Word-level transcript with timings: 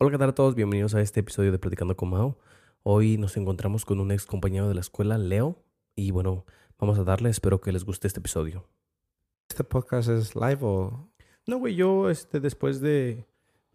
Hola, 0.00 0.12
¿qué 0.12 0.18
tal 0.18 0.28
a 0.28 0.34
todos? 0.34 0.54
Bienvenidos 0.54 0.94
a 0.94 1.00
este 1.00 1.18
episodio 1.18 1.50
de 1.50 1.58
Platicando 1.58 1.96
con 1.96 2.10
Mao. 2.10 2.38
Hoy 2.84 3.18
nos 3.18 3.36
encontramos 3.36 3.84
con 3.84 3.98
un 3.98 4.12
ex 4.12 4.26
compañero 4.26 4.68
de 4.68 4.74
la 4.74 4.80
escuela, 4.80 5.18
Leo, 5.18 5.56
y 5.96 6.12
bueno, 6.12 6.46
vamos 6.78 7.00
a 7.00 7.02
darle, 7.02 7.30
espero 7.30 7.60
que 7.60 7.72
les 7.72 7.84
guste 7.84 8.06
este 8.06 8.20
episodio. 8.20 8.64
¿Este 9.48 9.64
podcast 9.64 10.08
es 10.08 10.36
live 10.36 10.58
o...? 10.60 11.08
No, 11.48 11.58
güey, 11.58 11.74
yo 11.74 12.10
este, 12.10 12.38
después 12.38 12.80
de, 12.80 13.26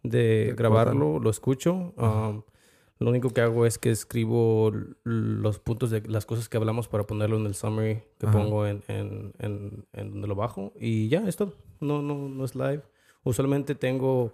de 0.02 0.46
De 0.46 0.54
grabarlo 0.56 1.20
lo 1.20 1.30
escucho. 1.30 1.94
Um, 1.98 2.44
lo 3.00 3.10
único 3.10 3.32
que 3.32 3.42
hago 3.42 3.66
es 3.66 3.78
que 3.78 3.92
escribo 3.92 4.72
los 5.04 5.60
puntos 5.60 5.90
de 5.90 6.04
las 6.08 6.26
cosas 6.26 6.48
que 6.48 6.56
hablamos 6.56 6.88
para 6.88 7.06
ponerlo 7.06 7.36
en 7.36 7.48
el 7.48 7.54
summary 7.54 8.02
que 8.18 8.28
Ajá. 8.28 8.38
pongo 8.38 8.66
en, 8.66 8.82
en, 8.88 9.34
en, 9.40 9.86
en 9.92 10.12
donde 10.12 10.30
lo 10.30 10.36
bajo. 10.36 10.72
Y 10.80 11.10
ya, 11.10 11.28
es 11.28 11.36
todo. 11.36 11.54
No, 11.82 12.02
no, 12.02 12.30
no 12.30 12.46
es 12.46 12.56
live. 12.56 12.82
Usualmente 13.26 13.76
tengo 13.76 14.32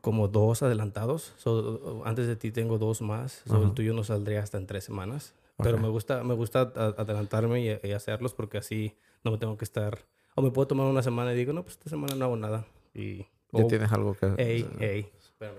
como 0.00 0.28
dos 0.28 0.62
adelantados. 0.62 1.32
So, 1.38 2.02
antes 2.04 2.26
de 2.26 2.36
ti 2.36 2.50
tengo 2.52 2.78
dos 2.78 3.02
más. 3.02 3.42
So, 3.46 3.58
el 3.58 3.64
Ajá. 3.66 3.74
tuyo 3.74 3.92
no 3.94 4.04
saldría 4.04 4.42
hasta 4.42 4.58
en 4.58 4.66
tres 4.66 4.84
semanas. 4.84 5.34
Pero 5.62 5.76
me 5.78 5.88
gusta, 5.88 6.24
me 6.24 6.32
gusta 6.34 6.60
adelantarme 6.74 7.60
y, 7.60 7.86
y 7.88 7.92
hacerlos 7.92 8.32
porque 8.32 8.56
así 8.58 8.96
no 9.24 9.30
me 9.30 9.38
tengo 9.38 9.58
que 9.58 9.64
estar... 9.64 9.98
O 10.34 10.42
me 10.42 10.50
puedo 10.50 10.66
tomar 10.68 10.86
una 10.86 11.02
semana 11.02 11.34
y 11.34 11.36
digo, 11.36 11.52
no, 11.52 11.62
pues 11.64 11.74
esta 11.74 11.90
semana 11.90 12.14
no 12.14 12.24
hago 12.24 12.36
nada. 12.36 12.64
Y... 12.94 13.26
¿Ya 13.52 13.64
o- 13.64 13.66
tienes 13.66 13.92
algo 13.92 14.14
que...? 14.14 14.34
Ey, 14.38 14.66
ey. 14.78 15.10
Espérame. 15.18 15.56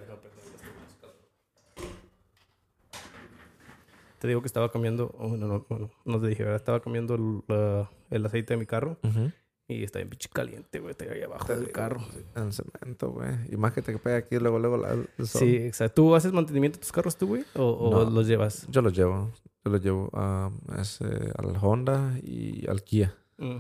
Te 4.19 4.27
digo 4.27 4.41
que 4.41 4.47
estaba 4.47 4.71
cambiando, 4.71 5.15
oh, 5.17 5.29
no, 5.29 5.65
no, 5.67 5.89
no 6.05 6.21
te 6.21 6.27
dije, 6.27 6.43
¿verdad? 6.43 6.57
Estaba 6.57 6.79
cambiando 6.79 7.15
el, 7.15 7.41
el 8.11 8.25
aceite 8.25 8.53
de 8.53 8.57
mi 8.59 8.67
carro. 8.67 8.97
Y 9.71 9.83
está 9.83 9.99
bien 9.99 10.09
pinche 10.09 10.29
caliente, 10.31 10.79
güey, 10.79 10.91
está 10.91 11.05
ahí 11.05 11.21
abajo 11.21 11.45
Te 11.45 11.55
del 11.57 11.71
carro. 11.71 12.01
En 12.35 12.51
cemento, 12.51 13.11
güey. 13.11 13.29
Y 13.51 13.57
más 13.57 13.73
que 13.73 13.81
te 13.81 13.97
pega 13.97 14.17
aquí 14.17 14.37
luego, 14.37 14.59
luego 14.59 14.77
la, 14.77 14.91
el 14.93 15.27
sol. 15.27 15.41
Sí, 15.41 15.55
exacto. 15.57 15.95
¿Tú 16.01 16.15
haces 16.15 16.31
mantenimiento 16.33 16.77
de 16.77 16.81
tus 16.81 16.91
carros 16.91 17.17
tú, 17.17 17.27
güey? 17.27 17.43
¿O, 17.55 17.63
o 17.63 17.91
No. 18.05 18.09
los 18.09 18.27
llevas? 18.27 18.67
Yo 18.69 18.81
los 18.81 18.93
llevo. 18.93 19.31
Yo 19.63 19.71
los 19.71 19.81
llevo 19.81 20.09
a, 20.13 20.51
ese, 20.79 21.05
al 21.05 21.55
Honda 21.61 22.17
y 22.23 22.67
al 22.67 22.83
Kia. 22.83 23.15
Mm. 23.37 23.57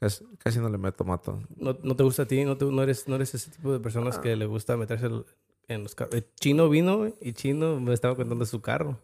Casi, 0.00 0.24
casi 0.38 0.58
no 0.58 0.68
le 0.68 0.78
meto 0.78 1.04
mato. 1.04 1.40
¿No, 1.56 1.76
no 1.82 1.94
te 1.96 2.02
gusta 2.02 2.22
a 2.22 2.26
ti? 2.26 2.44
¿No, 2.44 2.56
te- 2.56 2.64
no, 2.64 2.82
eres, 2.82 3.06
¿No 3.08 3.14
eres 3.14 3.34
ese 3.34 3.50
tipo 3.52 3.72
de 3.72 3.78
personas 3.80 4.18
Ah. 4.18 4.20
que 4.20 4.34
le 4.36 4.46
gusta 4.46 4.76
meterse 4.76 5.06
el- 5.06 5.24
en 5.68 5.84
los 5.84 5.94
carros? 5.94 6.22
Chino 6.40 6.68
vino, 6.68 6.98
güey, 6.98 7.14
y 7.20 7.32
Chino 7.34 7.80
me 7.80 7.94
estaba 7.94 8.16
contando 8.16 8.44
su 8.44 8.60
carro. 8.60 8.98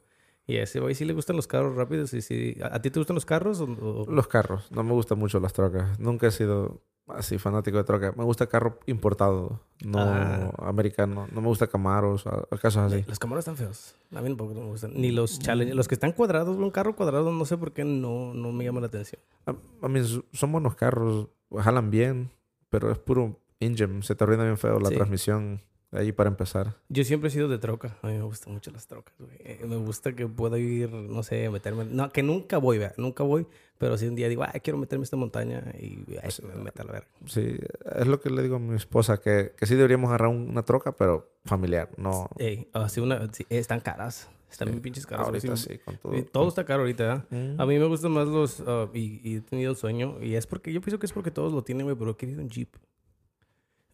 Y 0.48 0.56
a 0.56 0.62
ese 0.64 0.80
güey 0.80 0.94
sí 0.96 1.04
le 1.04 1.12
gustan 1.12 1.36
los 1.36 1.46
carros 1.46 1.76
rápidos. 1.76 2.12
Y 2.14 2.22
sí. 2.22 2.56
¿A, 2.62 2.74
a 2.76 2.82
ti 2.82 2.90
te 2.90 2.98
gustan 2.98 3.14
los 3.14 3.24
carros? 3.26 3.60
O, 3.60 3.64
o- 3.64 4.10
Los 4.10 4.26
carros. 4.28 4.72
No 4.72 4.82
me 4.82 4.92
gustan 4.92 5.18
mucho 5.18 5.38
las 5.38 5.52
trocas. 5.52 6.00
Nunca 6.00 6.26
he 6.26 6.30
sido 6.30 6.80
así 7.06 7.38
fanático 7.38 7.76
de 7.78 7.84
troca. 7.84 8.12
Me 8.16 8.24
gusta 8.24 8.46
carro 8.48 8.78
importado. 8.86 9.60
No 9.84 9.98
Ah. 10.00 10.50
americano. 10.58 11.28
No 11.32 11.40
me 11.42 11.48
gusta 11.48 11.66
Camaros. 11.66 12.24
casos 12.62 12.76
así. 12.92 13.04
Los 13.06 13.18
camaros 13.18 13.42
están 13.42 13.56
feos. 13.56 13.94
A 14.14 14.20
mí 14.22 14.28
tampoco 14.28 14.54
me 14.54 14.64
gustan. 14.64 14.92
Ni 14.94 15.10
los 15.12 15.38
Challenger. 15.38 15.76
Los 15.76 15.86
que 15.86 15.94
están 15.94 16.12
cuadrados, 16.12 16.56
un 16.56 16.70
carro 16.70 16.96
cuadrado, 16.96 17.30
no 17.30 17.44
sé 17.44 17.56
por 17.58 17.72
qué 17.72 17.84
no, 17.84 18.32
no 18.32 18.50
me 18.50 18.64
llama 18.64 18.80
la 18.80 18.86
atención. 18.86 19.20
A, 19.46 19.54
a 19.82 19.88
mí 19.88 20.00
son 20.32 20.50
buenos 20.52 20.74
carros, 20.76 21.28
jalan 21.54 21.90
bien, 21.90 22.30
pero 22.70 22.90
es 22.90 22.98
puro 22.98 23.38
engine. 23.60 24.02
Se 24.02 24.14
te 24.14 24.24
arruina 24.24 24.44
bien 24.44 24.56
feo 24.56 24.78
la 24.80 24.88
Sí. 24.88 24.94
transmisión. 24.94 25.60
Ahí 25.90 26.12
para 26.12 26.28
empezar. 26.28 26.74
Yo 26.90 27.02
siempre 27.02 27.28
he 27.28 27.30
sido 27.32 27.48
de 27.48 27.56
troca. 27.58 27.96
A 28.02 28.08
mí 28.08 28.12
me 28.14 28.22
gustan 28.22 28.52
mucho 28.52 28.70
las 28.70 28.86
trocas, 28.86 29.14
güey. 29.18 29.30
Eh, 29.40 29.60
Me 29.66 29.76
gusta 29.76 30.14
que 30.14 30.26
pueda 30.26 30.58
ir, 30.58 30.90
no 30.92 31.22
sé, 31.22 31.48
meterme. 31.48 31.86
No, 31.86 32.10
que 32.10 32.22
nunca 32.22 32.58
voy, 32.58 32.76
vea. 32.76 32.92
Nunca 32.98 33.22
voy. 33.24 33.46
Pero 33.78 33.96
si 33.96 34.06
un 34.06 34.14
día 34.14 34.28
digo, 34.28 34.44
ay, 34.44 34.60
quiero 34.60 34.76
meterme 34.78 35.02
a 35.02 35.04
esta 35.04 35.16
montaña 35.16 35.64
y 35.80 36.04
ay, 36.22 36.30
me 36.46 36.62
meto 36.62 36.82
a 36.82 36.84
la 36.84 36.92
verga. 36.92 37.08
Sí, 37.26 37.56
es 37.96 38.06
lo 38.06 38.20
que 38.20 38.28
le 38.28 38.42
digo 38.42 38.56
a 38.56 38.58
mi 38.58 38.76
esposa, 38.76 39.18
que, 39.18 39.52
que 39.56 39.64
sí 39.66 39.76
deberíamos 39.76 40.08
agarrar 40.08 40.28
un- 40.28 40.50
una 40.50 40.62
troca, 40.62 40.92
pero 40.94 41.30
familiar, 41.46 41.88
no... 41.96 42.28
Ey, 42.38 42.68
así 42.74 43.00
una. 43.00 43.32
sí, 43.32 43.46
están 43.48 43.80
caras. 43.80 44.28
Están 44.50 44.68
Sí. 44.68 44.72
bien 44.72 44.82
pinches 44.82 45.06
caras. 45.06 45.26
Ahorita 45.26 45.56
Sí, 45.56 45.68
sí, 45.74 45.78
con 45.78 45.96
todo. 45.96 46.22
Todo 46.24 46.48
está 46.48 46.64
caro 46.64 46.80
ahorita, 46.80 47.24
¿eh? 47.30 47.34
Mm. 47.54 47.60
A 47.60 47.66
mí 47.66 47.78
me 47.78 47.84
gustan 47.86 48.12
más 48.12 48.26
los... 48.28 48.62
ah, 48.66 48.88
y, 48.92 49.20
y 49.26 49.36
he 49.36 49.40
tenido 49.42 49.70
el 49.70 49.76
sueño. 49.76 50.16
Y 50.22 50.34
es 50.34 50.46
porque... 50.46 50.72
Yo 50.72 50.80
pienso 50.82 50.98
que 50.98 51.06
es 51.06 51.12
porque 51.12 51.30
todos 51.30 51.52
lo 51.52 51.62
tienen, 51.62 51.84
güey. 51.86 51.96
Pero 51.96 52.10
he 52.12 52.16
querido 52.16 52.40
un 52.42 52.48
Jeep. 52.50 52.74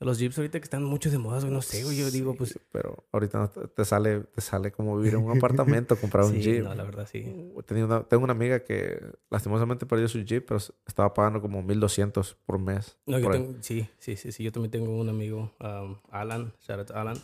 Los 0.01 0.19
Jeeps 0.19 0.37
ahorita 0.37 0.59
que 0.61 0.65
están 0.65 0.85
mucho 0.85 1.11
de 1.11 1.19
moda. 1.19 1.41
No 1.49 1.63
sé, 1.63 1.83
güey. 1.85 1.97
Yo 1.97 2.11
digo, 2.11 2.35
pues... 2.35 2.51
Sí, 2.51 2.59
Pero 2.73 3.07
ahorita 3.13 3.39
no 3.39 3.49
te, 3.49 3.85
sale, 3.85 4.21
te 4.21 4.41
sale 4.41 4.71
como 4.73 4.97
vivir 4.99 5.15
en 5.15 5.21
un 5.25 5.37
apartamento, 5.39 5.97
comprar 5.97 6.25
un 6.25 6.33
sí, 6.33 6.43
Jeep. 6.43 6.65
no, 6.65 6.75
la 6.75 6.83
verdad, 6.85 7.09
sí. 7.11 7.23
Tenía 7.65 7.87
una- 7.87 8.03
tengo 8.03 8.25
una 8.25 8.33
amiga 8.33 8.61
que 8.65 9.01
lastimosamente 9.31 9.87
perdió 9.87 10.07
su 10.09 10.21
Jeep, 10.23 10.45
pero 10.47 10.59
estaba 10.87 11.15
pagando 11.15 11.41
como 11.41 11.63
1200 11.63 12.35
por 12.45 12.59
mes. 12.59 12.99
No, 13.07 13.19
yo 13.19 13.25
por 13.25 13.35
ahí. 13.35 13.43
tengo... 13.43 13.59
Sí, 13.63 13.89
sí, 13.99 14.17
sí, 14.17 14.33
sí. 14.33 14.45
Yo 14.45 14.53
también 14.53 14.71
tengo 14.73 14.95
un 14.95 15.09
amigo, 15.09 15.53
um, 15.61 15.97
Alan. 16.11 16.53
Shout 16.61 16.81
out 16.81 16.89
to 16.89 16.95
Alan. 16.97 17.17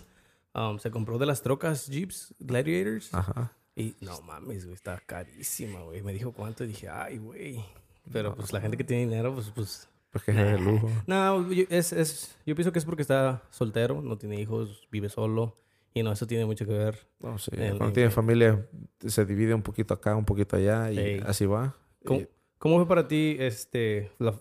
Um, 0.54 0.78
se 0.78 0.90
compró 0.90 1.18
de 1.18 1.26
las 1.26 1.42
trocas 1.42 1.86
Jeeps 1.86 2.34
Gladiators. 2.38 3.12
Ajá. 3.12 3.52
Y 3.76 3.94
no 4.00 4.20
mames, 4.22 4.64
güey. 4.64 4.74
Está 4.74 4.98
carísima, 5.04 5.82
güey. 5.82 6.02
Me 6.02 6.12
dijo 6.12 6.32
cuánto 6.32 6.64
y 6.64 6.68
dije, 6.68 6.88
ay, 6.88 7.18
güey. 7.18 7.62
Pero 8.12 8.34
pues 8.34 8.52
la 8.52 8.60
gente 8.60 8.76
que 8.76 8.84
tiene 8.84 9.02
dinero, 9.04 9.34
pues... 9.34 9.50
pues 9.54 9.88
Porque 10.12 10.30
es 10.32 10.36
de 10.36 10.58
lujo. 10.58 10.90
No, 11.06 11.50
yo, 11.52 11.64
es, 11.68 11.92
es, 11.92 12.36
yo 12.44 12.54
pienso 12.54 12.72
que 12.72 12.78
es 12.80 12.84
porque 12.84 13.02
está 13.02 13.42
soltero, 13.50 14.02
no 14.02 14.18
tiene 14.18 14.40
hijos, 14.40 14.88
vive 14.90 15.08
solo. 15.08 15.56
Y 15.94 16.02
no, 16.02 16.12
eso 16.12 16.26
tiene 16.26 16.46
mucho 16.46 16.66
que 16.66 16.72
ver. 16.72 16.98
No, 17.20 17.36
sí. 17.38 17.50
El- 17.54 17.70
Cuando 17.70 17.86
el- 17.86 17.92
tienes 17.92 18.14
familia, 18.14 18.64
se 19.06 19.24
divide 19.24 19.54
un 19.54 19.62
poquito 19.62 19.94
acá, 19.94 20.14
un 20.16 20.24
poquito 20.24 20.56
allá 20.56 20.90
y 20.92 20.98
Ey. 20.98 21.22
así 21.26 21.46
va. 21.46 21.76
¿Cómo, 22.04 22.20
Y- 22.20 22.28
cómo 22.58 22.76
fue 22.76 22.86
para 22.88 23.08
ti 23.08 23.36
este, 23.40 24.10
la- 24.18 24.38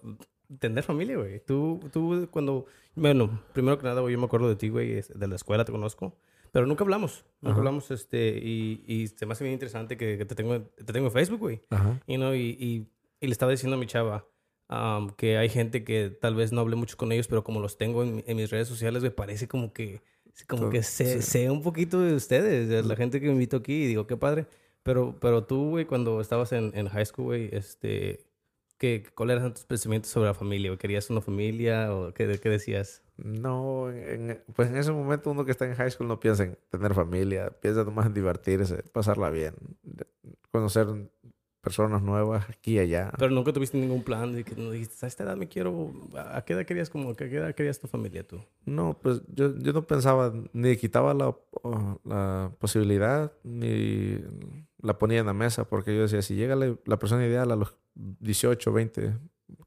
tener 0.60 0.84
familia, 0.84 1.18
güey? 1.18 1.40
Tú, 1.46 1.80
tú 1.92 2.28
cuando... 2.32 2.66
Bueno, 2.96 3.42
primero 3.54 3.78
que 3.78 3.84
nada, 3.86 4.02
güey, 4.02 4.14
yo 4.14 4.20
me 4.20 4.26
acuerdo 4.26 4.50
de 4.50 4.56
ti, 4.56 4.70
güey, 4.70 5.02
de 5.02 5.28
la 5.28 5.36
escuela 5.36 5.66
te 5.66 5.72
conozco. 5.72 6.18
Pero 6.52 6.66
nunca 6.66 6.84
hablamos. 6.84 7.24
Nunca 7.42 7.52
Ajá. 7.52 7.60
hablamos, 7.60 7.92
este... 7.92 8.40
Y, 8.44 8.84
y 8.88 9.08
se 9.08 9.26
me 9.28 9.34
hace 9.34 9.44
bien 9.44 9.54
interesante 9.54 9.98
que, 9.98 10.18
que 10.18 10.26
te, 10.26 10.34
tengo, 10.36 10.60
te 10.62 10.84
tengo 10.94 11.08
en 11.08 11.12
Facebook, 11.14 11.40
güey. 11.40 11.62
Ajá. 11.70 12.00
Y, 12.08 12.18
no, 12.18 12.34
y, 12.36 12.58
y, 12.60 12.88
y 13.22 13.26
le 13.28 13.32
estaba 13.32 13.52
diciendo 13.52 13.76
a 13.76 13.80
mi 13.80 13.86
chava 13.88 14.26
um, 14.70 15.10
que 15.12 15.38
hay 15.38 15.50
gente 15.50 15.84
que 15.84 16.10
tal 16.10 16.36
vez 16.36 16.52
no 16.52 16.62
hablé 16.62 16.76
mucho 16.76 16.98
con 16.98 17.12
ellos, 17.12 17.28
pero 17.28 17.44
como 17.44 17.60
los 17.60 17.78
tengo 17.78 18.04
en, 18.04 18.24
en 18.28 18.38
mis 18.38 18.50
redes 18.50 18.68
sociales, 18.68 19.04
me 19.04 19.12
parece 19.12 19.48
como 19.48 19.74
que, 19.74 20.02
como 20.48 20.70
que 20.70 20.84
sé, 20.84 21.22
sí. 21.22 21.22
sé 21.22 21.50
un 21.52 21.62
poquito 21.64 22.00
de 22.02 22.14
ustedes, 22.16 22.70
de 22.70 22.84
la 22.84 22.96
gente 22.96 23.20
que 23.20 23.28
me 23.28 23.34
invito 23.34 23.58
aquí, 23.58 23.84
y 23.84 23.88
digo, 23.88 24.08
qué 24.08 24.18
padre. 24.18 24.48
Pero, 24.84 25.18
pero 25.20 25.44
tú, 25.46 25.72
güey, 25.72 25.86
cuando 25.86 26.22
estabas 26.22 26.52
en, 26.54 26.72
en 26.76 26.88
high 26.88 27.06
school, 27.06 27.26
güey, 27.26 27.50
este, 27.52 28.26
¿qué, 28.78 29.04
¿cuáles 29.16 29.38
eran 29.38 29.54
tus 29.54 29.66
pensamientos 29.66 30.12
sobre 30.12 30.28
la 30.28 30.34
familia? 30.34 30.76
¿Querías 30.78 31.10
una 31.10 31.22
familia 31.22 31.94
o 31.94 32.14
qué, 32.14 32.40
qué 32.40 32.50
decías? 32.50 33.04
No, 33.18 33.92
en- 33.92 34.42
pues 34.56 34.70
en 34.70 34.78
ese 34.78 34.92
momento 34.94 35.32
uno 35.32 35.44
que 35.44 35.52
está 35.52 35.66
en 35.66 35.76
high 35.76 35.92
school 35.92 36.08
no 36.08 36.20
piensa 36.22 36.44
en 36.46 36.58
tener 36.70 36.94
familia, 36.94 37.50
piensa 37.60 37.84
nomás 37.84 38.06
en 38.06 38.14
divertirse, 38.14 38.84
pasarla 38.94 39.30
bien, 39.30 39.56
conocer 40.52 40.88
personas 41.62 42.02
nuevas 42.02 42.50
aquí 42.50 42.74
y 42.76 42.80
allá. 42.80 43.12
Pero 43.18 43.32
nunca 43.32 43.52
tuviste 43.54 43.78
ningún 43.78 44.04
plan 44.04 44.34
de 44.34 44.44
que 44.44 44.56
no 44.56 44.72
dijiste, 44.72 45.06
a 45.06 45.08
esta 45.10 45.24
edad 45.24 45.36
me 45.38 45.48
quiero, 45.48 45.92
¿a 46.16 46.42
qué 46.46 46.54
edad 46.54 46.66
querías 46.66 46.90
como, 46.90 47.10
a 47.12 47.16
qué 47.16 47.26
edad 47.26 47.54
querías 47.54 47.80
tu 47.80 47.88
familia 47.88 48.26
tú? 48.28 48.40
No, 48.66 48.98
pues 49.02 49.22
yo, 49.28 49.56
yo 49.58 49.74
no 49.74 49.86
pensaba, 49.86 50.34
ni 50.54 50.78
quitaba 50.78 51.14
la, 51.14 51.28
o- 51.30 52.00
la 52.06 52.52
posibilidad, 52.60 53.32
ni 53.44 54.20
la 54.82 54.98
ponía 54.98 55.20
en 55.20 55.26
la 55.26 55.34
mesa, 55.34 55.66
porque 55.68 55.96
yo 55.96 56.04
decía, 56.04 56.22
si 56.22 56.36
llega 56.36 56.56
la, 56.56 56.76
la 56.86 56.98
persona 57.00 57.26
ideal 57.26 57.52
a 57.52 57.56
los 57.56 57.76
18, 57.96 58.72
20, 58.72 59.18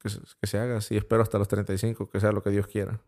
que 0.01 0.09
se, 0.09 0.21
que 0.41 0.47
se 0.47 0.59
haga, 0.59 0.81
si 0.81 0.97
espero 0.97 1.23
hasta 1.23 1.39
los 1.39 1.49
35, 1.49 2.09
que 2.09 2.21
sea 2.21 2.33
lo 2.33 2.43
que 2.43 2.51
Dios 2.51 2.67
quiera. 2.67 3.01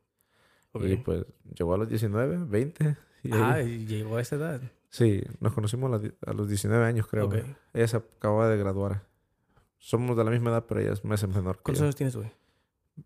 Ok. 0.72 0.84
Y 0.84 0.96
pues 0.96 1.24
llegó 1.56 1.72
a 1.74 1.78
los 1.78 1.88
19, 1.88 2.38
20. 2.46 2.96
Y 3.22 3.32
ahí- 3.32 3.40
Ah, 3.42 3.62
y 3.62 3.86
llegó 3.86 4.16
a 4.18 4.20
esa 4.20 4.36
edad. 4.36 4.60
Sí, 4.94 5.24
nos 5.40 5.52
conocimos 5.52 5.92
a, 5.92 5.98
la 5.98 6.12
a 6.24 6.32
los 6.34 6.48
19 6.48 6.84
años, 6.84 7.08
creo. 7.08 7.26
Ok. 7.26 7.34
Ella 7.72 7.88
se 7.88 7.96
acababa 7.96 8.48
de 8.48 8.56
graduar. 8.56 9.02
Somos 9.76 10.16
de 10.16 10.22
la 10.22 10.30
misma 10.30 10.50
edad, 10.50 10.66
pero 10.68 10.78
ella 10.78 10.92
es 10.92 11.04
meses 11.04 11.28
menor 11.28 11.58
¿Cuántos 11.64 11.82
años 11.82 11.96
tienes, 11.96 12.14
güey? 12.14 12.30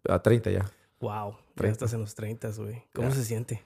A 0.07 0.21
30 0.21 0.51
ya. 0.51 0.71
Wow, 1.01 1.33
ya 1.33 1.39
30. 1.55 1.73
estás 1.73 1.95
en 1.95 2.01
los 2.01 2.15
30, 2.15 2.51
güey. 2.59 2.85
¿Cómo 2.93 3.09
Ya. 3.09 3.15
se 3.15 3.25
siente? 3.25 3.63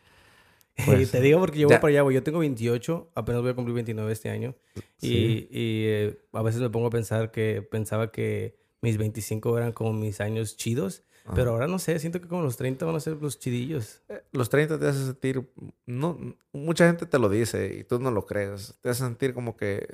Pues, 0.86 1.10
te 1.10 1.20
digo 1.20 1.40
porque 1.40 1.58
yo 1.58 1.66
voy 1.66 1.74
ya. 1.74 1.80
para 1.80 1.90
allá, 1.90 2.02
güey. 2.02 2.14
Yo 2.14 2.22
tengo 2.22 2.38
28, 2.38 3.10
apenas 3.16 3.42
voy 3.42 3.50
a 3.50 3.54
cumplir 3.54 3.74
29 3.74 4.12
este 4.12 4.30
año. 4.30 4.54
Sí. 4.98 5.48
Y, 5.50 5.58
y, 5.58 5.86
eh, 5.88 6.18
a 6.32 6.42
veces 6.42 6.60
me 6.60 6.70
pongo 6.70 6.86
a 6.86 6.90
pensar 6.90 7.32
que 7.32 7.60
pensaba 7.60 8.12
que 8.12 8.56
mis 8.82 8.98
25 8.98 9.58
eran 9.58 9.72
como 9.72 9.92
mis 9.92 10.20
años 10.20 10.56
chidos. 10.56 11.02
Ajá. 11.24 11.34
Pero 11.36 11.50
ahora 11.52 11.68
no 11.68 11.78
sé, 11.78 11.98
siento 12.00 12.20
que 12.20 12.26
como 12.26 12.42
los 12.42 12.56
30 12.56 12.84
van 12.84 12.96
a 12.96 13.00
ser 13.00 13.16
los 13.22 13.38
chidillos. 13.38 14.00
Eh, 14.08 14.22
Los 14.32 14.48
30 14.50 14.78
te 14.78 14.88
hace 14.88 15.04
sentir... 15.04 15.48
No, 15.86 16.18
mucha 16.52 16.86
gente 16.86 17.06
te 17.06 17.18
lo 17.18 17.28
dice 17.28 17.76
y 17.78 17.84
tú 17.84 18.00
no 18.00 18.10
lo 18.10 18.26
crees. 18.26 18.74
Te 18.80 18.90
hace 18.90 19.04
sentir 19.04 19.32
como 19.34 19.56
que 19.56 19.86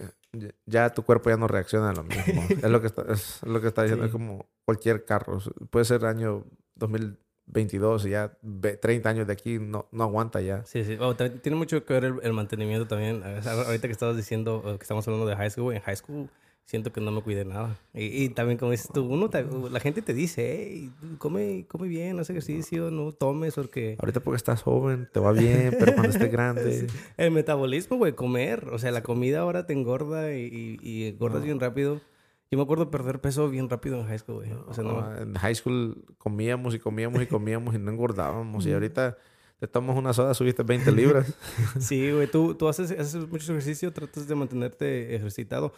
ya- 0.66 0.90
tu 0.94 1.02
cuerpo 1.02 1.28
ya 1.30 1.36
no 1.36 1.46
reacciona 1.48 1.90
a 1.90 1.92
lo 1.94 2.04
mismo. 2.04 2.42
es, 2.48 2.62
lo 2.70 2.80
que 2.80 2.86
está, 2.86 3.02
es 3.12 3.42
lo 3.42 3.60
que 3.60 3.66
está 3.68 3.82
diciendo. 3.82 4.04
Sí. 4.04 4.08
Es 4.08 4.12
como 4.12 4.46
cualquier 4.64 5.04
carro. 5.04 5.38
Puede 5.70 5.84
ser 5.84 6.04
año 6.06 6.44
2022 6.76 8.06
y 8.06 8.10
ya 8.10 8.36
ve- 8.42 8.76
30 8.76 9.08
años 9.10 9.26
de 9.26 9.32
aquí 9.32 9.58
no, 9.58 9.86
no 9.92 10.04
aguanta 10.04 10.40
ya. 10.40 10.64
Sí, 10.64 10.84
sí. 10.84 10.98
Tiene 11.42 11.56
mucho 11.56 11.84
que 11.84 11.92
ver 11.92 12.04
el, 12.04 12.14
el 12.22 12.32
mantenimiento 12.32 12.86
también. 12.86 13.22
Ahorita 13.24 13.86
que 13.86 13.92
estabas 13.92 14.16
diciendo, 14.16 14.62
que 14.78 14.82
estamos 14.82 15.06
hablando 15.06 15.26
de 15.26 15.36
high 15.36 15.50
school, 15.50 15.74
en 15.74 15.80
high 15.82 15.96
school 15.96 16.28
siento 16.68 16.92
que 16.92 17.00
no 17.00 17.10
me 17.10 17.22
cuidé 17.22 17.46
nada. 17.46 17.78
Y, 17.94 18.24
y 18.24 18.28
también 18.28 18.58
como 18.58 18.72
dices 18.72 18.90
tú, 18.92 19.02
uno 19.06 19.30
te- 19.30 19.42
la 19.70 19.80
gente 19.80 20.02
te 20.02 20.12
dice, 20.12 20.66
hey, 20.70 20.90
come, 21.16 21.64
come 21.66 21.88
bien, 21.88 22.18
haz 22.20 22.28
ejercicio, 22.28 22.90
no 22.90 23.12
tomes 23.12 23.54
porque... 23.54 23.96
Ahorita 23.98 24.20
porque 24.20 24.36
estás 24.36 24.62
joven, 24.62 25.08
te 25.10 25.18
va 25.18 25.32
bien, 25.32 25.74
pero 25.78 25.94
cuando 25.94 26.10
estés 26.12 26.30
grande... 26.30 26.86
El 27.16 27.30
metabolismo, 27.30 27.96
güey, 27.96 28.12
comer. 28.12 28.68
O 28.70 28.78
sea, 28.78 28.90
la 28.90 29.02
comida 29.02 29.40
ahora 29.40 29.64
te 29.64 29.72
engorda 29.72 30.34
y, 30.34 30.76
y, 30.82 31.06
engordas 31.06 31.42
bien 31.42 31.58
rápido. 31.58 32.02
Yo 32.50 32.58
me 32.58 32.64
acuerdo 32.64 32.90
perder 32.90 33.22
peso 33.22 33.48
bien 33.48 33.70
rápido 33.70 33.98
en 34.00 34.06
high 34.06 34.18
school, 34.18 34.36
güey. 34.36 34.52
O 34.66 34.74
sea, 34.74 34.84
no... 34.84 35.00
Ah, 35.00 35.20
En 35.22 35.34
high 35.36 35.54
school 35.54 36.04
comíamos 36.18 36.74
y 36.74 36.78
comíamos 36.78 37.22
y 37.22 37.26
comíamos 37.26 37.74
y 37.76 37.78
no 37.78 37.90
engordábamos. 37.90 38.66
Y 38.66 38.72
ahorita 38.74 39.16
te 39.58 39.68
tomas 39.68 39.96
una 39.96 40.12
soda, 40.12 40.34
subiste 40.34 40.64
20 40.64 40.92
libras. 40.92 41.34
Sí, 41.80 42.10
güey, 42.12 42.30
tú, 42.30 42.54
tú 42.54 42.68
haces, 42.68 42.90
haces 42.90 43.26
mucho 43.26 43.52
ejercicio, 43.52 43.90
tratas 43.90 44.28
de 44.28 44.34
mantenerte 44.34 45.16
ejercitado. 45.16 45.72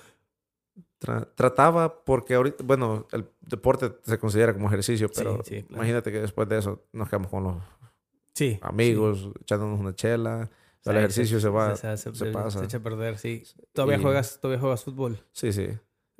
Tra- 1.00 1.28
trataba 1.34 2.04
porque 2.04 2.34
ahorita, 2.34 2.62
bueno, 2.64 3.06
el 3.12 3.26
deporte 3.40 3.92
se 4.04 4.18
considera 4.18 4.52
como 4.52 4.68
ejercicio, 4.68 5.08
pero 5.14 5.42
sí, 5.44 5.62
claro. 5.62 5.74
imagínate 5.76 6.12
que 6.12 6.20
después 6.20 6.48
de 6.48 6.58
eso 6.58 6.84
nos 6.92 7.08
quedamos 7.08 7.28
con 7.30 7.42
los 7.44 7.56
Sí. 8.34 8.58
amigos, 8.62 9.28
echándonos 9.40 9.80
una 9.80 9.94
chela. 9.94 10.50
O 10.80 10.82
sea, 10.82 10.92
el 10.92 10.98
ejercicio 10.98 11.40
se, 11.40 11.48
va, 11.48 11.76
se, 11.76 11.96
se, 11.96 12.14
se- 12.14 12.26
pasa. 12.32 12.58
se 12.58 12.64
echa 12.64 12.78
a 12.78 12.82
perder, 12.82 13.18
sí. 13.18 13.42
¿Todavía, 13.72 13.98
Y- 13.98 14.02
juegas, 14.02 14.38
¿Todavía 14.40 14.60
juegas 14.60 14.84
fútbol? 14.84 15.18
Sí, 15.32 15.52
sí. 15.52 15.68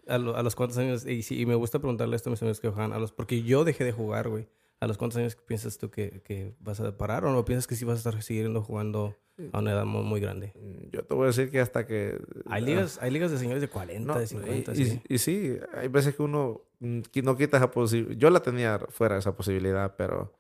¿A, 0.07 0.19
lo- 0.19 0.37
a 0.37 0.43
los 0.43 0.55
cuántos 0.57 0.77
años? 0.79 1.07
Y, 1.07 1.23
sí, 1.23 1.41
y 1.41 1.47
me 1.47 1.55
gusta 1.55 1.79
preguntarle 1.79 2.17
esto 2.17 2.29
a 2.29 2.33
mis 2.33 2.43
amigos 2.43 2.61
que 2.61 2.69
juegan. 2.69 2.93
A 2.93 2.99
los, 2.99 3.13
porque 3.13 3.43
yo 3.43 3.65
dejé 3.65 3.85
de 3.85 3.93
jugar, 3.93 4.29
güey. 4.29 4.49
¿A 4.81 4.87
los 4.87 4.97
cuántos 4.97 5.19
años 5.19 5.37
piensas 5.37 5.77
tú 5.77 5.91
que, 5.91 6.23
que 6.25 6.55
vas 6.61 6.81
a 6.81 6.97
parar? 6.97 7.25
¿O 7.27 7.33
no 7.33 7.45
piensas 7.45 7.67
que 7.67 7.77
sí 7.77 7.85
vas 7.85 7.97
a 7.97 8.09
estar 8.09 8.23
siguiendo 8.23 8.63
jugando 8.63 9.15
a 9.53 9.59
una 9.59 9.73
edad 9.73 9.85
muy, 9.85 10.03
muy 10.03 10.21
grande? 10.21 10.55
Mm, 10.57 10.89
Yo 10.91 11.05
te 11.05 11.15
voy 11.15 11.25
a 11.25 11.27
decir 11.27 11.51
que 11.51 11.61
hasta 11.61 11.87
que... 11.87 12.19
Hay 12.47 12.63
ligas, 12.65 12.99
hay 13.03 13.11
ligas 13.11 13.31
de 13.31 13.37
señores 13.39 13.61
de 13.61 13.69
40, 13.69 14.15
No, 14.15 14.19
de 14.19 14.27
50, 14.27 14.73
y, 14.75 14.81
y- 14.81 14.87
sí. 14.87 15.03
y 15.09 15.19
sí, 15.19 15.59
hay 15.75 15.89
veces 15.89 16.17
que 16.17 16.23
uno 16.23 16.63
mm, 16.79 17.01
no 17.23 17.37
quita 17.37 17.59
esa 17.59 17.71
posibilidad. 17.71 18.17
Yo 18.19 18.31
la 18.31 18.41
tenía 18.41 18.79
fuera 18.89 19.19
esa 19.19 19.37
posibilidad, 19.37 19.97
pero 19.97 20.33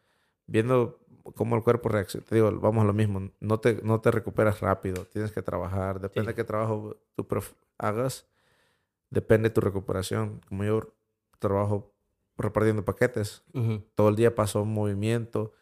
viendo 0.46 0.98
cómo 1.36 1.54
el 1.56 1.62
cuerpo 1.62 1.90
reacciona, 1.90 2.24
te 2.26 2.34
digo, 2.36 2.50
vamos 2.60 2.82
a 2.82 2.86
lo 2.86 2.94
mismo, 2.94 3.30
no 3.40 3.60
te, 3.60 3.82
no 3.82 4.00
te 4.00 4.10
recuperas 4.10 4.60
rápido, 4.60 5.04
tienes 5.04 5.32
que 5.32 5.42
trabajar, 5.42 6.00
depende 6.00 6.30
Sí. 6.30 6.32
de 6.32 6.34
qué 6.34 6.44
trabajo 6.44 6.96
tú 7.14 7.28
hagas, 7.76 8.26
depende 9.10 9.50
de 9.50 9.54
tu 9.54 9.60
recuperación. 9.60 10.40
Como 10.48 10.64
yo 10.64 10.94
trabajo 11.38 11.92
repartiendo 12.42 12.84
paquetes, 12.84 13.42
todo 13.94 14.08
el 14.08 14.16
día 14.16 14.34
paso 14.34 14.62
en 14.62 14.68
movimiento. 14.68 15.52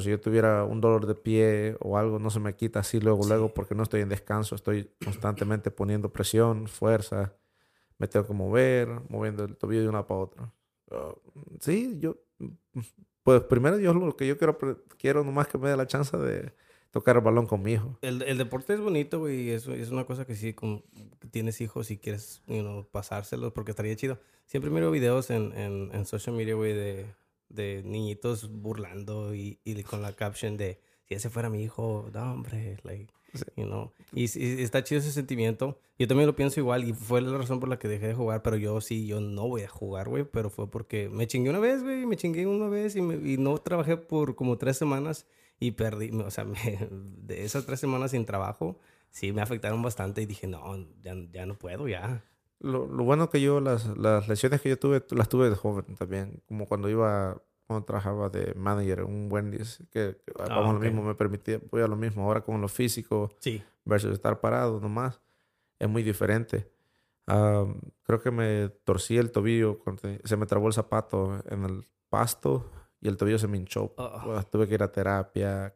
Si 0.00 0.10
yo 0.10 0.20
tuviera 0.20 0.64
un 0.64 0.80
dolor 0.80 1.06
de 1.06 1.14
pie 1.14 1.76
o 1.80 1.96
algo, 1.96 2.18
no 2.18 2.28
se 2.30 2.40
me 2.40 2.56
quita 2.56 2.80
así 2.80 2.98
luego, 2.98 3.22
Sí. 3.22 3.28
luego, 3.28 3.54
porque 3.54 3.74
no 3.76 3.84
estoy 3.84 4.00
en 4.00 4.08
descanso. 4.08 4.54
Estoy 4.56 4.90
constantemente 5.04 5.70
poniendo 5.70 6.12
presión, 6.12 6.66
fuerza. 6.66 7.34
Me 7.98 8.08
tengo 8.08 8.26
que 8.26 8.32
mover, 8.34 8.88
moviendo 9.08 9.44
el 9.44 9.56
tobillo 9.56 9.82
de 9.82 9.88
una 9.88 10.04
para 10.06 10.20
otra. 10.20 10.52
Ah, 10.90 11.14
sí, 11.60 11.96
yo... 12.00 12.16
Pues 13.22 13.42
primero 13.44 13.78
yo 13.78 13.92
lo 13.94 14.16
que 14.16 14.26
yo 14.26 14.36
quiero, 14.38 14.58
quiero 14.98 15.24
nomás 15.24 15.48
que 15.48 15.58
me 15.58 15.68
dé 15.68 15.76
la 15.76 15.86
chance 15.86 16.16
de 16.16 16.52
tocar 16.90 17.16
el 17.16 17.22
balón 17.22 17.46
con 17.46 17.62
mi 17.62 17.72
hijo. 17.72 17.98
El, 18.02 18.22
el 18.22 18.38
deporte 18.38 18.74
es 18.74 18.80
bonito, 18.80 19.18
güey. 19.18 19.48
y 19.48 19.50
Es, 19.50 19.66
es 19.68 19.90
una 19.90 20.04
cosa 20.04 20.24
que 20.26 20.34
sí, 20.34 20.52
como 20.54 20.82
tienes 21.30 21.60
hijos 21.60 21.90
y 21.90 21.98
quieres 21.98 22.42
you 22.46 22.60
know, 22.60 22.86
pasárselos 22.90 23.52
porque 23.52 23.70
estaría 23.72 23.94
chido. 23.96 24.18
Siempre 24.46 24.70
miro 24.70 24.90
videos 24.90 25.30
en, 25.30 25.52
en, 25.58 25.90
en 25.92 26.06
social 26.06 26.34
media, 26.36 26.54
güey, 26.54 26.72
de, 26.72 27.06
de 27.48 27.82
niñitos 27.84 28.50
burlando 28.50 29.34
y, 29.34 29.58
y 29.64 29.82
con 29.82 30.02
la 30.02 30.12
caption 30.14 30.56
de 30.56 30.78
si 31.08 31.14
ese 31.14 31.30
fuera 31.30 31.50
mi 31.50 31.62
hijo, 31.62 32.08
no, 32.12 32.32
hombre, 32.32 32.78
like, 32.82 33.12
Sí. 33.34 33.44
you 33.56 33.64
know. 33.66 33.92
Y, 34.14 34.28
sí, 34.28 34.62
está 34.62 34.82
chido 34.82 35.00
ese 35.00 35.12
sentimiento. 35.12 35.78
Yo 35.98 36.06
también 36.08 36.26
lo 36.26 36.34
pienso 36.36 36.58
igual 36.60 36.84
y 36.84 36.94
fue 36.94 37.20
la 37.20 37.36
razón 37.36 37.60
por 37.60 37.68
la 37.68 37.78
que 37.78 37.86
dejé 37.86 38.06
de 38.06 38.14
jugar, 38.14 38.40
pero 38.42 38.56
yo 38.56 38.80
sí, 38.80 39.06
yo 39.06 39.20
no 39.20 39.46
voy 39.46 39.62
a 39.62 39.68
jugar, 39.68 40.08
güey, 40.08 40.24
pero 40.24 40.48
fue 40.48 40.70
porque 40.70 41.10
me 41.10 41.26
chingué 41.26 41.50
una 41.50 41.58
vez, 41.58 41.82
güey, 41.82 42.06
me 42.06 42.16
chingué 42.16 42.46
una 42.46 42.68
vez 42.68 42.96
y, 42.96 43.02
me- 43.02 43.16
y 43.30 43.36
no 43.36 43.58
trabajé 43.58 43.98
por 43.98 44.36
como 44.36 44.56
tres 44.56 44.78
semanas 44.78 45.26
y 45.58 45.72
perdí, 45.72 46.10
o 46.10 46.30
sea, 46.30 46.44
me- 46.44 46.88
de 46.90 47.44
esas 47.44 47.66
tres 47.66 47.80
semanas 47.80 48.10
sin 48.12 48.24
trabajo, 48.26 48.78
sí 49.10 49.32
me 49.32 49.42
afectaron 49.42 49.82
bastante 49.82 50.22
y 50.22 50.26
dije, 50.26 50.46
no, 50.46 50.76
ya, 51.02 51.14
ya 51.32 51.46
no 51.46 51.58
puedo, 51.58 51.88
ya. 51.88 52.22
Lo, 52.58 52.86
lo 52.86 53.04
bueno 53.04 53.28
que 53.30 53.40
yo, 53.40 53.60
las, 53.60 53.86
las 53.98 54.28
lesiones 54.28 54.60
que 54.62 54.70
yo 54.70 54.78
tuve, 54.78 55.00
tu- 55.00 55.14
las 55.14 55.28
tuve 55.28 55.50
de 55.50 55.56
joven 55.56 55.94
también. 55.96 56.42
Como 56.46 56.66
cuando 56.66 56.88
iba, 56.88 57.40
cuando 57.66 57.84
trabajaba 57.84 58.28
de 58.30 58.54
manager 58.54 59.04
un 59.04 59.28
Wendy's, 59.30 59.78
que, 59.90 60.16
que 60.24 60.32
Ah, 60.38 60.46
vamos 60.48 60.64
a 60.64 60.68
ok. 60.68 60.74
lo 60.74 60.80
mismo, 60.80 61.02
me 61.02 61.14
permitía, 61.14 61.60
voy 61.70 61.82
a 61.82 61.86
lo 61.86 61.96
mismo. 61.96 62.24
Ahora 62.24 62.40
con 62.42 62.60
lo 62.60 62.68
físico 62.68 63.30
Sí. 63.40 63.62
versus 63.84 64.12
estar 64.12 64.40
parado 64.40 64.80
nomás, 64.80 65.20
es 65.78 65.88
muy 65.88 66.02
diferente. 66.02 66.70
Am, 67.26 67.80
creo 68.04 68.20
que 68.22 68.30
me 68.30 68.68
torcí 68.84 69.18
el 69.18 69.32
tobillo, 69.32 69.82
se 70.24 70.36
me 70.36 70.46
trabó 70.46 70.68
el 70.68 70.72
zapato 70.72 71.42
en 71.50 71.64
el 71.64 71.84
pasto 72.08 72.70
y 73.00 73.08
el 73.08 73.16
tobillo 73.16 73.38
se 73.38 73.48
me 73.48 73.56
hinchó. 73.58 73.94
Pues, 74.24 74.50
tuve 74.50 74.66
que 74.68 74.74
ir 74.74 74.82
a 74.82 74.90
terapia, 74.92 75.74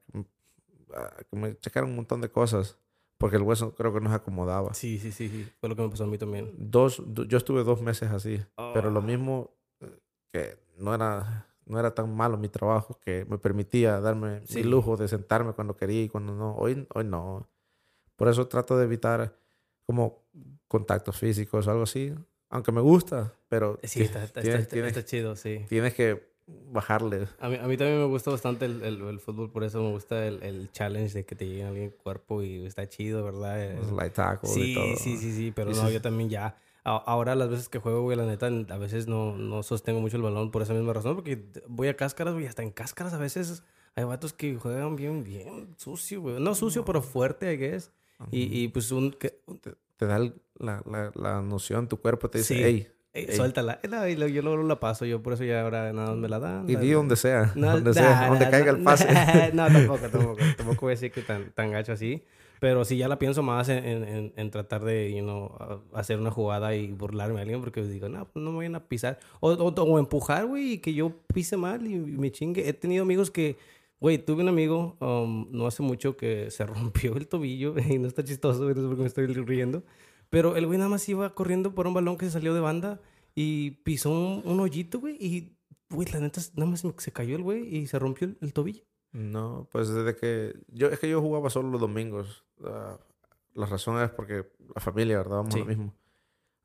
ah, 0.94 1.10
me 1.32 1.56
checaron 1.58 1.90
un 1.90 1.96
montón 1.96 2.20
de 2.20 2.30
cosas, 2.30 2.78
porque 3.18 3.36
el 3.36 3.42
hueso 3.42 3.74
creo 3.74 3.92
que 3.92 4.00
no 4.00 4.08
se 4.10 4.16
acomodaba. 4.16 4.72
Sí, 4.74 4.98
sí, 4.98 5.12
sí, 5.12 5.28
sí. 5.28 5.48
Fue 5.60 5.68
lo 5.68 5.76
que 5.76 5.82
me 5.82 5.88
pasó 5.88 6.04
a 6.04 6.06
mí 6.06 6.18
también. 6.18 6.54
Dos, 6.58 7.02
do- 7.06 7.24
yo 7.24 7.38
estuve 7.38 7.62
dos 7.64 7.80
meses 7.82 8.10
así, 8.10 8.40
pero 8.74 8.90
lo 8.90 9.00
Ah. 9.00 9.02
mismo 9.02 9.50
eh, 9.80 9.98
que 10.32 10.58
no 10.78 10.94
era, 10.94 11.46
no 11.66 11.78
era 11.78 11.94
tan 11.94 12.14
malo 12.14 12.36
mi 12.38 12.48
trabajo 12.48 12.98
que 13.04 13.24
me 13.26 13.38
permitía 13.38 14.00
darme 14.00 14.40
Sí. 14.46 14.56
mi 14.56 14.64
lujo 14.64 14.96
de 14.96 15.06
sentarme 15.08 15.52
cuando 15.52 15.76
quería 15.76 16.02
y 16.02 16.08
cuando 16.08 16.34
no. 16.34 16.54
Hoy, 16.56 16.86
hoy 16.94 17.04
no. 17.04 17.48
Por 18.16 18.28
eso 18.28 18.46
trato 18.48 18.76
de 18.76 18.84
evitar 18.84 19.36
como 19.86 20.24
contactos 20.68 21.16
físicos 21.16 21.66
o 21.66 21.70
algo 21.70 21.82
así, 21.84 22.14
aunque 22.48 22.72
me 22.72 22.80
gusta, 22.80 23.34
pero 23.48 23.78
Sí, 23.82 24.02
está, 24.02 24.24
está, 24.24 24.40
tienes, 24.40 24.60
está- 24.62 24.72
tienes- 24.74 24.96
está 24.96 25.04
chido, 25.04 25.36
sí. 25.36 25.64
tienes 25.68 25.94
que 25.94 26.29
bajarle. 26.72 27.26
A 27.40 27.48
mí, 27.48 27.56
a 27.56 27.66
mí 27.66 27.76
también 27.76 27.98
me 27.98 28.04
gusta 28.06 28.30
bastante 28.30 28.64
el, 28.66 28.82
el, 28.82 29.00
el 29.02 29.20
fútbol, 29.20 29.50
por 29.50 29.64
eso 29.64 29.82
me 29.82 29.90
gusta 29.90 30.26
el, 30.26 30.42
el 30.42 30.70
challenge 30.72 31.14
de 31.14 31.24
que 31.24 31.34
te 31.34 31.46
llegue 31.46 31.84
el 31.86 31.92
cuerpo 31.94 32.42
y 32.42 32.64
está 32.66 32.88
chido, 32.88 33.24
¿verdad? 33.24 33.62
El- 33.62 33.76
los 33.80 33.92
light 33.92 34.12
tackles 34.14 34.56
y 34.56 34.60
Sí, 34.66 34.74
todo. 34.74 34.96
sí, 34.96 35.16
sí, 35.18 35.32
sí, 35.32 35.52
pero 35.54 35.70
Y 35.70 35.74
no, 35.74 35.90
yo 35.90 36.00
también 36.00 36.28
ya. 36.30 36.56
Ahora 36.84 37.34
las 37.34 37.50
veces 37.50 37.68
que 37.68 37.78
juego, 37.78 38.02
güey, 38.02 38.16
la 38.16 38.24
neta, 38.24 38.46
a 38.46 38.78
veces 38.78 39.06
no, 39.06 39.36
no 39.36 39.62
sostengo 39.62 40.00
mucho 40.00 40.16
el 40.16 40.22
balón 40.22 40.50
por 40.50 40.62
esa 40.62 40.72
misma 40.72 40.92
razón, 40.92 41.14
porque 41.16 41.44
voy 41.68 41.88
a 41.88 41.96
cáscaras, 41.96 42.32
güey, 42.34 42.46
hasta 42.46 42.62
en 42.62 42.70
cáscaras 42.70 43.12
a 43.12 43.18
veces 43.18 43.62
hay 43.96 44.04
vatos 44.04 44.32
que 44.32 44.54
juegan 44.56 44.96
bien, 44.96 45.22
bien 45.24 45.74
sucio, 45.76 46.20
güey. 46.22 46.40
No 46.40 46.54
sucio, 46.54 46.84
pero 46.84 47.02
fuerte, 47.02 47.52
I 47.52 47.56
guess. 47.58 47.90
Y, 48.30 48.62
y 48.64 48.68
pues 48.68 48.92
un... 48.92 49.10
Que, 49.12 49.40
Te, 49.60 49.74
te 49.96 50.06
da 50.06 50.18
la, 50.18 50.82
la, 50.86 51.12
la 51.14 51.42
noción, 51.42 51.86
tu 51.88 51.98
cuerpo 51.98 52.30
te 52.30 52.38
dice, 52.38 52.54
Sí. 52.54 52.60
hey, 52.62 52.88
Ey, 53.12 53.26
Ey. 53.28 53.36
suéltala. 53.36 53.80
Eh, 53.82 54.16
yo 54.32 54.42
luego 54.42 54.62
la 54.62 54.78
paso, 54.78 55.04
yo 55.04 55.20
por 55.22 55.32
eso 55.32 55.42
ya 55.44 55.62
ahora 55.62 55.92
nada 55.92 56.10
más 56.10 56.16
me 56.16 56.28
la 56.28 56.38
dan. 56.38 56.68
y 56.70 56.76
di 56.76 56.90
donde 56.92 57.16
sea, 57.16 57.52
No, 57.56 57.72
donde 57.72 57.90
nah, 57.90 57.94
sea, 57.94 58.28
donde 58.28 58.44
nah, 58.44 58.50
caiga 58.50 58.70
el 58.70 58.82
pase. 58.82 59.06
no, 59.52 59.66
tampoco, 59.72 60.08
tampoco. 60.08 60.36
Tampoco 60.56 60.80
voy 60.82 60.90
a 60.90 60.94
decir 60.94 61.10
que 61.10 61.22
tan, 61.22 61.50
tan 61.52 61.72
gacho 61.72 61.92
así. 61.92 62.22
Pero 62.60 62.84
sí 62.84 62.98
ya 62.98 63.08
la 63.08 63.18
pienso 63.18 63.42
más 63.42 63.70
en, 63.70 63.84
en- 64.04 64.32
en- 64.36 64.50
tratar 64.50 64.84
de, 64.84 65.10
you 65.14 65.22
know, 65.22 65.50
hacer 65.94 66.18
una 66.20 66.30
jugada 66.30 66.74
y 66.76 66.92
burlarme 66.92 67.38
a 67.38 67.42
alguien 67.42 67.60
porque 67.62 67.82
digo, 67.82 68.08
no, 68.10 68.26
pues 68.28 68.44
no 68.44 68.50
me 68.52 68.58
vayan 68.58 68.74
a 68.74 68.84
pisar. 68.86 69.18
O, 69.40 69.50
o, 69.52 69.68
o 69.82 69.98
empujar, 69.98 70.44
güey, 70.46 70.72
y 70.74 70.78
que 70.78 70.92
yo 70.92 71.10
pise 71.32 71.56
mal 71.56 71.86
y 71.86 71.96
me 71.96 72.30
chingue. 72.30 72.68
He 72.68 72.74
tenido 72.74 73.02
amigos 73.02 73.30
que, 73.30 73.56
güey, 73.98 74.18
tuve 74.18 74.42
un 74.42 74.50
amigo 74.50 74.96
um, 75.00 75.48
no 75.50 75.66
hace 75.66 75.82
mucho 75.82 76.18
que 76.18 76.50
se 76.50 76.66
rompió 76.66 77.16
el 77.16 77.26
tobillo 77.28 77.74
y 77.78 77.98
no 77.98 78.06
está 78.06 78.22
chistoso, 78.22 78.62
güey, 78.64 78.74
no 78.74 78.82
sé 78.82 78.86
por 78.88 78.96
qué 78.96 79.00
me 79.02 79.08
estoy 79.08 79.26
riendo. 79.26 79.82
Pero 80.30 80.56
el 80.56 80.66
güey 80.66 80.78
nada 80.78 80.88
más 80.90 81.08
iba 81.08 81.34
corriendo 81.34 81.74
por 81.74 81.86
un 81.86 81.94
balón 81.94 82.16
que 82.16 82.26
se 82.26 82.30
salió 82.32 82.54
de 82.54 82.60
banda 82.60 83.00
y 83.34 83.72
pisó 83.82 84.10
un, 84.10 84.42
un 84.44 84.60
hoyito, 84.60 85.00
güey, 85.00 85.16
y, 85.20 85.56
güey, 85.90 86.08
la 86.12 86.20
neta, 86.20 86.40
nada 86.54 86.70
más 86.70 86.84
se 86.98 87.12
cayó 87.12 87.36
el 87.36 87.42
güey 87.42 87.76
y 87.76 87.86
se 87.86 87.98
rompió 87.98 88.28
el, 88.28 88.38
el 88.40 88.52
tobillo. 88.52 88.84
No, 89.12 89.68
pues 89.72 89.88
desde 89.88 90.14
que 90.16 90.54
yo 90.68 90.86
es 90.88 90.98
que 91.00 91.10
yo 91.10 91.20
jugaba 91.20 91.50
solo 91.50 91.68
los 91.70 91.80
domingos. 91.80 92.44
Ah, 92.64 92.96
la 93.54 93.66
razón 93.66 94.00
es 94.00 94.10
porque 94.10 94.46
la 94.74 94.80
familia, 94.80 95.18
¿verdad? 95.18 95.38
Vamos 95.38 95.52
Sí. 95.54 95.58
lo 95.60 95.66
mismo. 95.66 95.94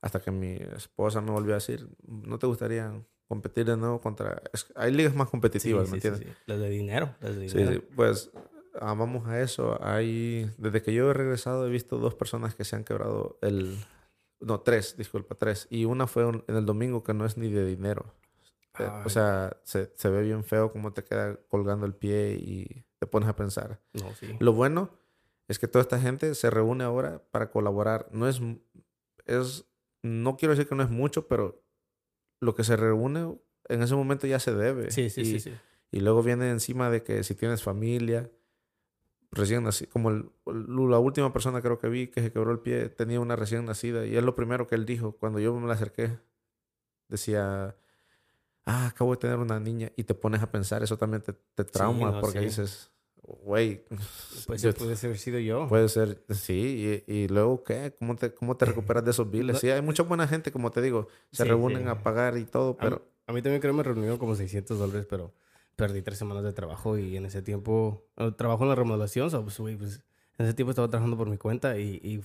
Hasta 0.01 0.19
que 0.19 0.29
mi 0.29 0.53
esposa 0.75 1.19
me 1.21 1.31
volvió 1.31 1.53
a 1.53 1.57
decir, 1.57 1.87
¿no 2.05 2.37
te 2.37 2.45
gustaría 2.45 2.93
competir 3.27 3.65
de 3.65 3.75
nuevo 3.75 3.99
contra... 3.99 4.43
es- 4.53 4.71
hay 4.75 4.93
ligas 4.93 5.15
más 5.15 5.27
competitivas, 5.31 5.89
¿me 5.89 5.95
entiendes? 5.97 6.21
sí. 6.21 6.33
Las 6.45 6.59
de 6.59 6.69
dinero, 6.69 7.15
las 7.21 7.35
de 7.35 7.49
Sí, 7.49 7.57
dinero. 7.57 7.81
sí, 7.81 7.87
pues 7.95 8.29
ah, 8.79 8.93
vamos 8.93 9.27
a 9.27 9.39
eso. 9.41 9.77
Hay, 9.83 10.49
desde 10.57 10.81
que 10.81 10.93
yo 10.93 11.09
he 11.09 11.13
regresado 11.13 11.67
he 11.67 11.69
visto 11.69 11.97
dos 11.97 12.15
personas 12.15 12.55
que 12.55 12.63
se 12.65 12.75
han 12.75 12.83
quebrado 12.83 13.37
el... 13.41 13.77
No, 14.39 14.59
tres, 14.61 14.97
disculpa, 14.97 15.35
tres. 15.35 15.67
Y 15.69 15.85
una 15.85 16.07
fue 16.07 16.25
un- 16.25 16.43
en 16.47 16.55
el 16.55 16.65
domingo 16.65 17.03
que 17.03 17.13
no 17.13 17.25
es 17.25 17.37
ni 17.37 17.49
de 17.49 17.65
dinero. 17.65 18.13
Eh, 18.77 18.87
Ay. 18.89 19.01
O 19.05 19.09
sea, 19.09 19.57
se, 19.63 19.91
se 19.95 20.09
ve 20.09 20.21
bien 20.21 20.43
feo 20.43 20.71
cómo 20.71 20.91
te 20.93 21.03
queda 21.03 21.37
colgando 21.47 21.85
el 21.85 21.95
pie 21.95 22.33
y 22.39 22.85
te 22.99 23.07
pones 23.07 23.29
a 23.29 23.35
pensar. 23.35 23.81
No, 23.93 24.13
sí. 24.15 24.35
Lo 24.39 24.51
bueno 24.53 24.89
es 25.47 25.57
que 25.59 25.67
toda 25.67 25.81
esta 25.81 25.99
gente 25.99 26.35
se 26.35 26.49
reúne 26.49 26.83
ahora 26.83 27.23
para 27.31 27.49
colaborar. 27.49 28.07
No 28.11 28.27
es, 28.27 28.41
es, 29.25 29.65
no 30.03 30.35
quiero 30.37 30.53
decir 30.53 30.67
que 30.67 30.75
no 30.75 30.83
es 30.83 30.89
mucho, 30.89 31.27
pero 31.27 31.63
lo 32.41 32.53
que 32.55 32.63
se 32.63 32.75
reúne 32.75 33.39
en 33.69 33.81
ese 33.81 33.95
momento 33.95 34.27
ya 34.27 34.39
se 34.39 34.53
debe. 34.53 34.91
Sí, 34.91 35.09
sí, 35.09 35.21
y, 35.21 35.25
sí, 35.25 35.39
sí. 35.39 35.53
y 35.91 35.99
luego 36.01 36.21
viene 36.21 36.49
encima 36.51 36.89
de 36.89 37.03
que 37.03 37.23
si 37.23 37.33
tienes 37.35 37.63
familia, 37.63 38.29
recién 39.35 39.63
nacida, 39.63 39.89
como 39.91 40.09
el- 40.09 40.29
la 40.45 40.97
última 40.99 41.31
persona 41.33 41.61
creo 41.61 41.77
que 41.77 41.87
vi 41.89 42.07
que 42.07 42.21
se 42.21 42.31
quebró 42.31 42.51
el 42.51 42.59
pie 42.59 42.89
tenía 42.89 43.19
una 43.19 43.35
recién 43.35 43.65
nacida 43.65 44.05
y 44.05 44.15
es 44.17 44.23
lo 44.23 44.33
primero 44.35 44.65
que 44.65 44.75
él 44.75 44.85
dijo 44.85 45.11
cuando 45.17 45.39
yo 45.39 45.53
me 45.59 45.67
la 45.67 45.73
acerqué. 45.75 46.17
Decía, 47.07 47.75
ah, 48.65 48.87
acabo 48.87 49.11
de 49.11 49.17
tener 49.17 49.37
una 49.37 49.59
niña 49.59 49.91
y 49.95 50.03
te 50.05 50.15
pones 50.15 50.41
a 50.41 50.51
pensar, 50.51 50.81
eso 50.83 50.97
también 50.97 51.21
te, 51.21 51.33
te 51.33 51.63
trauma 51.63 52.11
no, 52.11 52.21
porque 52.21 52.39
sí. 52.39 52.45
dices, 52.45 52.91
güey, 53.21 53.83
Pues 54.47 54.61
yo- 54.61 54.71
sí, 54.71 54.77
puede 54.79 54.95
haber 54.95 55.17
sido 55.19 55.39
yo. 55.39 55.67
puede 55.67 55.87
ser, 55.89 56.23
sí, 56.29 57.03
y, 57.07 57.13
y 57.13 57.27
luego 57.27 57.63
qué, 57.63 57.93
¿Cómo 57.99 58.15
te, 58.15 58.33
cómo 58.33 58.57
te 58.57 58.65
recuperas 58.65 59.03
de 59.05 59.11
esos 59.11 59.29
biles? 59.29 59.59
Sí, 59.59 59.69
hay 59.69 59.81
mucha 59.81 60.03
buena 60.03 60.27
gente, 60.27 60.51
como 60.51 60.71
te 60.71 60.81
digo, 60.81 61.07
se 61.31 61.43
Sí, 61.43 61.49
reúnen 61.49 61.83
sí. 61.83 61.89
a 61.89 62.01
pagar 62.01 62.37
y 62.37 62.45
todo, 62.45 62.69
A 62.79 62.83
mí- 62.85 62.89
pero... 62.89 63.15
A 63.27 63.33
mí 63.33 63.41
también 63.41 63.59
creo 63.59 63.73
que 63.73 63.77
me 63.77 63.83
reunieron 63.83 64.19
como 64.19 64.35
600 64.35 64.77
dólares, 64.77 65.07
pero 65.09 65.33
perdí 65.75 66.01
tres 66.01 66.17
semanas 66.17 66.43
de 66.43 66.53
trabajo 66.53 66.97
y 66.97 67.17
en 67.17 67.25
ese 67.25 67.41
tiempo 67.41 68.03
trabajo 68.37 68.63
en 68.63 68.69
la 68.69 68.75
remodelación, 68.75 69.29
so, 69.31 69.43
pues, 69.43 69.59
güey, 69.59 69.75
pues, 69.75 70.03
en 70.37 70.45
ese 70.45 70.53
tiempo 70.53 70.71
estaba 70.71 70.89
trabajando 70.89 71.15
por 71.17 71.29
mi 71.29 71.37
cuenta 71.37 71.77
y, 71.77 71.99
y 72.03 72.21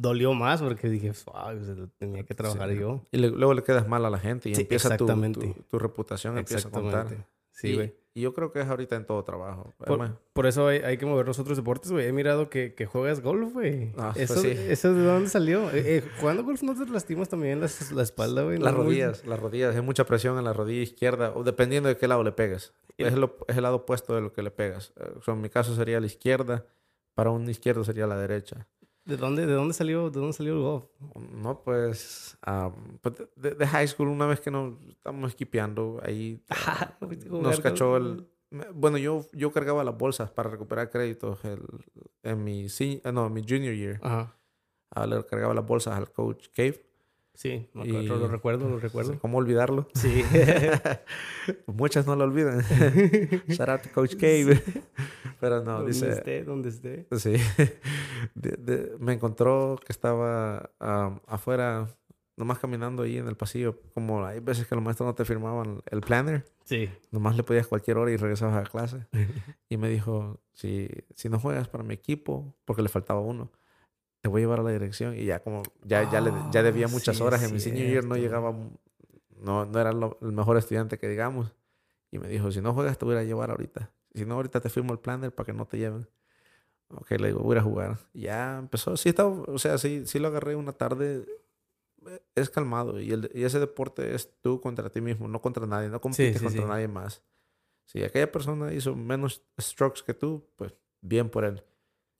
dolió 0.00 0.32
más 0.34 0.62
porque 0.62 0.88
dije, 0.88 1.10
o 1.10 1.14
sea, 1.14 1.54
tenía 1.98 2.22
que 2.24 2.34
trabajar 2.34 2.70
Sí. 2.70 2.78
yo. 2.78 3.06
Y 3.12 3.18
le- 3.18 3.28
luego 3.30 3.52
le 3.54 3.62
quedas 3.62 3.86
mal 3.86 4.04
a 4.06 4.10
la 4.10 4.18
gente 4.18 4.48
y 4.48 4.54
Sí, 4.54 4.62
empieza 4.62 4.88
tu, 4.96 5.04
exactamente. 5.04 5.40
tu, 5.54 5.62
tu 5.64 5.78
reputación 5.78 6.38
empieza 6.38 6.68
a 6.68 6.70
contar. 6.70 7.26
Sí, 7.50 7.74
güey. 7.74 7.94
Y 8.14 8.20
yo 8.22 8.34
creo 8.34 8.52
que 8.52 8.60
es 8.60 8.66
ahorita 8.66 8.96
en 8.96 9.06
todo 9.06 9.24
trabajo. 9.24 9.72
Por, 10.34 10.46
eso 10.46 10.66
hay, 10.68 10.78
hay 10.80 10.98
que 10.98 11.06
mover 11.06 11.26
los 11.26 11.38
otros 11.38 11.56
deportes, 11.56 11.90
güey. 11.92 12.06
He 12.06 12.12
mirado 12.12 12.50
que, 12.50 12.74
que 12.74 12.84
juegas 12.86 13.20
golf, 13.20 13.52
güey. 13.52 13.92
Ah, 13.96 14.10
pues 14.14 14.30
eso, 14.30 14.40
sí. 14.40 14.48
¿Eso 14.50 14.92
de 14.94 15.04
dónde 15.04 15.28
salió? 15.30 15.70
Eh, 15.70 15.96
eh, 15.98 16.02
jugando 16.20 16.44
golf 16.44 16.62
no 16.62 16.74
te 16.74 16.90
lastimas 16.90 17.28
también 17.28 17.60
la, 17.60 17.68
la 17.94 18.02
espalda, 18.02 18.42
güey. 18.42 18.58
las 18.58 18.72
¿No? 18.74 18.82
rodillas, 18.82 19.26
las 19.26 19.40
rodillas, 19.40 19.74
hay 19.74 19.82
mucha 19.82 20.04
presión 20.04 20.36
en 20.38 20.44
la 20.44 20.52
rodilla 20.52 20.82
izquierda, 20.82 21.32
o 21.34 21.42
dependiendo 21.44 21.88
de 21.88 21.96
qué 21.96 22.06
lado 22.08 22.22
le 22.22 22.32
pegues. 22.32 22.72
Y- 22.98 23.04
Es, 23.04 23.14
lo- 23.14 23.36
es 23.48 23.56
el 23.56 23.62
lado 23.62 23.76
opuesto 23.76 24.14
de 24.14 24.20
lo 24.20 24.32
que 24.32 24.42
le 24.42 24.50
pegas. 24.50 24.92
Eh, 25.00 25.10
o 25.18 25.22
sea, 25.22 25.32
en 25.34 25.40
mi 25.40 25.48
caso 25.48 25.74
sería 25.74 25.98
la 26.00 26.06
izquierda, 26.06 26.66
para 27.14 27.30
un 27.30 27.48
izquierdo 27.48 27.82
sería 27.84 28.06
la 28.06 28.16
derecha. 28.18 28.68
¿De 29.04 29.16
dónde, 29.16 29.46
de 29.46 29.52
dónde 29.52 29.74
salió, 29.74 30.10
de 30.10 30.20
dónde 30.20 30.32
salió 30.32 30.52
el 30.52 30.60
golf? 30.60 30.84
No, 31.32 31.62
pues, 31.62 32.38
ah, 32.42 32.72
pues 33.00 33.14
de, 33.36 33.54
de 33.54 33.66
high 33.66 33.88
school, 33.88 34.08
una 34.08 34.26
vez 34.26 34.40
que 34.40 34.50
nos 34.50 34.80
estamos 34.88 35.30
esquipeando, 35.30 36.00
ahí 36.04 36.44
nos 37.28 37.60
cachó 37.60 37.96
el... 37.96 38.28
Bueno, 38.74 38.98
yo, 38.98 39.26
yo 39.32 39.50
cargaba 39.50 39.82
las 39.82 39.96
bolsas 39.96 40.30
para 40.30 40.50
recuperar 40.50 40.90
créditos 40.90 41.42
el, 41.44 41.62
en 42.22 42.44
mi, 42.44 42.66
ah, 43.02 43.10
no, 43.10 43.30
mi 43.30 43.42
junior 43.42 43.74
year. 43.74 43.98
Ajá. 44.02 44.36
Ah, 44.90 45.06
le 45.06 45.24
cargaba 45.24 45.54
las 45.54 45.66
bolsas 45.66 45.96
al 45.96 46.12
coach 46.12 46.48
Cave. 46.54 46.84
Sí, 47.34 47.68
Y- 47.74 47.88
lo 48.06 48.28
recuerdo, 48.28 48.68
lo 48.68 48.78
recuerdo. 48.78 49.18
¿Cómo 49.18 49.38
olvidarlo? 49.38 49.88
Sí. 49.94 50.22
Muchas 51.66 52.06
no 52.06 52.14
lo 52.16 52.24
olvidan. 52.24 52.60
Shout 53.48 53.68
out 53.68 53.82
to 53.82 53.88
Coach 53.92 54.14
Cave. 54.16 54.62
Pero 55.40 55.62
no, 55.64 55.84
dice... 55.84 56.10
esté, 56.10 56.44
donde 56.44 56.68
esté. 56.68 57.06
Sí. 57.18 57.34
De- 58.34 58.56
de- 58.58 58.96
me 58.98 59.12
encontró 59.14 59.78
que 59.84 59.92
estaba 59.92 60.70
am, 60.78 61.20
afuera, 61.26 61.88
nomás 62.36 62.58
caminando 62.58 63.02
ahí 63.02 63.16
en 63.18 63.26
el 63.28 63.36
pasillo. 63.36 63.80
Como 63.94 64.24
hay 64.24 64.40
veces 64.40 64.66
que 64.66 64.74
los 64.74 64.84
maestros 64.84 65.06
no 65.06 65.14
te 65.14 65.24
firmaban 65.24 65.82
el 65.90 66.00
planner. 66.00 66.44
Sí. 66.64 66.88
Nomás 67.10 67.36
le 67.36 67.42
podías 67.42 67.66
cualquier 67.66 67.96
hora 67.98 68.10
y 68.12 68.16
regresabas 68.16 68.56
a 68.64 68.68
clase. 68.70 69.06
Y 69.68 69.78
me 69.78 69.88
dijo, 69.88 70.38
si, 70.52 70.86
si 71.16 71.30
no 71.30 71.38
juegas 71.40 71.66
para 71.66 71.82
mi 71.82 71.94
equipo, 71.94 72.54
porque 72.66 72.82
le 72.82 72.90
faltaba 72.90 73.20
uno, 73.20 73.50
te 74.22 74.28
voy 74.28 74.40
a 74.40 74.44
llevar 74.44 74.60
a 74.60 74.62
la 74.62 74.70
dirección. 74.70 75.14
Y 75.16 75.24
ya 75.26 75.40
como, 75.40 75.62
ya, 75.84 76.10
ya, 76.10 76.20
le, 76.22 76.30
ya 76.50 76.60
Ah, 76.60 76.62
debía 76.62 76.88
muchas 76.88 77.16
sí, 77.16 77.22
horas. 77.22 77.42
En 77.42 77.52
mi 77.52 77.60
senior 77.60 77.86
year 77.86 78.04
no 78.04 78.16
llegaba, 78.16 78.54
no, 79.40 79.66
no 79.66 79.78
era 79.78 79.92
lo- 79.92 80.16
el 80.22 80.32
mejor 80.32 80.56
estudiante 80.56 80.96
que 80.98 81.08
digamos. 81.08 81.54
Y 82.10 82.18
me 82.18 82.28
dijo, 82.28 82.50
si 82.50 82.60
no 82.60 82.72
juegas 82.72 82.96
te 82.98 83.04
voy 83.04 83.16
a 83.16 83.22
llevar 83.24 83.50
ahorita. 83.50 83.90
Si 84.14 84.24
no, 84.24 84.34
ahorita 84.34 84.60
te 84.60 84.70
firmo 84.70 84.92
el 84.92 85.00
planner 85.00 85.34
para 85.34 85.46
que 85.46 85.52
no 85.52 85.66
te 85.66 85.76
lleven. 85.78 86.08
Ok, 86.94 87.10
le 87.12 87.28
digo, 87.28 87.40
voy 87.40 87.56
a 87.56 87.62
jugar. 87.62 87.98
Ya 88.12 88.58
empezó. 88.58 88.96
Sí, 88.96 89.08
estaba, 89.10 89.30
o 89.30 89.58
sea, 89.58 89.78
sí, 89.78 90.02
sí 90.06 90.18
lo 90.18 90.28
agarré 90.28 90.54
una 90.56 90.72
tarde. 90.72 91.24
Eh, 92.06 92.22
Es 92.34 92.50
calmado. 92.50 93.00
Y, 93.00 93.12
el, 93.12 93.30
y 93.34 93.44
ese 93.44 93.58
deporte 93.58 94.14
es 94.14 94.30
tú 94.42 94.60
contra 94.60 94.90
ti 94.90 95.00
mismo, 95.00 95.26
no 95.28 95.40
contra 95.40 95.66
nadie. 95.66 95.88
No 95.88 96.00
compites 96.00 96.36
sí, 96.38 96.44
contra 96.44 96.62
sí. 96.64 96.68
nadie 96.68 96.88
más. 96.88 97.22
Si 97.86 98.02
aquella 98.04 98.30
persona 98.30 98.72
hizo 98.72 98.94
menos 98.94 99.42
strokes 99.60 100.02
que 100.04 100.14
tú, 100.14 100.46
pues 100.56 100.74
bien 101.00 101.30
por 101.30 101.44
él. 101.44 101.62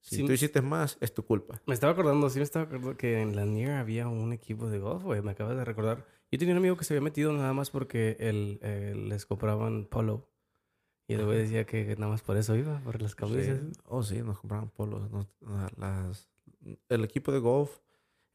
Si 0.03 0.17
Sí. 0.17 0.27
tú 0.27 0.33
hiciste 0.33 0.61
más, 0.61 0.99
es 1.01 1.15
tu 1.15 1.25
culpa. 1.25 1.63
Me 1.67 1.75
estaba 1.75 1.93
acordando, 1.93 2.29
sí 2.29 2.39
me 2.39 2.43
estaba 2.45 2.65
acordando 2.67 2.97
que 2.97 3.21
en 3.23 3.35
la 3.37 3.47
NIR 3.47 3.71
había 3.71 4.09
un 4.09 4.33
equipo 4.33 4.69
de 4.69 4.79
golf, 4.81 5.03
güey. 5.05 5.23
Me 5.23 5.31
acabas 5.31 5.57
de 5.57 5.65
recordar. 5.65 6.05
Yo 6.31 6.39
tenía 6.39 6.53
un 6.55 6.59
amigo 6.59 6.77
que 6.77 6.85
se 6.85 6.93
había 6.95 7.03
metido 7.05 7.33
nada 7.33 7.53
más 7.53 7.71
porque 7.71 8.17
él, 8.19 8.59
eh, 8.63 8.95
les 8.97 9.25
compraban 9.27 9.87
polo. 9.87 10.29
Y 11.09 11.15
el 11.15 11.25
güey 11.25 11.39
decía 11.39 11.65
que 11.67 11.95
nada 11.97 12.09
más 12.11 12.23
por 12.23 12.37
eso 12.37 12.57
iba, 12.57 12.81
por 12.81 13.01
las 13.01 13.15
camisas. 13.15 13.61
Sí. 13.61 13.81
Oh, 13.87 14.03
sí, 14.03 14.23
nos 14.23 14.39
compraban 14.39 14.71
polos. 14.71 15.11
nos- 15.11 15.29
la- 15.41 15.71
las, 15.77 16.29
el 16.89 17.05
equipo 17.05 17.33
de 17.33 17.39
golf 17.39 17.71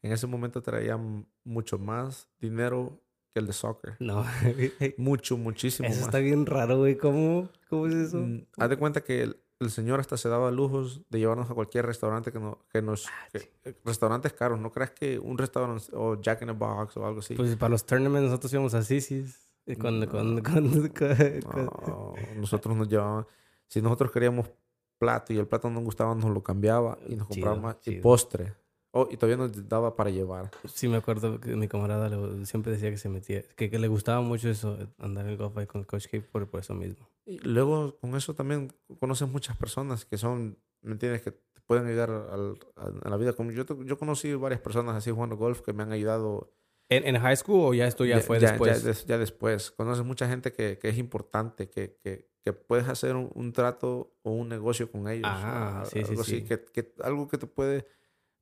en 0.02 0.12
ese 0.12 0.26
momento 0.26 0.62
traía 0.62 0.98
mucho 1.44 1.78
más 1.78 2.28
dinero 2.40 3.02
que 3.34 3.40
el 3.40 3.46
de 3.46 3.52
soccer. 3.52 3.96
No. 4.00 4.24
Mucho, 4.96 5.36
muchísimo 5.36 5.86
eso 5.88 5.96
más. 5.98 6.06
está 6.06 6.18
bien 6.18 6.46
raro, 6.46 6.78
güey. 6.78 6.96
¿Cómo, 6.96 7.50
¿Cómo 7.68 7.86
es 7.88 7.94
eso? 7.94 8.18
Mm, 8.18 8.46
Haz 8.56 8.70
de 8.70 8.76
cuenta 8.78 9.02
que 9.02 9.22
el, 9.22 9.36
el 9.60 9.70
señor 9.70 9.98
hasta 10.00 10.16
se 10.16 10.28
daba 10.28 10.50
lujos 10.50 11.02
de 11.10 11.18
llevarnos 11.18 11.50
a 11.50 11.54
cualquier 11.54 11.84
restaurante 11.86 12.30
que, 12.32 12.38
no, 12.38 12.58
que 12.72 12.80
nos... 12.82 13.06
Ah, 13.08 13.28
que- 13.32 13.52
eh, 13.64 13.74
restaurantes 13.84 14.32
caros. 14.32 14.60
No 14.60 14.70
creas 14.72 14.90
que 14.92 15.18
un 15.18 15.36
restaurante 15.36 15.84
o 15.94 16.20
Jack 16.20 16.42
in 16.42 16.48
the 16.48 16.54
Box 16.54 16.96
o 16.96 17.04
algo 17.06 17.20
así. 17.20 17.34
Pues 17.34 17.56
para 17.56 17.70
los 17.70 17.84
tournaments 17.84 18.28
nosotros 18.28 18.52
íbamos 18.52 18.74
a 18.74 18.82
Sisi's. 18.82 19.48
Y 19.66 19.76
Con, 19.76 20.00
No. 20.00 20.08
con, 20.08 20.40
con, 20.42 20.90
No, 21.86 22.14
nosotros 22.36 22.76
nos 22.76 22.88
llevaban... 22.88 23.26
Si 23.66 23.82
nosotros 23.82 24.10
queríamos 24.12 24.50
plato 24.98 25.32
y 25.32 25.38
el 25.38 25.46
plato 25.46 25.68
no 25.68 25.74
nos 25.74 25.84
gustaba, 25.84 26.14
nos 26.14 26.30
lo 26.30 26.42
cambiaba 26.42 26.96
y 27.06 27.16
nos 27.16 27.28
compraba 27.28 27.56
más. 27.56 27.76
Y 27.84 27.96
postre. 28.00 28.54
Oh, 28.90 29.06
y 29.10 29.16
todavía 29.16 29.36
nos 29.36 29.68
daba 29.68 29.96
para 29.96 30.10
llevar. 30.10 30.50
Sí, 30.72 30.88
me 30.88 30.96
acuerdo 30.96 31.38
que 31.40 31.54
mi 31.56 31.68
camarada 31.68 32.08
le- 32.08 32.46
siempre 32.46 32.72
decía 32.72 32.90
que 32.90 32.96
se 32.96 33.08
metía, 33.10 33.42
que, 33.56 33.68
que 33.70 33.78
le 33.78 33.86
gustaba 33.88 34.20
mucho 34.22 34.48
eso, 34.48 34.78
andar 34.98 35.26
en 35.26 35.32
el 35.32 35.36
golf 35.36 35.54
con 35.66 35.84
Coach 35.84 36.06
K 36.10 36.18
por, 36.32 36.48
por 36.48 36.60
eso 36.60 36.74
mismo. 36.74 37.08
Y 37.26 37.38
luego 37.40 37.98
con 38.00 38.14
eso 38.16 38.34
también 38.34 38.72
conoces 38.98 39.28
muchas 39.28 39.56
personas 39.58 40.06
que 40.06 40.16
son, 40.16 40.56
¿me 40.80 40.92
entiendes? 40.92 41.20
Que 41.20 41.32
te 41.32 41.60
pueden 41.66 41.86
ayudar 41.86 42.10
al- 42.10 42.58
a, 42.76 43.06
a 43.06 43.10
la 43.10 43.16
vida. 43.18 43.34
Como 43.34 43.50
yo, 43.50 43.64
yo 43.84 43.98
conocí 43.98 44.32
varias 44.34 44.60
personas 44.62 44.96
así 44.96 45.10
jugando 45.10 45.36
golf 45.36 45.60
que 45.60 45.74
me 45.74 45.82
han 45.82 45.92
ayudado. 45.92 46.50
¿En, 46.88 47.06
en 47.06 47.20
high 47.20 47.36
school 47.36 47.60
o 47.66 47.74
ya 47.74 47.86
esto 47.86 48.06
ya, 48.06 48.20
fue 48.20 48.40
ya, 48.40 48.52
después? 48.52 48.82
des- 48.82 49.04
ya 49.04 49.18
después. 49.18 49.70
Conoces 49.72 50.02
mucha 50.06 50.26
gente 50.26 50.50
que, 50.54 50.78
que 50.78 50.88
es 50.88 50.96
importante, 50.96 51.68
que, 51.68 51.98
que, 52.02 52.30
que 52.42 52.54
puedes 52.54 52.88
hacer 52.88 53.14
un, 53.16 53.30
un 53.34 53.52
trato 53.52 54.14
o 54.22 54.30
un 54.30 54.48
negocio 54.48 54.90
con 54.90 55.06
ellos. 55.08 55.26
Ah, 55.30 55.82
a- 55.82 55.84
sí, 55.84 55.98
sí, 56.02 56.08
algo 56.08 56.22
así, 56.22 56.36
sí. 56.38 56.44
que, 56.44 56.64
que- 56.64 56.94
algo 57.02 57.28
que 57.28 57.36
te 57.36 57.46
puede 57.46 57.86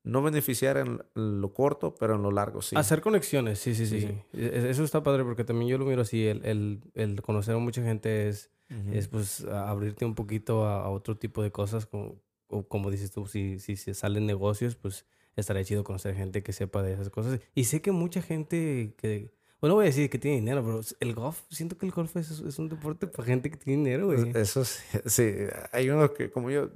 no 0.07 0.21
beneficiar 0.21 0.77
en, 0.77 1.01
lo 1.15 1.53
corto, 1.53 1.95
pero 1.95 2.15
en 2.15 2.21
lo 2.21 2.31
largo, 2.31 2.61
sí. 2.61 2.75
Hacer 2.75 3.01
conexiones, 3.01 3.59
sí, 3.59 3.75
sí, 3.75 3.85
sí. 3.85 3.99
Sí, 4.01 4.07
E- 4.33 4.69
Eso 4.69 4.83
está 4.83 5.03
padre 5.03 5.23
porque 5.23 5.43
también 5.43 5.69
yo 5.69 5.77
lo 5.77 5.85
miro 5.85 6.01
así, 6.01 6.25
el, 6.27 6.43
el, 6.45 6.81
el 6.95 7.21
conocer 7.21 7.55
a 7.55 7.59
mucha 7.59 7.81
gente 7.83 8.27
es, 8.29 8.51
es 8.91 9.07
pues 9.07 9.45
abrirte 9.45 10.05
un 10.05 10.15
poquito 10.15 10.65
a, 10.65 10.83
a 10.83 10.89
otro 10.89 11.17
tipo 11.17 11.41
de 11.43 11.51
cosas, 11.51 11.85
como, 11.85 12.21
como 12.67 12.89
dices 12.91 13.11
tú, 13.11 13.25
si, 13.27 13.59
si 13.59 13.75
se 13.75 13.93
salen 13.93 14.25
negocios, 14.25 14.75
pues 14.75 15.05
estaría 15.35 15.63
chido 15.63 15.83
conocer 15.83 16.15
gente 16.15 16.41
que 16.43 16.51
sepa 16.53 16.81
de 16.83 16.93
esas 16.93 17.09
cosas. 17.09 17.39
Y 17.53 17.65
sé 17.65 17.81
que 17.81 17.91
mucha 17.91 18.21
gente 18.21 18.95
que, 18.97 19.31
bueno, 19.59 19.71
no 19.71 19.75
voy 19.75 19.85
a 19.85 19.87
decir 19.87 20.09
que 20.09 20.19
tiene 20.19 20.37
dinero, 20.37 20.63
pero 20.63 20.81
el 20.99 21.13
golf, 21.15 21.41
siento 21.49 21.77
que 21.77 21.85
el 21.85 21.91
golf 21.91 22.15
es, 22.17 22.29
es 22.41 22.59
un 22.59 22.69
deporte 22.69 23.07
para 23.07 23.25
gente 23.25 23.49
que 23.49 23.57
tiene 23.57 23.83
dinero, 23.83 24.05
güey. 24.07 24.31
Eso 24.35 24.63
sí, 24.65 24.81
sí, 25.05 25.33
hay 25.71 25.89
unos 25.89 26.11
que 26.11 26.29
como 26.29 26.49
yo, 26.51 26.69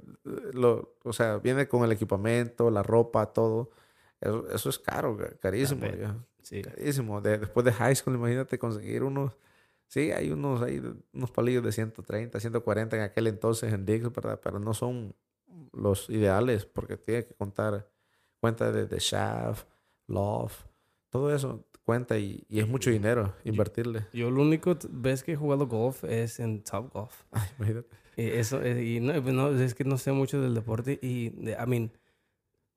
lo, 0.52 0.96
o 1.04 1.12
sea, 1.12 1.38
viene 1.38 1.68
con 1.68 1.84
el 1.84 1.92
equipamiento, 1.92 2.70
la 2.70 2.82
ropa, 2.82 3.32
todo. 3.32 3.70
Eso, 4.20 4.48
eso 4.50 4.68
es 4.70 4.78
caro, 4.78 5.16
ca- 5.16 5.36
carísimo. 5.38 5.86
Sí. 6.42 6.62
Carísimo. 6.62 7.20
De- 7.20 7.38
después 7.38 7.64
de 7.64 7.72
high 7.72 7.94
school, 7.94 8.14
imagínate 8.16 8.58
conseguir 8.58 9.02
unos. 9.04 9.36
Sí, 9.86 10.10
hay 10.10 10.30
unos, 10.30 10.62
hay 10.62 10.82
unos 11.12 11.30
palillos 11.30 11.62
de 11.62 11.70
130, 11.70 12.40
140 12.40 12.96
en 12.96 13.02
aquel 13.02 13.26
entonces 13.26 13.72
en 13.72 13.84
Dix, 13.84 14.10
¿verdad? 14.12 14.40
Pero 14.42 14.58
no 14.58 14.72
son 14.74 15.14
los 15.72 16.08
ideales 16.08 16.64
porque 16.66 16.96
tiene 16.96 17.26
que 17.26 17.34
contar 17.34 17.88
cuenta 18.40 18.72
de, 18.72 18.86
de 18.86 18.98
shaft, 18.98 19.66
loft, 20.08 20.64
todo 21.10 21.34
eso 21.34 21.64
cuenta 21.84 22.18
y, 22.18 22.44
y 22.48 22.60
es 22.60 22.68
mucho 22.68 22.90
dinero 22.90 23.34
invertirle. 23.44 24.06
Yo 24.12 24.30
lo 24.30 24.42
único 24.42 24.76
vez 24.90 25.22
que 25.24 25.32
he 25.32 25.36
jugado 25.36 25.66
golf 25.66 26.04
es 26.04 26.40
en 26.40 26.62
Top 26.62 26.92
Golf. 26.92 27.12
Ay, 27.32 27.48
imagínate. 27.58 27.88
Y 28.16 28.22
eso, 28.26 28.62
eh, 28.62 28.84
y 28.84 29.00
no, 29.00 29.12
pues 29.22 29.34
no, 29.34 29.48
es 29.50 29.74
que 29.74 29.84
no 29.84 29.96
sé 29.98 30.12
mucho 30.12 30.40
del 30.40 30.54
deporte 30.54 30.98
y, 31.02 31.30
de- 31.30 31.52
I 31.52 31.66
mean, 31.66 31.90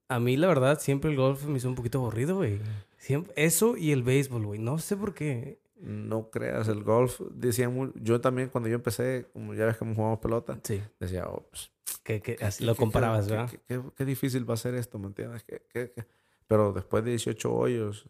a 0.08 0.20
mí 0.20 0.38
la 0.38 0.48
verdad 0.48 0.80
siempre 0.80 1.10
el 1.12 1.18
golf 1.18 1.46
me 1.46 1.58
hizo 1.58 1.68
un 1.68 1.76
poquito 1.76 1.98
aburrido, 2.00 2.36
güey. 2.38 2.60
Siempre, 2.98 3.34
eso 3.36 3.76
y 3.78 3.92
el 3.92 4.04
béisbol, 4.04 4.46
güey. 4.46 4.60
No 4.60 4.78
sé 4.80 4.96
por 4.96 5.14
qué. 5.14 5.60
No 5.78 6.30
creas, 6.32 6.70
el 6.70 6.84
golf, 6.84 7.20
decía 7.32 7.68
mu- 7.70 7.92
yo 7.96 8.22
también 8.22 8.48
cuando 8.50 8.70
yo 8.70 8.76
empecé, 8.76 9.26
como 9.34 9.54
ya 9.54 9.66
ves 9.66 9.78
que 9.78 9.86
jugamos 9.86 10.20
pelota, 10.20 10.58
Sí. 10.64 10.82
decía, 11.02 11.26
oh, 11.28 11.46
pues, 11.50 11.70
Que, 12.02 12.22
que 12.22 12.38
así 12.42 12.60
qué- 12.64 12.66
lo 12.68 12.76
comparabas, 12.76 13.26
qué- 13.28 13.32
¿verdad? 13.34 13.50
Qué, 13.52 13.60
qué- 13.68 13.82
qué 13.96 14.06
difícil 14.06 14.50
va 14.50 14.54
a 14.54 14.58
ser 14.58 14.74
esto, 14.76 14.98
¿me 15.00 15.08
entiendes? 15.08 15.44
¿Qué- 15.44 15.62
qué- 15.72 15.92
qué? 15.94 16.06
Pero 16.48 16.72
después 16.72 17.04
de 17.04 17.10
18 17.12 17.54
hoyos, 17.54 18.06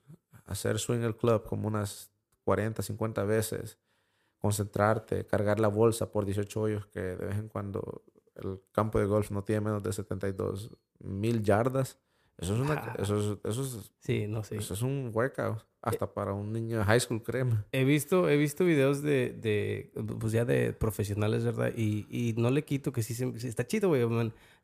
hacer 0.45 0.79
swing 0.79 1.01
el 1.01 1.15
club 1.15 1.43
como 1.43 1.67
unas 1.67 2.11
40, 2.43 2.81
50 2.83 3.23
veces, 3.23 3.77
concentrarte, 4.39 5.25
cargar 5.25 5.59
la 5.59 5.67
bolsa 5.67 6.11
por 6.11 6.25
18 6.25 6.61
hoyos, 6.61 6.85
que 6.87 6.99
de 7.01 7.15
vez 7.25 7.37
en 7.37 7.47
cuando 7.49 8.03
el 8.35 8.61
campo 8.71 8.99
de 8.99 9.05
golf 9.05 9.31
no 9.31 9.43
tiene 9.43 9.61
menos 9.61 9.81
de 9.83 9.93
72 9.93 10.71
mil 10.99 11.41
yardas. 11.43 11.97
Eso 12.37 12.53
es 12.53 12.59
una, 12.59 12.73
Ah. 12.73 12.95
eso 12.99 13.17
es, 13.17 13.39
eso 13.45 13.61
es, 13.63 13.93
Sí, 13.99 14.27
no 14.27 14.43
sé. 14.43 14.57
eso 14.57 14.73
es 14.73 14.81
un 14.81 15.09
workout. 15.13 15.65
Hasta 15.81 16.11
para 16.11 16.33
un 16.33 16.51
niño 16.51 16.79
de 16.79 16.83
high 16.83 16.99
school, 16.99 17.21
créeme. 17.23 17.63
He 17.71 17.83
visto, 17.85 18.27
he 18.27 18.37
visto 18.37 18.65
videos 18.65 19.01
de, 19.03 19.29
de, 19.39 19.91
pues 20.19 20.33
ya 20.33 20.43
de 20.43 20.73
profesionales, 20.73 21.43
¿verdad? 21.45 21.71
Y, 21.75 22.07
y 22.09 22.33
no 22.33 22.49
le 22.49 22.65
quito 22.65 22.91
que 22.91 23.03
sí, 23.03 23.13
sí 23.13 23.47
está 23.47 23.65
chido, 23.67 23.89
güey. 23.89 24.01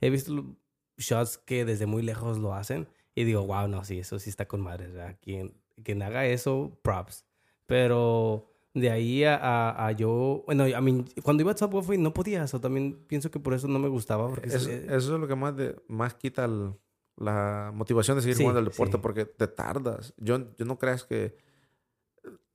He 0.02 0.10
visto 0.10 0.56
shots 0.98 1.38
que 1.38 1.64
desde 1.64 1.86
muy 1.86 2.02
lejos 2.02 2.40
lo 2.40 2.54
hacen 2.56 2.88
y 3.16 3.24
digo, 3.24 3.46
wow, 3.46 3.68
no, 3.68 3.86
sí, 3.86 4.00
eso 4.00 4.18
sí 4.20 4.30
está 4.32 4.48
con 4.48 4.62
madre, 4.62 4.88
¿verdad? 4.88 5.18
Quien, 5.22 5.54
quien 5.84 6.02
haga 6.02 6.26
eso, 6.26 6.78
props. 6.82 7.26
Pero 7.66 8.48
de 8.74 8.90
ahí 8.90 9.24
a, 9.24 9.36
a, 9.36 9.88
a 9.88 9.92
yo, 9.92 10.44
bueno, 10.46 10.66
a 10.76 10.82
mí, 10.82 11.06
cuando 11.24 11.42
iba 11.42 11.52
a 11.52 11.58
Subway 11.58 11.98
no 11.98 12.14
podía 12.14 12.44
eso. 12.44 12.60
También 12.62 13.04
pienso 13.08 13.32
que 13.32 13.40
por 13.40 13.54
eso 13.54 13.68
no 13.68 13.80
me 13.80 13.88
gustaba. 13.90 14.28
Porque 14.30 14.48
Eso, 14.48 14.70
eh, 14.70 14.86
eso 14.90 15.16
es 15.16 15.20
lo 15.22 15.28
que 15.28 15.36
más, 15.36 15.56
de, 15.56 15.76
más 15.88 16.14
quita 16.16 16.46
el- 16.46 16.74
la 17.18 17.72
motivación 17.74 18.18
de 18.18 18.22
seguir 18.22 18.36
Sí, 18.38 18.44
jugando 18.44 18.60
el 18.60 18.66
deporte 18.66 18.98
sí. 18.98 19.00
porque 19.02 19.26
te 19.26 19.48
tardas. 19.48 20.14
Yo, 20.18 20.40
yo 20.58 20.66
no 20.66 20.78
creas 20.80 21.04
que... 21.04 21.36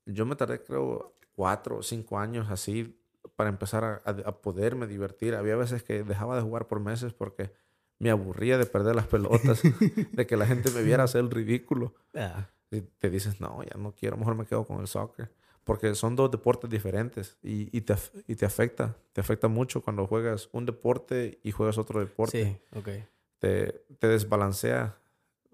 Yo 0.07 0.25
me 0.27 0.37
tardé 0.37 0.63
creo 0.63 1.15
cuatro 1.35 1.79
o 1.79 1.83
cinco 1.83 2.19
años 2.19 2.49
así 2.51 2.99
para 3.35 3.51
empezar 3.51 3.85
a, 3.85 4.03
a- 4.11 4.41
poderme 4.41 4.87
divertir. 4.87 5.35
Había 5.35 5.57
veces 5.57 5.83
que 5.83 6.03
dejaba 6.05 6.37
de 6.37 6.43
jugar 6.43 6.67
por 6.69 6.81
meses 6.81 7.13
porque 7.13 7.53
me 7.99 8.11
aburría 8.11 8.57
de 8.59 8.67
perder 8.67 8.95
las 8.95 9.07
pelotas, 9.07 9.63
de 10.13 10.27
que 10.27 10.37
la 10.37 10.47
gente 10.47 10.71
me 10.71 10.83
viera 10.83 11.05
hacer 11.05 11.23
el 11.23 11.31
ridículo. 11.31 11.95
ah, 12.15 12.49
Y 12.71 12.81
te 12.81 13.11
dices, 13.11 13.41
no, 13.41 13.63
ya 13.63 13.77
no 13.79 13.95
quiero, 13.95 14.17
mejor 14.17 14.35
me 14.35 14.45
quedo 14.47 14.65
con 14.65 14.81
el 14.81 14.87
soccer. 14.89 15.31
Porque 15.65 15.95
son 15.95 16.15
dos 16.15 16.31
deportes 16.31 16.71
diferentes 16.71 17.37
y, 17.43 17.77
y, 17.77 17.81
te, 17.81 17.97
y 18.29 18.37
te 18.37 18.47
afecta. 18.47 18.97
Te 19.13 19.21
afecta 19.21 19.49
mucho 19.49 19.83
cuando 19.83 20.07
juegas 20.07 20.49
un 20.53 20.65
deporte 20.65 21.41
y 21.43 21.51
juegas 21.51 21.77
otro 21.79 21.99
deporte 22.01 22.45
sí, 22.73 22.79
ok. 22.79 22.89
te, 23.39 23.85
te 23.99 24.09
desbalancea. 24.09 24.99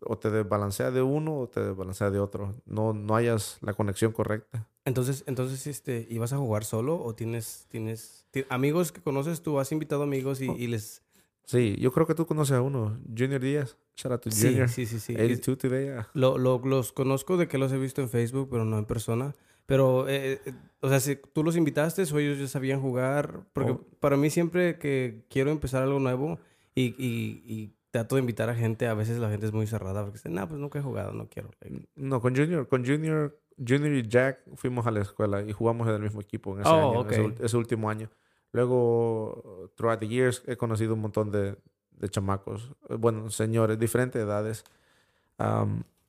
O 0.05 0.19
te 0.19 0.31
desbalancea 0.31 0.91
de 0.91 1.01
uno 1.01 1.39
o 1.39 1.49
te 1.49 1.61
desbalancea 1.63 2.11
de 2.11 2.19
otro. 2.19 2.57
No, 2.67 2.93
no 2.93 3.15
hayas 3.15 3.59
la 3.61 3.73
conexión 3.73 4.11
correcta. 4.11 4.69
Entonces, 4.85 5.23
entonces, 5.29 5.67
este, 5.69 6.09
¿ibas 6.11 6.33
a 6.33 6.39
jugar 6.39 6.65
solo 6.65 7.01
o 7.01 7.15
tienes, 7.15 7.67
tienes, 7.69 8.27
ti- 8.33 8.45
amigos 8.49 8.91
que 8.91 9.01
conoces 9.01 9.43
tú? 9.43 9.61
¿Has 9.61 9.71
invitado 9.71 10.03
amigos 10.03 10.41
y, 10.41 10.51
y 10.51 10.67
les... 10.67 11.02
Sí, 11.45 11.77
yo 11.79 11.93
creo 11.93 12.07
que 12.07 12.15
tú 12.15 12.25
conoces 12.27 12.57
a 12.57 12.63
uno. 12.63 12.99
Junior 13.17 13.41
Díaz. 13.41 13.77
Shout 13.97 14.13
out 14.13 14.23
to 14.23 14.31
Sí, 14.31 14.49
Junior. 14.49 14.69
sí, 14.69 14.87
sí, 14.87 14.99
sí. 15.01 15.15
82 15.15 15.59
today. 15.59 15.89
ah. 15.89 16.09
Lo, 16.15 16.39
lo- 16.39 16.61
los 16.65 16.93
conozco 16.93 17.37
de 17.37 17.49
que 17.49 17.59
los 17.59 17.73
he 17.73 17.79
visto 17.79 18.01
en 18.01 18.09
Facebook, 18.09 18.49
pero 18.51 18.65
no 18.65 18.79
en 18.79 18.85
persona. 18.85 19.35
Pero, 19.67 20.09
eh, 20.09 20.41
eh, 20.45 20.53
o 20.81 20.89
sea, 20.89 20.99
si 21.01 21.17
tú 21.17 21.45
los 21.45 21.57
invitaste 21.57 22.03
o 22.03 22.19
ellos 22.19 22.39
ya 22.39 22.49
sabían 22.49 22.81
jugar, 22.81 23.45
porque 23.53 23.73
Oh. 23.73 23.87
para 24.01 24.17
mí 24.17 24.31
siempre 24.31 24.79
que 24.79 25.25
quiero 25.31 25.51
empezar 25.51 25.83
algo 25.83 25.99
nuevo 26.01 26.39
y, 26.75 26.95
y, 26.99 27.43
y 27.47 27.75
trato 27.91 28.17
de 28.17 28.21
invitar 28.21 28.49
a 28.49 28.55
gente, 28.55 28.87
a 28.89 28.95
veces 28.95 29.19
la 29.19 29.31
gente 29.31 29.47
es 29.47 29.53
muy 29.53 29.67
cerrada 29.67 30.03
porque 30.03 30.19
dicen, 30.19 30.35
no, 30.35 30.49
pues 30.49 30.59
nunca 30.61 30.79
he 30.79 30.83
jugado, 30.83 31.13
no 31.13 31.29
quiero. 31.29 31.51
No, 31.95 32.21
con 32.21 32.35
Junior. 32.35 32.67
Con 32.67 32.85
Junior, 32.85 33.39
Junior 33.59 33.93
y 33.93 34.09
Jack 34.09 34.41
fuimos 34.57 34.87
a 34.87 34.91
la 34.91 35.03
escuela 35.03 35.43
y 35.43 35.53
jugamos 35.53 35.87
en 35.89 35.95
el 35.95 36.03
mismo 36.03 36.21
equipo 36.21 36.55
en 36.55 36.63
ese, 36.63 36.71
Oh, 36.71 36.91
año, 36.91 37.01
ok. 37.01 37.13
ese, 37.13 37.35
ese 37.45 37.57
último 37.57 37.91
año. 37.91 38.09
Luego, 38.53 39.71
throughout 39.77 40.01
the 40.01 40.09
years, 40.09 40.43
he 40.47 40.57
conocido 40.57 40.95
un 40.95 41.01
montón 41.01 41.31
de, 41.31 41.57
de 41.91 42.09
chamacos, 42.09 42.73
eh, 42.89 42.97
bueno, 42.97 43.31
señores, 43.31 43.79
diferentes 43.79 44.23
edades, 44.23 44.65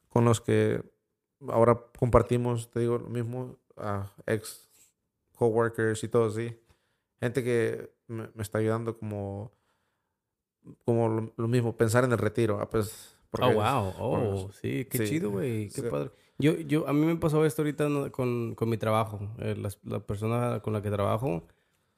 con 0.10 0.26
los 0.26 0.42
que 0.42 0.84
ahora 1.48 1.82
compartimos, 1.98 2.70
te 2.70 2.82
digo, 2.82 3.00
lo 3.00 3.10
mismo, 3.10 3.58
ah, 3.78 4.12
ex 4.28 4.70
coworkers 5.36 6.04
y 6.04 6.08
todo 6.08 6.26
así. 6.26 6.56
Gente 7.20 7.44
que 7.44 7.90
me, 8.08 8.30
me 8.36 8.44
está 8.44 8.60
ayudando 8.60 8.98
como, 8.98 9.52
como 10.86 11.10
lo, 11.10 11.34
lo 11.36 11.48
mismo, 11.48 11.76
pensar 11.76 12.04
en 12.04 12.12
el 12.12 12.20
retiro. 12.20 12.60
ah, 12.62 12.70
pues, 12.70 13.14
Oh, 13.42 13.52
wow. 13.52 13.94
Oh, 13.98 14.52
sí, 14.62 14.86
qué 14.86 15.00
sí, 15.00 15.06
chido, 15.06 15.32
güey. 15.32 15.70
Qué 15.70 15.82
sí. 15.82 15.88
padre. 15.90 16.12
Yo, 16.38 16.54
yo, 16.54 16.88
a 16.88 16.94
mí 16.94 17.06
me 17.06 17.16
pasó 17.16 17.46
esto 17.46 17.64
ahorita 17.64 18.12
con, 18.12 18.54
con 18.56 18.70
mi 18.70 18.78
trabajo. 18.78 19.20
Eh, 19.40 19.56
la, 19.84 20.00
persona 20.02 20.60
con 20.62 20.74
la 20.74 20.82
que 20.82 20.92
trabajo, 20.92 21.48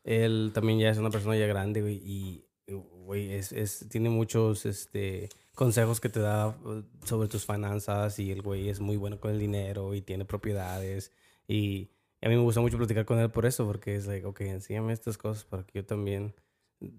él 0.05 0.51
también 0.53 0.79
ya 0.79 0.89
es 0.89 0.97
una 0.97 1.09
persona 1.09 1.35
ya 1.35 1.47
grande, 1.47 1.81
güey. 1.81 2.01
Y, 2.03 2.45
güey, 2.67 3.33
es, 3.33 3.51
es, 3.51 3.87
tiene 3.89 4.09
muchos 4.09 4.65
este, 4.65 5.29
consejos 5.55 5.99
que 5.99 6.09
te 6.09 6.19
da 6.19 6.55
eh, 6.65 6.83
sobre 7.03 7.27
tus 7.27 7.45
finanzas. 7.45 8.17
Y 8.19 8.31
el 8.31 8.41
güey 8.41 8.69
es 8.69 8.79
muy 8.79 8.95
bueno 8.95 9.19
con 9.19 9.31
el 9.31 9.39
dinero 9.39 9.93
y 9.93 10.01
tiene 10.01 10.23
propiedades. 10.23 11.11
Y 11.47 11.89
a 12.21 12.29
mí 12.29 12.35
me 12.35 12.41
gusta 12.41 12.61
mucho 12.61 12.77
platicar 12.77 13.05
con 13.05 13.19
él 13.19 13.31
por 13.31 13.45
eso, 13.45 13.65
porque 13.65 13.95
es 13.95 14.05
like, 14.05 14.25
ok, 14.25 14.41
enséñame 14.41 14.93
estas 14.93 15.17
cosas 15.17 15.43
para 15.43 15.63
que 15.63 15.79
yo 15.79 15.85
también 15.85 16.33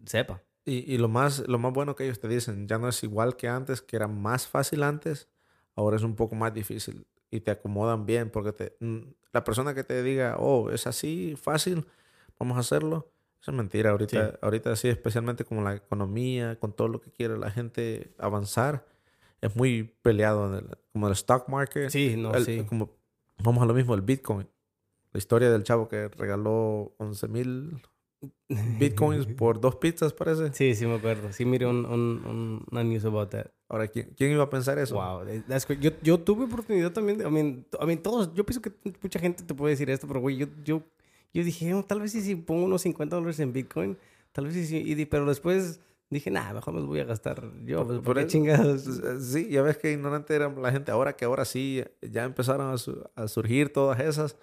sepa. 0.05 0.43
Y, 0.65 0.93
y 0.93 0.99
lo, 0.99 1.09
más, 1.09 1.47
lo 1.47 1.59
más 1.59 1.73
bueno 1.73 1.95
que 1.95 2.05
ellos 2.05 2.19
te 2.19 2.27
dicen, 2.27 2.67
ya 2.67 2.79
no 2.79 2.89
es 2.89 3.03
igual 3.05 3.37
que 3.37 3.49
antes, 3.49 3.81
que 3.81 3.95
era 3.95 4.09
más 4.09 4.49
fácil 4.49 4.83
antes, 4.83 5.29
ahora 5.77 5.97
es 5.97 6.03
un 6.03 6.17
poco 6.17 6.35
más 6.35 6.53
difícil 6.53 7.07
y 7.31 7.41
te 7.41 7.51
acomodan 7.51 8.07
bien 8.07 8.31
porque 8.31 8.53
te, 8.53 8.77
mm, 8.81 9.03
la 9.33 9.45
persona 9.45 9.75
que 9.75 9.85
te 9.85 10.03
diga, 10.03 10.37
oh, 10.39 10.71
es 10.71 10.87
así, 10.87 11.37
fácil, 11.41 11.87
vamos 12.39 12.57
a 12.57 12.61
hacerlo, 12.61 13.11
eso 13.41 13.51
es 13.51 13.57
mentira. 13.57 13.91
Ahorita, 13.91 14.31
Sí. 14.33 14.37
ahorita 14.43 14.77
sí, 14.77 14.89
especialmente 14.89 15.45
con 15.45 15.63
la 15.65 15.75
economía, 15.75 16.59
con 16.59 16.73
todo 16.73 16.89
lo 16.89 17.01
que 17.01 17.11
quiere 17.11 17.37
la 17.39 17.51
gente 17.51 18.13
avanzar, 18.19 18.87
es 19.41 19.55
muy 19.55 19.85
peleado, 20.03 20.49
en 20.49 20.65
el- 20.65 20.79
como 20.93 21.07
el 21.09 21.13
stock 21.13 21.49
market. 21.49 21.91
Sí, 21.91 22.17
no, 22.17 22.35
El- 22.35 22.45
sí. 22.45 22.65
Como, 22.69 22.91
vamos 23.43 23.63
a 23.63 23.67
lo 23.67 23.75
mismo, 23.75 23.95
el 23.95 24.01
Bitcoin. 24.03 24.49
La 25.13 25.19
historia 25.19 25.51
del 25.51 25.63
chavo 25.63 25.89
que 25.89 26.09
regaló 26.09 26.95
11 26.99 27.29
mil 27.29 27.81
Bitcoins 28.49 29.27
por 29.27 29.61
dos 29.61 29.77
pizzas, 29.77 30.13
parece. 30.13 30.53
Sí, 30.53 30.75
sí 30.75 30.87
me 30.87 30.95
acuerdo. 30.97 31.33
Sí 31.33 31.45
miré 31.45 31.67
un, 31.67 31.85
un, 31.85 32.23
un, 32.27 32.65
una 32.71 32.85
news 32.85 33.05
about 33.05 33.31
that. 33.31 33.47
Ahora, 33.69 33.89
¿quién, 33.89 34.13
quién 34.17 34.31
iba 34.33 34.45
a 34.45 34.51
pensar 34.51 34.79
eso? 34.79 34.95
Wow, 34.95 35.27
eh, 35.29 35.43
that's 35.49 35.67
great. 35.67 35.81
yo, 35.81 35.91
yo 36.03 36.19
tuve 36.21 36.45
oportunidad 36.45 36.93
también, 36.93 37.19
de- 37.19 37.27
I 37.27 37.31
mean, 37.31 37.67
I 37.81 37.87
mean, 37.87 38.03
todos, 38.03 38.33
yo 38.35 38.45
pienso 38.45 38.63
que 38.63 38.73
mucha 39.03 39.19
gente 39.19 39.43
te 39.43 39.55
puede 39.55 39.73
decir 39.73 39.91
esto, 39.91 40.07
pero 40.07 40.21
güey, 40.21 40.37
yo, 40.37 40.47
yo, 40.65 40.83
yo 41.33 41.45
dije, 41.45 41.73
"Oh, 41.75 41.85
tal 41.85 42.01
vez 42.01 42.13
si 42.13 42.35
pongo 42.37 42.65
unos 42.65 42.83
50 42.83 43.17
dólares 43.17 43.39
en 43.41 43.53
Bitcoin, 43.53 43.97
tal 44.33 44.47
vez 44.47 44.55
sí, 44.55 44.67
sí", 44.67 44.83
y 44.85 45.05
pero 45.07 45.27
después 45.27 45.81
dije, 46.11 46.31
nah, 46.31 46.53
mejor 46.53 46.73
me 46.75 46.81
los 46.81 46.89
voy 46.89 47.01
a 47.01 47.05
gastar 47.05 47.43
yo, 47.65 47.85
pues, 47.87 47.99
por 47.99 48.05
¿por 48.05 48.17
qué 48.19 48.27
chingados? 48.27 48.83
Sí, 49.21 49.49
ya 49.51 49.63
ves 49.63 49.77
que 49.77 49.93
ignorante 49.93 50.35
era 50.35 50.49
la 50.49 50.71
gente. 50.73 50.93
Ahora 50.93 51.17
que 51.17 51.25
ahora 51.25 51.45
sí, 51.45 51.83
ya 52.01 52.25
empezaron 52.25 52.73
a, 52.73 52.79
su- 52.79 53.03
a 53.17 53.27
surgir 53.29 53.73
todas 53.73 53.99
esas, 54.01 54.37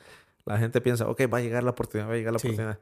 la 0.46 0.58
gente 0.58 0.82
piensa, 0.82 1.08
ok, 1.10 1.22
va 1.34 1.38
a 1.38 1.42
llegar 1.42 1.64
la 1.64 1.72
oportunidad, 1.72 2.10
va 2.10 2.14
a 2.14 2.18
llegar 2.18 2.34
la 2.34 2.40
Sí. 2.40 2.48
oportunidad. 2.50 2.80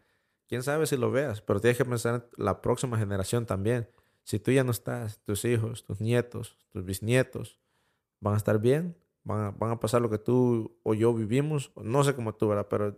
Quién 0.47 0.63
sabe 0.63 0.85
si 0.87 0.97
lo 0.97 1.11
veas, 1.11 1.41
pero 1.41 1.61
tienes 1.61 1.77
que 1.77 1.85
pensar 1.85 2.27
en 2.37 2.43
la 2.43 2.61
próxima 2.61 2.97
generación 2.97 3.45
también. 3.45 3.87
Si 4.23 4.39
tú 4.39 4.51
ya 4.51 4.63
no 4.63 4.71
estás, 4.71 5.19
tus 5.23 5.45
hijos, 5.45 5.83
tus 5.85 6.01
nietos, 6.01 6.57
tus 6.71 6.83
bisnietos, 6.83 7.59
van 8.19 8.33
a 8.33 8.37
estar 8.37 8.59
bien, 8.59 8.97
van 9.23 9.45
a, 9.45 9.51
van 9.51 9.71
a 9.71 9.79
pasar 9.79 10.01
lo 10.01 10.09
que 10.09 10.17
tú 10.17 10.77
o 10.83 10.93
yo 10.95 11.13
vivimos, 11.13 11.71
no 11.81 12.03
sé 12.03 12.15
cómo 12.15 12.33
tú, 12.35 12.47
¿verdad? 12.49 12.67
Pero 12.69 12.97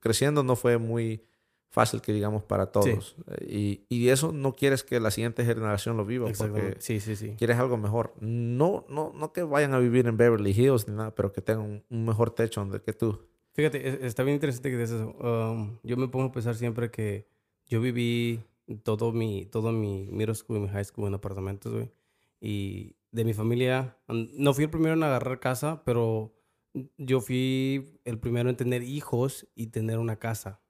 creciendo 0.00 0.42
no 0.42 0.56
fue 0.56 0.78
muy 0.78 1.22
fácil 1.70 2.02
que 2.02 2.12
digamos 2.12 2.44
para 2.44 2.66
todos. 2.70 3.16
Y, 3.46 3.80
y 3.88 4.08
eso 4.08 4.30
no 4.32 4.54
quieres 4.54 4.82
que 4.84 5.00
la 5.00 5.10
siguiente 5.10 5.44
generación 5.44 5.96
lo 5.96 6.04
viva, 6.04 6.28
porque. 6.36 6.76
Sí, 6.80 7.00
sí, 7.00 7.16
sí. 7.16 7.34
quieres 7.38 7.56
algo 7.58 7.76
mejor. 7.78 8.12
No, 8.20 8.84
no, 8.88 9.12
no 9.14 9.32
que 9.32 9.42
vayan 9.42 9.72
a 9.74 9.78
vivir 9.78 10.06
en 10.06 10.16
Beverly 10.16 10.50
Hills 10.50 10.86
ni 10.88 10.94
nada, 10.94 11.14
pero 11.14 11.32
que 11.32 11.40
tengan 11.40 11.64
un, 11.64 11.84
un 11.88 12.04
mejor 12.04 12.30
techo 12.34 12.60
donde 12.60 12.80
que 12.82 12.92
tú. 12.92 13.20
Fíjate, 13.54 13.86
es- 13.88 14.02
está 14.02 14.22
bien 14.22 14.34
interesante 14.34 14.70
que 14.70 14.76
dices 14.76 14.96
eso. 15.00 15.10
Um, 15.20 15.78
yo 15.82 15.96
me 15.96 16.08
pongo 16.08 16.26
a 16.26 16.32
pensar 16.32 16.54
siempre 16.56 16.90
que 16.90 17.26
yo 17.66 17.80
viví 17.80 18.40
todo 18.82 19.12
mi, 19.12 19.46
todo 19.46 19.72
mi 19.72 20.08
middle 20.10 20.34
school 20.34 20.58
y 20.58 20.60
mi 20.60 20.68
high 20.68 20.84
school 20.84 21.08
en 21.08 21.14
apartamentos, 21.14 21.72
güey. 21.72 21.90
Y 22.40 22.96
de 23.12 23.24
mi 23.24 23.32
familia, 23.34 23.96
no 24.08 24.52
fui 24.54 24.64
el 24.64 24.70
primero 24.70 24.94
en 24.94 25.02
agarrar 25.02 25.38
casa, 25.40 25.82
pero 25.84 26.34
yo 26.96 27.20
fui 27.20 28.00
el 28.04 28.18
primero 28.18 28.50
en 28.50 28.56
tener 28.56 28.82
hijos 28.82 29.48
y 29.54 29.68
tener 29.68 29.98
una 29.98 30.18
casa. 30.18 30.60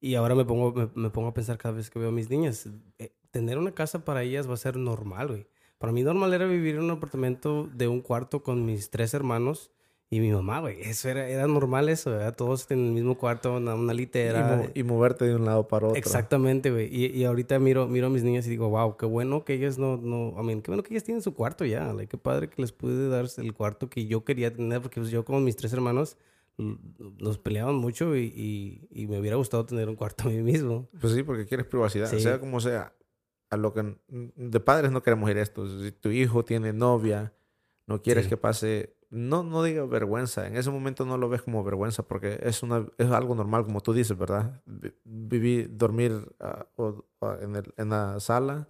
Y 0.00 0.14
ahora 0.14 0.34
me 0.34 0.44
pongo, 0.44 0.90
me, 0.94 1.10
pongo 1.10 1.28
a 1.28 1.34
pensar 1.34 1.58
cada 1.58 1.74
vez 1.74 1.90
que 1.90 1.98
veo 1.98 2.08
a 2.08 2.12
mis 2.12 2.30
niñas, 2.30 2.68
eh, 2.98 3.14
tener 3.30 3.58
una 3.58 3.74
casa 3.74 4.04
para 4.04 4.22
ellas 4.22 4.48
va 4.48 4.54
a 4.54 4.58
ser 4.58 4.76
normal, 4.76 5.28
güey. 5.28 5.46
Para 5.78 5.92
mí 5.92 6.02
normal 6.02 6.34
era 6.34 6.46
vivir 6.46 6.76
en 6.76 6.82
un 6.82 6.90
apartamento 6.90 7.68
de 7.72 7.88
un 7.88 8.00
cuarto 8.00 8.42
con 8.42 8.64
mis 8.66 8.90
tres 8.90 9.14
hermanos 9.14 9.70
y 10.12 10.18
mi 10.18 10.32
mamá, 10.32 10.58
güey. 10.60 10.80
Eso 10.82 11.08
era, 11.08 11.28
era 11.28 11.46
normal 11.46 11.88
eso, 11.88 12.10
¿verdad? 12.10 12.34
Todos 12.34 12.68
en 12.72 12.84
el 12.84 12.92
mismo 12.92 13.16
cuarto, 13.16 13.56
una, 13.56 13.76
una 13.76 13.94
Y, 13.94 13.96
litera. 13.96 14.56
mo- 14.56 14.68
y 14.74 14.82
moverte 14.82 15.24
de 15.24 15.36
un 15.36 15.44
lado 15.44 15.68
para 15.68 15.86
otro. 15.86 15.96
Exactamente, 15.98 16.72
güey. 16.72 16.88
Y, 16.92 17.06
y 17.16 17.24
ahorita 17.24 17.58
miro, 17.60 17.86
miro 17.86 18.08
a 18.08 18.10
mis 18.10 18.24
niñas 18.24 18.44
y 18.46 18.50
digo, 18.50 18.68
wow, 18.68 18.96
qué 18.96 19.06
bueno 19.06 19.44
que 19.44 19.54
ellas 19.54 19.78
no, 19.78 19.96
no, 19.98 20.34
I 20.36 20.44
mean, 20.44 20.62
qué 20.62 20.70
bueno 20.72 20.82
que 20.82 20.92
ellas 20.94 21.04
tienen 21.04 21.22
su 21.22 21.32
cuarto 21.34 21.64
ya. 21.64 21.92
Like, 21.92 22.08
qué 22.10 22.18
padre 22.18 22.48
que 22.50 22.60
les 22.60 22.72
pude 22.72 23.08
dar 23.08 23.26
el 23.36 23.54
cuarto 23.54 23.88
que 23.88 24.06
yo 24.06 24.24
quería 24.24 24.52
tener, 24.52 24.82
porque 24.82 25.00
pues, 25.00 25.12
yo 25.12 25.24
con 25.24 25.44
mis 25.44 25.54
tres 25.56 25.72
hermanos 25.72 26.16
l- 26.58 26.76
nos 27.20 27.38
peleaban 27.38 27.76
mucho 27.76 28.16
y, 28.16 28.24
y, 28.34 28.88
y 28.90 29.06
me 29.06 29.20
hubiera 29.20 29.36
gustado 29.36 29.64
tener 29.64 29.88
un 29.88 29.94
cuarto 29.94 30.24
a 30.28 30.32
mí 30.32 30.42
mismo. 30.42 30.88
Pues 31.00 31.12
sí, 31.14 31.22
porque 31.22 31.46
quieres 31.46 31.66
privacidad. 31.66 32.08
Sí. 32.10 32.18
Sea 32.18 32.40
como 32.40 32.60
sea, 32.60 32.92
a 33.48 33.56
lo 33.56 33.72
que 33.72 33.94
de 34.08 34.58
padres 34.60 34.90
no 34.90 35.04
queremos 35.04 35.30
ir 35.30 35.38
esto. 35.38 35.66
Si 35.82 35.92
tu 35.92 36.08
hijo 36.10 36.44
tiene 36.44 36.72
novia, 36.72 37.32
No 37.90 38.00
quieres 38.02 38.24
Sí. 38.24 38.30
que 38.30 38.36
pase, 38.36 38.94
no, 39.10 39.42
no 39.42 39.62
diga 39.64 39.84
vergüenza. 39.84 40.46
En 40.46 40.56
ese 40.56 40.70
momento 40.70 41.04
no 41.04 41.18
lo 41.18 41.28
ves 41.28 41.42
como 41.42 41.64
vergüenza 41.64 42.04
porque 42.04 42.38
es, 42.42 42.62
una, 42.62 42.86
es 42.98 43.10
algo 43.10 43.34
normal, 43.34 43.64
como 43.64 43.80
tú 43.80 43.92
dices, 43.92 44.16
¿verdad? 44.16 44.62
Vi- 44.64 44.94
Vivir, 45.04 45.76
dormir 45.76 46.12
ah, 46.38 46.66
o- 46.76 47.04
en, 47.40 47.56
el- 47.56 47.74
en 47.76 47.88
la 47.90 48.20
sala, 48.20 48.68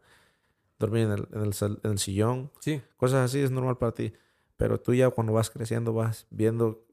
dormir 0.79 1.03
en 1.03 1.13
el, 1.13 1.29
en 1.33 1.41
el 1.43 1.55
en 1.85 1.91
el 1.93 1.99
sillón. 1.99 2.51
Sí. 2.61 2.81
Cosas 2.97 3.27
así 3.27 3.41
es 3.41 3.51
normal 3.51 3.77
para 3.77 3.93
ti. 3.93 4.13
Pero 4.57 4.81
tú 4.81 4.95
ya 4.95 5.11
cuando 5.11 5.33
vas 5.35 5.51
creciendo 5.51 5.93
vas 5.93 6.27
viendo, 6.31 6.87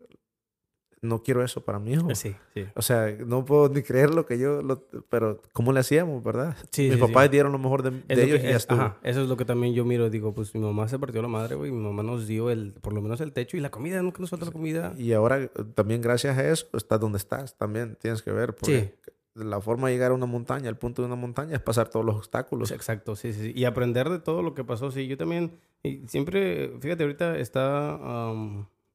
no 1.07 1.23
quiero 1.23 1.43
eso 1.43 1.61
para 1.65 1.79
mi 1.79 1.93
hijo. 1.93 2.13
Sí, 2.13 2.35
sí. 2.53 2.65
O 2.75 2.81
sea, 2.81 3.15
no 3.25 3.43
puedo 3.45 3.69
ni 3.69 3.81
creer 3.81 4.13
lo 4.13 4.25
que 4.25 4.37
yo, 4.37 4.61
lo- 4.61 4.83
pero 5.09 5.41
¿cómo 5.53 5.73
le 5.73 5.79
hacíamos, 5.79 6.23
verdad? 6.23 6.55
Sí, 6.71 6.89
Mis 6.89 6.97
papás 6.99 7.31
dieron 7.31 7.51
lo 7.51 7.57
mejor 7.57 7.81
de, 7.83 7.91
de 7.91 8.15
lo 8.15 8.21
ellos 8.21 8.39
que- 8.39 8.45
y 8.47 8.49
ya 8.49 8.55
es- 8.57 8.63
estuvo. 8.63 8.79
ajá, 8.81 8.97
eso 9.03 9.21
es 9.23 9.27
lo 9.29 9.37
que 9.37 9.45
también 9.45 9.73
yo 9.73 9.85
miro. 9.85 10.09
Digo, 10.09 10.33
pues 10.33 10.53
mi 10.53 10.61
mamá 10.61 10.87
se 10.87 10.99
partió 10.99 11.21
la 11.21 11.27
madre, 11.27 11.55
güey. 11.55 11.71
Mi 11.71 11.81
mamá 11.83 12.03
nos 12.03 12.27
dio 12.27 12.49
el, 12.49 12.73
por 12.81 12.93
lo 12.93 13.01
menos 13.01 13.19
el 13.21 13.33
techo 13.33 13.57
y 13.57 13.59
la 13.59 13.69
comida. 13.71 14.01
Nunca 14.01 14.19
nos 14.19 14.29
falta 14.29 14.45
la 14.45 14.51
comida. 14.51 14.93
Y 14.97 15.13
ahora 15.13 15.47
también 15.73 16.01
gracias 16.01 16.37
a 16.37 16.47
eso 16.49 16.67
estás 16.73 16.99
donde 16.99 17.17
estás. 17.17 17.57
También 17.57 17.97
tienes 18.01 18.21
que 18.21 18.31
ver. 18.31 18.53
Porque 18.55 18.95
la 19.35 19.61
forma 19.61 19.87
de 19.87 19.93
llegar 19.93 20.11
a 20.11 20.13
una 20.15 20.25
montaña, 20.25 20.67
el 20.67 20.77
punto 20.77 21.01
de 21.03 21.05
una 21.07 21.15
montaña 21.15 21.55
es 21.55 21.61
pasar 21.61 21.89
todos 21.89 22.05
los 22.05 22.15
obstáculos. 22.15 22.71
Exacto, 22.71 23.15
sí, 23.15 23.33
sí. 23.33 23.51
Y 23.55 23.65
aprender 23.65 24.09
de 24.09 24.19
todo 24.19 24.41
lo 24.41 24.53
que 24.55 24.63
pasó. 24.63 24.89
Sí, 24.91 25.07
yo 25.07 25.15
también. 25.17 25.51
Y 25.83 26.01
siempre, 26.07 26.73
fíjate, 26.79 27.03
ahorita 27.03 27.37
está. 27.37 27.99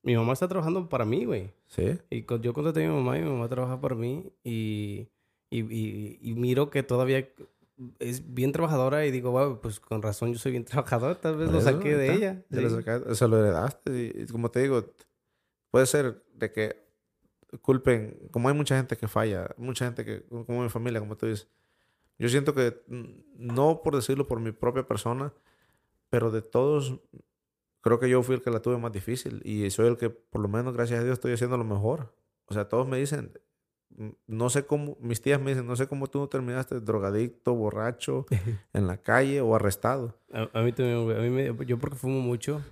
Mi 0.02 0.16
mamá 0.16 0.32
está 0.32 0.48
trabajando 0.48 0.88
para 0.88 1.04
mí, 1.04 1.24
güey. 1.24 1.52
Sí. 1.66 1.98
Y 2.10 2.22
con- 2.22 2.42
yo 2.42 2.52
contraté 2.52 2.84
a 2.84 2.88
mi 2.88 2.94
mamá 2.94 3.18
y 3.18 3.22
mi 3.22 3.28
mamá 3.30 3.48
trabaja 3.48 3.80
para 3.80 3.94
mí. 3.94 4.32
Y, 4.44 5.08
y, 5.50 5.60
y, 5.60 6.18
y 6.20 6.34
miro 6.34 6.70
que 6.70 6.82
todavía 6.82 7.28
es 7.98 8.34
bien 8.34 8.52
trabajadora. 8.52 9.06
Y 9.06 9.10
digo, 9.10 9.30
wow, 9.30 9.60
pues 9.60 9.78
con 9.80 10.02
razón 10.02 10.32
yo 10.32 10.38
soy 10.38 10.52
bien 10.52 10.64
trabajadora. 10.66 11.20
Tal 11.20 11.36
vez 11.36 11.46
Por 11.46 11.54
lo 11.54 11.60
eso, 11.60 11.70
saqué 11.70 11.96
de 11.96 12.06
está. 12.06 12.16
ella. 12.18 12.44
Ya 12.50 12.60
lo 12.60 12.68
sí. 12.70 12.74
sacaste, 12.76 13.14
se 13.14 13.28
lo 13.28 13.38
heredaste. 13.38 14.12
Y, 14.16 14.22
y 14.22 14.26
como 14.26 14.50
te 14.50 14.60
digo, 14.60 14.84
puede 15.70 15.86
ser 15.86 16.22
de 16.34 16.50
que 16.52 16.82
culpen, 17.60 18.18
como 18.30 18.48
hay 18.48 18.54
mucha 18.54 18.76
gente 18.76 18.96
que 18.96 19.08
falla, 19.08 19.50
mucha 19.58 19.84
gente 19.84 20.04
que, 20.04 20.22
como 20.22 20.62
mi 20.62 20.68
familia, 20.70 21.00
como 21.00 21.16
tú 21.16 21.26
dices. 21.26 21.48
Yo 22.18 22.28
siento 22.28 22.54
que, 22.54 22.80
no 23.36 23.82
por 23.82 23.94
decirlo 23.96 24.26
por 24.26 24.38
mi 24.40 24.52
propia 24.52 24.86
persona, 24.86 25.32
pero 26.08 26.30
de 26.30 26.40
todos, 26.42 26.98
creo 27.82 27.98
que 27.98 28.08
yo 28.08 28.22
fui 28.22 28.36
el 28.36 28.40
que 28.42 28.50
la 28.50 28.60
tuve 28.62 28.78
más 28.78 28.92
difícil 28.92 29.42
y 29.44 29.68
soy 29.70 29.88
el 29.88 29.96
que, 29.98 30.08
por 30.08 30.40
lo 30.40 30.48
menos, 30.48 30.74
gracias 30.74 31.00
a 31.00 31.04
Dios, 31.04 31.14
estoy 31.14 31.32
haciendo 31.32 31.56
lo 31.58 31.64
mejor. 31.64 32.14
O 32.46 32.54
sea, 32.54 32.68
todos 32.68 32.88
me 32.88 32.96
dicen, 32.98 33.32
mm, 33.96 34.08
no 34.26 34.48
sé 34.50 34.64
cómo, 34.64 34.96
mis 35.00 35.20
tías 35.20 35.40
me 35.40 35.50
dicen, 35.50 35.66
no 35.66 35.76
sé 35.76 35.86
cómo 35.86 36.06
tú 36.08 36.18
no 36.20 36.28
terminaste 36.28 36.80
drogadicto, 36.80 37.54
borracho, 37.54 38.24
en 38.72 38.86
la 38.86 38.96
calle 38.96 39.40
o 39.42 39.54
arrestado. 39.54 40.16
A, 40.32 40.48
a 40.58 40.62
mí 40.62 40.72
también. 40.72 40.98
A 41.16 41.20
mí 41.20 41.30
me, 41.30 41.66
yo 41.66 41.78
porque 41.78 41.96
fumo 41.96 42.20
mucho, 42.20 42.62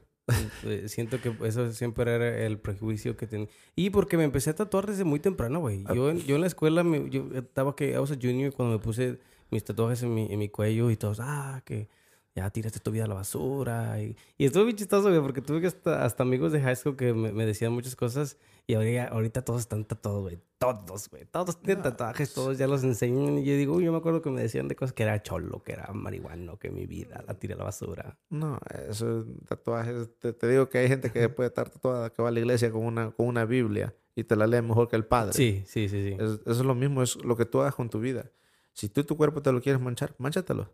eh, 0.64 0.84
siento 0.88 1.20
que 1.20 1.34
eso 1.44 1.70
siempre 1.72 2.10
era 2.14 2.38
el 2.46 2.58
prejuicio 2.58 3.16
que 3.16 3.26
tenía. 3.26 3.48
Y 3.76 3.90
porque 3.90 4.16
me 4.16 4.24
empecé 4.24 4.50
a 4.50 4.54
tatuar 4.54 4.86
desde 4.86 5.04
muy 5.04 5.20
temprano, 5.20 5.60
güey. 5.60 5.84
Ah. 5.86 5.94
Yo, 5.94 6.10
en- 6.10 6.20
yo 6.20 6.34
en 6.36 6.40
la 6.42 6.46
escuela, 6.46 6.82
me, 6.84 7.10
yo 7.10 7.28
estaba 7.34 7.74
que 7.74 7.92
I 7.92 7.98
was 7.98 8.10
a 8.12 8.16
junior 8.20 8.52
cuando 8.52 8.76
me 8.78 8.82
puse 8.82 9.18
mis 9.50 9.64
tatuajes 9.64 10.02
en 10.04 10.14
mi, 10.14 10.32
en 10.32 10.38
mi 10.38 10.48
cuello 10.48 10.90
y 10.90 10.96
todos, 10.96 11.18
ah, 11.20 11.62
que 11.64 11.88
ya 12.34 12.48
tiraste 12.50 12.78
tu 12.80 12.90
vida 12.90 13.04
a 13.04 13.08
la 13.08 13.14
basura. 13.14 14.00
Y, 14.00 14.16
y 14.38 14.44
estuvo 14.46 14.64
bien 14.64 14.76
chistoso, 14.76 15.08
güey, 15.08 15.20
porque 15.20 15.40
tuve 15.42 15.60
que 15.60 15.66
hasta, 15.66 16.04
hasta 16.04 16.22
amigos 16.22 16.52
de 16.52 16.60
high 16.60 16.76
school 16.76 16.96
que 16.96 17.12
me, 17.12 17.32
me 17.32 17.44
decían 17.46 17.72
muchas 17.72 17.96
cosas 17.96 18.36
y 18.66 18.74
ahorita, 18.74 19.08
ahorita 19.08 19.42
todos 19.44 19.60
están 19.62 19.84
tatuados, 19.84 20.22
güey. 20.22 20.38
Todos, 20.58 21.08
güey. 21.08 21.24
Todos 21.24 21.60
tienen 21.60 21.82
tatuajes, 21.82 22.32
todos 22.34 22.58
ya 22.58 22.66
los 22.66 22.84
enseñan. 22.84 23.38
Y 23.38 23.44
yo 23.44 23.54
digo, 23.56 23.74
uy, 23.76 23.84
yo 23.84 23.92
me 23.92 23.98
acuerdo 23.98 24.20
que 24.22 24.30
me 24.30 24.42
decían 24.42 24.68
de 24.68 24.76
cosas 24.76 24.92
que 24.92 25.02
era 25.02 25.20
cholo, 25.22 25.62
que 25.62 25.72
era 25.72 25.90
marihuano, 25.92 26.58
que 26.58 26.70
mi 26.70 26.86
vida 26.86 27.24
la 27.26 27.34
tiré 27.34 27.54
a 27.54 27.56
la 27.56 27.64
basura. 27.64 28.18
No, 28.28 28.58
eso 28.88 29.24
tatuajes. 29.48 30.10
Te, 30.18 30.32
te 30.32 30.46
digo 30.48 30.68
que 30.68 30.78
hay 30.78 30.88
gente 30.88 31.10
que 31.10 31.28
puede 31.30 31.48
estar 31.48 31.68
tatuada, 31.70 32.10
que 32.10 32.22
va 32.22 32.28
a 32.28 32.32
la 32.32 32.40
iglesia 32.40 32.70
con 32.70 32.84
una, 32.84 33.10
con 33.10 33.26
una 33.26 33.44
Biblia 33.46 33.94
y 34.14 34.24
te 34.24 34.36
la 34.36 34.46
lee 34.46 34.60
mejor 34.62 34.88
que 34.88 34.96
el 34.96 35.04
padre. 35.06 35.32
Sí, 35.32 35.64
sí, 35.66 35.88
sí, 35.88 36.04
sí. 36.10 36.16
Es- 36.20 36.40
eso 36.42 36.50
es 36.50 36.58
lo 36.60 36.74
mismo, 36.74 37.02
es 37.02 37.16
lo 37.24 37.36
que 37.36 37.46
tú 37.46 37.60
hagas 37.62 37.74
con 37.74 37.88
tu 37.90 37.98
vida. 37.98 38.30
Si 38.72 38.88
tú 38.88 39.02
tu 39.02 39.16
cuerpo 39.16 39.40
te 39.42 39.50
lo 39.50 39.60
quieres 39.60 39.80
manchar, 39.80 40.14
mánchatelo. 40.18 40.70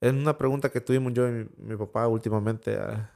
Es 0.00 0.12
una 0.12 0.36
pregunta 0.36 0.70
que 0.70 0.80
tuvimos 0.80 1.12
yo 1.14 1.28
y 1.28 1.32
mi, 1.32 1.46
mi 1.58 1.76
papá 1.76 2.06
últimamente. 2.08 2.76
ah, 2.76 3.10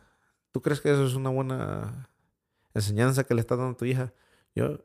¿Tú 0.53 0.61
crees 0.62 0.81
que 0.81 0.90
eso 0.90 1.05
es 1.05 1.14
una 1.14 1.31
buena 1.31 2.09
enseñanza 2.75 3.25
que 3.25 3.35
le 3.35 3.40
estás 3.40 3.59
dando 3.59 3.73
a 3.75 3.77
tu 3.77 3.85
hija? 3.85 4.12
Yo, 4.55 4.79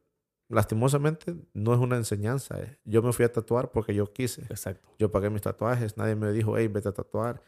lastimosamente, 0.50 1.36
no 1.54 1.74
es 1.74 1.80
una 1.80 1.96
enseñanza. 1.98 2.60
eh. 2.62 2.78
Yo 2.84 3.02
me 3.02 3.14
fui 3.14 3.26
a 3.26 3.32
tatuar 3.32 3.72
porque 3.72 3.96
yo 3.96 4.12
quise. 4.12 4.42
Exacto. 4.44 4.88
Yo 5.00 5.12
pagué 5.12 5.30
mis 5.30 5.42
tatuajes, 5.42 5.98
nadie 5.98 6.16
me 6.16 6.32
dijo, 6.32 6.58
hey, 6.58 6.68
vete 6.68 6.90
a 6.90 6.94
tatuar. 6.94 7.42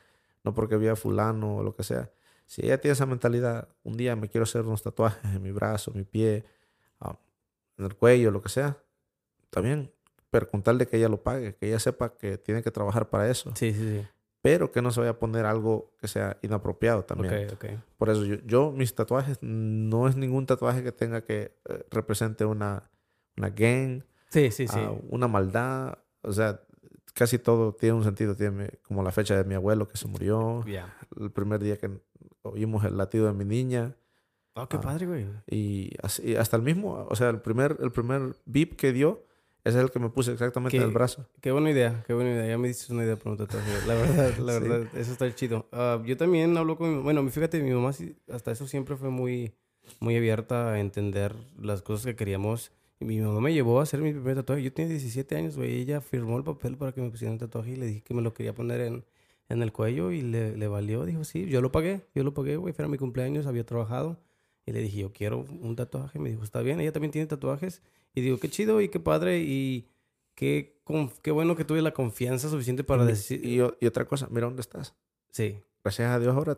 No 0.43 0.53
porque 0.53 0.77
vi 0.77 0.87
a 0.87 0.95
fulano 0.95 1.57
o 1.57 1.63
lo 1.63 1.75
que 1.75 1.83
sea. 1.83 2.09
Si 2.45 2.65
ella 2.65 2.79
tiene 2.79 2.93
esa 2.93 3.05
mentalidad, 3.05 3.67
un 3.83 3.97
día 3.97 4.15
me 4.15 4.29
quiero 4.29 4.43
hacer 4.43 4.61
unos 4.61 4.81
tatuajes 4.81 5.23
en 5.35 5.41
mi 5.41 5.51
brazo, 5.51 5.91
mi 5.93 6.05
pie, 6.05 6.45
ah, 7.01 7.17
en 7.77 7.85
el 7.85 7.95
cuello, 7.95 8.31
lo 8.31 8.41
que 8.41 8.49
sea, 8.49 8.77
bien. 9.61 9.91
Pero 10.29 10.47
con 10.47 10.61
tal 10.61 10.77
de 10.77 10.87
que 10.87 10.97
ella 10.97 11.09
lo 11.09 11.21
pague, 11.23 11.55
que 11.55 11.67
ella 11.67 11.79
sepa 11.79 12.15
que 12.17 12.37
tiene 12.37 12.61
que 12.61 12.71
trabajar 12.71 13.09
para 13.09 13.29
eso. 13.29 13.51
Sí, 13.55 13.73
sí, 13.73 13.79
sí. 13.79 14.07
Pero 14.49 14.71
que 14.71 14.81
no 14.81 14.91
se 14.91 14.99
vaya 15.01 15.11
a 15.11 15.19
poner 15.19 15.45
algo 15.45 15.91
que 15.99 16.07
sea 16.07 16.37
inapropiado 16.41 17.03
también. 17.03 17.47
Ok, 17.47 17.53
ok. 17.53 17.65
Por 17.97 18.09
eso 18.09 18.23
yo, 18.25 18.35
yo, 18.45 18.71
mis 18.71 18.95
tatuajes, 18.95 19.37
no 19.41 20.07
es 20.07 20.15
ningún 20.15 20.45
tatuaje 20.45 20.83
que 20.83 20.91
tenga 20.91 21.21
que 21.23 21.57
eh, 21.69 21.85
represente 21.91 22.45
una, 22.45 22.89
una 23.35 23.49
gang, 23.49 24.03
Sí, 24.29 24.51
sí, 24.51 24.67
sí. 24.67 24.79
a 24.79 24.91
una 25.09 25.27
maldad. 25.27 25.97
O 26.21 26.31
sea, 26.31 26.61
casi 27.13 27.39
todo 27.39 27.73
tiene 27.73 27.95
un 27.95 28.03
sentido. 28.03 28.35
Tiene 28.35 28.69
como 28.87 29.03
la 29.03 29.11
fecha 29.11 29.35
de 29.35 29.43
mi 29.43 29.55
abuelo 29.55 29.87
que 29.87 29.97
se 29.97 30.07
murió, 30.07 30.63
Ya. 30.65 30.95
el 31.19 31.31
primer 31.31 31.59
día 31.61 31.77
que 31.77 31.89
oímos 32.43 32.85
el 32.85 32.97
latido 32.97 33.25
de 33.27 33.33
mi 33.33 33.43
niña 33.45 33.95
Oh, 34.59 34.67
qué 34.67 34.77
Ah. 34.77 34.81
padre, 34.81 35.05
güey. 35.05 35.27
y, 35.45 35.91
así- 36.01 36.35
hasta 36.35 36.57
el 36.57 36.63
mismo, 36.63 37.05
o 37.09 37.15
sea, 37.15 37.29
el 37.29 37.41
primer, 37.41 37.77
el 37.79 37.91
primer 37.91 38.35
beep 38.45 38.75
que 38.75 38.91
dio, 38.91 39.23
ese 39.63 39.77
es 39.79 39.83
el 39.83 39.91
que 39.91 39.99
me 39.99 40.09
puse 40.09 40.31
exactamente 40.31 40.77
en 40.77 40.83
el 40.83 40.91
brazo. 40.91 41.27
Qué 41.41 41.51
buena 41.51 41.69
idea, 41.71 42.03
qué 42.07 42.13
buena 42.13 42.31
idea. 42.31 42.47
Ya 42.47 42.57
me 42.57 42.67
dices 42.69 42.89
una 42.89 43.03
idea 43.03 43.15
para 43.17 43.31
un 43.31 43.37
tatuaje. 43.37 43.69
La 43.87 43.95
verdad, 43.95 44.37
la 44.37 44.53
Sí. 44.59 44.59
verdad, 44.67 44.87
eso 44.97 45.11
está 45.11 45.33
chido. 45.35 45.67
Ah, 45.71 46.01
yo 46.05 46.15
también 46.15 46.55
hablo 46.57 46.77
con 46.77 46.95
mi 46.97 47.01
Bueno, 47.03 47.27
fíjate, 47.29 47.61
mi 47.61 47.71
mamá 47.71 47.91
hasta 48.31 48.51
eso 48.51 48.65
siempre 48.67 48.95
fue 48.95 49.09
muy, 49.09 49.51
muy 49.99 50.15
abierta 50.15 50.71
a 50.73 50.79
entender 50.79 51.35
las 51.59 51.81
cosas 51.81 52.05
que 52.05 52.15
queríamos. 52.15 52.71
Y 52.99 53.05
mi 53.05 53.19
mamá 53.19 53.41
me 53.41 53.53
llevó 53.53 53.79
a 53.79 53.83
hacer 53.83 53.99
mi 54.01 54.11
primer 54.11 54.35
tatuaje. 54.37 54.63
Yo 54.63 54.73
tenía 54.73 54.89
17 54.89 55.35
años, 55.35 55.55
güey. 55.57 55.81
Ella 55.81 56.01
firmó 56.01 56.37
el 56.37 56.43
papel 56.43 56.77
para 56.77 56.93
que 56.93 57.01
me 57.01 57.09
pusieran 57.11 57.33
un 57.33 57.39
tatuaje 57.39 57.71
y 57.71 57.75
le 57.75 57.85
dije 57.85 58.01
que 58.01 58.13
me 58.13 58.21
lo 58.23 58.33
quería 58.33 58.55
poner 58.55 58.81
en, 58.81 59.05
en 59.49 59.61
el 59.61 59.71
cuello 59.71 60.11
y 60.11 60.21
le, 60.21 60.57
le 60.57 60.67
valió. 60.67 61.05
Dijo, 61.05 61.23
sí, 61.23 61.45
yo 61.47 61.61
lo 61.61 61.71
pagué, 61.71 62.01
yo 62.15 62.23
lo 62.23 62.33
pagué, 62.33 62.55
güey. 62.57 62.73
Era 62.77 62.87
mi 62.87 62.97
cumpleaños, 62.97 63.45
había 63.45 63.65
trabajado. 63.65 64.17
Y 64.65 64.71
le 64.71 64.81
dije, 64.81 64.97
yo 64.99 65.11
quiero 65.13 65.45
un 65.61 65.75
tatuaje. 65.75 66.17
Me 66.19 66.29
dijo, 66.31 66.43
está 66.43 66.61
bien, 66.61 66.79
ella 66.79 66.91
también 66.91 67.11
tiene 67.11 67.27
tatuajes. 67.27 67.83
Y 68.17 68.21
digo, 68.21 68.37
qué 68.39 68.49
chido 68.49 68.81
y 68.81 68.89
qué 68.89 68.99
padre. 68.99 69.39
Y 69.39 69.87
qué, 70.33 70.79
qué 71.21 71.31
bueno 71.31 71.55
que 71.55 71.65
tuve 71.65 71.81
la 71.81 71.91
confianza 71.91 72.49
suficiente 72.49 72.83
para 72.83 73.03
Y- 73.03 73.07
decir. 73.07 73.45
Y, 73.45 73.61
y 73.79 73.85
otra 73.87 74.05
cosa, 74.05 74.27
mira 74.31 74.47
dónde 74.47 74.61
estás. 74.61 74.95
Sí, 75.31 75.59
Gracias 75.83 76.09
a 76.09 76.19
Dios 76.19 76.35
ahora, 76.35 76.57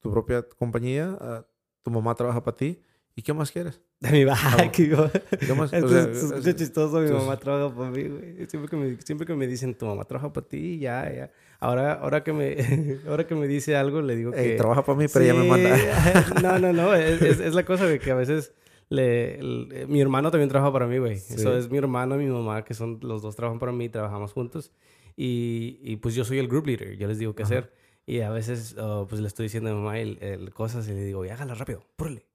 tu 0.00 0.10
propia 0.10 0.42
compañía, 0.42 1.18
ah, 1.20 1.44
tu 1.82 1.90
mamá 1.90 2.14
trabaja 2.14 2.42
para 2.44 2.56
ti. 2.56 2.80
¿Y 3.16 3.22
qué 3.22 3.32
más 3.32 3.50
quieres? 3.52 3.80
de 4.00 4.10
mi 4.10 4.24
baja. 4.24 4.70
yo- 4.72 5.10
¿Qué 5.40 5.54
más? 5.54 5.72
O 5.72 5.88
sea, 5.88 6.02
es- 6.02 6.22
escucha 6.24 6.50
es- 6.50 6.56
chistoso, 6.56 7.00
mi 7.00 7.10
mamá 7.10 7.36
trabaja 7.38 7.74
para 7.74 7.90
mí, 7.90 8.04
güey. 8.04 8.46
Siempre 8.48 8.68
que 8.70 8.76
me, 8.76 9.00
siempre 9.02 9.26
que 9.26 9.34
me 9.34 9.46
dicen, 9.46 9.74
tu 9.74 9.86
mamá 9.86 10.04
trabaja 10.04 10.32
para 10.32 10.46
ti, 10.46 10.78
ya, 10.78 11.10
ya. 11.12 11.30
Ahora, 11.60 11.94
ahora, 11.94 12.22
que 12.22 12.32
me, 12.32 12.56
ahora 13.08 13.26
que 13.26 13.34
me 13.34 13.46
dice 13.48 13.76
algo, 13.76 14.00
le 14.02 14.16
digo 14.16 14.32
Ey, 14.34 14.50
que... 14.50 14.56
trabaja 14.56 14.84
para 14.84 14.98
mí, 14.98 15.06
pero 15.12 15.24
ella 15.24 15.34
me 15.34 15.48
manda. 15.48 15.76
Sí, 15.76 15.84
No, 16.42 16.58
no, 16.58 16.72
no. 16.72 16.94
Es, 16.94 17.20
es- 17.22 17.40
es 17.40 17.54
la 17.54 17.64
cosa 17.64 17.86
de 17.86 17.98
que 17.98 18.10
a 18.10 18.14
veces 18.14 18.52
le, 18.88 19.38
el- 19.38 19.86
mi 19.88 20.00
hermano 20.00 20.30
también 20.30 20.48
trabaja 20.48 20.72
para 20.72 20.86
mí, 20.86 20.98
güey. 20.98 21.18
Sí. 21.18 21.34
Eso 21.34 21.56
es 21.56 21.70
mi 21.70 21.78
hermano 21.78 22.20
y 22.20 22.24
mi 22.26 22.30
mamá, 22.32 22.64
que 22.64 22.74
son 22.74 22.98
los 23.02 23.22
dos 23.22 23.36
trabajan 23.36 23.58
para 23.58 23.72
mí, 23.72 23.88
trabajamos 23.88 24.32
juntos. 24.32 24.72
Y, 25.16 25.78
y 25.82 25.96
pues 25.96 26.14
yo 26.14 26.24
soy 26.24 26.38
el 26.38 26.48
group 26.48 26.66
leader, 26.66 26.96
yo 26.96 27.06
les 27.08 27.18
digo 27.18 27.34
qué 27.34 27.42
Ajá. 27.44 27.54
hacer. 27.54 27.72
Y 28.06 28.20
a 28.20 28.30
veces 28.30 28.76
oh, 28.78 29.06
pues 29.08 29.20
le 29.20 29.28
estoy 29.28 29.44
diciendo 29.44 29.70
a 29.70 29.72
mi 29.72 29.78
mamá 29.78 29.98
el, 29.98 30.18
el 30.20 30.52
cosas 30.52 30.86
y 30.88 30.92
le 30.92 31.04
digo, 31.04 31.24
"Ya, 31.24 31.34
hágala 31.34 31.54
rápido, 31.54 31.86
púrele. 31.96 32.26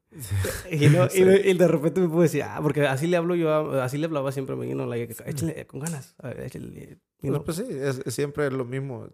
y, 0.71 0.87
no- 0.87 1.07
y, 1.13 1.21
no- 1.21 1.35
y 1.35 1.53
de 1.53 1.67
repente 1.67 2.01
me 2.01 2.07
puedo 2.07 2.21
decir, 2.23 2.41
ah, 2.43 2.59
porque 2.63 2.87
así 2.87 3.05
le 3.05 3.17
hablo 3.17 3.35
yo, 3.35 3.51
a- 3.53 3.83
así 3.83 3.97
le 3.99 4.05
hablaba 4.05 4.31
siempre 4.31 4.55
a 4.55 4.57
mí, 4.57 4.73
no, 4.73 4.87
like, 4.87 5.15
échale 5.27 5.67
con 5.67 5.79
ganas, 5.81 6.15
échale, 6.43 6.67
you 6.67 6.97
Pues, 7.21 7.31
know. 7.31 7.43
pues 7.43 7.57
sí, 7.57 7.65
es, 7.69 8.01
es 8.03 8.13
siempre 8.15 8.49
lo 8.49 8.65
mismo. 8.65 9.07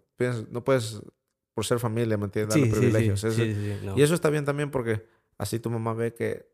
No 0.50 0.64
puedes, 0.64 1.02
por 1.52 1.66
ser 1.66 1.78
familia, 1.80 2.16
¿me 2.16 2.24
entiendes? 2.24 2.54
Sí, 2.54 2.60
Darle 2.60 2.74
sí, 2.74 2.80
sí, 2.80 2.80
privilegios. 2.90 3.20
sí, 3.20 3.30
sí, 3.32 3.72
no. 3.84 3.98
Y 3.98 4.02
eso 4.02 4.14
está 4.14 4.30
bien 4.30 4.46
también 4.46 4.70
porque 4.70 5.04
así 5.36 5.58
tu 5.58 5.68
mamá 5.68 5.92
ve 5.92 6.14
que 6.14 6.46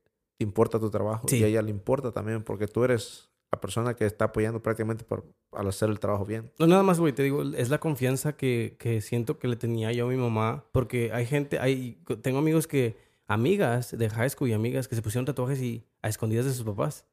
importa 0.43 0.79
tu 0.81 0.91
trabajo 0.91 1.27
Sí. 1.29 1.39
y 1.39 1.45
a 1.45 1.47
ella 1.47 1.63
le 1.63 1.71
importa 1.71 2.13
también 2.13 2.43
porque 2.43 2.67
tú 2.67 2.85
eres 2.85 3.31
la 3.51 3.61
persona 3.61 3.95
que 3.95 4.07
está 4.07 4.27
apoyando 4.27 4.63
prácticamente 4.63 5.05
por, 5.05 5.25
al 5.53 5.69
hacer 5.69 5.91
el 5.91 6.01
trabajo 6.01 6.25
bien. 6.25 6.51
No, 6.59 6.67
nada 6.67 6.83
más, 6.83 6.99
güey, 6.99 7.13
te 7.13 7.23
digo, 7.23 7.43
es 7.43 7.69
la 7.69 7.79
confianza 7.79 8.35
que, 8.37 8.77
que 8.79 9.01
siento 9.03 9.39
que 9.39 9.47
le 9.49 9.57
tenía 9.57 9.93
yo 9.93 10.07
a 10.07 10.09
mi 10.09 10.17
mamá, 10.17 10.65
porque 10.73 11.13
hay 11.13 11.27
gente, 11.27 11.59
hay, 11.59 11.99
tengo 12.23 12.39
amigos 12.39 12.67
que, 12.67 12.97
amigas 13.27 13.97
de 13.97 14.09
high 14.11 14.31
school 14.31 14.49
y 14.49 14.53
amigas 14.55 14.89
que 14.89 14.95
se 14.95 15.03
pusieron 15.03 15.25
tatuajes 15.27 15.61
y 15.61 15.85
a 16.01 16.09
escondidas 16.09 16.45
de 16.47 16.53
sus 16.53 16.65
papás, 16.65 17.05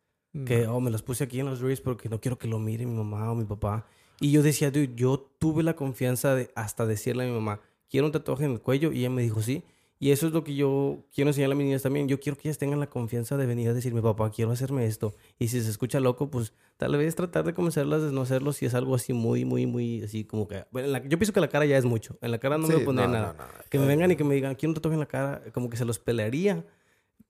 que, 0.46 0.68
oh, 0.68 0.80
me 0.80 0.92
los 0.92 1.02
puse 1.02 1.24
aquí 1.24 1.40
en 1.40 1.48
los 1.48 1.60
reels 1.60 1.82
porque 1.82 2.08
no 2.08 2.22
quiero 2.22 2.38
que 2.38 2.48
lo 2.48 2.60
mire 2.60 2.86
mi 2.86 2.94
mamá 2.96 3.32
o 3.32 3.36
mi 3.36 3.46
papá. 3.46 3.86
Y 4.22 4.32
yo 4.32 4.44
decía, 4.44 4.70
dude, 4.70 4.92
yo 4.96 5.20
tuve 5.40 5.64
la 5.64 5.76
confianza 5.76 6.36
de 6.36 6.52
hasta 6.56 6.86
decirle 6.86 7.24
a 7.24 7.28
mi 7.28 7.34
mamá, 7.34 7.62
quiero 7.90 8.06
un 8.06 8.12
tatuaje 8.12 8.46
en 8.46 8.52
el 8.52 8.62
cuello, 8.62 8.92
y 8.92 9.00
ella 9.00 9.10
me 9.10 9.24
dijo 9.24 9.42
sí. 9.42 9.64
Y 10.02 10.12
eso 10.12 10.28
es 10.28 10.34
lo 10.34 10.46
que 10.46 10.56
yo 10.56 11.04
quiero 11.14 11.30
enseñar 11.30 11.52
a 11.52 11.56
mis 11.56 11.66
niñas 11.66 11.82
también. 11.82 12.08
Yo 12.08 12.22
quiero 12.22 12.38
que 12.38 12.48
ellas 12.48 12.58
tengan 12.58 12.80
la 12.80 12.88
confianza 12.88 13.36
de 13.36 13.46
venir 13.46 13.68
a 13.68 13.74
decirme, 13.74 14.02
papá, 14.02 14.32
quiero 14.32 14.50
hacerme 14.52 14.86
esto. 14.86 15.14
Y 15.38 15.50
si 15.50 15.62
se 15.62 15.70
escucha 15.70 16.00
loco, 16.00 16.30
pues 16.32 16.54
tal 16.78 16.96
vez 16.96 17.16
tratar 17.16 17.44
de 17.44 17.54
convencerlas 17.54 18.04
de 18.04 18.12
no 18.14 18.22
hacerlo 18.22 18.54
si 18.54 18.66
es 18.66 18.74
algo 18.74 18.96
así 18.96 19.12
muy, 19.12 19.44
muy, 19.44 19.66
muy, 19.66 20.02
así 20.04 20.24
como 20.24 20.48
que... 20.48 20.64
Bueno, 20.72 20.88
la- 20.88 21.04
yo 21.06 21.18
pienso 21.20 21.34
que 21.34 21.42
la 21.42 21.50
cara 21.50 21.66
ya 21.66 21.78
es 21.78 21.84
mucho. 21.84 22.18
En 22.22 22.32
la 22.32 22.38
cara 22.38 22.58
no 22.58 22.66
me 22.68 22.76
Sí, 22.76 22.82
pondría 22.86 23.08
no, 23.08 23.14
nada. 23.14 23.34
no, 23.38 23.44
no. 23.44 23.50
Que 23.70 23.78
me 23.78 23.86
vengan 23.88 24.10
y 24.12 24.16
que 24.16 24.24
me 24.24 24.36
digan, 24.36 24.56
quiero 24.56 24.70
un 24.72 24.76
tatuaje 24.76 24.94
en 24.94 25.00
la 25.02 25.06
cara, 25.06 25.42
como 25.54 25.70
que 25.70 25.76
se 25.76 25.84
los 25.84 26.00
pelearía. 26.00 26.66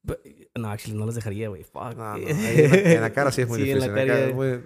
Pe- 0.05 0.49
No, 0.55 0.69
actually, 0.69 0.95
no 0.97 1.07
los 1.07 1.15
dejaría, 1.15 1.49
güey. 1.49 1.63
Fuck. 1.63 1.95
No, 1.97 2.05
no, 2.05 2.13
ahí 2.13 2.25
en, 2.27 3.01
la, 3.01 3.11
cara 3.11 3.31
sí 3.31 3.41
es 3.41 3.47
muy 3.49 3.59
Sí, 3.63 3.71
en 3.71 3.79
la 3.79 3.85
difícil. 3.87 3.99
en 4.03 4.07
la 4.07 4.13
cara 4.13 4.29
es 4.29 4.35
muy- 4.35 4.59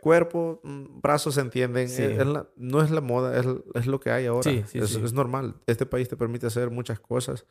Cuerpo, 0.00 0.60
mm, 0.62 1.00
brazos 1.00 1.34
se 1.34 1.40
entienden. 1.40 1.88
Sí. 1.88 2.02
Es- 2.02 2.18
es 2.20 2.26
la- 2.26 2.48
no 2.56 2.82
es 2.82 2.90
la 2.90 3.00
moda, 3.00 3.38
es, 3.38 3.46
es 3.74 3.86
lo 3.86 3.98
que 4.00 4.10
hay 4.10 4.26
ahora. 4.26 4.42
Sí, 4.50 4.64
sí, 4.66 4.78
es, 4.78 5.12
normal. 5.12 5.56
Este 5.66 5.86
país 5.86 6.08
te 6.08 6.16
permite 6.16 6.46
hacer 6.46 6.70
muchas 6.70 7.00
cosas. 7.00 7.44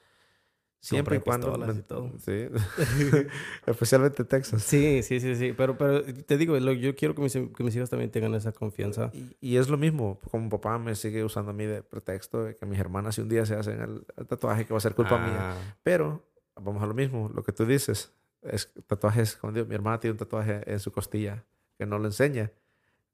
Siempre 0.80 1.18
y 1.18 1.20
cuando... 1.20 1.48
pistolas 1.54 1.78
y 1.78 1.82
todo. 1.82 2.12
Sí. 2.20 2.48
Especialmente 3.66 4.24
Texas. 4.24 4.62
Sí, 4.64 5.02
sí, 5.04 5.20
sí, 5.20 5.36
sí. 5.36 5.54
Pero, 5.58 5.78
pero 5.78 6.04
te 6.04 6.38
digo, 6.38 6.58
lo- 6.60 6.72
yo 6.72 6.96
quiero 6.96 7.16
que 7.16 7.22
mis, 7.22 7.34
que 7.34 7.64
mis 7.64 7.76
hijos 7.76 7.90
también 7.90 8.12
tengan 8.12 8.34
esa 8.36 8.52
confianza. 8.52 9.10
Y, 9.14 9.36
y 9.42 9.58
es 9.58 9.70
lo 9.70 9.78
mismo, 9.78 10.20
como 10.32 10.50
papá 10.50 10.78
me 10.78 10.96
sigue 10.96 11.24
usando 11.24 11.52
a 11.52 11.54
mí 11.54 11.66
de 11.66 11.82
pretexto 11.82 12.44
de 12.44 12.56
que 12.56 12.66
mis 12.66 12.80
hermanas 12.80 13.16
si 13.16 13.22
un 13.22 13.30
día 13.30 13.46
se 13.46 13.56
hacen 13.56 13.82
el, 13.82 14.06
el 14.16 14.28
tatuaje 14.28 14.66
que 14.66 14.74
va 14.74 14.78
a 14.78 14.82
ser 14.82 14.94
culpa 14.96 15.18
mía. 15.18 15.38
Ah, 15.54 15.76
Pero 15.84 16.24
vamos 16.56 16.82
a 16.84 16.86
lo 16.86 16.94
mismo, 16.94 17.30
lo 17.34 17.44
que 17.44 17.52
tú 17.52 17.66
dices, 17.66 18.14
es 18.44 18.72
tatuajes, 18.86 19.36
como 19.36 19.54
digo, 19.54 19.66
mi 19.66 19.76
hermana 19.76 20.00
tiene 20.00 20.14
un 20.14 20.18
tatuaje 20.20 20.62
en 20.72 20.80
su 20.80 20.92
costilla 20.92 21.44
que 21.78 21.86
no 21.86 22.00
lo 22.00 22.06
enseña. 22.06 22.52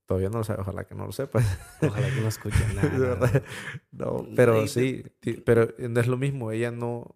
Todavía 0.06 0.30
no 0.30 0.39
lo 0.39 0.43
sabe, 0.43 0.62
ojalá 0.62 0.84
que 0.86 0.95
no 0.95 1.06
lo 1.06 1.12
sepa. 1.13 1.41
Ojalá 1.82 2.10
que 2.13 2.21
no 2.21 2.28
escuchen 2.28 2.76
nada. 2.76 2.89
De 2.89 2.99
verdad. 2.99 3.43
No, 3.91 4.26
pero 4.36 4.67
sí, 4.67 5.04
pero 5.45 5.73
no 5.78 5.99
es 5.99 6.08
lo 6.08 6.17
mismo, 6.17 6.52
ella 6.52 6.71
no, 6.71 7.15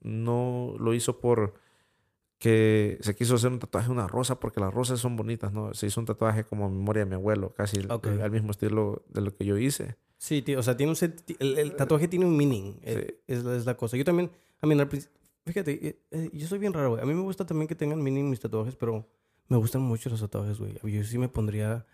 no 0.00 0.74
lo 0.78 0.94
hizo 0.94 1.20
por 1.20 1.54
que 2.38 2.98
se 3.00 3.14
quiso 3.14 3.36
hacer 3.36 3.50
un 3.50 3.58
tatuaje 3.58 3.86
de 3.88 3.92
una 3.92 4.06
rosa 4.06 4.38
porque 4.40 4.60
las 4.60 4.72
rosas 4.72 5.00
son 5.00 5.16
bonitas, 5.16 5.52
¿no? 5.52 5.72
Se 5.74 5.86
hizo 5.86 6.00
un 6.00 6.06
tatuaje 6.06 6.44
como 6.44 6.68
memoria 6.70 7.04
de 7.04 7.08
mi 7.10 7.14
abuelo, 7.14 7.54
casi 7.54 7.78
el- 7.78 7.90
Ok. 7.90 8.06
al 8.08 8.30
mismo 8.30 8.50
estilo 8.50 9.04
de 9.08 9.22
lo 9.22 9.34
que 9.34 9.44
yo 9.46 9.56
hice. 9.56 9.96
Sí, 10.18 10.42
tío, 10.42 10.58
o 10.60 10.62
sea, 10.62 10.76
tiene 10.76 10.92
un 10.92 10.98
el, 11.38 11.58
el 11.58 11.76
tatuaje 11.76 12.08
tiene 12.08 12.26
un 12.26 12.36
meaning. 12.36 12.78
eh, 12.82 13.20
Es, 13.26 13.42
la- 13.44 13.56
es 13.56 13.64
la 13.66 13.76
cosa. 13.76 13.96
Yo 13.96 14.04
también, 14.04 14.30
a 14.60 14.66
mí, 14.66 14.74
fíjate, 15.46 15.86
eh, 15.88 15.98
eh, 16.10 16.30
yo 16.32 16.46
soy 16.46 16.58
bien 16.58 16.72
raro, 16.74 16.90
güey. 16.90 17.02
A 17.02 17.06
mí 17.06 17.14
me 17.14 17.22
gusta 17.22 17.44
también 17.46 17.68
que 17.68 17.74
tengan 17.74 18.02
meaning 18.02 18.28
mis 18.28 18.40
tatuajes, 18.40 18.76
pero 18.76 19.06
me 19.48 19.56
gustan 19.56 19.82
mucho 19.82 20.10
los 20.10 20.20
tatuajes, 20.20 20.58
güey. 20.58 20.74
Yo 20.82 21.04
sí 21.04 21.18
me 21.18 21.28
pondría, 21.28 21.86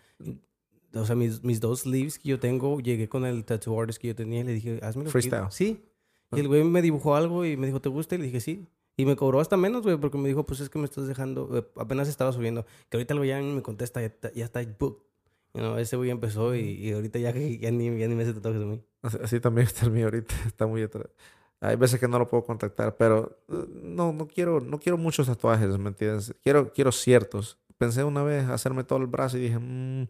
o 0.94 1.04
sea, 1.04 1.16
mis, 1.16 1.42
mis 1.42 1.60
dos 1.60 1.80
sleeves 1.80 2.18
que 2.18 2.28
yo 2.30 2.38
tengo, 2.40 2.80
llegué 2.80 3.08
con 3.08 3.24
el 3.24 3.44
tattoo 3.44 3.80
artist 3.80 4.00
que 4.00 4.08
yo 4.08 4.14
tenía 4.14 4.40
y 4.40 4.44
le 4.44 4.52
dije, 4.54 4.80
hazme 4.82 5.02
lo 5.02 5.06
que 5.06 5.12
Freestyle. 5.12 5.30
quieras". 5.30 5.54
Sí. 5.54 5.84
Y 6.34 6.40
el 6.40 6.48
güey 6.48 6.64
me 6.64 6.80
dibujó 6.80 7.14
algo 7.14 7.44
y 7.44 7.56
me 7.56 7.66
dijo, 7.66 7.80
¿te 7.80 7.88
gusta? 7.90 8.14
Y 8.14 8.18
le 8.18 8.24
dije, 8.24 8.40
sí. 8.40 8.66
Y 8.96 9.04
me 9.06 9.16
cobró 9.16 9.40
hasta 9.40 9.56
menos, 9.56 9.82
güey, 9.82 9.96
porque 9.96 10.18
me 10.18 10.28
dijo, 10.28 10.44
pues 10.46 10.60
es 10.60 10.68
que 10.70 10.78
me 10.78 10.84
estás 10.84 11.06
dejando, 11.06 11.48
eh, 11.56 11.64
apenas 11.76 12.08
estaba 12.08 12.32
subiendo. 12.32 12.64
Que 12.88 12.96
ahorita 12.96 13.14
el 13.14 13.18
güey 13.20 13.30
ya 13.30 13.40
me 13.40 13.62
contesta, 13.62 14.00
ya 14.00 14.06
está, 14.06 14.32
ya 14.32 14.44
está 14.44 14.62
booked. 14.78 15.02
You 15.54 15.60
know, 15.60 15.76
ese 15.76 15.96
güey 15.96 16.08
empezó 16.10 16.54
y, 16.54 16.60
y 16.60 16.92
ahorita 16.92 17.18
ya, 17.18 17.30
ya, 17.32 17.70
ni, 17.70 17.98
ya 17.98 18.08
ni 18.08 18.14
me 18.14 18.22
hace 18.22 18.32
tatuajes 18.32 18.60
de 18.60 18.66
mí. 18.66 18.82
Así, 19.02 19.18
así 19.22 19.40
también 19.40 19.66
está 19.66 19.84
el 19.86 19.92
mío 19.92 20.06
ahorita, 20.06 20.34
está 20.46 20.66
muy 20.66 20.82
atrás. 20.82 21.08
Hay 21.64 21.77
veces 21.77 22.01
que 22.01 22.09
no 22.09 22.18
lo 22.18 22.27
puedo 22.29 22.44
contactar, 22.44 22.96
pero 22.96 23.38
eh, 23.48 23.64
no, 23.85 24.12
no 24.12 24.27
quiero, 24.27 24.61
no 24.61 24.79
quiero 24.81 24.98
muchos 24.98 25.29
tatuajes, 25.29 25.79
¿me 25.79 25.88
entiendes? 25.90 26.35
Quiero, 26.42 26.72
quiero 26.72 26.90
ciertos. 26.90 27.57
Pensé 27.79 28.03
una 28.05 28.22
vez 28.25 28.48
hacerme 28.48 28.83
todo 28.85 28.98
el 28.98 29.07
brazo 29.07 29.38
y 29.38 29.42
dije, 29.42 29.59
mmm, 29.59 30.07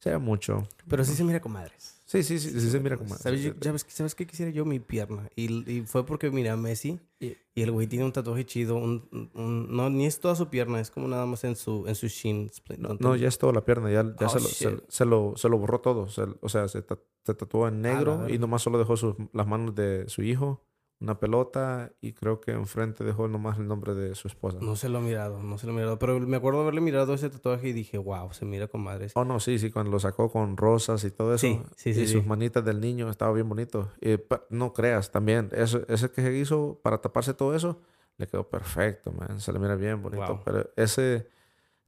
será 0.00 0.18
mucho. 0.18 0.66
Pero 0.88 1.04
sí 1.04 1.14
se 1.14 1.22
mira 1.24 1.40
con 1.40 1.52
madres. 1.52 1.96
Sí, 2.06 2.24
sí, 2.24 2.40
sí, 2.40 2.50
sí, 2.60 2.70
se 2.70 2.80
mira. 2.80 2.98
¿Sabes, 3.18 3.40
yo- 3.40 3.52
¿sabes, 3.60 3.84
qué- 3.84 3.92
¿Sabes 3.92 4.16
qué 4.16 4.26
quisiera 4.26 4.50
yo? 4.50 4.64
Mi 4.64 4.80
pierna. 4.80 5.28
Y, 5.36 5.70
y 5.72 5.82
fue 5.82 6.04
porque 6.04 6.28
miré 6.32 6.50
a 6.50 6.56
Messi 6.56 6.98
y, 7.20 7.36
y 7.54 7.62
el 7.62 7.70
güey 7.70 7.86
tiene 7.86 8.04
un 8.04 8.10
tatuaje 8.10 8.44
chido. 8.44 8.74
Un, 8.74 9.30
un- 9.34 9.68
no, 9.76 9.88
ni 9.90 10.06
es 10.06 10.18
toda 10.18 10.34
su 10.34 10.48
pierna, 10.48 10.80
es 10.80 10.90
como 10.90 11.06
nada 11.06 11.24
más 11.26 11.44
en 11.44 11.54
su, 11.54 11.84
en 11.86 11.94
su 11.94 12.08
shin. 12.08 12.50
No, 12.78 12.96
no, 12.98 13.14
ya 13.14 13.28
es 13.28 13.38
toda 13.38 13.52
la 13.52 13.64
pierna, 13.64 13.92
ya, 13.92 14.02
ya 14.02 14.26
Oh, 14.26 14.28
se, 14.28 14.40
lo, 14.40 14.48
se, 14.48 14.82
se 14.88 15.04
lo, 15.04 15.34
se 15.36 15.48
lo 15.48 15.56
borró 15.58 15.80
todo. 15.80 16.08
se- 16.08 16.26
o 16.40 16.48
sea, 16.48 16.66
se, 16.66 16.82
ta- 16.82 16.98
se 17.24 17.34
tatuó 17.34 17.68
en 17.68 17.80
negro 17.80 18.16
y 18.26 18.32
verga. 18.32 18.38
nomás 18.40 18.62
solo 18.62 18.78
dejó 18.80 18.96
sus, 18.96 19.14
las 19.32 19.46
manos 19.46 19.76
de 19.76 20.08
su 20.08 20.22
hijo, 20.24 20.64
una 21.00 21.18
pelota 21.18 21.92
y 22.02 22.12
creo 22.12 22.40
que 22.40 22.50
enfrente 22.52 23.04
dejó 23.04 23.26
nomás 23.26 23.58
el 23.58 23.66
nombre 23.66 23.94
de 23.94 24.14
su 24.14 24.28
esposa. 24.28 24.58
No 24.60 24.76
se 24.76 24.88
lo 24.90 24.98
he 24.98 25.02
mirado, 25.02 25.42
no 25.42 25.56
se 25.56 25.66
lo 25.66 25.72
he 25.72 25.76
mirado. 25.76 25.98
Pero 25.98 26.20
me 26.20 26.36
acuerdo 26.36 26.60
haberle 26.60 26.82
mirado 26.82 27.14
ese 27.14 27.30
tatuaje 27.30 27.68
y 27.68 27.72
dije, 27.72 27.96
wow, 27.96 28.32
se 28.34 28.44
mira 28.44 28.68
con 28.68 28.82
madres. 28.82 29.12
Oh, 29.14 29.24
no, 29.24 29.40
sí, 29.40 29.58
sí, 29.58 29.70
cuando 29.70 29.90
lo 29.90 29.98
sacó 29.98 30.30
con 30.30 30.56
rosas 30.58 31.02
y 31.04 31.10
todo 31.10 31.34
eso. 31.34 31.46
Sí, 31.46 31.60
sí, 31.76 31.94
sí, 31.94 32.00
Y 32.02 32.06
sí. 32.06 32.12
sus 32.12 32.26
manitas 32.26 32.64
del 32.64 32.80
niño 32.80 33.08
estaba 33.08 33.32
bien 33.32 33.48
bonito. 33.48 33.90
Y 34.00 34.18
pa- 34.18 34.44
no 34.50 34.72
creas, 34.74 35.10
también, 35.10 35.48
eso, 35.52 35.82
ese 35.88 36.10
que 36.10 36.20
se 36.20 36.36
hizo 36.36 36.78
para 36.82 36.98
taparse 37.00 37.32
todo 37.32 37.54
eso, 37.54 37.80
le 38.18 38.26
quedó 38.26 38.48
perfecto, 38.48 39.10
man. 39.12 39.40
Se 39.40 39.52
le 39.54 39.58
mira 39.58 39.76
bien 39.76 40.02
bonito. 40.02 40.26
Wow. 40.26 40.42
Pero 40.44 40.70
ese 40.76 41.28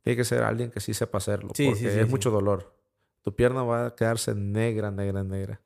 tiene 0.00 0.16
que 0.16 0.24
ser 0.24 0.42
alguien 0.42 0.70
que 0.70 0.80
sí 0.80 0.94
sepa 0.94 1.18
hacerlo. 1.18 1.50
Sí, 1.54 1.66
porque 1.66 2.00
es 2.00 2.08
mucho 2.08 2.30
dolor. 2.30 2.74
Tu 3.20 3.36
pierna 3.36 3.62
va 3.62 3.86
a 3.88 3.94
quedarse 3.94 4.34
negra, 4.34 4.90
negra, 4.90 5.22
negra. 5.22 5.60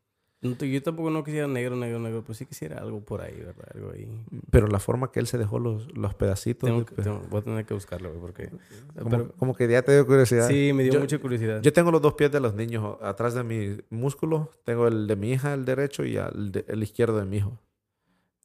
Yo 0.54 0.82
tampoco 0.82 1.10
no 1.10 1.24
quisiera 1.24 1.46
negro, 1.48 1.76
negro, 1.76 1.98
negro. 1.98 2.22
Pues 2.24 2.38
sí 2.38 2.46
quisiera 2.46 2.78
algo 2.78 3.00
por 3.00 3.20
ahí, 3.22 3.34
¿verdad? 3.36 3.66
Algo 3.74 3.90
ahí. 3.92 4.08
Pero 4.50 4.66
la 4.68 4.78
forma 4.78 5.10
que 5.10 5.20
él 5.20 5.26
se 5.26 5.38
dejó 5.38 5.58
los, 5.58 5.94
los 5.96 6.14
pedacitos. 6.14 6.66
Tengo 6.68 6.80
de 6.80 6.86
que- 6.86 6.94
pe- 6.94 7.02
tengo- 7.02 7.22
voy 7.30 7.40
a 7.40 7.42
tener 7.42 7.64
que 7.66 7.74
buscarlo, 7.74 8.08
güey, 8.10 8.20
porque... 8.20 8.50
como, 8.98 9.10
pero- 9.10 9.32
como 9.36 9.54
que 9.54 9.68
ya 9.68 9.82
te 9.82 9.92
dio 9.92 10.06
curiosidad. 10.06 10.48
sí, 10.48 10.72
me 10.72 10.84
dio 10.84 10.92
Yo- 10.94 11.00
mucha 11.00 11.18
curiosidad. 11.18 11.60
Yo 11.62 11.72
tengo 11.72 11.90
los 11.90 12.00
dos 12.02 12.14
pies 12.14 12.30
de 12.30 12.40
los 12.40 12.54
niños 12.54 12.96
atrás 13.02 13.34
de 13.34 13.42
mi 13.42 13.78
músculo. 13.90 14.50
Tengo 14.64 14.86
el 14.88 15.06
de 15.06 15.16
mi 15.16 15.32
hija, 15.32 15.54
el 15.54 15.64
derecho, 15.64 16.04
y 16.04 16.16
el, 16.16 16.52
de- 16.52 16.64
el 16.68 16.82
izquierdo 16.82 17.18
de 17.18 17.24
mi 17.24 17.38
hijo. 17.38 17.58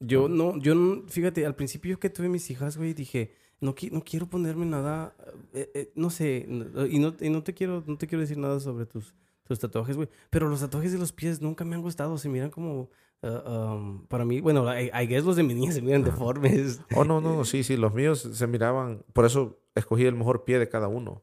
Yo 0.00 0.28
no, 0.28 0.58
yo 0.58 0.74
no, 0.74 1.02
fíjate, 1.08 1.46
al 1.46 1.54
principio 1.54 1.98
que 2.00 2.10
tuve 2.10 2.28
mis 2.28 2.50
hijas, 2.50 2.76
güey, 2.76 2.92
dije, 2.92 3.34
no, 3.60 3.72
qui- 3.76 3.92
no 3.92 4.02
quiero 4.02 4.26
ponerme 4.26 4.66
nada, 4.66 5.14
eh, 5.54 5.70
eh, 5.74 5.92
no 5.94 6.10
sé, 6.10 6.44
y 6.90 6.98
no, 6.98 7.14
y 7.20 7.30
no 7.30 7.42
te 7.44 7.54
quiero, 7.54 7.84
no 7.86 7.96
te 7.96 8.08
quiero 8.08 8.20
decir 8.22 8.36
nada 8.36 8.58
sobre 8.58 8.86
tus, 8.86 9.14
tus 9.44 9.58
tatuajes, 9.58 9.96
güey, 9.96 10.08
pero 10.30 10.48
los 10.48 10.60
tatuajes 10.60 10.92
de 10.92 10.98
los 10.98 11.12
pies 11.12 11.40
nunca 11.42 11.64
me 11.64 11.74
han 11.74 11.82
gustado, 11.82 12.16
se 12.18 12.28
miran 12.28 12.50
como, 12.50 12.90
ah, 13.22 13.74
um, 13.76 14.06
para 14.06 14.24
mí, 14.24 14.40
bueno, 14.40 14.66
I, 14.78 14.90
I 14.94 15.06
guess 15.06 15.24
los 15.24 15.36
de 15.36 15.42
mi 15.42 15.54
niña 15.54 15.72
se 15.72 15.82
miran 15.82 16.04
deformes. 16.04 16.80
Oh, 16.94 17.04
no, 17.04 17.20
no, 17.20 17.36
no, 17.36 17.44
sí, 17.44 17.62
sí, 17.64 17.76
los 17.76 17.92
míos 17.94 18.20
se 18.32 18.46
miraban. 18.46 19.04
Por 19.12 19.24
eso 19.24 19.58
escogí 19.74 20.04
el 20.06 20.14
mejor 20.14 20.44
pie 20.44 20.58
de 20.58 20.68
cada 20.68 20.88
uno. 20.88 21.22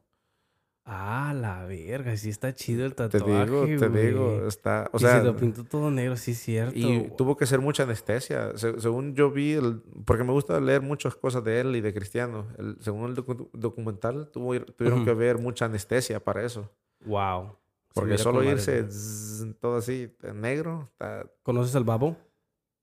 Ah, 0.91 1.35
la 1.35 1.65
verga, 1.65 2.17
sí 2.17 2.29
está 2.29 2.55
chido 2.55 2.83
el 2.83 2.95
Te 2.95 3.07
tatuaje, 3.09 3.45
digo, 3.45 3.65
te 3.79 3.89
digo, 3.89 4.47
está. 4.47 4.89
O 4.91 4.97
y 4.97 5.01
sea, 5.01 5.19
se 5.19 5.23
lo 5.25 5.35
pintó 5.37 5.63
todo 5.63 5.91
negro, 5.91 6.17
sí, 6.17 6.33
cierto. 6.33 6.73
y 6.75 7.11
tuvo 7.15 7.37
que 7.37 7.45
ser 7.45 7.59
mucha 7.59 7.83
anestesia. 7.83 8.57
Se- 8.57 8.79
según 8.81 9.13
yo 9.13 9.29
vi, 9.29 9.51
el- 9.51 9.83
porque 10.05 10.23
me 10.23 10.31
gusta 10.31 10.59
leer 10.59 10.81
muchas 10.81 11.13
cosas 11.15 11.43
de 11.43 11.59
él 11.59 11.75
y 11.75 11.81
de 11.81 11.93
Cristiano. 11.93 12.47
El- 12.57 12.77
según 12.79 13.07
el 13.11 13.15
docu- 13.15 13.49
documental, 13.53 14.31
tuvo, 14.31 14.59
tuvieron 14.61 15.05
que 15.05 15.13
ver 15.13 15.37
mucha 15.37 15.65
anestesia 15.65 16.23
para 16.23 16.43
eso. 16.43 16.71
Wow. 17.05 17.55
Porque 17.93 18.17
solo 18.17 18.43
irse 18.43 18.83
zzz, 18.89 19.59
todo 19.59 19.77
así, 19.77 20.15
en 20.23 20.41
negro, 20.41 20.87
está- 20.91 21.25
¿Conoces 21.43 21.75
al 21.75 21.83
Babo? 21.83 22.17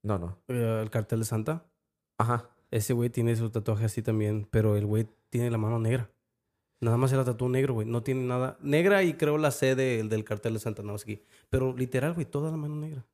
No, 0.03 0.17
no. 0.19 0.37
Eh, 0.47 0.79
el 0.83 0.89
cartel 0.89 1.19
de 1.19 1.25
Santa. 1.25 1.65
Ajá. 2.19 2.49
Ese 2.71 2.93
güey 2.93 3.09
tiene 3.09 3.35
su 3.35 3.49
tatuaje 3.49 3.85
así 3.85 4.01
también, 4.01 4.47
pero 4.51 4.75
el 4.75 4.85
güey 4.85 5.07
tiene 5.29 5.49
la 5.51 5.57
mano 5.57 5.79
negra. 5.79 6.09
Nada 6.81 6.97
más 6.97 7.09
se 7.09 7.15
la 7.15 7.23
tatuó 7.25 7.49
negro, 7.49 7.73
güey. 7.73 7.87
No 7.87 8.03
tiene 8.03 8.23
nada. 8.25 8.57
Negra 8.61 9.01
y 9.03 9.13
creo 9.15 9.37
la 9.37 9.51
C 9.51 9.73
del 9.75 10.09
del 10.09 10.23
cartel 10.23 10.53
de 10.53 10.59
Santa 10.59 10.83
Nowski. 10.83 11.23
Pero 11.49 11.73
literal, 11.75 12.13
güey, 12.13 12.25
toda 12.25 12.51
la 12.51 12.57
mano 12.57 12.75
negra. 12.75 13.05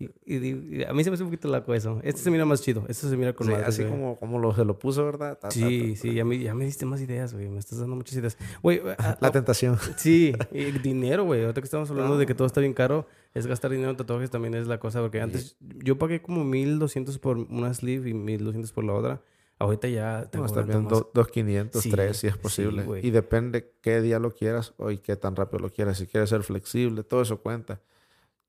Y, 0.00 0.08
y- 0.26 0.78
y 0.78 0.82
a 0.84 0.92
mí 0.94 1.04
se 1.04 1.10
me 1.10 1.14
hace 1.14 1.22
un 1.22 1.28
poquito 1.28 1.46
laco 1.48 1.74
eso. 1.74 2.00
Este 2.02 2.22
se 2.22 2.30
mira 2.30 2.46
más 2.46 2.62
chido. 2.62 2.84
Este 2.88 3.06
se 3.08 3.16
mira 3.18 3.34
con 3.34 3.46
Sí, 3.46 3.52
madre, 3.52 3.66
así 3.66 3.82
güey. 3.82 3.92
como, 3.92 4.18
como 4.18 4.38
lo, 4.38 4.54
se 4.54 4.64
lo 4.64 4.78
puso, 4.78 5.04
¿verdad? 5.04 5.34
Ta, 5.38 5.48
ta, 5.48 5.50
Sí, 5.50 5.92
ta, 5.94 6.00
sí, 6.00 6.14
ya 6.14 6.24
me, 6.24 6.38
ya 6.38 6.54
me 6.54 6.64
diste 6.64 6.86
más 6.86 7.00
ideas, 7.02 7.34
güey. 7.34 7.48
Me 7.50 7.58
estás 7.58 7.78
dando 7.78 7.94
muchas 7.96 8.16
ideas. 8.16 8.38
Güey, 8.62 8.80
ah, 8.98 9.18
La 9.20 9.28
ah, 9.28 9.30
tentación. 9.30 9.78
sí, 9.96 10.32
y 10.52 10.64
dinero, 10.78 11.24
güey. 11.24 11.42
Ahorita 11.42 11.60
que 11.60 11.66
estamos 11.66 11.90
hablando 11.90 12.16
de 12.16 12.24
que 12.24 12.34
todo 12.34 12.46
está 12.46 12.60
bien 12.62 12.72
caro, 12.72 13.06
es 13.34 13.46
gastar 13.46 13.70
dinero 13.70 13.90
en 13.90 13.96
tatuajes 13.98 14.30
también 14.30 14.54
es 14.54 14.66
la 14.66 14.80
cosa. 14.80 15.00
Porque 15.02 15.20
antes 15.20 15.56
yo 15.60 15.98
pagué 15.98 16.22
como 16.22 16.44
1200 16.44 17.18
por 17.18 17.36
una 17.36 17.74
sleeve 17.74 18.08
y 18.10 18.14
1200 18.14 18.72
por 18.72 18.84
la 18.84 18.94
otra. 18.94 19.22
Ahorita 19.58 19.88
ya 19.88 20.20
No, 20.22 20.30
tengo 20.30 20.46
está 20.46 20.62
bien, 20.62 20.84
más- 20.84 20.90
do- 20.92 21.10
2.500, 21.12 21.82
Sí, 21.82 21.90
3, 21.90 22.16
si 22.16 22.26
es 22.28 22.32
sí, 22.32 22.38
posible. 22.38 22.82
güey. 22.84 23.06
y 23.06 23.10
depende 23.10 23.70
qué 23.82 24.00
día 24.00 24.18
lo 24.18 24.30
quieras 24.30 24.72
o 24.78 24.90
y 24.90 24.96
qué 24.96 25.16
tan 25.16 25.36
rápido 25.36 25.58
lo 25.58 25.70
quieras. 25.70 25.98
Si 25.98 26.06
quieres 26.06 26.30
ser 26.30 26.42
flexible, 26.44 27.02
todo 27.04 27.20
eso 27.20 27.42
cuenta. 27.42 27.78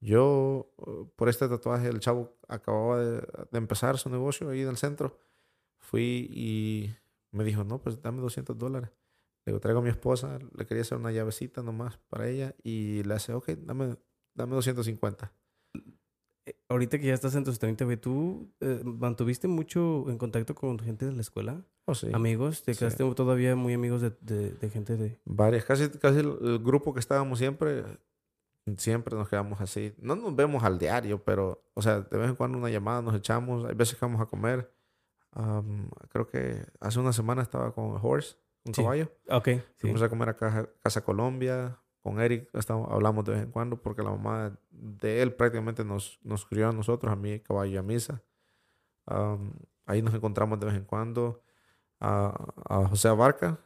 Yo, 0.02 0.74
eh, 0.86 1.06
por 1.16 1.30
este 1.30 1.48
tatuaje, 1.48 1.88
el 1.88 2.00
chavo 2.00 2.36
acababa 2.48 3.00
de, 3.00 3.22
de 3.52 3.58
empezar 3.58 3.98
su 3.98 4.10
negocio 4.10 4.50
ahí 4.50 4.62
en 4.62 4.70
el 4.70 4.78
centro. 4.78 5.20
Fui 5.80 6.28
y 6.32 6.90
me 7.32 7.44
dijo, 7.44 7.64
no, 7.64 7.80
pues 7.82 8.02
dame 8.02 8.22
200 8.22 8.58
dólares. 8.58 8.90
Le 9.46 9.52
digo, 9.54 9.60
traigo 9.60 9.80
a 9.80 9.84
mi 9.84 9.90
esposa, 9.90 10.38
le 10.56 10.66
quería 10.66 10.82
hacer 10.82 10.98
una 10.98 11.12
llavecita 11.12 11.64
nomás 11.64 11.98
para 12.10 12.28
ella 12.28 12.56
y 12.64 13.04
le 13.04 13.14
hace, 13.14 13.34
ok, 13.34 13.50
dame, 13.60 13.96
dame 14.36 14.56
250. 14.56 15.32
Eh, 16.46 16.56
Ahorita 16.70 16.98
que 17.00 17.06
ya 17.08 17.14
estás 17.14 17.36
en 17.36 17.44
tus 17.44 17.60
30, 17.60 17.86
güey, 17.86 17.98
¿tú 17.98 18.52
eh, 18.60 18.82
mantuviste 18.84 19.48
mucho 19.48 20.10
en 20.10 20.18
contacto 20.18 20.56
con 20.56 20.80
gente 20.80 21.06
de 21.06 21.12
la 21.14 21.22
escuela? 21.22 21.64
Oh, 21.86 21.94
sí. 21.96 22.08
¿Amigos? 22.14 22.64
¿Te 22.64 22.74
Sí. 22.74 22.80
quedaste 22.80 23.04
todavía 23.14 23.56
muy 23.56 23.74
amigos 23.74 24.02
de, 24.02 24.12
de- 24.22 24.52
de 24.54 24.70
gente 24.70 24.98
de...? 24.98 25.20
Varias, 25.26 25.66
casi, 25.66 25.90
casi 25.90 26.20
el, 26.20 26.36
el 26.42 26.60
grupo 26.60 26.94
que 26.94 27.00
estábamos 27.00 27.38
siempre, 27.40 27.84
Siempre 28.78 29.15
nos 29.17 29.28
quedamos 29.28 29.60
así. 29.62 29.93
No 29.97 30.15
nos 30.15 30.36
vemos 30.36 30.63
al 30.63 30.78
diario, 30.78 31.24
pero, 31.24 31.63
o 31.74 31.82
sea, 31.82 32.02
de 32.02 32.17
vez 32.17 32.30
en 32.30 32.36
cuando 32.36 32.58
una 32.58 32.69
llamada 32.69 33.02
nos 33.02 33.15
echamos. 33.15 33.65
Hay 33.65 33.74
veces 33.76 33.97
que 33.97 34.06
vamos 34.06 34.21
a 34.21 34.26
comer. 34.28 34.71
Creo 36.10 36.28
que 36.28 36.65
hace 36.80 37.00
una 37.00 37.13
semana 37.13 37.41
estaba 37.41 37.74
con 37.74 37.97
Horse, 38.02 38.36
un 38.65 38.74
Sí. 38.74 38.82
caballo. 38.84 39.12
Ok, 39.30 39.47
sí. 39.47 39.62
Fuimos 39.78 40.02
a 40.02 40.10
comer 40.10 40.30
a 40.30 40.36
Casa, 40.36 40.69
Casa 40.84 41.04
Colombia. 41.04 41.78
Con 42.04 42.19
Eric 42.19 42.50
estamos, 42.54 42.89
hablamos 42.91 43.24
de 43.26 43.34
vez 43.34 43.43
en 43.43 43.52
cuando 43.52 43.80
porque 43.80 44.02
la 44.02 44.10
mamá 44.10 44.58
de 44.71 45.21
él 45.21 45.36
prácticamente 45.36 45.86
nos, 45.86 46.19
nos 46.24 46.45
crió 46.47 46.69
a 46.69 46.71
nosotros, 46.71 47.12
a 47.13 47.15
mí, 47.15 47.39
caballo 47.41 47.71
y 47.74 47.78
a 47.78 47.84
Misa. 47.84 48.24
Am, 49.06 49.54
ahí 49.86 50.02
nos 50.02 50.13
encontramos 50.15 50.60
de 50.60 50.65
vez 50.65 50.76
en 50.76 50.86
cuando. 50.86 51.43
A, 52.00 52.34
a 52.67 52.88
José 52.88 53.08
Abarca, 53.10 53.60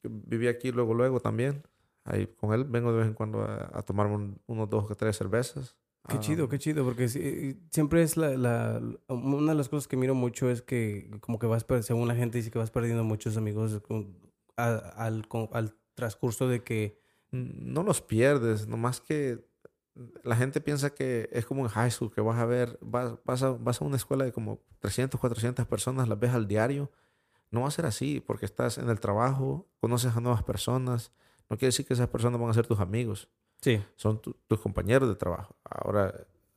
que 0.00 0.08
vivía 0.10 0.50
aquí 0.50 0.72
luego, 0.72 0.94
luego 0.94 1.20
también. 1.20 1.62
Ahí 2.04 2.26
con 2.26 2.52
él 2.52 2.64
vengo 2.64 2.92
de 2.92 2.98
vez 2.98 3.06
en 3.06 3.14
cuando 3.14 3.42
a, 3.42 3.70
a 3.72 3.82
tomar 3.82 4.06
un- 4.06 4.40
unos 4.46 4.68
dos 4.68 4.90
o 4.90 4.94
tres 4.94 5.16
cervezas. 5.16 5.76
Qué 6.06 6.16
Ah, 6.16 6.20
chido, 6.20 6.48
qué 6.50 6.58
chido, 6.58 6.84
porque 6.84 7.08
sí, 7.08 7.58
siempre 7.70 8.02
es 8.02 8.18
la, 8.18 8.30
la, 8.36 8.80
una 9.08 9.52
de 9.52 9.56
las 9.56 9.70
cosas 9.70 9.88
que 9.88 9.96
miro 9.96 10.14
mucho 10.14 10.50
es 10.50 10.60
que 10.60 11.10
como 11.20 11.38
que 11.38 11.46
vas, 11.46 11.64
según 11.80 12.06
la 12.08 12.14
gente 12.14 12.36
dice 12.36 12.50
que 12.50 12.58
vas 12.58 12.70
perdiendo 12.70 13.04
muchos 13.04 13.38
amigos 13.38 13.80
al, 14.56 15.26
con- 15.28 15.48
al 15.52 15.76
transcurso 15.94 16.48
de 16.48 16.62
que, 16.62 16.98
no 17.30 17.82
los 17.82 18.00
pierdes, 18.00 18.68
nomás 18.68 19.00
que 19.00 19.44
la 20.22 20.36
gente 20.36 20.60
piensa 20.60 20.90
que 20.94 21.28
es 21.32 21.46
como 21.46 21.62
en 21.62 21.68
high 21.68 21.90
school, 21.90 22.12
que 22.12 22.20
vas 22.20 22.38
a 22.38 22.44
ver, 22.46 22.78
vas, 22.80 23.14
vas, 23.24 23.42
a, 23.42 23.50
vas 23.52 23.80
a 23.80 23.84
una 23.84 23.96
escuela 23.96 24.24
de 24.24 24.32
como 24.32 24.60
300, 24.80 25.18
400 25.18 25.66
personas, 25.66 26.06
las 26.08 26.18
ves 26.18 26.32
al 26.32 26.46
diario. 26.46 26.90
No 27.50 27.62
va 27.62 27.68
a 27.68 27.70
ser 27.72 27.86
así, 27.86 28.20
porque 28.20 28.44
estás 28.46 28.78
en 28.78 28.88
el 28.88 29.00
trabajo, 29.00 29.66
conoces 29.80 30.14
a 30.16 30.20
nuevas 30.20 30.42
personas. 30.42 31.12
No 31.50 31.56
quiere 31.56 31.68
decir 31.68 31.86
que 31.86 31.94
esas 31.94 32.08
personas 32.08 32.40
van 32.40 32.50
a 32.50 32.54
ser 32.54 32.66
tus 32.66 32.80
amigos, 32.80 33.28
sí, 33.60 33.82
son 33.96 34.20
tu- 34.20 34.34
tus 34.46 34.60
compañeros 34.60 35.08
de 35.08 35.14
trabajo. 35.16 35.56
Ahora, 35.64 36.14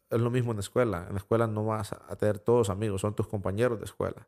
es 0.10 0.20
lo 0.22 0.30
mismo 0.30 0.52
en 0.52 0.58
la 0.58 0.62
escuela. 0.62 1.06
En 1.08 1.14
la 1.14 1.20
escuela 1.20 1.48
no 1.48 1.66
vas 1.66 1.92
a 1.94 2.16
tener 2.16 2.40
todos 2.40 2.70
amigos, 2.70 3.02
son 3.02 3.16
tus 3.16 3.28
compañeros 3.28 3.80
de 3.80 3.86
escuela. 3.86 4.28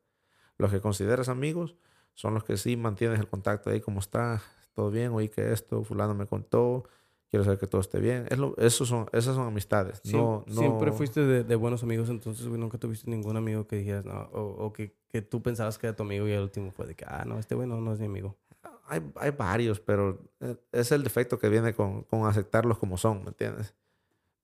Los 0.57 0.71
que 0.71 0.81
consideras 0.81 1.29
amigos 1.29 1.75
son 2.15 2.33
los 2.33 2.43
que 2.43 2.57
sí 2.57 2.75
mantienes 2.75 3.19
el 3.19 3.27
contacto 3.27 3.69
ahí, 3.69 3.79
¿cómo 3.79 3.99
está? 4.01 4.41
¿Todo 4.73 4.91
bien? 4.91 5.11
Oí 5.13 5.29
que 5.29 5.53
esto, 5.53 5.83
fulano 5.85 6.13
me 6.13 6.25
contó, 6.25 6.83
quiero 7.29 7.45
saber 7.45 7.59
que 7.59 7.67
todo 7.67 7.79
esté 7.79 7.99
bien. 8.01 8.25
Es 8.29 8.37
lo, 8.37 8.57
esos 8.57 8.89
son, 8.89 9.07
esas 9.13 9.35
son 9.35 9.47
amistades. 9.47 10.01
Siem- 10.03 10.17
no, 10.17 10.43
no, 10.47 10.59
siempre 10.59 10.91
fuiste 10.91 11.21
de, 11.21 11.43
de 11.45 11.55
buenos 11.55 11.81
amigos, 11.83 12.09
entonces 12.09 12.45
güey, 12.47 12.59
nunca 12.59 12.77
tuviste 12.77 13.09
ningún 13.09 13.37
amigo 13.37 13.65
que 13.67 13.77
dijeras, 13.77 14.03
no, 14.03 14.23
o, 14.33 14.65
o 14.65 14.73
que, 14.73 14.97
que 15.07 15.21
tú 15.21 15.41
pensabas 15.41 15.77
que 15.77 15.87
era 15.87 15.95
tu 15.95 16.03
amigo 16.03 16.27
y 16.27 16.31
el 16.33 16.41
último 16.41 16.71
fue 16.71 16.85
de 16.87 16.95
que, 16.95 17.05
ah, 17.07 17.23
no, 17.25 17.39
este 17.39 17.55
güey 17.55 17.67
no, 17.67 17.79
no 17.79 17.93
es 17.93 17.99
mi 17.99 18.07
amigo. 18.07 18.35
Hay, 18.89 19.11
hay 19.15 19.31
varios, 19.31 19.79
pero 19.79 20.19
eh, 20.39 20.55
es 20.71 20.91
el 20.91 21.03
defecto 21.03 21.37
que 21.39 21.47
viene 21.49 21.73
con, 21.73 22.03
con 22.03 22.25
aceptarlos 22.27 22.77
como 22.79 22.97
son, 22.97 23.23
¿me 23.23 23.29
entiendes? 23.29 23.75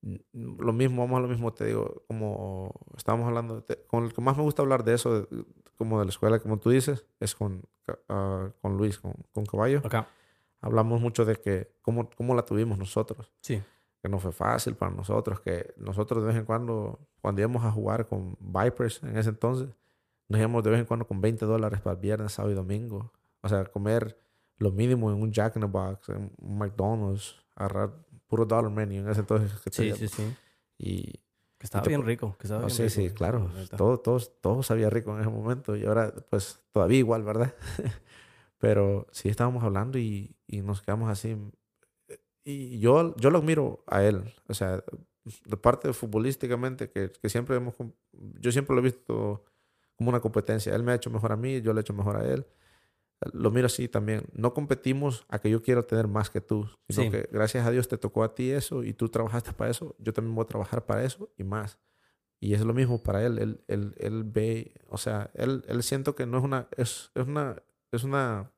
Mm, 0.02 0.62
Lo 0.62 0.72
mismo, 0.74 1.02
vamos 1.04 1.18
a 1.18 1.22
lo 1.22 1.28
mismo, 1.28 1.52
te 1.54 1.66
digo, 1.66 2.04
como 2.08 2.72
estábamos 2.96 3.28
hablando, 3.28 3.66
con 3.88 4.04
el 4.06 4.14
que 4.14 4.22
más 4.22 4.38
me 4.38 4.44
gusta 4.44 4.62
hablar 4.62 4.84
de 4.84 4.94
eso, 4.94 5.22
de- 5.22 5.46
como 5.78 6.00
de 6.00 6.06
la 6.06 6.10
escuela, 6.10 6.40
como 6.40 6.58
tú 6.60 6.70
dices, 6.70 7.06
es 7.20 7.36
con, 7.36 7.64
ah, 8.10 8.50
con 8.62 8.78
Luis, 8.78 9.00
con, 9.00 9.14
con 9.34 9.46
Caballo. 9.46 9.82
Acá, 9.84 10.08
Hablamos 10.62 11.00
mucho 11.02 11.26
de 11.26 11.36
que 11.36 11.72
cómo, 11.82 12.10
cómo 12.16 12.34
la 12.34 12.44
tuvimos 12.44 12.78
nosotros, 12.80 13.32
sí, 13.42 13.62
que 14.02 14.10
no 14.10 14.20
fue 14.20 14.32
fácil 14.32 14.76
para 14.76 14.92
nosotros, 14.92 15.40
que 15.42 15.74
nosotros 15.78 16.24
de 16.24 16.28
vez 16.30 16.38
en 16.38 16.46
cuando, 16.46 17.00
cuando 17.22 17.42
íbamos 17.42 17.64
a 17.66 17.72
jugar 17.72 18.08
con 18.08 18.36
Vipers 18.40 19.04
en 19.04 19.18
ese 19.18 19.30
entonces, 19.30 19.70
nos 20.28 20.40
íbamos 20.40 20.64
de 20.64 20.72
vez 20.72 20.80
en 20.80 20.86
cuando 20.86 21.06
con 21.08 21.22
20 21.22 21.46
dólares 21.46 21.82
para 21.82 21.96
el 21.96 22.02
viernes, 22.02 22.32
sábado 22.32 22.52
y 22.54 22.56
domingo. 22.56 23.12
O 23.42 23.50
sea, 23.50 23.66
comer 23.66 24.18
lo 24.58 24.72
mínimo 24.72 25.12
en 25.12 25.22
un 25.22 25.32
Jack 25.32 25.56
in 25.58 25.62
the 25.62 25.68
Box, 25.68 26.10
en 26.10 26.32
un 26.38 26.58
McDonald's, 26.58 27.36
agarrar 27.56 27.94
puro 28.28 28.46
dollar 28.46 28.72
menu 28.72 28.96
en 28.96 29.10
ese 29.10 29.22
entonces. 29.22 29.60
que 29.62 29.70
sí, 29.72 29.90
te- 29.92 29.96
sí, 29.96 30.08
sí. 30.08 30.36
Y 30.78 31.04
Que 31.58 31.66
estaba 31.66 31.84
te 31.84 31.90
bien 31.90 32.04
rico, 32.06 32.36
que 32.38 32.48
estaba 32.48 32.64
oh, 32.64 32.68
bien 32.68 32.76
sí, 32.76 32.84
rico, 32.84 33.10
sí, 33.10 33.10
claro. 33.16 33.52
Todo, 33.78 34.00
todo, 34.00 34.20
todo 34.20 34.64
sabía 34.64 34.90
rico 34.90 35.14
en 35.16 35.22
ese 35.22 35.30
momento 35.30 35.76
y 35.76 35.86
ahora 35.86 36.14
pues 36.30 36.60
todavía 36.72 36.98
igual, 37.00 37.24
¿verdad? 37.24 37.54
Pero 38.58 39.08
sí 39.12 39.30
estábamos 39.30 39.64
hablando 39.64 39.98
y, 40.00 40.36
y 40.48 40.62
nos 40.62 40.82
quedamos 40.82 41.10
así. 41.10 41.38
Y 42.44 42.80
yo, 42.80 43.16
yo 43.18 43.30
lo 43.30 43.40
admiro 43.40 43.84
a 43.88 44.04
él. 44.04 44.34
O 44.48 44.54
sea, 44.54 44.84
de 45.46 45.58
parte 45.58 45.88
de 45.88 45.94
futbolísticamente, 45.94 46.90
que, 46.90 47.12
que 47.12 47.30
siempre 47.30 47.56
hemos... 47.58 47.76
Yo 48.40 48.52
siempre 48.52 48.76
lo 48.76 48.82
he 48.82 48.86
visto 48.86 49.44
como 49.96 50.10
una 50.10 50.20
competencia. 50.22 50.74
Él 50.76 50.84
me 50.84 50.92
ha 50.92 50.96
hecho 50.96 51.10
mejor 51.10 51.32
a 51.32 51.36
mí, 51.38 51.62
yo 51.62 51.74
le 51.74 51.80
he 51.80 51.82
hecho 51.82 51.94
mejor 51.94 52.18
a 52.18 52.26
él. 52.26 52.46
Lo 53.34 53.50
miro 53.52 53.66
así 53.68 53.88
también. 53.88 54.24
No 54.34 54.54
competimos 54.54 55.26
a 55.30 55.40
que 55.40 55.50
yo 55.50 55.62
quiero 55.62 55.84
tener 55.86 56.08
más 56.08 56.30
que 56.30 56.42
tú, 56.42 56.70
sino 56.90 57.04
Sí. 57.06 57.10
que 57.12 57.30
gracias 57.32 57.66
a 57.66 57.72
Dios 57.72 57.88
te 57.88 57.98
tocó 57.98 58.24
a 58.24 58.36
ti 58.36 58.52
eso 58.52 58.84
y 58.84 58.94
tú 58.94 59.10
trabajaste 59.10 59.54
para 59.54 59.72
eso. 59.72 59.96
Yo 60.00 60.14
también 60.14 60.36
voy 60.36 60.44
a 60.44 60.48
trabajar 60.48 60.86
para 60.86 61.04
eso 61.04 61.32
y 61.38 61.44
más. 61.44 61.80
Y 62.42 62.54
es 62.54 62.62
lo 62.62 62.74
mismo 62.74 63.02
para 63.02 63.26
él. 63.26 63.40
Él, 63.40 63.64
él, 63.68 63.96
él 63.98 64.24
ve, 64.26 64.74
o 64.90 64.98
sea, 64.98 65.32
él, 65.34 65.64
él 65.68 65.82
siento 65.84 66.14
que 66.14 66.26
no 66.26 66.38
es 66.38 66.44
una, 66.44 66.68
es, 66.78 67.12
es 67.16 67.26
una, 67.26 67.56
es 67.92 68.04
una... 68.04 68.52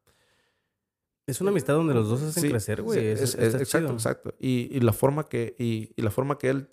Es 1.27 1.41
una 1.41 1.51
amistad 1.51 1.73
donde 1.73 1.93
los 1.93 2.07
dos 2.07 2.21
hacen 2.23 2.41
Sí, 2.43 2.49
crecer, 2.49 2.81
güey. 2.81 2.99
sí, 3.01 3.05
es, 3.05 3.21
es- 3.21 3.35
es- 3.35 3.53
exacto, 3.55 3.87
chido. 3.87 3.93
exacto. 3.93 4.33
Y, 4.39 4.69
y 4.75 4.79
la 4.79 4.93
forma 4.93 5.25
que, 5.25 5.55
y, 5.59 5.91
y 5.97 6.01
la 6.01 6.09
forma 6.09 6.37
que 6.37 6.49
él, 6.49 6.69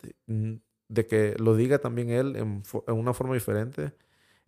de 0.89 1.07
que 1.07 1.35
lo 1.39 1.57
diga 1.57 1.79
también 1.81 2.11
él 2.11 2.37
en, 2.37 2.63
en 2.87 2.95
una 2.95 3.13
forma 3.15 3.35
diferente, 3.35 3.93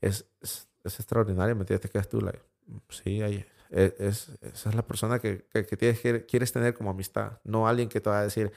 es, 0.01 0.29
es, 0.41 0.69
es 0.85 1.01
extraordinaria. 1.01 1.55
¿Me 1.57 1.63
entiendes? 1.63 1.81
Te 1.83 1.89
quedas 1.89 2.09
tú, 2.09 2.21
like, 2.21 2.41
sí, 2.89 3.23
ahí, 3.23 3.45
es, 3.71 3.95
es- 4.01 4.29
esa 4.43 4.69
es 4.71 4.75
la 4.75 4.83
persona 4.87 5.19
que, 5.19 5.45
que, 5.53 5.67
que 5.67 5.77
tienes, 5.77 6.01
que 6.01 6.25
quieres 6.27 6.53
tener 6.53 6.75
como 6.75 6.91
amistad. 6.91 7.39
No 7.45 7.67
alguien 7.69 7.89
que 7.89 8.01
te 8.01 8.11
va 8.11 8.21
a 8.21 8.23
decir, 8.25 8.53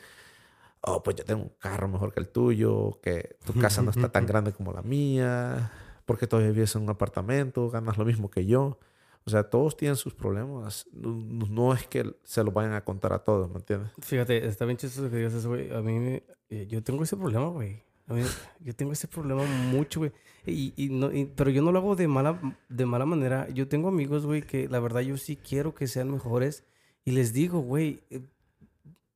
oh, 0.82 1.04
pues 1.04 1.16
yo 1.18 1.26
tengo 1.26 1.44
un 1.44 1.52
carro 1.60 1.88
mejor 1.88 2.14
que 2.14 2.20
el 2.20 2.30
tuyo, 2.30 3.00
que 3.02 3.38
tu 3.46 3.54
casa 3.60 3.82
no 3.82 3.92
está 3.92 4.10
tan 4.12 4.26
grande 4.28 4.52
como 4.54 4.72
la 4.74 4.82
mía, 4.82 5.72
porque 6.06 6.28
todavía 6.28 6.52
vives 6.52 6.76
en 6.76 6.84
un 6.84 6.90
apartamento, 6.90 7.70
ganas 7.70 7.98
lo 7.98 8.06
mismo 8.06 8.30
que 8.30 8.46
yo. 8.46 8.80
O 9.26 9.30
sea, 9.30 9.44
todos 9.44 9.76
tienen 9.78 9.96
sus 9.98 10.16
problemas. 10.16 10.88
No, 10.94 11.74
es 11.74 11.86
que 11.88 12.16
se 12.24 12.44
los 12.44 12.54
vayan 12.54 12.74
a 12.74 12.84
contar 12.84 13.14
a 13.14 13.20
todos, 13.20 13.50
¿me 13.50 13.58
entiendes? 13.58 13.92
Fíjate, 14.00 14.48
está 14.48 14.66
bien 14.66 14.78
chistoso 14.78 15.10
que 15.10 15.18
digas 15.18 15.34
eso, 15.34 15.50
güey. 15.50 15.72
A 15.72 15.82
mí, 15.82 16.00
me- 16.00 16.24
eh, 16.50 16.66
yo 16.68 16.82
tengo 16.82 17.04
ese 17.04 17.16
problema, 17.18 17.48
güey. 17.48 17.84
A 18.10 18.14
mí, 18.14 18.24
yo 18.60 18.76
tengo 18.76 18.92
ese 18.92 19.08
problema 19.08 19.44
mucho, 19.72 20.00
güey. 20.02 20.12
Y, 20.46 20.74
y 20.76 20.90
no, 20.90 21.12
y- 21.14 21.26
pero 21.26 21.50
yo 21.52 21.62
no 21.62 21.72
lo 21.72 21.80
hago 21.80 21.96
de 21.96 22.08
mala, 22.08 22.40
de 22.68 22.86
mala 22.86 23.06
manera. 23.06 23.48
Yo 23.50 23.68
tengo 23.68 23.88
amigos, 23.88 24.26
güey, 24.26 24.42
que 24.42 24.68
la 24.68 24.80
verdad 24.80 25.02
yo 25.02 25.16
sí 25.18 25.36
quiero 25.38 25.74
que 25.76 25.88
sean 25.88 26.12
mejores. 26.12 26.64
Y 27.06 27.12
les 27.12 27.34
digo, 27.34 27.60
güey, 27.60 28.02
eh, 28.10 28.22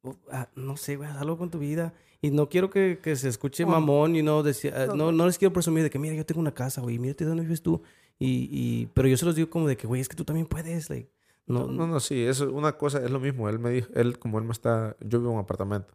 oh, 0.04 0.16
ah, 0.32 0.48
no 0.56 0.78
sé, 0.78 0.96
güey, 0.96 1.10
haz 1.10 1.18
algo 1.18 1.38
con 1.38 1.50
tu 1.50 1.60
vida. 1.60 1.94
Y 2.22 2.32
no 2.32 2.48
quiero 2.48 2.70
que, 2.70 3.00
que 3.04 3.16
se 3.18 3.28
escuche 3.30 3.66
mamón 3.66 4.16
y 4.16 4.22
no, 4.22 4.44
decir, 4.44 4.74
ah, 4.74 4.94
no, 4.96 5.12
no, 5.12 5.26
les 5.26 5.38
quiero 5.38 5.52
presumir 5.52 5.84
de 5.84 5.90
que, 5.90 6.00
mira, 6.00 6.16
yo 6.16 6.26
tengo 6.26 6.40
una 6.40 6.54
casa, 6.54 6.80
güey, 6.82 6.98
mírate 7.00 7.26
dónde 7.26 7.44
vives 7.44 7.62
tú. 7.62 7.82
Y, 8.20 8.48
y, 8.52 8.86
pero 8.94 9.08
yo 9.10 9.18
se 9.18 9.26
los 9.26 9.36
digo 9.36 9.50
como 9.50 9.68
de 9.68 9.76
que, 9.76 9.88
güey, 9.88 10.00
es 10.02 10.08
que 10.08 10.16
tú 10.16 10.24
también 10.24 10.46
puedes, 10.48 10.90
like, 10.90 11.10
no, 11.48 11.66
No, 11.66 11.72
no, 11.74 11.88
no, 11.88 12.00
sí, 12.00 12.24
eso 12.24 12.50
una 12.54 12.78
cosa 12.78 13.04
es 13.04 13.12
lo 13.12 13.20
mismo. 13.20 13.50
Él 13.50 13.60
me 13.60 13.72
dijo, 13.72 13.90
él 13.96 14.18
como 14.20 14.38
él 14.40 14.46
me 14.46 14.54
está, 14.54 14.96
yo 15.02 15.20
vivo 15.20 15.32
en 15.32 15.38
un 15.38 15.44
apartamento. 15.44 15.94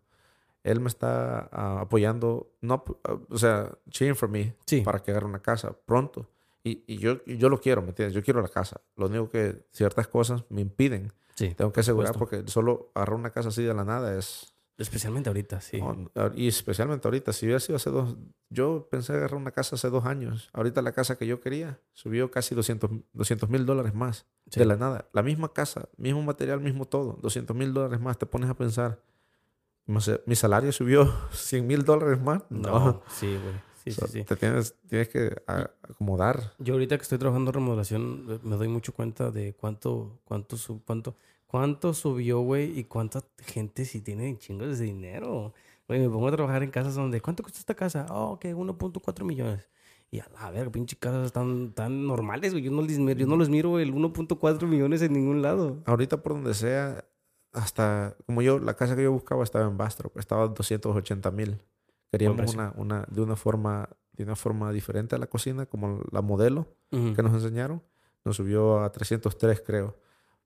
Él 0.65 0.81
me 0.81 0.89
está 0.89 1.49
ah, 1.53 1.81
apoyando, 1.83 2.51
no, 2.61 2.85
ah, 3.05 3.19
o 3.29 3.39
sea, 3.39 3.73
cheering 3.91 4.17
for 4.17 4.29
me 4.29 4.55
Sí. 4.67 4.81
para 4.83 4.99
que 5.01 5.11
agarre 5.11 5.27
una 5.27 5.41
casa 5.41 5.77
pronto. 5.87 6.29
Y, 6.65 6.83
y 6.87 6.99
yo, 6.99 7.25
yo 7.25 7.49
lo 7.49 7.61
quiero, 7.61 7.81
¿me 7.83 7.89
entiendes? 7.91 8.15
Yo 8.15 8.23
quiero 8.23 8.43
la 8.43 8.49
casa. 8.49 8.81
Lo 8.97 9.07
único 9.07 9.31
que 9.31 9.65
ciertas 9.73 10.09
cosas 10.09 10.45
me 10.51 10.61
impiden. 10.61 11.13
Sí, 11.35 11.55
Tengo 11.55 11.73
que 11.73 11.81
asegurar 11.81 12.15
porque 12.19 12.43
solo 12.47 12.91
agarrar 12.95 13.17
una 13.17 13.31
casa 13.31 13.51
así 13.51 13.63
de 13.63 13.73
la 13.73 13.85
nada 13.85 14.19
es... 14.19 14.55
especialmente 14.77 15.31
ahorita, 15.31 15.61
sí. 15.61 15.81
no, 15.81 16.11
y 16.35 16.49
especialmente 16.49 17.07
ahorita, 17.07 17.33
si 17.33 17.47
hubiera 17.47 17.61
sido 17.61 17.77
hace 17.77 17.91
dos... 17.91 18.17
Yo 18.51 18.89
pensé 18.91 19.13
agarrar 19.13 19.37
una 19.37 19.53
casa 19.53 19.77
hace 19.77 19.89
dos 19.89 20.05
años. 20.05 20.51
Ahorita 20.53 20.83
la 20.83 20.93
casa 20.93 21.17
que 21.17 21.27
yo 21.27 21.41
quería 21.41 21.79
subió 21.93 22.31
casi 22.31 22.55
200 22.57 23.49
mil 23.49 23.65
dólares 23.67 23.95
más. 23.95 24.27
Sí. 24.51 24.59
De 24.59 24.67
la 24.67 24.77
nada. 24.77 25.09
La 25.13 25.23
misma 25.23 25.53
casa, 25.53 25.89
mismo 25.97 26.23
material, 26.23 26.61
mismo 26.61 26.87
todo. 26.87 27.19
200 27.23 27.57
mil 27.57 27.73
dólares 27.73 28.01
más. 28.01 28.19
Te 28.19 28.27
pones 28.27 28.51
a 28.51 28.55
pensar. 28.55 29.01
Mi 30.27 30.35
salario 30.37 30.71
subió 30.73 31.11
100 31.33 31.67
mil 31.67 31.85
dólares 31.85 32.21
más. 32.21 32.43
No, 32.51 33.03
sí, 33.09 33.27
güey. 33.27 33.55
Sí, 33.85 33.91
O 33.91 33.93
sea, 33.95 34.07
sí, 34.09 34.19
sí. 34.19 34.25
Te 34.25 34.37
tienes, 34.37 34.75
tienes 34.89 35.09
que 35.09 35.35
acomodar. 35.83 36.53
Yo 36.59 36.75
ahorita 36.75 36.97
que 36.97 37.03
estoy 37.03 37.19
trabajando 37.19 37.51
en 37.51 37.55
remodelación 37.55 38.41
me 38.43 38.57
doy 38.57 38.69
mucho 38.69 38.93
cuenta 38.93 39.31
de 39.31 39.55
cuánto, 39.55 40.19
cuánto, 40.25 40.57
su- 40.57 40.83
cuánto, 40.85 41.17
cuánto 41.47 41.95
subió, 41.95 42.41
güey, 42.41 42.79
y 42.79 42.85
cuánta 42.85 43.23
gente 43.39 43.85
sí 43.85 44.01
tiene 44.01 44.37
chingos 44.39 44.79
de 44.79 44.85
dinero. 44.85 45.55
Güey, 45.87 46.01
me 46.01 46.09
pongo 46.11 46.29
a 46.29 46.33
trabajar 46.33 46.63
en 46.63 46.71
casas 46.71 46.97
donde, 46.97 47.21
¿cuánto 47.23 47.43
cuesta 47.43 47.61
esta 47.61 47.75
casa? 47.75 48.07
Oh, 48.11 48.33
ok, 48.33 48.45
1.4 48.47 49.25
millones. 49.25 49.69
Y 50.11 50.21
a 50.21 50.29
la 50.35 50.51
verga, 50.51 50.71
pinche 50.73 50.97
casas 50.97 51.33
tan, 51.33 51.73
tan 51.73 52.07
normales, 52.07 52.53
güey. 52.53 52.65
Yo 52.65 52.71
no 52.71 52.83
les, 52.83 52.99
miro- 52.99 53.19
yo 53.21 53.27
no 53.27 53.37
les 53.39 53.49
miro 53.49 53.79
el 53.79 53.95
1.4 53.95 54.67
millones 54.67 55.01
en 55.03 55.13
ningún 55.15 55.41
lado. 55.41 55.83
Ahorita 55.87 56.23
por 56.23 56.33
donde 56.35 56.53
sea, 56.53 57.05
hasta 57.53 58.17
como 58.27 58.43
yo, 58.43 58.59
la 58.59 58.75
casa 58.75 58.95
que 58.97 59.03
yo 59.05 59.13
buscaba 59.13 59.43
estaba 59.45 59.67
en 59.67 59.77
Bastrop, 59.77 60.17
estaba 60.19 60.45
a 60.45 60.49
280 60.49 61.31
mil. 61.31 61.63
Queríamos 62.11 62.55
una, 62.55 62.73
una, 62.77 63.05
de 63.11 63.21
una 63.21 63.37
forma, 63.37 63.89
de 64.13 64.25
una 64.25 64.37
forma 64.37 64.73
diferente 64.73 65.15
a 65.15 65.19
la 65.19 65.27
cocina, 65.27 65.67
como 65.67 66.03
la 66.11 66.23
modelo 66.23 66.75
Ujú. 66.91 67.15
que 67.15 67.23
nos 67.23 67.35
enseñaron. 67.35 67.83
Nos 68.25 68.37
subió 68.37 68.81
a 68.83 68.91
303, 68.93 69.63
creo. 69.65 69.97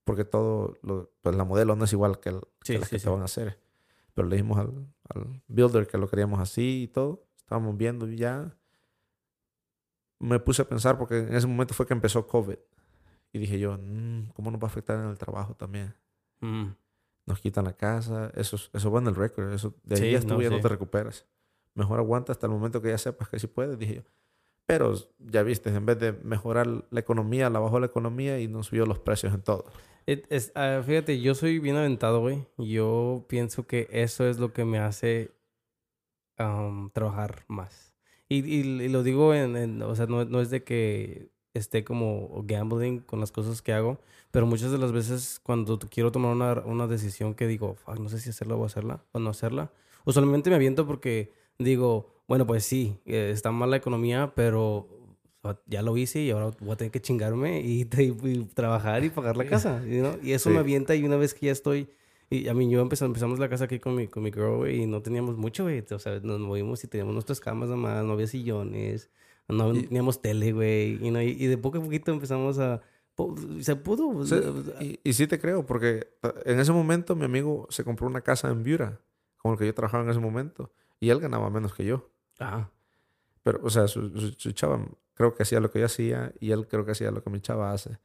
Porque 0.05 0.25
todo, 0.25 0.75
lo- 0.83 1.13
pues 1.21 1.37
la 1.37 1.45
modelo 1.45 1.77
no 1.77 1.85
es 1.85 1.93
igual 1.93 2.19
que, 2.21 2.31
el- 2.31 2.41
que 2.65 2.73
Sí, 2.73 2.79
las 2.79 2.89
sí, 2.89 2.97
que 2.97 2.99
sí. 2.99 3.05
te 3.05 3.11
van 3.11 3.23
a 3.23 3.27
hacer. 3.27 3.59
Pero 4.15 4.29
le 4.29 4.37
dijimos 4.37 4.59
al, 4.59 4.87
al 5.09 5.43
builder 5.49 5.87
que 5.87 5.97
lo 5.99 6.09
queríamos 6.09 6.41
así 6.41 6.83
y 6.85 6.89
todo. 6.89 7.25
Estábamos 7.39 7.77
viendo 7.77 8.09
y 8.09 8.17
ya. 8.17 8.57
Me 10.19 10.39
puse 10.39 10.63
a 10.63 10.69
pensar 10.69 10.99
porque 10.99 11.19
en 11.19 11.35
ese 11.35 11.47
momento 11.47 11.75
fue 11.75 11.87
que 11.87 11.95
empezó 11.95 12.27
COVID. 12.27 12.57
Y 13.33 13.39
dije 13.39 13.59
yo, 13.59 13.79
"Mm, 13.79 14.29
¿cómo 14.35 14.51
nos 14.51 14.61
va 14.61 14.67
a 14.67 14.71
afectar 14.71 14.99
en 15.01 15.07
el 15.07 15.19
trabajo 15.19 15.55
también? 15.55 15.95
Mm. 16.41 16.67
Nos 17.27 17.41
quitan 17.41 17.65
la 17.65 17.73
casa. 17.77 18.33
Eso, 18.35 18.57
es- 18.57 18.71
eso 18.73 18.91
va 18.91 19.01
en 19.01 19.07
el 19.09 19.15
récord. 19.15 19.53
Eso, 19.53 19.75
de 19.85 19.95
ahí 19.97 20.01
Sí, 20.03 20.11
ya 20.13 20.19
estuvo, 20.19 20.35
no, 20.37 20.43
ya 20.43 20.51
no 20.51 20.61
te 20.61 20.69
recuperas. 20.69 21.27
Mejor 21.75 21.99
aguanta 22.01 22.33
hasta 22.33 22.47
el 22.47 22.53
momento 22.53 22.83
que 22.83 22.89
ya 22.89 22.99
sepas 22.99 23.29
que 23.29 23.39
sí 23.39 23.47
puedes, 23.47 23.79
dije 23.79 23.97
yo. 23.97 24.03
Pero 24.67 24.95
ya 25.19 25.43
viste, 25.43 25.71
en 25.75 25.87
vez 25.87 25.99
de 25.99 26.13
mejorar 26.13 26.67
la 26.91 27.01
economía, 27.01 27.51
la 27.51 27.59
bajó 27.59 27.81
la 27.81 27.87
economía 27.87 28.39
y 28.41 28.47
nos 28.49 28.67
subió 28.69 28.87
los 28.87 28.99
precios 28.99 29.35
en 29.35 29.43
todo. 29.43 29.65
It- 30.07 30.27
ah, 30.55 30.83
fíjate, 30.85 31.21
yo 31.21 31.35
soy 31.35 31.59
bien 31.59 31.77
aventado, 31.77 32.21
güey. 32.21 32.47
Yo 32.59 33.25
pienso 33.29 33.67
que 33.67 33.89
eso 33.91 34.27
es 34.29 34.39
lo 34.39 34.53
que 34.53 34.65
me 34.65 34.79
hace 34.79 35.33
trabajar 36.93 37.45
más. 37.49 37.95
Y, 38.29 38.39
y- 38.45 38.83
y 38.83 38.89
lo 38.89 39.03
digo 39.03 39.35
en, 39.35 39.57
en- 39.57 39.83
o 39.83 39.95
sea, 39.95 40.07
no, 40.07 40.25
no 40.25 40.41
es 40.41 40.51
de 40.51 40.65
que 40.65 41.31
esté 41.55 41.85
como 41.85 42.43
gambling 42.47 43.01
con 43.01 43.21
las 43.21 43.33
cosas 43.33 43.61
que 43.63 43.73
hago, 43.73 43.99
pero 44.31 44.47
muchas 44.47 44.71
de 44.73 44.79
las 44.79 44.93
veces 44.93 45.41
cuando 45.43 45.79
quiero 45.79 46.11
tomar 46.13 46.33
una, 46.33 46.53
una 46.65 46.87
decisión 46.87 47.35
que 47.35 47.47
digo, 47.47 47.75
"Fuck, 47.75 47.99
no 47.99 48.09
sé 48.09 48.19
si 48.21 48.31
hacerla 48.31 48.55
o 48.57 48.65
hacerla 48.65 49.03
o 49.13 49.19
no 49.19 49.31
hacerla, 49.31 49.71
usualmente 50.05 50.49
me 50.51 50.57
aviento 50.57 50.87
porque 50.87 51.33
digo, 51.59 52.09
bueno, 52.29 52.47
pues 52.47 52.65
sí, 52.65 52.97
eh, 53.05 53.31
está 53.33 53.51
mal 53.53 53.71
la 53.71 53.77
economía, 53.77 54.33
pero 54.35 54.89
ya 55.67 55.83
lo 55.83 55.97
hice 55.97 56.21
y 56.21 56.31
ahora 56.31 56.51
voy 56.61 56.71
a 56.73 56.77
tener 56.77 56.91
que 56.93 57.01
chingarme 57.03 57.61
y, 57.61 57.83
y 57.99 58.45
trabajar 58.55 59.05
y 59.05 59.11
pagar 59.11 59.37
la 59.37 59.45
casa, 59.45 59.81
know? 59.85 60.17
Y 60.23 60.33
eso 60.33 60.49
Sí. 60.49 60.55
me 60.55 60.61
avienta 60.61 60.95
y 60.95 61.05
una 61.05 61.17
vez 61.17 61.35
que 61.35 61.47
ya 61.47 61.53
estoy... 61.53 61.89
Y 62.31 62.49
a 62.49 62.55
mí 62.55 62.71
yo 62.71 62.81
empezamos, 62.81 63.11
empezamos 63.11 63.39
la 63.39 63.51
casa 63.51 63.65
aquí 63.65 63.79
con 63.79 63.95
mi, 63.95 64.07
con 64.09 64.23
mi 64.23 64.33
girl, 64.33 64.57
güey, 64.59 64.85
y 64.85 64.87
no 64.87 65.03
teníamos 65.03 65.37
mucho, 65.37 65.65
güey. 65.65 65.85
O 65.91 65.99
sea, 65.99 66.19
nos 66.21 66.41
movimos 66.41 66.83
y 66.83 66.87
teníamos 66.89 67.13
nuestras 67.13 67.41
camas 67.41 67.69
nada 67.69 67.77
más, 67.79 68.05
no 68.05 68.13
había 68.15 68.27
sillones, 68.27 69.11
no 69.49 69.75
Y- 69.75 69.83
teníamos 69.85 70.21
tele, 70.23 70.53
güey. 70.53 70.99
you 70.99 71.11
know, 71.11 71.21
y, 71.23 71.31
y 71.31 71.47
de 71.47 71.59
poco 71.59 71.79
a 71.79 71.83
poquito 71.83 72.11
empezamos 72.13 72.59
a... 72.59 72.81
po- 73.15 73.35
Se 73.61 73.77
pudo. 73.77 74.25
Y, 74.81 75.01
y 75.05 75.13
sí 75.13 75.27
te 75.27 75.39
creo, 75.39 75.67
porque 75.67 76.09
en 76.45 76.59
ese 76.61 76.73
momento 76.73 77.15
mi 77.17 77.25
amigo 77.25 77.67
se 77.71 77.85
compró 77.85 78.07
una 78.07 78.21
casa 78.23 78.49
en 78.51 78.63
Viura, 78.63 79.01
con 79.37 79.53
el 79.53 79.59
que 79.59 79.67
yo 79.67 79.75
trabajaba 79.75 80.05
en 80.05 80.11
ese 80.11 80.21
momento, 80.21 80.73
y 81.01 81.11
él 81.11 81.21
ganaba 81.21 81.51
menos 81.51 81.75
que 81.75 81.85
yo. 81.85 82.11
Ah, 82.41 82.71
Pero, 83.43 83.61
o 83.63 83.71
sea, 83.71 83.89
su, 83.89 84.09
su- 84.19 84.33
su 84.39 84.53
chava 84.53 84.85
creo 85.15 85.35
que 85.35 85.43
hacía 85.43 85.61
lo 85.61 85.71
que 85.71 85.81
yo 85.81 85.87
hacía 85.87 86.33
y 86.41 86.53
él 86.53 86.67
creo 86.69 86.85
que 86.85 86.93
hacía 86.93 87.11
lo 87.11 87.23
que 87.23 87.31
mi 87.31 87.41
chava 87.41 87.73
hace. 87.73 87.99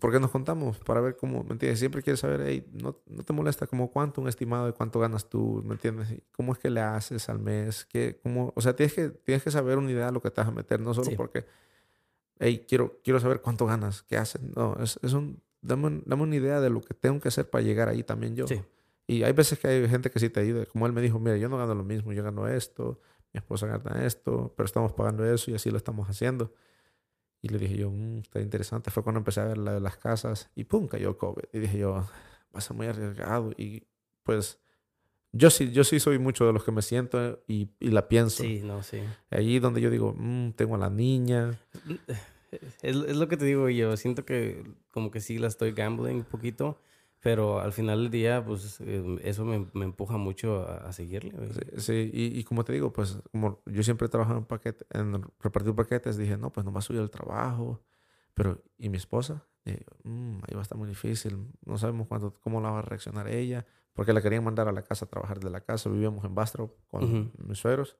Porque 0.00 0.20
nos 0.20 0.30
contamos 0.30 0.78
para 0.80 1.00
ver 1.00 1.16
cómo, 1.16 1.44
¿me 1.44 1.52
entiendes? 1.52 1.78
Siempre 1.78 2.02
quieres 2.02 2.20
saber, 2.20 2.42
hey, 2.46 2.66
no, 2.72 3.00
no 3.06 3.22
te 3.22 3.32
molesta 3.32 3.66
como 3.66 3.90
cuánto, 3.90 4.20
un 4.20 4.28
estimado 4.28 4.66
de 4.66 4.72
cuánto 4.72 5.00
ganas 5.00 5.28
tú, 5.30 5.62
¿me 5.64 5.72
entiendes? 5.74 6.08
¿Cómo 6.32 6.52
es 6.52 6.58
que 6.58 6.68
le 6.68 6.80
haces 6.80 7.28
al 7.30 7.38
mes? 7.38 7.86
¿Qué, 7.86 8.20
cómo? 8.22 8.52
O 8.54 8.60
sea, 8.60 8.76
tienes 8.76 8.92
que, 8.92 9.08
tienes 9.08 9.42
que 9.42 9.50
saber 9.50 9.78
una 9.78 9.90
idea 9.90 10.06
de 10.06 10.12
lo 10.12 10.20
que 10.20 10.30
te 10.30 10.40
vas 10.42 10.48
a 10.48 10.52
meter, 10.52 10.78
no 10.80 10.92
solo 10.92 11.06
Sí. 11.10 11.16
porque, 11.16 11.46
hey, 12.38 12.64
quiero, 12.68 12.98
quiero 13.02 13.18
saber 13.20 13.40
cuánto 13.40 13.66
ganas, 13.66 14.02
qué 14.02 14.16
haces. 14.16 14.42
No, 14.42 14.76
es, 14.82 14.98
es 15.02 15.12
un, 15.14 15.40
dame, 15.62 15.86
un- 15.86 16.02
dame 16.06 16.22
una 16.22 16.36
idea 16.36 16.60
de 16.60 16.70
lo 16.70 16.80
que 16.82 16.94
tengo 16.94 17.18
que 17.20 17.28
hacer 17.28 17.48
para 17.48 17.62
llegar 17.64 17.88
ahí 17.88 18.02
también 18.02 18.36
yo. 18.36 18.46
sí. 18.46 18.60
Y 19.10 19.22
hay 19.22 19.32
veces 19.32 19.58
que 19.58 19.68
hay 19.68 19.88
gente 19.88 20.10
que 20.10 20.18
sí 20.20 20.28
te 20.28 20.40
ayuda. 20.40 20.66
Como 20.66 20.86
él 20.86 20.92
me 20.92 21.00
dijo, 21.00 21.18
mira, 21.18 21.38
yo 21.38 21.48
no 21.48 21.56
gano 21.56 21.74
lo 21.74 21.82
mismo, 21.82 22.12
yo 22.12 22.22
gano 22.22 22.46
esto, 22.46 23.00
mi 23.32 23.38
esposa 23.38 23.66
gana 23.66 24.04
esto, 24.04 24.52
pero 24.54 24.66
estamos 24.66 24.92
pagando 24.92 25.24
eso 25.24 25.50
y 25.50 25.54
así 25.54 25.70
lo 25.70 25.78
estamos 25.78 26.10
haciendo. 26.10 26.52
Y 27.40 27.48
le 27.48 27.58
dije 27.58 27.76
yo, 27.76 27.90
"Mm, 27.90 28.18
está 28.18 28.40
interesante. 28.40 28.90
Fue 28.90 29.02
cuando 29.02 29.18
empecé 29.18 29.40
a 29.40 29.44
ver 29.44 29.58
la 29.58 29.74
de 29.74 29.80
las 29.80 29.96
casas 29.96 30.50
y 30.54 30.64
pum, 30.64 30.88
cayó 30.88 31.16
COVID. 31.16 31.44
Y 31.52 31.58
dije 31.60 31.78
yo, 31.78 31.92
va 31.94 32.08
a 32.54 32.60
ser 32.60 32.76
muy 32.76 32.86
arriesgado. 32.86 33.52
Y 33.56 33.84
pues 34.24 34.58
yo 35.32 35.50
sí, 35.50 35.70
yo 35.70 35.84
sí 35.84 36.00
soy 36.00 36.18
mucho 36.18 36.46
de 36.46 36.52
los 36.52 36.64
que 36.64 36.72
me 36.72 36.82
siento 36.82 37.42
y, 37.46 37.70
y 37.80 37.90
la 37.90 38.08
pienso. 38.08 38.42
Sí, 38.42 38.60
no, 38.64 38.82
sí. 38.82 39.00
Allí 39.30 39.58
donde 39.60 39.80
yo 39.80 39.90
digo, 39.90 40.14
"Mm, 40.16 40.52
tengo 40.52 40.74
a 40.74 40.78
la 40.78 40.90
niña. 40.90 41.58
Es, 42.82 42.96
es 42.96 43.16
lo 43.16 43.28
que 43.28 43.36
te 43.36 43.44
digo 43.44 43.68
yo. 43.68 43.96
Siento 43.96 44.24
que 44.24 44.64
como 44.90 45.10
que 45.10 45.20
sí 45.20 45.38
la 45.38 45.48
estoy 45.48 45.72
gambling 45.72 46.16
un 46.16 46.24
poquito. 46.24 46.80
Pero 47.20 47.60
al 47.60 47.72
final 47.72 48.02
del 48.02 48.10
día, 48.10 48.44
pues 48.44 48.80
eh, 48.80 49.02
eso 49.24 49.44
me, 49.44 49.66
me 49.74 49.84
empuja 49.84 50.16
mucho 50.18 50.62
a, 50.68 50.88
a 50.88 50.92
seguirle. 50.92 51.32
Sí, 51.52 51.80
sí, 51.80 52.10
y, 52.12 52.38
y 52.38 52.44
como 52.44 52.64
te 52.64 52.72
digo, 52.72 52.92
pues 52.92 53.18
como 53.32 53.60
yo 53.66 53.82
siempre 53.82 54.06
he 54.06 54.08
trabajado 54.08 54.38
en, 54.38 54.44
paquete, 54.44 54.86
en 54.90 55.22
repartir 55.40 55.74
paquetes, 55.74 56.16
dije, 56.16 56.36
no, 56.36 56.52
pues 56.52 56.64
no 56.64 56.72
va 56.72 56.78
a 56.78 56.82
subir 56.82 57.00
el 57.00 57.10
trabajo. 57.10 57.82
Pero, 58.34 58.62
¿y 58.78 58.88
mi 58.88 58.98
esposa? 58.98 59.44
Dije, 59.64 59.84
"Mm, 60.04 60.36
ahí 60.46 60.54
va 60.54 60.60
a 60.60 60.62
estar 60.62 60.78
muy 60.78 60.88
difícil. 60.88 61.50
No 61.66 61.76
sabemos 61.76 62.06
cuánto, 62.06 62.34
cómo 62.40 62.60
la 62.60 62.70
va 62.70 62.78
a 62.78 62.82
reaccionar 62.82 63.26
ella. 63.28 63.66
Porque 63.94 64.12
la 64.12 64.22
querían 64.22 64.44
mandar 64.44 64.68
a 64.68 64.72
la 64.72 64.82
casa 64.82 65.06
a 65.06 65.08
trabajar 65.08 65.40
de 65.40 65.50
la 65.50 65.60
casa. 65.62 65.90
Vivíamos 65.90 66.24
en 66.24 66.36
Bastrop 66.36 66.78
con 66.86 67.02
Ujú. 67.02 67.32
mis 67.48 67.58
suegros. 67.58 67.96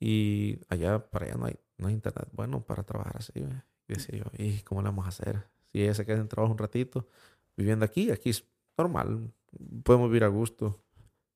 Y 0.00 0.58
allá, 0.68 0.98
para 1.10 1.26
allá 1.26 1.36
no 1.36 1.46
hay, 1.46 1.56
no 1.78 1.88
hay 1.88 1.94
internet 1.94 2.28
bueno 2.32 2.64
para 2.64 2.82
trabajar 2.82 3.16
así. 3.18 3.32
güey. 3.36 3.52
Y 3.88 3.94
decía 3.94 4.18
yo, 4.18 4.24
¿y 4.36 4.60
cómo 4.62 4.82
le 4.82 4.88
vamos 4.88 5.06
a 5.06 5.10
hacer? 5.10 5.46
Si 5.66 5.80
ella 5.82 5.94
se 5.94 6.04
queda 6.04 6.18
en 6.18 6.28
trabajo 6.28 6.52
un 6.52 6.58
ratito, 6.58 7.08
viviendo 7.56 7.84
aquí, 7.84 8.10
aquí 8.10 8.30
es 8.30 8.44
normal. 8.76 9.32
Podemos 9.84 10.08
vivir 10.08 10.24
a 10.24 10.28
gusto. 10.28 10.82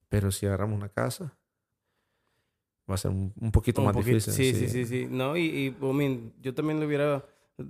Pero 0.09 0.31
si 0.33 0.45
agarramos 0.47 0.77
una 0.77 0.89
casa, 0.89 1.39
va 2.91 2.95
a 2.95 2.99
ser 2.99 3.13
un, 3.13 3.33
un 3.41 3.53
poquito 3.53 3.81
Un 3.81 3.87
más 3.87 3.95
poquito- 3.95 4.17
difícil. 4.17 4.33
Sí, 4.35 4.53
sí, 4.55 4.69
sí, 4.69 4.85
sí. 4.85 5.07
No, 5.09 5.37
y, 5.37 5.43
y 5.43 5.67
I 5.81 5.93
mean, 5.93 6.33
yo 6.41 6.53
también 6.55 6.81
lo 6.81 6.87
hubiera, 6.87 7.25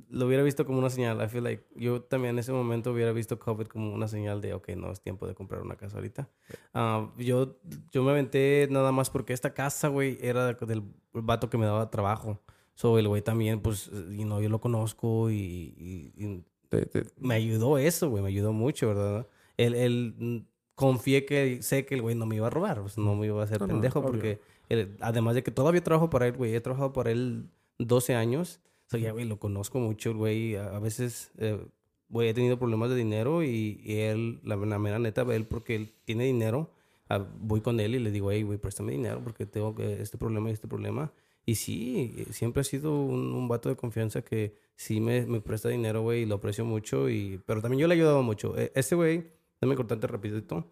lo 0.09 0.27
hubiera 0.27 0.43
visto 0.43 0.65
como 0.65 0.79
una 0.79 0.89
señal. 0.89 1.23
I 1.23 1.29
feel 1.29 1.45
like 1.45 1.67
yo 1.77 2.01
también 2.03 2.37
en 2.37 2.39
ese 2.39 2.53
momento 2.53 2.93
hubiera 2.93 3.13
visto 3.13 3.39
COVID 3.39 3.67
como 3.67 3.93
una 3.93 4.09
señal 4.09 4.41
de, 4.41 4.55
ok, 4.55 4.71
no 4.71 4.91
es 4.91 5.03
tiempo 5.03 5.27
de 5.27 5.35
comprar 5.35 5.61
una 5.61 5.77
casa 5.77 5.97
ahorita. 5.97 6.31
Ah, 6.73 7.13
yo, 7.19 7.59
yo 7.93 8.03
me 8.03 8.13
aventé 8.13 8.67
nada 8.71 8.91
más 8.93 9.11
porque 9.11 9.35
esta 9.35 9.53
casa, 9.53 9.89
güey, 9.89 10.17
era 10.23 10.55
del 10.55 10.83
vato 11.13 11.51
que 11.51 11.59
me 11.59 11.67
daba 11.67 11.91
trabajo. 11.91 12.41
So, 12.75 12.99
el 12.99 13.07
güey 13.09 13.21
también, 13.21 13.61
pues, 13.61 13.91
y 14.17 14.25
no, 14.25 14.41
yo 14.41 14.49
lo 14.49 14.63
conozco 14.63 15.31
y, 15.31 15.35
y- 15.37 16.13
y 16.17 16.45
Te- 16.71 16.87
te- 16.87 17.05
me 17.19 17.35
ayudó 17.35 17.77
eso, 17.79 18.09
güey, 18.09 18.23
me 18.23 18.29
ayudó 18.31 18.53
mucho, 18.55 18.89
¿verdad? 18.89 19.27
Él, 19.59 19.75
él 19.75 20.15
mm, 20.19 20.37
confié 20.75 21.27
que 21.27 21.63
sé 21.63 21.85
que 21.85 21.97
el 21.97 22.03
güey 22.03 22.15
no 22.15 22.25
me 22.27 22.37
iba 22.37 22.47
a 22.47 22.51
robar, 22.51 22.81
pues, 22.81 22.97
no 22.97 23.15
me 23.15 23.27
iba 23.27 23.41
a 23.41 23.45
hacer 23.45 23.61
No, 23.61 23.67
no, 23.67 23.73
pendejo, 23.75 23.99
obvio. 23.99 24.11
porque 24.13 24.41
él- 24.71 24.97
además 25.01 25.35
de 25.35 25.43
que 25.43 25.51
todavía 25.51 25.83
trabajo 25.85 26.09
para 26.09 26.27
él, 26.27 26.37
güey, 26.37 26.55
he 26.55 26.61
trabajado 26.63 26.93
para 26.95 27.11
él 27.11 27.51
12 27.79 28.15
años, 28.15 28.61
o 28.87 28.91
sea, 28.91 29.01
ya, 29.01 29.13
güey, 29.13 29.25
lo 29.27 29.39
conozco 29.39 29.79
mucho, 29.79 30.11
el 30.13 30.17
güey, 30.17 30.57
a, 30.57 30.77
a 30.77 30.79
veces, 30.79 31.33
eh, 31.39 31.61
güey, 32.09 32.29
he 32.29 32.35
tenido 32.35 32.59
problemas 32.59 32.89
de 32.91 32.97
dinero 32.97 33.43
y, 33.43 33.81
y 33.85 33.99
él, 33.99 34.41
la, 34.43 34.57
la 34.57 34.79
mera 34.79 34.99
neta, 34.99 35.23
él, 35.23 35.47
porque 35.47 35.75
él 35.77 35.93
tiene 36.05 36.25
dinero, 36.25 36.71
ah, 37.09 37.25
voy 37.41 37.61
con 37.61 37.79
él 37.81 37.95
y 37.97 37.99
le 37.99 38.11
digo, 38.11 38.31
hey, 38.31 38.43
güey, 38.45 38.59
préstame 38.59 38.93
dinero 38.93 39.21
porque 39.23 39.45
tengo 39.47 39.75
este 39.81 40.19
problema 40.19 40.51
y 40.51 40.53
este 40.53 40.67
problema. 40.69 41.13
Y 41.47 41.55
sí, 41.57 42.15
eh, 42.19 42.33
siempre 42.33 42.61
ha 42.61 42.65
sido 42.65 42.93
un, 43.01 43.33
un 43.33 43.49
vato 43.49 43.69
de 43.69 43.77
confianza 43.77 44.23
que 44.23 44.55
sí 44.77 45.01
me, 45.01 45.23
presta 45.41 45.69
dinero, 45.69 46.03
güey, 46.03 46.23
y 46.23 46.27
lo 46.27 46.37
aprecio 46.37 46.65
mucho. 46.65 47.09
Y, 47.09 47.41
pero 47.47 47.61
también 47.63 47.81
yo 47.81 47.89
le 47.89 47.95
he 47.95 47.99
ayudado 47.99 48.23
mucho. 48.23 48.55
Este 48.57 48.95
güey, 48.95 49.31
déjame 49.61 49.77
cortarte 49.77 50.07
rapidito. 50.07 50.69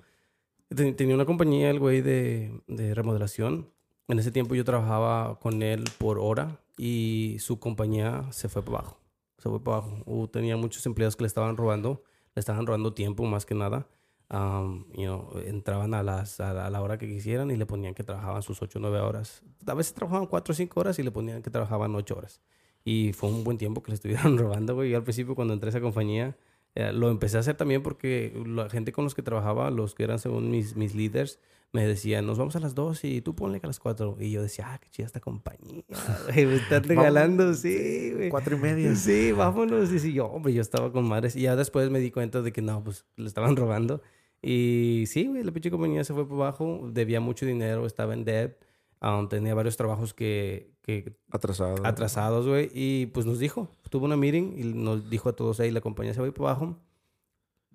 Ten- 0.69 0.95
Tenía 0.97 1.15
una 1.15 1.25
compañía, 1.27 1.71
el 1.71 1.79
güey, 1.81 2.01
de, 2.03 2.61
de 2.67 2.95
remodelación. 2.95 3.71
En 4.09 4.19
ese 4.19 4.31
tiempo 4.31 4.55
yo 4.55 4.65
trabajaba 4.65 5.39
con 5.41 5.63
él 5.63 5.85
por 5.99 6.19
hora 6.19 6.61
y 6.79 7.37
su 7.41 7.59
compañía 7.59 8.27
se 8.31 8.49
fue 8.49 8.63
para 8.65 8.79
abajo. 8.79 9.01
Se 9.39 9.49
fue 9.51 9.63
para 9.63 9.79
abajo. 9.79 10.29
Tenía 10.31 10.57
muchos 10.57 10.85
empleados 10.87 11.17
que 11.17 11.25
le 11.25 11.29
estaban 11.29 11.57
robando. 11.57 12.03
Le 12.35 12.41
estaban 12.41 12.67
robando 12.67 12.95
tiempo 12.95 13.25
más 13.25 13.45
que 13.47 13.55
nada. 13.55 13.87
Um, 14.31 14.85
you 14.93 15.05
know, 15.05 15.33
entraban 15.47 15.95
a, 15.95 16.03
las, 16.03 16.39
a, 16.41 16.69
la, 16.69 16.83
hora 16.83 16.99
que 16.99 17.09
quisieran 17.09 17.51
y 17.51 17.57
le 17.57 17.65
ponían 17.65 17.95
que 17.95 18.05
trabajaban 18.05 18.43
sus 18.43 18.61
8 18.61 18.79
o 18.79 18.83
9 18.83 19.01
horas. 19.01 19.43
A 19.67 19.73
veces 19.73 19.95
trabajaban 19.95 20.27
4 20.27 20.53
o 20.53 20.55
5 20.55 20.81
horas 20.81 20.99
y 20.99 21.03
le 21.03 21.11
ponían 21.11 21.41
que 21.41 21.51
trabajaban 21.51 21.95
8 21.95 22.15
horas. 22.15 22.43
Y 22.85 23.15
fue 23.15 23.31
un 23.31 23.43
buen 23.43 23.57
tiempo 23.57 23.83
que 23.83 23.91
le 23.91 23.95
estuvieron 23.95 24.37
robando, 24.39 24.75
güey. 24.75 24.91
Yo 24.91 24.99
al 24.99 25.03
principio 25.03 25.35
cuando 25.35 25.55
entré 25.55 25.69
a 25.69 25.71
esa 25.71 25.81
compañía 25.81 26.37
eh, 26.75 26.93
lo 26.93 27.11
empecé 27.11 27.39
a 27.39 27.41
hacer 27.41 27.57
también 27.57 27.83
porque 27.83 28.33
la 28.47 28.69
gente 28.69 28.93
con 28.93 29.05
los 29.05 29.15
que 29.15 29.23
trabajaba, 29.23 29.71
los 29.71 29.95
que 29.95 30.05
eran 30.05 30.19
según 30.19 30.51
mis, 30.51 30.77
mis 30.77 30.95
líderes, 30.95 31.41
me 31.73 31.87
decían, 31.87 32.27
nos 32.27 32.39
vamos 32.39 32.57
a 32.57 32.61
las 32.61 32.75
2 32.75 33.05
y 33.05 33.21
tú 33.21 33.35
ponle 33.35 33.61
que 33.61 33.67
a 33.67 33.69
las 33.69 33.79
4. 33.79 34.17
Y 34.21 34.31
yo 34.31 34.43
decía, 34.43 34.73
ah, 34.73 34.79
qué 34.79 34.89
chida 34.91 35.07
esta 35.07 35.21
compañía, 35.21 35.85
güey. 36.25 36.47
Me 36.47 36.55
están 36.57 36.83
regalando, 36.85 37.53
sí, 37.55 38.13
güey. 38.15 38.31
Cuatro 38.31 38.57
y 38.57 38.61
media. 38.61 38.95
Sí, 38.95 39.33
vámonos. 39.33 39.93
Y 39.93 39.99
sí, 39.99 40.13
yo, 40.13 40.27
hombre, 40.27 40.53
yo 40.53 40.63
estaba 40.63 40.93
con 40.93 41.07
madres. 41.07 41.37
Y 41.37 41.43
ya 41.43 41.57
después 41.57 41.91
me 41.91 41.99
di 41.99 42.11
cuenta 42.11 42.43
de 42.43 42.53
que 42.53 42.63
no, 42.63 42.83
pues 42.83 43.05
le 43.17 43.27
estaban 43.27 43.57
robando. 43.57 44.03
Y 44.43 45.05
sí, 45.09 45.27
güey, 45.27 45.43
la 45.45 45.53
pinche 45.53 45.71
compañía 45.71 46.05
se 46.05 46.15
fue 46.15 46.27
por 46.29 46.37
abajo. 46.41 46.89
Debía 46.93 47.21
mucho 47.21 47.47
dinero, 47.47 47.87
estaba 47.87 48.15
en 48.15 48.25
debt. 48.25 48.57
um, 49.03 49.29
tenía 49.29 49.55
varios 49.55 49.77
trabajos 49.77 50.15
que, 50.15 50.73
que 50.83 51.17
Atrasado. 51.31 51.77
atrasados, 51.85 52.47
güey. 52.47 52.71
Y 52.73 53.07
pues 53.07 53.27
nos 53.27 53.39
dijo, 53.39 53.69
tuvo 53.91 54.07
una 54.07 54.17
meeting 54.17 54.55
y 54.57 54.65
nos 54.75 55.09
dijo 55.11 55.29
a 55.29 55.37
todos 55.37 55.61
ahí, 55.61 55.71
la 55.71 55.81
compañía 55.81 56.15
se 56.15 56.21
va 56.21 56.27
a 56.27 56.29
ir 56.29 56.35
por 56.35 56.47
abajo. 56.49 56.77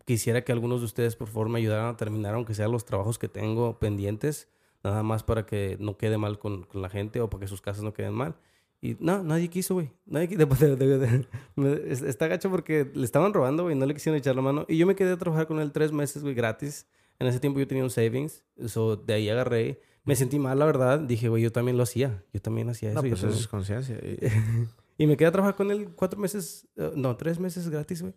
Quisiera 0.05 0.43
que 0.43 0.51
algunos 0.51 0.82
de 0.82 0.86
ustedes, 0.86 1.16
por 1.16 1.28
favor, 1.30 1.47
me 1.49 1.59
ayudaran 1.59 1.88
a 1.88 1.97
terminar, 1.97 2.36
aunque 2.36 2.53
sean 2.53 2.72
los 2.72 2.84
trabajos 2.86 3.18
que 3.18 3.30
tengo 3.30 3.80
pendientes, 3.80 4.49
nada 4.84 5.01
más 5.03 5.24
para 5.24 5.45
que 5.45 5.78
no 5.80 5.97
quede 5.97 6.18
mal 6.18 6.39
con, 6.39 6.64
con 6.64 6.82
la 6.82 6.89
gente 6.89 7.22
o 7.22 7.30
para 7.30 7.41
que 7.41 7.47
sus 7.47 7.61
casas 7.61 7.84
no 7.84 7.93
queden 7.93 8.14
mal. 8.14 8.36
Y 8.86 8.97
no, 8.99 9.23
nadie 9.23 9.47
quiso, 9.49 9.75
güey. 9.75 9.91
Nadie 10.05 10.27
quiso. 10.27 10.45
de- 10.45 10.75
de- 10.75 11.25
de- 11.55 11.93
Está 12.09 12.27
gacho 12.27 12.49
porque 12.49 12.91
le 12.93 13.05
estaban 13.05 13.34
robando, 13.34 13.63
güey. 13.63 13.75
No 13.77 13.86
le 13.86 13.93
quisieron 13.93 14.17
echar 14.19 14.36
la 14.36 14.41
mano. 14.41 14.65
Y 14.67 14.77
yo 14.77 14.86
me 14.86 14.93
quedé 14.93 15.13
a 15.13 15.17
trabajar 15.17 15.47
con 15.47 15.61
él 15.61 15.71
tres 15.71 15.93
meses, 15.93 16.21
güey, 16.21 16.36
gratis. 16.36 16.86
En 17.17 17.27
ese 17.27 17.39
tiempo 17.39 17.59
yo 17.61 17.67
tenía 17.67 17.84
un 17.86 17.89
savings, 17.89 18.43
so 18.67 18.97
de 18.97 19.13
ahí 19.13 19.29
agarré. 19.29 19.79
Me 20.03 20.17
sentí 20.17 20.38
mal, 20.38 20.59
la 20.59 20.65
verdad. 20.65 20.99
Dije, 20.99 21.29
güey, 21.29 21.41
yo 21.43 21.51
también 21.53 21.77
lo 21.77 21.84
hacía. 21.84 22.25
Yo 22.34 22.41
también 22.41 22.69
hacía 22.69 22.89
eso. 22.89 23.01
No, 23.01 23.07
yo 23.07 23.11
pues 23.11 23.23
eso 23.23 23.39
es 23.39 23.47
conciencia. 23.47 23.97
Y- 24.97 25.07
me 25.07 25.15
quedé 25.17 25.27
a 25.29 25.31
trabajar 25.31 25.55
con 25.55 25.71
él 25.71 25.89
cuatro 25.95 26.19
meses, 26.19 26.67
eh, 26.75 26.91
no, 26.95 27.15
tres 27.17 27.39
meses 27.39 27.67
gratis, 27.69 28.01
güey. 28.01 28.13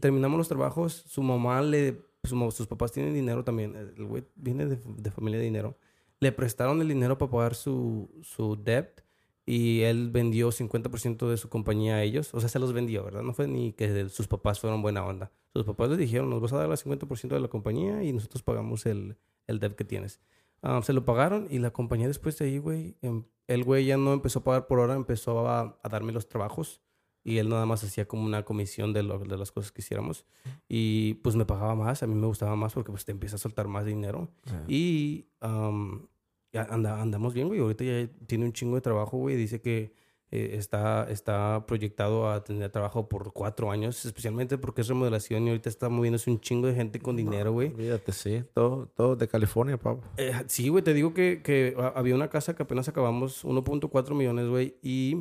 Terminamos 0.00 0.36
los 0.36 0.48
trabajos. 0.48 0.92
Su 1.06 1.22
mamá 1.22 1.62
le. 1.62 2.02
su 2.24 2.50
sus 2.50 2.66
papás 2.66 2.90
tienen 2.92 3.14
dinero 3.14 3.44
también. 3.44 3.74
El 3.76 4.04
güey 4.04 4.24
viene 4.34 4.66
de, 4.66 4.78
de 4.84 5.10
familia 5.12 5.38
de 5.38 5.44
dinero. 5.44 5.78
Le 6.20 6.32
prestaron 6.32 6.80
el 6.82 6.88
dinero 6.88 7.16
para 7.16 7.30
pagar 7.30 7.54
su, 7.54 8.10
su 8.22 8.56
debt. 8.56 9.00
Y 9.48 9.80
él 9.82 10.10
vendió 10.10 10.50
50% 10.52 11.28
de 11.30 11.36
su 11.38 11.48
compañía 11.48 11.96
a 11.96 12.02
ellos. 12.02 12.34
O 12.34 12.40
sea, 12.40 12.48
se 12.50 12.58
los 12.58 12.72
vendió, 12.74 13.02
¿verdad? 13.04 13.22
No 13.22 13.32
fue 13.32 13.48
ni 13.48 13.72
que 13.72 14.08
sus 14.10 14.28
papás 14.28 14.60
fueron 14.60 14.82
buena 14.82 15.04
onda. 15.06 15.30
Sus 15.54 15.64
papás 15.64 15.88
le 15.88 15.96
dijeron, 15.96 16.28
nos 16.28 16.40
vas 16.42 16.52
a 16.52 16.58
dar 16.58 16.70
el 16.70 16.76
50% 16.76 17.28
de 17.28 17.40
la 17.40 17.48
compañía 17.48 18.02
y 18.04 18.12
nosotros 18.12 18.42
pagamos 18.42 18.84
el, 18.86 19.16
el 19.46 19.58
debt 19.58 19.74
que 19.74 19.84
tienes. 19.84 20.20
Ah, 20.60 20.80
se 20.82 20.92
lo 20.92 21.04
pagaron 21.04 21.46
y 21.50 21.60
la 21.60 21.70
compañía 21.70 22.08
después 22.08 22.36
de 22.38 22.44
ahí, 22.46 22.58
güey, 22.58 22.96
em- 23.00 23.24
el 23.46 23.64
güey 23.64 23.86
ya 23.86 23.96
no 23.96 24.12
empezó 24.12 24.40
a 24.40 24.44
pagar 24.44 24.66
por 24.66 24.80
hora, 24.80 24.94
empezó 24.94 25.48
a, 25.48 25.78
a 25.82 25.88
darme 25.88 26.12
los 26.12 26.28
trabajos 26.28 26.82
y 27.24 27.38
él 27.38 27.48
nada 27.48 27.64
más 27.64 27.82
hacía 27.84 28.06
como 28.06 28.24
una 28.26 28.44
comisión 28.44 28.92
de, 28.92 29.02
lo- 29.04 29.18
de 29.20 29.38
las 29.38 29.52
cosas 29.52 29.72
que 29.72 29.80
hiciéramos 29.80 30.26
y 30.68 31.14
pues 31.22 31.36
me 31.36 31.46
pagaba 31.46 31.74
más, 31.74 32.02
a 32.02 32.06
mí 32.06 32.14
me 32.14 32.26
gustaba 32.26 32.56
más 32.56 32.74
porque 32.74 32.90
pues 32.90 33.04
te 33.04 33.12
empieza 33.12 33.36
a 33.36 33.38
soltar 33.38 33.68
más 33.68 33.86
dinero 33.86 34.28
sea, 34.44 34.64
y 34.68 35.26
ya 35.40 36.08
anda- 36.54 37.00
andamos 37.00 37.34
bien, 37.34 37.48
güey, 37.48 37.60
ahorita 37.60 37.84
ya 37.84 38.08
tiene 38.26 38.44
un 38.44 38.52
chingo 38.52 38.76
de 38.76 38.80
trabajo, 38.80 39.16
güey, 39.18 39.36
dice 39.36 39.60
que 39.60 39.92
eh, 40.30 40.56
está, 40.58 41.06
está 41.10 41.64
proyectado 41.66 42.30
a 42.30 42.44
tener 42.44 42.70
trabajo 42.70 43.08
por 43.08 43.32
cuatro 43.32 43.70
años, 43.70 44.04
especialmente 44.04 44.58
porque 44.58 44.82
es 44.82 44.88
remodelación 44.88 45.44
y 45.46 45.48
ahorita 45.50 45.70
está 45.70 45.88
moviéndose 45.88 46.30
un 46.30 46.38
chingo 46.38 46.66
de 46.66 46.74
gente 46.74 47.00
con 47.00 47.16
dinero, 47.16 47.52
güey. 47.52 47.68
Olvídate, 47.68 48.12
sí. 48.12 48.44
Todo, 48.52 48.88
todo 48.94 49.16
de 49.16 49.26
California, 49.26 49.78
papá. 49.78 50.06
Eh, 50.18 50.32
sí, 50.46 50.68
güey, 50.68 50.84
te 50.84 50.92
digo 50.92 51.14
que, 51.14 51.40
que 51.42 51.74
ha- 51.78 51.94
había 51.98 52.14
una 52.14 52.28
casa 52.28 52.54
que 52.54 52.62
apenas 52.62 52.88
acabamos, 52.88 53.42
1.4 53.44 54.14
millones, 54.14 54.48
güey, 54.48 54.76
y 54.82 55.16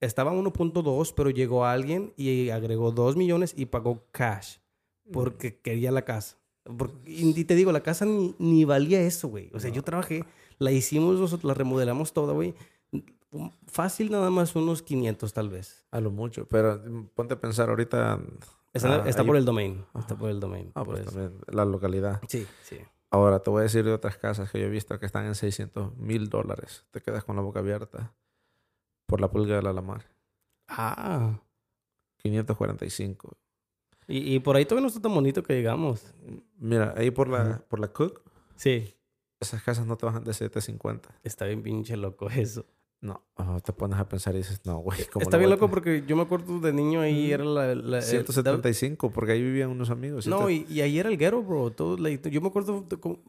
estaba 0.00 0.32
1.2, 0.32 1.12
pero 1.14 1.30
llegó 1.30 1.64
alguien 1.64 2.12
y 2.16 2.50
agregó 2.50 2.90
2 2.90 3.14
millones 3.16 3.54
y 3.56 3.66
pagó 3.66 4.06
cash 4.10 4.56
porque 5.12 5.60
quería 5.60 5.92
la 5.92 6.02
casa. 6.04 6.36
Porque- 6.64 6.96
y 7.06 7.44
te 7.44 7.54
digo, 7.54 7.70
la 7.72 7.82
casa 7.82 8.04
ni, 8.04 8.34
ni 8.40 8.64
valía 8.64 9.00
eso, 9.00 9.28
güey. 9.28 9.50
O 9.54 9.60
sea, 9.60 9.70
yo 9.70 9.82
trabajé, 9.82 10.24
la 10.58 10.72
hicimos 10.72 11.18
nosotros, 11.18 11.44
la 11.48 11.54
remodelamos 11.54 12.12
toda, 12.12 12.32
güey. 12.32 12.54
Fácil 13.66 14.10
nada 14.10 14.30
más 14.30 14.56
unos 14.56 14.82
500 14.82 15.32
tal 15.32 15.50
vez. 15.50 15.84
A 15.90 16.00
lo 16.00 16.10
mucho. 16.10 16.46
Pero 16.48 16.76
mm, 16.84 17.08
ponte 17.14 17.34
a 17.34 17.40
pensar 17.40 17.68
ahorita. 17.68 18.18
Está, 18.72 19.02
ah, 19.02 19.08
está 19.08 19.22
ahí- 19.22 19.26
por 19.26 19.36
el 19.36 19.44
domain. 19.44 19.84
Está 19.98 20.16
por 20.16 20.30
el 20.30 20.40
domain. 20.40 20.70
Ah, 20.74 20.84
por 20.84 20.94
pues 20.94 21.06
también 21.06 21.38
la 21.48 21.64
localidad. 21.64 22.20
Sí, 22.28 22.46
sí. 22.62 22.78
Ahora 23.10 23.40
te 23.40 23.50
voy 23.50 23.60
a 23.60 23.62
decir 23.64 23.84
de 23.84 23.92
otras 23.92 24.16
casas 24.16 24.50
que 24.50 24.58
yo 24.60 24.66
he 24.66 24.70
visto 24.70 24.98
que 24.98 25.06
están 25.06 25.26
en 25.26 25.34
600 25.34 25.96
mil 25.96 26.28
dólares. 26.28 26.84
Te 26.90 27.00
quedas 27.00 27.24
con 27.24 27.36
la 27.36 27.42
boca 27.42 27.60
abierta 27.60 28.14
por 29.06 29.20
la 29.20 29.30
pulga 29.30 29.56
de 29.56 29.62
la 29.62 29.72
Lamar. 29.72 30.04
Ah. 30.68 31.38
545. 32.18 33.36
Y, 34.06 34.34
y 34.34 34.40
por 34.40 34.56
ahí 34.56 34.64
todavía 34.64 34.82
no 34.82 34.88
está 34.88 35.00
tan 35.00 35.14
bonito 35.14 35.42
que 35.42 35.54
llegamos. 35.54 36.14
Mira, 36.58 36.94
ahí 36.96 37.10
por 37.10 37.28
la, 37.28 37.58
por 37.68 37.78
la 37.78 37.88
Cook, 37.88 38.22
Sí. 38.56 38.94
Esas 39.40 39.62
casas 39.62 39.86
no 39.86 39.96
te 39.96 40.06
bajan 40.06 40.24
de 40.24 40.32
750. 40.34 41.20
Está 41.22 41.44
bien 41.46 41.62
pinche 41.62 41.96
loco 41.96 42.28
eso. 42.30 42.66
No, 43.00 43.24
oh, 43.36 43.60
te 43.60 43.72
pones 43.72 43.96
a 44.00 44.08
pensar 44.08 44.34
y 44.34 44.38
dices, 44.38 44.60
no, 44.64 44.78
güey. 44.78 45.04
¿cómo 45.12 45.22
Está 45.22 45.36
le 45.36 45.42
bien 45.42 45.50
loco 45.50 45.70
porque 45.70 46.02
yo 46.04 46.16
me 46.16 46.22
acuerdo 46.22 46.58
de 46.58 46.72
niño 46.72 47.00
ahí 47.00 47.30
era 47.30 47.44
la... 47.44 47.72
la- 47.76 47.98
el- 47.98 48.02
175, 48.02 49.12
porque 49.12 49.32
ahí 49.32 49.42
vivían 49.42 49.70
unos 49.70 49.90
amigos. 49.90 50.26
No, 50.26 50.50
y, 50.50 50.66
y 50.68 50.80
ahí 50.80 50.98
era 50.98 51.08
el 51.08 51.16
ghetto, 51.16 51.40
bro. 51.42 51.70
Todo, 51.70 51.96
like, 51.96 52.28
yo 52.28 52.40
me 52.40 52.48
acuerdo... 52.48 52.84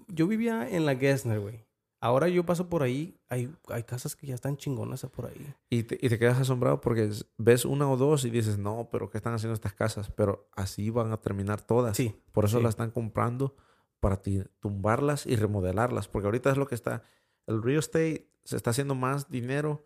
yo 0.07 0.28
vivía 0.28 0.68
en 0.68 0.88
la 0.88 0.95
Gessner, 0.95 1.39
güey. 1.39 1.64
Ahora 2.01 2.30
yo 2.30 2.43
paso 2.45 2.68
por 2.68 2.82
ahí. 2.82 3.20
Hay, 3.28 3.53
hay 3.68 3.84
casas 3.84 4.16
que 4.16 4.26
ya 4.26 4.34
están 4.34 4.57
chingonas 4.57 5.05
por 5.16 5.28
ahí. 5.28 5.53
Y 5.70 5.84
te, 5.84 5.99
y 6.01 6.10
te 6.10 6.18
quedas 6.18 6.39
asombrado 6.39 6.82
porque 6.82 7.03
es- 7.03 7.28
ves 7.38 7.64
una 7.64 7.88
o 7.91 7.95
dos 7.95 8.26
y 8.26 8.32
dices, 8.32 8.57
no, 8.57 8.89
pero 8.91 9.12
¿qué 9.12 9.20
están 9.20 9.36
haciendo 9.36 9.53
estas 9.53 9.74
casas? 9.74 10.10
Pero 10.10 10.49
así 10.55 10.89
van 10.89 11.12
a 11.12 11.18
terminar 11.18 11.62
todas. 11.62 11.95
Sí. 11.95 12.16
Por 12.32 12.45
eso 12.45 12.57
sí. 12.57 12.64
las 12.64 12.72
están 12.72 12.89
comprando 12.89 13.55
para 14.00 14.22
tumbarlas 14.60 15.26
y 15.26 15.36
remodelarlas. 15.36 16.08
Porque 16.08 16.28
ahorita 16.28 16.52
es 16.52 16.58
lo 16.58 16.68
que 16.68 16.76
está. 16.76 17.04
El 17.47 17.62
real 17.62 17.80
estate 17.80 18.30
se 18.43 18.56
está 18.56 18.72
haciendo 18.72 18.95
más 18.95 19.30
dinero 19.30 19.84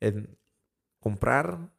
en 0.00 0.38
comprar 0.98 1.70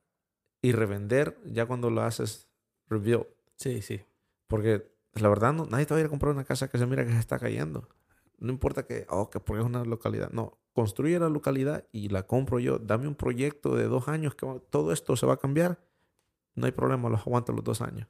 y 0.61 0.71
revender 0.73 1.39
ya 1.45 1.65
cuando 1.65 1.89
lo 1.89 2.01
haces 2.01 2.47
rebuild. 2.88 3.25
Sí, 3.55 3.82
sí. 3.82 4.01
Porque 4.47 4.91
la 5.13 5.29
verdad, 5.29 5.53
no, 5.53 5.65
nadie 5.65 5.86
te 5.86 5.93
va 5.93 5.97
a 5.97 6.01
ir 6.01 6.07
a 6.07 6.09
comprar 6.09 6.34
una 6.34 6.43
casa 6.43 6.69
que 6.69 6.77
se 6.77 6.86
mira 6.86 7.05
que 7.05 7.11
se 7.11 7.19
está 7.19 7.39
cayendo. 7.39 7.88
No 8.38 8.51
importa 8.51 8.86
que, 8.86 9.05
oh, 9.09 9.29
que 9.29 9.39
porque 9.39 9.61
es 9.61 9.65
una 9.65 9.84
localidad. 9.84 10.32
No, 10.32 10.57
construye 10.73 11.19
la 11.19 11.29
localidad 11.29 11.88
y 11.91 12.09
la 12.09 12.23
compro 12.23 12.59
yo. 12.59 12.79
Dame 12.79 13.07
un 13.07 13.15
proyecto 13.15 13.75
de 13.75 13.86
dos 13.86 14.07
años 14.07 14.36
que 14.36 14.47
todo 14.69 14.91
esto 14.91 15.15
se 15.15 15.25
va 15.25 15.34
a 15.34 15.38
cambiar. 15.38 15.79
No 16.55 16.65
hay 16.65 16.71
problema, 16.71 17.09
los 17.09 17.21
aguanto 17.21 17.53
los 17.53 17.63
dos 17.63 17.82
años. 17.82 18.07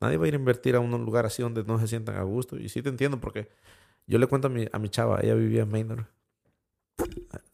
Nadie 0.00 0.16
va 0.16 0.24
a 0.24 0.28
ir 0.28 0.34
a 0.34 0.38
invertir 0.38 0.76
a 0.76 0.80
un 0.80 0.90
lugar 1.04 1.26
así 1.26 1.42
donde 1.42 1.64
no 1.64 1.78
se 1.80 1.88
sientan 1.88 2.16
a 2.16 2.22
gusto. 2.22 2.56
Y 2.56 2.68
sí 2.68 2.82
te 2.82 2.88
entiendo 2.88 3.20
porque 3.20 3.48
yo 4.06 4.18
le 4.18 4.26
cuento 4.26 4.46
a 4.48 4.50
mi, 4.50 4.66
a 4.70 4.78
mi 4.78 4.88
chava, 4.88 5.20
ella 5.22 5.34
vivía 5.34 5.62
en 5.62 5.70
Maynard. 5.70 6.04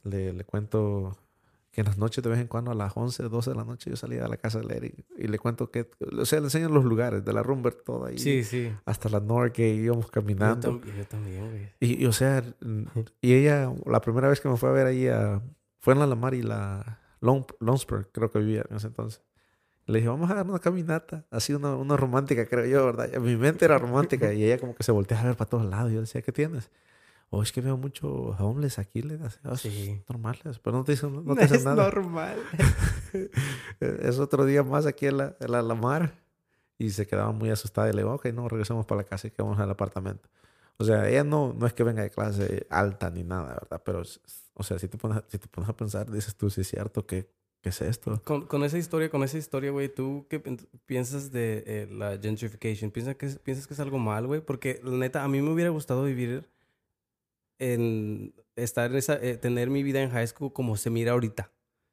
Le, 0.04 0.32
le 0.32 0.44
cuento 0.44 1.16
que 1.70 1.80
en 1.80 1.86
las 1.86 1.98
noches 1.98 2.22
de 2.22 2.30
vez 2.30 2.38
en 2.38 2.46
cuando 2.46 2.70
a 2.70 2.74
las 2.74 2.92
11, 2.96 3.24
12 3.24 3.50
de 3.50 3.56
la 3.56 3.64
noche 3.64 3.90
yo 3.90 3.96
salía 3.96 4.24
a 4.24 4.28
la 4.28 4.36
casa 4.36 4.60
de 4.60 4.66
leer 4.66 4.94
y, 5.18 5.26
le 5.26 5.38
cuento 5.40 5.70
que, 5.70 5.90
o 6.20 6.24
sea, 6.24 6.38
le 6.38 6.46
enseño 6.46 6.68
los 6.68 6.84
lugares 6.84 7.24
de 7.24 7.32
la 7.32 7.42
Rumber 7.42 7.74
toda 7.74 8.10
ahí 8.10 8.18
Sí, 8.18 8.44
sí. 8.44 8.70
hasta 8.84 9.08
la 9.08 9.18
Norgate 9.18 9.74
íbamos 9.74 10.06
Yo, 10.06 10.10
caminando. 10.12 10.80
yo 10.80 11.04
también, 11.06 11.50
güey. 11.50 11.68
Y, 11.80 12.04
y, 12.04 12.06
o 12.06 12.12
sea, 12.12 12.44
y 13.20 13.32
ella, 13.34 13.72
la 13.86 14.00
primera 14.00 14.28
vez 14.28 14.40
que 14.40 14.48
me 14.48 14.56
fue 14.56 14.68
a 14.68 14.72
ver 14.72 14.86
ahí, 14.86 15.08
a- 15.08 15.42
fue 15.80 15.94
en 15.94 15.98
la 16.00 16.06
Lamar 16.06 16.34
y 16.34 16.42
la 16.42 17.00
Lonesburg, 17.20 18.08
creo 18.12 18.30
que 18.30 18.38
vivía 18.38 18.64
en 18.70 18.76
ese 18.76 18.86
entonces. 18.86 19.20
Le 19.86 19.98
dije, 19.98 20.08
vamos 20.08 20.30
a 20.30 20.34
dar 20.34 20.46
una 20.48 20.58
caminata, 20.58 21.24
así 21.30 21.52
una, 21.52 21.74
una 21.76 21.96
romántica, 21.96 22.46
creo 22.46 22.64
yo, 22.66 22.86
¿verdad? 22.86 23.12
Mi 23.20 23.36
mente 23.36 23.64
era 23.66 23.76
romántica 23.78 24.32
y 24.32 24.44
ella 24.44 24.58
como 24.58 24.74
que 24.74 24.82
se 24.82 24.92
voltea 24.92 25.20
a 25.20 25.24
ver 25.24 25.36
para 25.36 25.50
todos 25.50 25.66
lados. 25.66 25.92
Yo 25.92 26.00
decía, 26.00 26.22
¿qué 26.22 26.32
tienes? 26.32 26.70
Oh, 27.30 27.42
es 27.42 27.52
que 27.52 27.60
veo 27.60 27.76
muchos 27.76 28.38
homeless 28.40 28.78
aquí, 28.78 29.02
le 29.02 29.18
"Oh, 29.44 29.56
Sí. 29.56 30.02
normales, 30.08 30.58
pero 30.62 30.76
no 30.78 30.84
te 30.84 30.92
dicen, 30.92 31.24
no 31.24 31.34
te 31.36 31.42
dicen 31.42 31.58
es 31.58 31.64
nada. 31.64 31.76
normal. 31.76 32.38
es 33.80 34.18
otro 34.18 34.44
día 34.44 34.62
más 34.62 34.86
aquí 34.86 35.06
en 35.06 35.18
la, 35.18 35.36
en 35.40 35.52
la 35.52 35.62
Lamar. 35.62 36.14
Y 36.78 36.90
se 36.90 37.06
quedaba 37.06 37.30
muy 37.32 37.50
asustada. 37.50 37.88
Y 37.88 37.92
le 37.92 37.98
digo, 38.02 38.14
ok, 38.14 38.26
no, 38.26 38.48
regresamos 38.48 38.84
para 38.86 39.02
la 39.02 39.04
casa 39.04 39.28
y 39.28 39.30
que 39.30 39.42
vamos 39.42 39.58
al 39.60 39.70
apartamento. 39.70 40.28
O 40.76 40.84
sea, 40.84 41.08
ella 41.08 41.22
no, 41.22 41.52
no 41.56 41.66
es 41.66 41.72
que 41.72 41.84
venga 41.84 42.02
de 42.02 42.10
clase 42.10 42.66
alta 42.68 43.10
ni 43.10 43.22
nada, 43.22 43.54
¿verdad? 43.60 43.80
Pero, 43.84 44.02
es- 44.02 44.20
o 44.54 44.62
sea, 44.64 44.78
si 44.78 44.88
te 44.88 44.98
pones, 44.98 45.22
si 45.28 45.38
te 45.38 45.46
pones 45.48 45.70
a 45.70 45.76
pensar, 45.76 46.10
dices 46.10 46.34
tú, 46.34 46.50
sí 46.50 46.62
es 46.62 46.68
cierto, 46.68 47.06
¿qué, 47.06 47.28
qué 47.64 47.70
es 47.70 47.80
esto? 47.80 48.20
Con, 48.24 48.46
con 48.46 48.62
esa 48.62 48.76
historia, 48.78 49.08
con 49.10 49.24
esa 49.24 49.38
historia, 49.38 49.70
güey, 49.72 49.88
¿tú 49.88 50.26
qué 50.28 50.38
piensas 50.86 51.32
de 51.32 51.64
eh, 51.66 51.88
la 51.90 52.18
gentrification? 52.22 52.90
¿Piensas 52.92 53.16
que, 53.16 53.26
¿Piensas 53.42 53.66
que 53.66 53.72
es 53.74 53.80
algo 53.80 53.98
mal, 53.98 54.26
güey? 54.26 54.40
Porque, 54.42 54.80
la 54.84 54.92
neta, 54.92 55.24
a 55.24 55.28
mí 55.28 55.40
me 55.40 55.50
hubiera 55.50 55.70
gustado 55.70 56.04
vivir 56.04 56.44
en... 57.58 58.34
Estar 58.56 58.90
en 58.92 58.98
esa... 58.98 59.14
eh, 59.20 59.36
tener 59.36 59.68
mi 59.70 59.82
vida 59.82 60.00
en 60.02 60.10
high 60.10 60.26
school 60.28 60.52
como 60.52 60.76
se 60.76 60.90
mira 60.90 61.12
ahorita. 61.12 61.50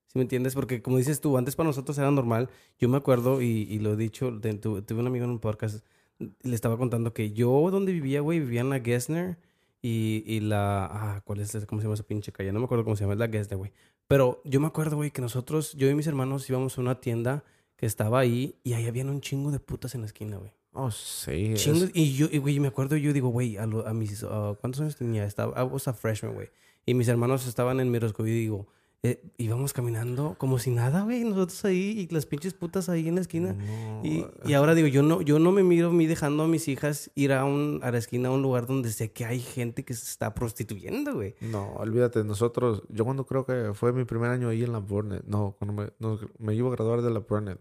¿Sí 0.07 0.19
me 0.19 0.23
entiendes? 0.23 0.53
Porque, 0.55 0.81
como 0.81 0.97
dices 0.97 1.21
tú, 1.21 1.37
antes 1.37 1.55
para 1.55 1.67
nosotros 1.67 1.97
era 1.97 2.11
normal. 2.11 2.49
Yo 2.77 2.89
me 2.89 2.97
acuerdo, 2.97 3.41
y, 3.41 3.63
y 3.69 3.79
lo 3.79 3.93
he 3.93 3.95
dicho, 3.97 4.29
de- 4.31 4.53
tu- 4.55 4.81
tuve 4.81 4.99
un 4.99 5.07
amigo 5.07 5.23
en 5.25 5.31
un 5.31 5.39
podcast, 5.39 5.85
le 6.19 6.53
estaba 6.53 6.77
contando 6.77 7.13
que 7.13 7.31
yo 7.31 7.71
donde 7.71 7.93
vivía, 7.93 8.19
güey, 8.21 8.39
vivía 8.39 8.61
en 8.61 8.69
la 8.69 8.79
Gessner 8.81 9.37
y, 9.81 10.23
y 10.27 10.41
la... 10.41 10.85
Ah, 10.91 11.21
¿cuál 11.23 11.39
es? 11.39 11.55
esa- 11.55 11.65
¿Cómo 11.65 11.81
se 11.81 11.85
llama 11.85 11.95
esa 11.95 12.03
pinche 12.03 12.31
calle? 12.33 12.51
No 12.51 12.59
me 12.59 12.65
acuerdo 12.65 12.83
cómo 12.83 12.95
se 12.97 13.05
llama, 13.05 13.13
es 13.13 13.19
la 13.19 13.29
Gessner, 13.29 13.57
güey. 13.57 13.71
Pero 14.11 14.41
yo 14.43 14.59
me 14.59 14.67
acuerdo, 14.67 14.97
güey, 14.97 15.09
que 15.11 15.21
nosotros, 15.21 15.71
yo 15.73 15.89
y 15.89 15.95
mis 15.95 16.05
hermanos 16.05 16.49
íbamos 16.49 16.77
a 16.77 16.81
una 16.81 16.99
tienda 16.99 17.45
que 17.77 17.85
estaba 17.85 18.19
ahí 18.19 18.55
y 18.61 18.73
ahí 18.73 18.85
habían 18.85 19.09
un 19.09 19.21
chingo 19.21 19.51
de 19.51 19.59
putas 19.61 19.95
en 19.95 20.01
la 20.01 20.07
esquina, 20.07 20.35
güey. 20.35 20.51
Oh, 20.73 20.91
sí. 20.91 21.53
es- 21.53 21.63
Chingos. 21.63 21.89
Y 21.93 22.13
yo, 22.13 22.27
güey, 22.41 22.59
me 22.59 22.67
acuerdo, 22.67 22.97
yo 22.97 23.13
digo, 23.13 23.29
güey, 23.29 23.55
a, 23.55 23.63
a 23.63 23.93
mis, 23.93 24.23
ah, 24.23 24.55
¿cuántos 24.59 24.81
años 24.81 24.97
tenía? 24.97 25.23
Estaba, 25.23 25.57
I 25.61 25.63
was 25.65 25.87
a 25.87 25.93
freshman, 25.93 26.33
güey. 26.33 26.49
Y 26.85 26.93
mis 26.93 27.07
hermanos 27.07 27.47
estaban 27.47 27.79
en 27.79 27.89
school 28.09 28.27
y 28.27 28.31
digo, 28.31 28.67
eh, 29.03 29.19
íbamos 29.37 29.73
caminando 29.73 30.35
como 30.37 30.59
si 30.59 30.69
nada, 30.69 31.01
güey, 31.01 31.23
nosotros 31.23 31.65
ahí 31.65 32.07
y 32.07 32.13
las 32.13 32.27
pinches 32.27 32.53
putas 32.53 32.87
ahí 32.87 33.07
en 33.07 33.15
la 33.15 33.21
esquina. 33.21 33.53
no, 33.53 34.01
Y, 34.03 34.25
y 34.45 34.53
ahora 34.53 34.75
digo, 34.75 34.87
yo 34.87 35.01
no, 35.01 35.21
yo 35.21 35.39
no 35.39 35.51
me 35.51 35.63
miro 35.63 35.87
a 35.87 35.91
mí 35.91 36.05
dejando 36.05 36.43
a 36.43 36.47
mis 36.47 36.67
hijas 36.67 37.09
ir 37.15 37.33
a, 37.33 37.43
un, 37.43 37.79
a 37.81 37.89
la 37.91 37.97
esquina 37.97 38.29
a 38.29 38.31
un 38.31 38.43
lugar 38.43 38.67
donde 38.67 38.91
sé 38.91 39.11
que 39.11 39.25
hay 39.25 39.39
gente 39.39 39.83
que 39.83 39.95
se 39.95 40.05
está 40.05 40.35
prostituyendo, 40.35 41.15
güey. 41.15 41.33
No, 41.41 41.73
olvídate, 41.77 42.23
nosotros, 42.23 42.83
yo 42.89 43.03
cuando 43.03 43.25
creo 43.25 43.43
que 43.43 43.71
fue 43.73 43.91
mi 43.91 44.05
primer 44.05 44.29
año 44.29 44.49
ahí 44.49 44.63
en 44.63 44.71
la 44.71 44.79
Burnett, 44.79 45.23
no, 45.25 45.55
cuando 45.57 45.81
me, 45.81 45.89
no, 45.97 46.19
me 46.37 46.53
iba 46.53 46.67
a 46.67 46.71
graduar 46.71 47.01
de 47.01 47.09
la 47.09 47.19
Burnett, 47.19 47.59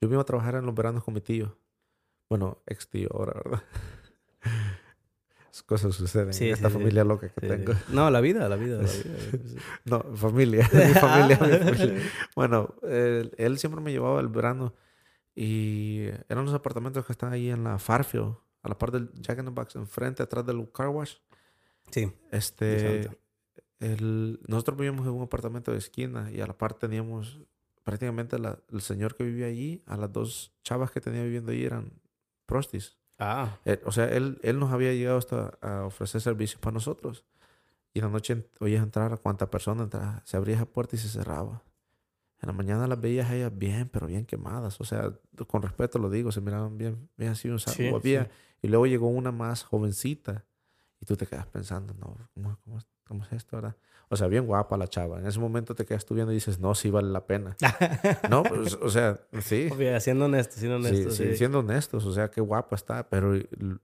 yo 0.00 0.08
me 0.08 0.14
iba 0.14 0.22
a 0.22 0.26
trabajar 0.26 0.56
en 0.56 0.66
los 0.66 0.74
veranos 0.74 1.04
con 1.04 1.14
mi 1.14 1.20
tío. 1.20 1.56
Bueno, 2.28 2.58
ex 2.66 2.88
tío 2.88 3.08
ahora, 3.14 3.34
¿verdad? 3.44 3.62
Cosas 5.62 5.94
suceden 5.94 6.32
Sí, 6.34 6.48
en 6.48 6.54
esta 6.54 6.68
sí, 6.68 6.74
sí. 6.74 6.78
familia 6.80 7.04
loca 7.04 7.28
que 7.28 7.40
tengo. 7.46 7.72
No, 7.88 8.10
la 8.10 8.20
vida, 8.20 8.48
la 8.48 8.56
vida, 8.56 8.82
la. 8.82 8.88
No, 9.84 10.02
familia, 10.16 10.68
mi 10.72 10.94
familia, 10.94 11.38
mi 11.40 11.58
familia. 11.74 12.02
Bueno, 12.36 12.74
él, 12.82 13.32
él 13.38 13.58
siempre 13.58 13.80
me 13.80 13.92
llevaba 13.92 14.20
el 14.20 14.28
verano 14.28 14.74
y 15.34 16.04
eran 16.28 16.44
los 16.44 16.54
apartamentos 16.54 17.04
que 17.06 17.12
están 17.12 17.32
ahí 17.32 17.50
en 17.50 17.64
la 17.64 17.78
Farfield, 17.78 18.34
a 18.62 18.68
la 18.68 18.78
par 18.78 18.90
del 18.90 19.10
Jack 19.14 19.38
in 19.38 19.44
the 19.44 19.50
Box, 19.50 19.76
enfrente, 19.76 20.22
atrás 20.22 20.44
del 20.46 20.70
car 20.72 20.88
wash. 20.88 21.14
Sí. 21.90 22.10
Este, 22.32 23.08
el, 23.80 24.40
nosotros 24.48 24.76
vivíamos 24.78 25.06
en 25.06 25.12
un 25.12 25.22
apartamento 25.22 25.72
de 25.72 25.78
esquina 25.78 26.30
y 26.32 26.40
a 26.40 26.46
la 26.46 26.56
par 26.56 26.74
teníamos 26.74 27.40
prácticamente 27.84 28.38
la- 28.38 28.58
el 28.72 28.80
señor 28.80 29.14
que 29.14 29.22
vivía 29.24 29.46
allí, 29.46 29.82
a 29.86 29.96
las 29.96 30.12
dos 30.12 30.52
chavas 30.64 30.90
que 30.90 31.00
tenía 31.00 31.22
viviendo 31.22 31.52
allí 31.52 31.64
eran 31.64 31.92
prostis. 32.46 32.96
Ah, 33.18 33.58
Eh, 33.64 33.80
o 33.84 33.92
sea, 33.92 34.06
él, 34.08 34.38
él 34.42 34.58
nos 34.58 34.72
había 34.72 34.92
llegado 34.92 35.18
hasta 35.18 35.58
a 35.60 35.84
ofrecer 35.86 36.20
servicios 36.20 36.60
para 36.60 36.74
nosotros. 36.74 37.24
Y 37.94 38.00
en 38.00 38.06
la 38.06 38.10
noche 38.10 38.46
oías 38.60 38.82
entrar 38.82 39.12
a 39.12 39.16
cuánta 39.16 39.50
persona 39.50 39.84
entraba. 39.84 40.22
Se 40.24 40.36
abría 40.36 40.56
esa 40.56 40.66
puerta 40.66 40.96
y 40.96 40.98
se 40.98 41.08
cerraba. 41.08 41.62
En 42.42 42.48
la 42.48 42.52
mañana 42.52 42.86
las 42.86 43.00
veías 43.00 43.30
a 43.30 43.34
ellas 43.34 43.56
bien, 43.56 43.88
pero 43.88 44.06
bien 44.06 44.26
quemadas. 44.26 44.78
O 44.80 44.84
sea, 44.84 45.12
con 45.46 45.62
respeto 45.62 45.98
lo 45.98 46.10
digo, 46.10 46.30
se 46.30 46.42
miraban 46.42 46.76
bien, 46.76 47.08
bien 47.16 47.30
así 47.30 47.48
un 47.48 47.58
Sí. 47.58 47.90
Y 48.60 48.68
luego 48.68 48.86
llegó 48.86 49.08
una 49.08 49.32
más 49.32 49.64
jovencita. 49.64 50.44
Y 51.00 51.06
tú 51.06 51.16
te 51.16 51.26
quedas 51.26 51.46
pensando, 51.46 51.94
no, 51.94 52.16
¿cómo, 52.34 52.58
cómo, 52.64 52.78
cómo 53.06 53.24
es 53.24 53.32
esto, 53.32 53.56
verdad? 53.56 53.76
O 54.08 54.16
sea, 54.16 54.28
bien 54.28 54.46
guapa 54.46 54.76
la 54.76 54.86
chava. 54.86 55.18
En 55.18 55.26
ese 55.26 55.40
momento 55.40 55.74
te 55.74 55.84
quedas 55.84 56.04
tú 56.06 56.14
viendo 56.14 56.30
y 56.32 56.36
dices, 56.36 56.60
no, 56.60 56.74
sí 56.76 56.90
vale 56.90 57.08
la 57.10 57.26
pena. 57.26 57.56
no, 58.30 58.44
pues, 58.44 58.74
o 58.74 58.88
sea, 58.88 59.18
sí. 59.40 59.68
obvio, 59.72 59.98
siendo 59.98 60.26
honesto, 60.26 60.54
siendo 60.56 60.78
Sí, 60.80 60.86
honesto. 60.94 61.10
sí, 61.10 61.24
sí. 61.30 61.36
siendo 61.36 61.58
honestos, 61.58 62.04
o 62.04 62.12
sea, 62.12 62.30
qué 62.30 62.40
guapa 62.40 62.76
está, 62.76 63.08
pero 63.08 63.34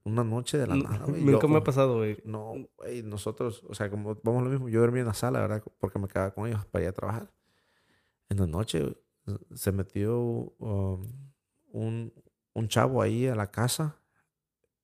una 0.04 0.22
noche 0.22 0.58
de 0.58 0.66
la 0.68 0.76
nada, 0.76 1.04
güey. 1.06 1.22
Nunca 1.24 1.42
yo- 1.42 1.48
me 1.48 1.56
ha 1.58 1.64
pasado, 1.64 1.96
güey. 1.96 2.18
No, 2.24 2.54
güey, 2.78 3.02
nosotros, 3.02 3.64
o 3.68 3.74
sea, 3.74 3.90
como 3.90 4.16
vamos 4.22 4.44
lo 4.44 4.50
mismo, 4.50 4.68
yo 4.68 4.80
dormí 4.80 5.00
en 5.00 5.06
la 5.06 5.14
sala, 5.14 5.40
¿verdad? 5.40 5.62
Porque 5.78 5.98
me 5.98 6.06
quedaba 6.06 6.30
con 6.32 6.46
ellos 6.46 6.64
para 6.66 6.84
ir 6.84 6.88
a 6.90 6.92
trabajar. 6.92 7.28
En 8.28 8.38
la 8.38 8.46
noche 8.46 8.96
se 9.54 9.72
metió 9.72 10.20
um, 10.20 11.02
un, 11.72 12.12
un 12.54 12.68
chavo 12.68 13.02
ahí 13.02 13.26
a 13.26 13.34
la 13.34 13.50
casa 13.50 13.96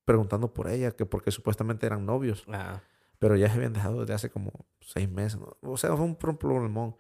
preguntando 0.05 0.53
por 0.53 0.69
ella, 0.69 0.91
que 0.93 1.07
porque 1.07 1.31
supuestamente 1.31 1.87
eran 1.87 2.05
novios, 2.07 2.45
Ah, 2.49 2.81
pero 3.19 3.37
ya 3.37 3.49
se 3.49 3.55
habían 3.57 3.73
dejado 3.73 4.01
desde 4.01 4.15
hace 4.15 4.31
como 4.31 4.53
seis 4.81 5.11
meses. 5.11 5.39
¿no? 5.41 5.57
O 5.63 5.77
sea, 5.77 5.97
fue 5.97 6.05
un 6.05 6.17
pro- 6.17 6.39
problemón. 6.39 6.97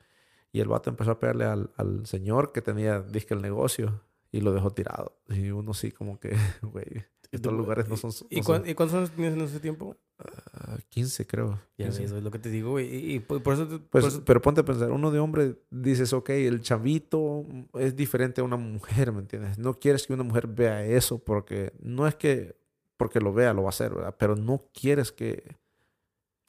Y 0.53 0.61
el 0.61 0.69
vato 0.69 0.89
empezó 0.91 1.11
a 1.13 1.19
pegarle 1.19 1.45
al, 1.45 1.71
al 1.77 2.07
señor 2.07 2.53
que 2.53 2.63
tenía, 2.63 3.01
disque 3.03 3.35
el 3.35 3.43
negocio, 3.43 4.03
y 4.33 4.41
lo 4.41 4.53
dejó 4.53 4.71
tirado. 4.71 5.19
Y 5.29 5.51
uno 5.51 5.75
sí, 5.75 5.93
como 5.93 6.19
que, 6.19 6.35
güey, 6.63 7.05
estos 7.31 7.53
lugares 7.53 7.89
no 7.89 7.97
son... 7.99 8.11
¿Y, 8.31 8.39
no 8.39 8.45
cuán- 8.45 8.61
son- 8.63 8.69
¿Y 8.71 8.75
cuántos 8.75 8.97
años 8.97 9.13
en 9.19 9.41
ese 9.43 9.61
tiempo? 9.61 9.97
ah, 10.19 10.79
15, 10.89 11.27
creo. 11.27 11.61
Ya 11.77 11.87
15. 11.87 12.03
ves, 12.03 12.13
es 12.13 12.23
lo 12.23 12.31
que 12.31 12.39
te 12.39 12.49
digo, 12.51 12.71
güey. 12.71 12.93
Y, 12.95 13.15
y 13.17 13.21
por 13.21 13.43
por 13.43 13.55
eso... 13.55 13.69
te- 13.69 13.79
por 13.79 13.89
Pues, 13.91 14.07
eso- 14.07 14.25
pero 14.25 14.41
ponte 14.41 14.63
a 14.63 14.65
pensar, 14.65 14.91
uno 14.91 15.11
de 15.11 15.19
hombre 15.19 15.57
dices, 15.71 16.13
ok, 16.15 16.31
el 16.31 16.63
chavito 16.63 17.45
es 17.75 17.95
diferente 17.95 18.41
a 18.41 18.45
una 18.45 18.57
mujer, 18.57 19.13
¿me 19.13 19.21
entiendes? 19.21 19.59
No 19.59 19.75
quieres 19.75 20.07
que 20.07 20.15
una 20.15 20.25
mujer 20.25 20.47
vea 20.47 20.83
eso 20.85 21.19
porque 21.23 21.73
no 21.81 22.07
es 22.09 22.15
que 22.15 22.57
porque 22.97 23.21
lo 23.21 23.33
vea 23.35 23.53
lo 23.53 23.63
va 23.63 23.69
a 23.69 23.71
hacer, 23.71 23.95
¿verdad? 23.95 24.17
Pero 24.19 24.35
no 24.35 24.65
quieres 24.73 25.13
que... 25.13 25.55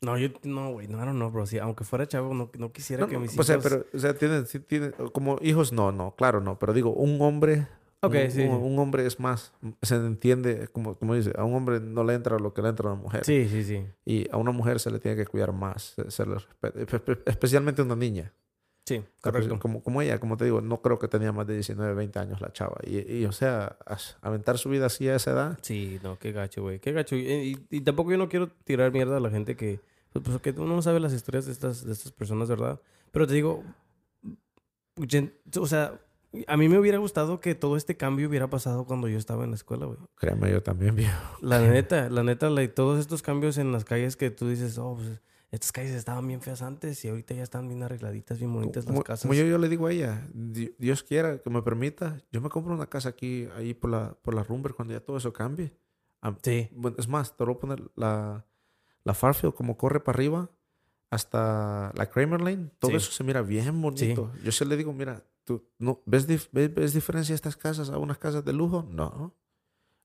No, 0.01 0.17
yo... 0.17 0.29
No, 0.43 0.71
güey. 0.71 0.87
No, 0.87 0.97
I 0.97 1.05
don't 1.05 1.15
know, 1.17 1.29
bro. 1.29 1.45
Sí, 1.45 1.57
aunque 1.59 1.83
fuera 1.83 2.07
chavo, 2.07 2.33
no, 2.33 2.49
no 2.57 2.71
quisiera 2.71 3.01
No, 3.01 3.07
que 3.07 3.15
no, 3.15 3.21
mis 3.21 3.37
o 3.37 3.43
sea, 3.43 3.57
hijos... 3.57 3.69
pero, 3.69 3.85
o 3.93 3.99
sea, 3.99 4.13
tienen, 4.13 4.45
tienen, 4.67 4.93
como 5.13 5.37
hijos, 5.41 5.73
no, 5.73 5.91
no, 5.91 6.15
claro, 6.15 6.39
no, 6.41 6.57
pero 6.57 6.73
digo, 6.73 6.93
un 6.93 7.21
hombre... 7.21 7.67
Ok, 8.01 8.13
un, 8.15 8.31
sí. 8.31 8.41
Un, 8.43 8.51
un 8.63 8.79
hombre 8.79 9.05
es 9.05 9.19
más, 9.19 9.51
se 9.81 9.95
entiende, 9.95 10.69
como, 10.71 10.95
como 10.95 11.15
dice, 11.15 11.33
a 11.37 11.43
un 11.43 11.53
hombre 11.53 11.81
no 11.81 12.05
le 12.05 12.13
entra 12.13 12.39
lo 12.39 12.53
que 12.53 12.61
le 12.61 12.69
entra 12.69 12.89
a 12.89 12.93
una 12.93 13.01
mujer. 13.01 13.25
Sí, 13.25 13.49
sí, 13.49 13.61
sí. 13.65 13.85
Y 14.05 14.29
a 14.31 14.37
una 14.37 14.51
mujer 14.51 14.79
se 14.79 14.89
le 14.89 14.99
tiene 14.99 15.17
que 15.17 15.25
cuidar 15.25 15.51
más, 15.51 15.95
se, 15.97 16.09
se 16.09 16.25
le 16.25 16.35
respeta, 16.35 16.79
espe- 16.79 17.03
espe- 17.03 17.21
especialmente 17.25 17.81
a 17.81 17.85
una 17.85 17.97
niña. 17.97 18.31
Sí, 18.89 18.99
pues, 18.99 19.07
correcto. 19.21 19.59
Como, 19.59 19.83
como 19.83 20.01
ella, 20.01 20.19
como 20.19 20.35
te 20.35 20.45
digo, 20.45 20.61
no 20.61 20.81
creo 20.81 20.97
que 20.97 21.07
tenía 21.07 21.31
más 21.31 21.45
de 21.45 21.53
19, 21.53 21.93
20 21.93 22.17
años 22.19 22.41
la 22.41 22.51
chava. 22.51 22.77
Y, 22.83 23.17
y, 23.17 23.25
o 23.25 23.31
sea, 23.31 23.77
aventar 24.21 24.57
su 24.57 24.69
vida 24.69 24.87
así 24.87 25.07
a 25.07 25.15
esa 25.15 25.31
edad. 25.31 25.59
Sí, 25.61 25.99
no, 26.01 26.17
qué 26.17 26.31
gacho, 26.31 26.63
güey. 26.63 26.79
Qué 26.79 26.91
gacho. 26.91 27.15
Y, 27.15 27.19
y- 27.29 27.65
y 27.69 27.81
tampoco 27.81 28.09
yo 28.11 28.17
no 28.17 28.29
quiero 28.29 28.47
tirar 28.63 28.91
mierda 28.91 29.17
a 29.17 29.19
la 29.19 29.29
gente 29.29 29.55
que... 29.55 29.79
Pues, 30.11 30.25
pues, 30.25 30.41
que 30.41 30.49
uno 30.59 30.75
no 30.75 30.81
sabe 30.81 30.99
las 30.99 31.13
historias 31.13 31.45
de 31.45 31.51
estas, 31.51 31.85
de 31.85 31.91
estas 31.93 32.11
personas, 32.11 32.49
¿verdad? 32.49 32.81
Pero 33.11 33.27
te 33.27 33.33
digo... 33.35 33.63
O 35.59 35.67
sea, 35.67 35.99
a 36.47 36.57
mí 36.57 36.67
me 36.67 36.77
hubiera 36.77 36.97
gustado 36.97 37.39
que 37.39 37.55
todo 37.55 37.77
este 37.77 37.95
cambio 37.95 38.27
hubiera 38.27 38.49
pasado 38.49 38.85
cuando 38.85 39.07
yo 39.07 39.17
estaba 39.17 39.43
en 39.45 39.51
la 39.51 39.55
escuela, 39.55 39.85
güey. 39.85 39.97
Créeme, 40.15 40.51
yo 40.51 40.61
también, 40.61 40.95
viejo. 40.95 41.37
La 41.41 41.59
neta, 41.59 42.09
la 42.09 42.23
neta, 42.23 42.49
like, 42.49 42.73
todos 42.73 42.99
estos 42.99 43.21
cambios 43.21 43.57
en 43.57 43.71
las 43.71 43.85
calles 43.85 44.15
que 44.15 44.29
tú 44.31 44.47
dices, 44.49 44.77
oh, 44.77 44.95
pues, 44.95 45.21
estas 45.51 45.71
calles 45.71 45.93
estaban 45.93 46.27
bien 46.27 46.41
feas 46.41 46.61
antes 46.61 47.03
y 47.03 47.07
ahorita 47.09 47.33
ya 47.33 47.43
están 47.43 47.67
bien 47.67 47.81
arregladitas, 47.83 48.37
bien 48.37 48.53
bonitas 48.53 48.85
Como, 48.85 48.97
las 48.99 49.03
casas. 49.03 49.21
como 49.23 49.33
yo, 49.33 49.45
yo 49.45 49.57
le 49.57 49.67
digo 49.69 49.87
a 49.87 49.91
ella, 49.91 50.27
"Di- 50.33 50.75
Dios 50.77 51.01
quiera 51.03 51.39
que 51.39 51.49
me 51.49 51.61
permita, 51.63 52.21
yo 52.31 52.39
me 52.41 52.49
compro 52.49 52.73
una 52.73 52.87
casa 52.87 53.09
aquí, 53.09 53.47
ahí 53.55 53.73
por 53.73 53.89
la, 53.89 54.13
por 54.21 54.33
la 54.35 54.43
Rumber 54.43 54.73
cuando 54.73 54.93
ya 54.93 54.99
todo 54.99 55.17
eso 55.17 55.33
cambie. 55.33 55.73
Sí, 56.43 56.69
es 56.97 57.07
más, 57.07 57.35
te 57.35 57.43
voy 57.45 57.55
a 57.55 57.59
poner 57.59 57.91
la, 57.95 58.45
la 59.05 59.13
Farfield 59.13 59.53
como 59.55 59.77
corre 59.77 59.99
para 60.01 60.17
arriba 60.17 60.49
hasta 61.09 61.91
la 61.95 62.05
Kramer 62.09 62.41
Lane. 62.41 62.69
Todo 62.79 62.91
Sí. 62.91 62.97
eso 62.97 63.11
se 63.11 63.23
mira 63.23 63.41
bien 63.41 63.81
bonito. 63.81 64.31
Yo 64.43 64.51
se 64.51 64.65
le 64.65 64.77
digo, 64.77 64.93
mira, 64.93 65.23
¿tú 65.45 65.63
no, 65.79 66.01
ves, 66.05 66.27
dif- 66.27 66.49
ves, 66.51 66.73
ves 66.73 66.93
diferencia 66.93 67.33
estas 67.33 67.55
casas 67.57 67.89
a 67.89 67.97
unas 67.97 68.17
casas 68.17 68.45
de 68.45 68.53
lujo? 68.53 68.85
No. 68.89 69.33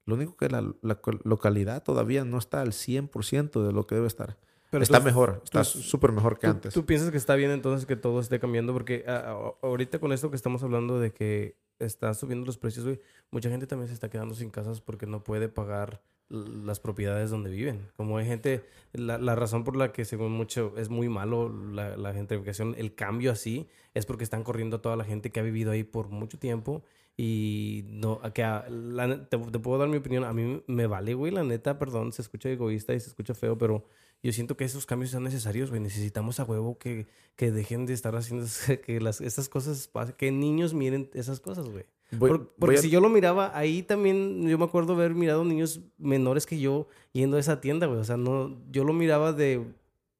Lo 0.06 0.14
único 0.14 0.36
que 0.36 0.48
la, 0.48 0.60
la 0.82 1.00
localidad 1.24 1.82
todavía 1.82 2.24
no 2.24 2.38
está 2.38 2.60
al 2.60 2.72
100% 2.72 3.62
de 3.66 3.72
lo 3.72 3.86
que 3.86 3.94
debe 3.94 4.06
estar. 4.06 4.38
Pero 4.76 4.82
está 4.84 4.98
tú- 5.00 5.04
mejor, 5.04 5.40
está 5.44 5.64
súper 5.64 6.12
mejor 6.12 6.38
que 6.38 6.46
¿Tú, 6.46 6.50
antes. 6.52 6.74
tú 6.74 6.84
piensas 6.86 7.10
que 7.10 7.16
está 7.16 7.34
bien 7.34 7.50
entonces 7.50 7.86
que 7.86 7.96
todo 7.96 8.20
esté 8.20 8.38
cambiando? 8.40 8.72
Porque 8.72 9.04
ah, 9.08 9.22
ah, 9.26 9.52
ahorita 9.62 9.98
con 9.98 10.12
esto 10.12 10.30
que 10.30 10.36
estamos 10.36 10.62
hablando 10.62 11.00
de 11.00 11.12
que 11.12 11.56
están 11.78 12.14
subiendo 12.14 12.46
los 12.46 12.56
precios, 12.58 12.84
güey, 12.84 13.00
mucha 13.30 13.50
gente 13.50 13.66
también 13.66 13.88
se 13.88 13.94
está 13.94 14.08
quedando 14.08 14.34
sin 14.34 14.50
casas 14.50 14.80
porque 14.80 15.06
no 15.06 15.24
puede 15.24 15.48
pagar 15.48 16.00
las 16.30 16.80
propiedades 16.80 17.30
donde 17.30 17.50
viven. 17.50 17.86
Como 17.96 18.16
hay 18.16 18.26
gente, 18.26 18.64
la, 18.92 19.18
la 19.18 19.34
razón 19.34 19.62
por 19.64 19.76
la 19.76 19.92
que 19.92 20.04
según 20.04 20.32
mucho 20.32 20.72
es 20.76 20.88
muy 20.88 21.08
malo 21.08 21.48
la, 21.72 21.96
la 21.96 22.12
gentrificación, 22.14 22.74
el 22.78 22.94
cambio 22.94 23.30
así, 23.32 23.68
es 23.92 24.06
porque 24.06 24.24
están 24.24 24.42
corriendo 24.42 24.76
a 24.76 24.82
toda 24.82 24.96
la 24.96 25.04
gente 25.04 25.30
que 25.30 25.40
ha 25.40 25.42
vivido 25.42 25.70
ahí 25.72 25.84
por 25.84 26.08
mucho 26.08 26.38
tiempo 26.38 26.82
y 27.16 27.84
no, 27.88 28.18
a 28.22 28.32
que 28.32 28.42
a- 28.42 28.66
la 28.68 29.28
te, 29.28 29.36
te 29.38 29.58
puedo 29.58 29.78
dar 29.78 29.88
mi 29.88 29.98
opinión, 29.98 30.24
a 30.24 30.32
mí 30.32 30.62
me 30.66 30.86
vale, 30.86 31.14
güey, 31.14 31.30
la 31.32 31.44
neta, 31.44 31.78
perdón, 31.78 32.12
se 32.12 32.22
escucha 32.22 32.48
egoísta 32.48 32.94
y 32.94 33.00
se 33.00 33.08
escucha 33.08 33.34
feo, 33.34 33.56
pero 33.58 33.84
yo 34.24 34.32
siento 34.32 34.56
que 34.56 34.64
esos 34.64 34.86
cambios 34.86 35.10
son 35.12 35.22
necesarios, 35.24 35.70
güey. 35.70 35.80
Necesitamos 35.80 36.40
a 36.40 36.44
huevo 36.44 36.78
que, 36.78 37.06
que 37.36 37.52
dejen 37.52 37.86
de 37.86 37.92
estar 37.92 38.16
haciendo 38.16 38.46
que 38.86 39.00
las, 39.00 39.20
estas 39.20 39.48
cosas 39.48 39.86
pasen, 39.86 40.14
que 40.18 40.32
niños 40.32 40.74
miren 40.74 41.08
esas 41.14 41.38
cosas, 41.40 41.68
güey. 41.68 41.84
Voy- 42.12 42.46
porque 42.58 42.76
a- 42.78 42.82
si 42.82 42.90
yo 42.90 43.00
lo 43.00 43.08
miraba, 43.08 43.56
ahí 43.56 43.82
también 43.82 44.46
yo 44.48 44.56
me 44.58 44.64
acuerdo 44.64 44.94
haber 44.94 45.14
mirado 45.14 45.44
niños 45.44 45.80
menores 45.98 46.46
que 46.46 46.58
yo 46.58 46.88
yendo 47.12 47.36
a 47.36 47.40
esa 47.40 47.60
tienda, 47.60 47.86
güey. 47.86 48.00
O 48.00 48.04
sea, 48.04 48.16
no, 48.16 48.56
yo 48.70 48.84
lo 48.84 48.92
miraba 48.92 49.32
de 49.32 49.64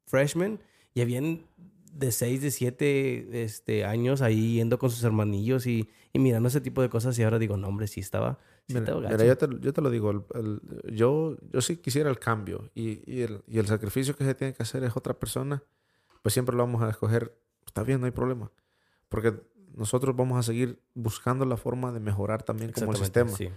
freshman 0.07 0.61
y 0.95 1.01
habían 1.01 1.43
de 1.93 2.11
6, 2.11 2.43
de 2.43 2.51
7 2.51 3.45
este, 3.45 3.85
años 3.85 4.21
ahí 4.23 4.55
yendo 4.55 4.79
con 4.79 4.91
sus 4.91 5.05
hermanillos 5.05 5.67
y, 5.67 5.89
y 6.13 6.19
mirando 6.19 6.49
ese 6.49 6.61
tipo 6.61 6.83
de 6.83 6.89
cosas. 6.89 7.19
Y 7.19 7.23
ahora 7.23 7.39
digo, 7.39 7.57
no, 7.57 7.69
hombre, 7.69 7.87
sí 7.87 8.01
estaba. 8.01 8.39
Sí 8.67 8.75
Mira, 8.81 9.25
yo, 9.27 9.37
te, 9.37 9.47
yo 9.61 9.73
te 9.75 9.81
lo 9.83 9.91
digo, 9.91 10.11
el- 10.11 10.25
el- 10.35 10.95
yo, 10.97 11.37
yo 11.53 11.61
sí 11.61 11.77
quisiera 11.77 12.09
el 12.09 12.19
cambio 12.19 12.71
y, 12.75 13.03
y 13.13 13.23
el, 13.23 13.43
y 13.47 13.59
el 13.59 13.67
sacrificio 13.67 14.17
que 14.17 14.25
se 14.25 14.35
tiene 14.35 14.55
que 14.55 14.63
hacer 14.63 14.83
es 14.85 14.97
otra 14.97 15.13
persona, 15.19 15.63
pues 16.23 16.33
siempre 16.33 16.57
lo 16.57 16.63
vamos 16.65 16.83
a 16.83 16.89
escoger, 16.89 17.37
está 17.67 17.83
bien, 17.83 18.01
no 18.01 18.07
hay 18.07 18.13
problema, 18.13 18.51
porque 19.11 19.35
nosotros 19.75 20.17
vamos 20.17 20.39
a 20.39 20.43
seguir 20.43 20.81
buscando 20.95 21.45
la 21.45 21.57
forma 21.59 21.93
de 21.93 22.01
mejorar 22.01 22.43
también 22.43 22.73
como 22.73 22.93
el 22.93 22.97
sistema. 22.99 23.31
Sí. 23.31 23.51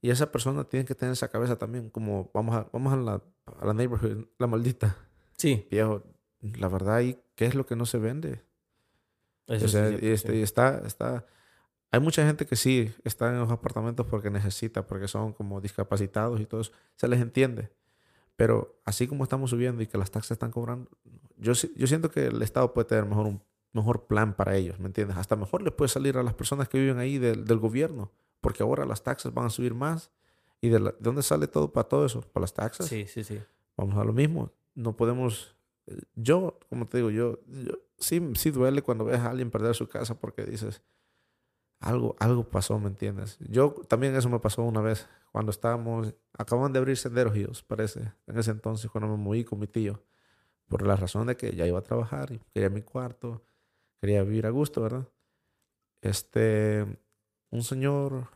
Y 0.00 0.10
esa 0.10 0.30
persona 0.30 0.64
tiene 0.64 0.84
que 0.84 0.94
tener 0.94 1.12
esa 1.12 1.28
cabeza 1.28 1.56
también, 1.56 1.88
como 1.90 2.30
vamos 2.34 2.54
a, 2.54 2.68
vamos 2.72 2.92
a 2.92 2.96
la, 2.96 3.22
a 3.60 3.66
la 3.66 3.72
neighborhood, 3.74 4.26
la 4.38 4.46
maldita, 4.46 4.96
Sí, 5.38 5.66
viejo, 5.70 6.04
la 6.40 6.68
verdad, 6.68 7.00
¿y 7.00 7.18
qué 7.34 7.46
es 7.46 7.54
lo 7.56 7.66
que 7.66 7.74
no 7.74 7.84
se 7.86 7.98
vende? 7.98 8.42
eso 9.48 9.64
O 9.64 9.68
sí 9.68 9.72
sea, 9.72 9.88
cierto, 9.88 10.06
y 10.06 10.10
este, 10.10 10.32
sí. 10.32 10.38
y 10.38 10.42
está, 10.42 10.82
está... 10.86 11.26
Hay 11.92 12.00
mucha 12.00 12.26
gente 12.26 12.46
que 12.46 12.56
sí 12.56 12.90
está 13.04 13.28
en 13.30 13.38
los 13.38 13.50
apartamentos 13.50 14.06
porque 14.06 14.30
necesita, 14.30 14.86
porque 14.86 15.06
son 15.08 15.32
como 15.32 15.60
discapacitados 15.60 16.40
y 16.40 16.46
todo 16.46 16.62
eso. 16.62 16.72
Se 16.96 17.06
les 17.06 17.20
entiende. 17.20 17.70
Pero 18.36 18.80
así 18.84 19.06
como 19.06 19.24
estamos 19.24 19.50
subiendo 19.50 19.82
y 19.82 19.86
que 19.86 19.98
las 19.98 20.10
taxas 20.10 20.32
están 20.32 20.50
cobrando, 20.50 20.90
yo, 21.36 21.52
yo 21.52 21.86
siento 21.86 22.10
que 22.10 22.26
el 22.26 22.40
Estado 22.42 22.72
puede 22.72 22.86
tener 22.88 23.04
mejor 23.04 23.26
un 23.26 23.42
mejor 23.74 24.06
plan 24.06 24.34
para 24.34 24.56
ellos, 24.56 24.78
¿me 24.80 24.86
entiendes? 24.86 25.16
Hasta 25.16 25.36
mejor 25.36 25.62
les 25.62 25.72
puede 25.72 25.88
salir 25.88 26.16
a 26.18 26.22
las 26.22 26.34
personas 26.34 26.68
que 26.68 26.78
viven 26.78 26.98
ahí 26.98 27.18
del, 27.18 27.44
del 27.46 27.58
gobierno, 27.58 28.10
porque 28.40 28.62
ahora 28.62 28.84
las 28.84 29.02
taxas 29.02 29.32
van 29.32 29.46
a 29.46 29.50
subir 29.50 29.74
más. 29.74 30.10
¿Y 30.60 30.68
de, 30.68 30.78
la- 30.78 30.90
de 30.92 30.96
dónde 31.00 31.22
sale 31.22 31.46
todo 31.48 31.72
para 31.72 31.88
todo 31.88 32.06
eso? 32.06 32.20
¿Para 32.20 32.42
las 32.42 32.54
taxas? 32.54 32.86
Sí, 32.86 33.06
sí, 33.06 33.24
sí. 33.24 33.40
Vamos 33.76 33.96
a 33.96 34.04
lo 34.04 34.12
mismo. 34.12 34.50
No 34.74 34.96
podemos. 34.96 35.56
Yo, 36.14 36.58
como 36.68 36.86
te 36.86 36.98
digo, 36.98 37.10
yo, 37.10 37.40
yo- 37.46 37.78
sí, 37.98 38.22
sí 38.34 38.50
duele 38.50 38.82
cuando 38.82 39.04
ves 39.04 39.18
a 39.20 39.30
alguien 39.30 39.50
perder 39.50 39.74
su 39.74 39.88
casa 39.88 40.18
porque 40.20 40.44
dices 40.44 40.80
algo, 41.82 42.16
algo 42.20 42.44
pasó, 42.48 42.78
¿me 42.78 42.88
entiendes? 42.88 43.38
Yo 43.40 43.74
también 43.88 44.14
eso 44.14 44.28
me 44.28 44.38
pasó 44.38 44.62
una 44.62 44.80
vez 44.80 45.08
cuando 45.32 45.50
estábamos, 45.50 46.14
acaban 46.38 46.72
de 46.72 46.78
abrir 46.78 46.96
Senderos 46.96 47.36
Hills, 47.36 47.62
parece, 47.62 48.12
en 48.26 48.38
ese 48.38 48.52
entonces 48.52 48.90
cuando 48.90 49.08
me 49.08 49.22
moví 49.22 49.44
con 49.44 49.58
mi 49.58 49.66
tío, 49.66 50.02
por 50.68 50.86
la 50.86 50.96
razón 50.96 51.26
de 51.26 51.36
que 51.36 51.54
ya 51.54 51.66
iba 51.66 51.78
a 51.78 51.82
trabajar 51.82 52.32
y 52.32 52.38
quería 52.54 52.70
mi 52.70 52.82
cuarto, 52.82 53.42
quería 54.00 54.22
vivir 54.22 54.46
a 54.46 54.50
gusto, 54.50 54.82
¿verdad? 54.82 55.08
Este, 56.00 56.86
un 57.50 57.62
señor, 57.62 58.28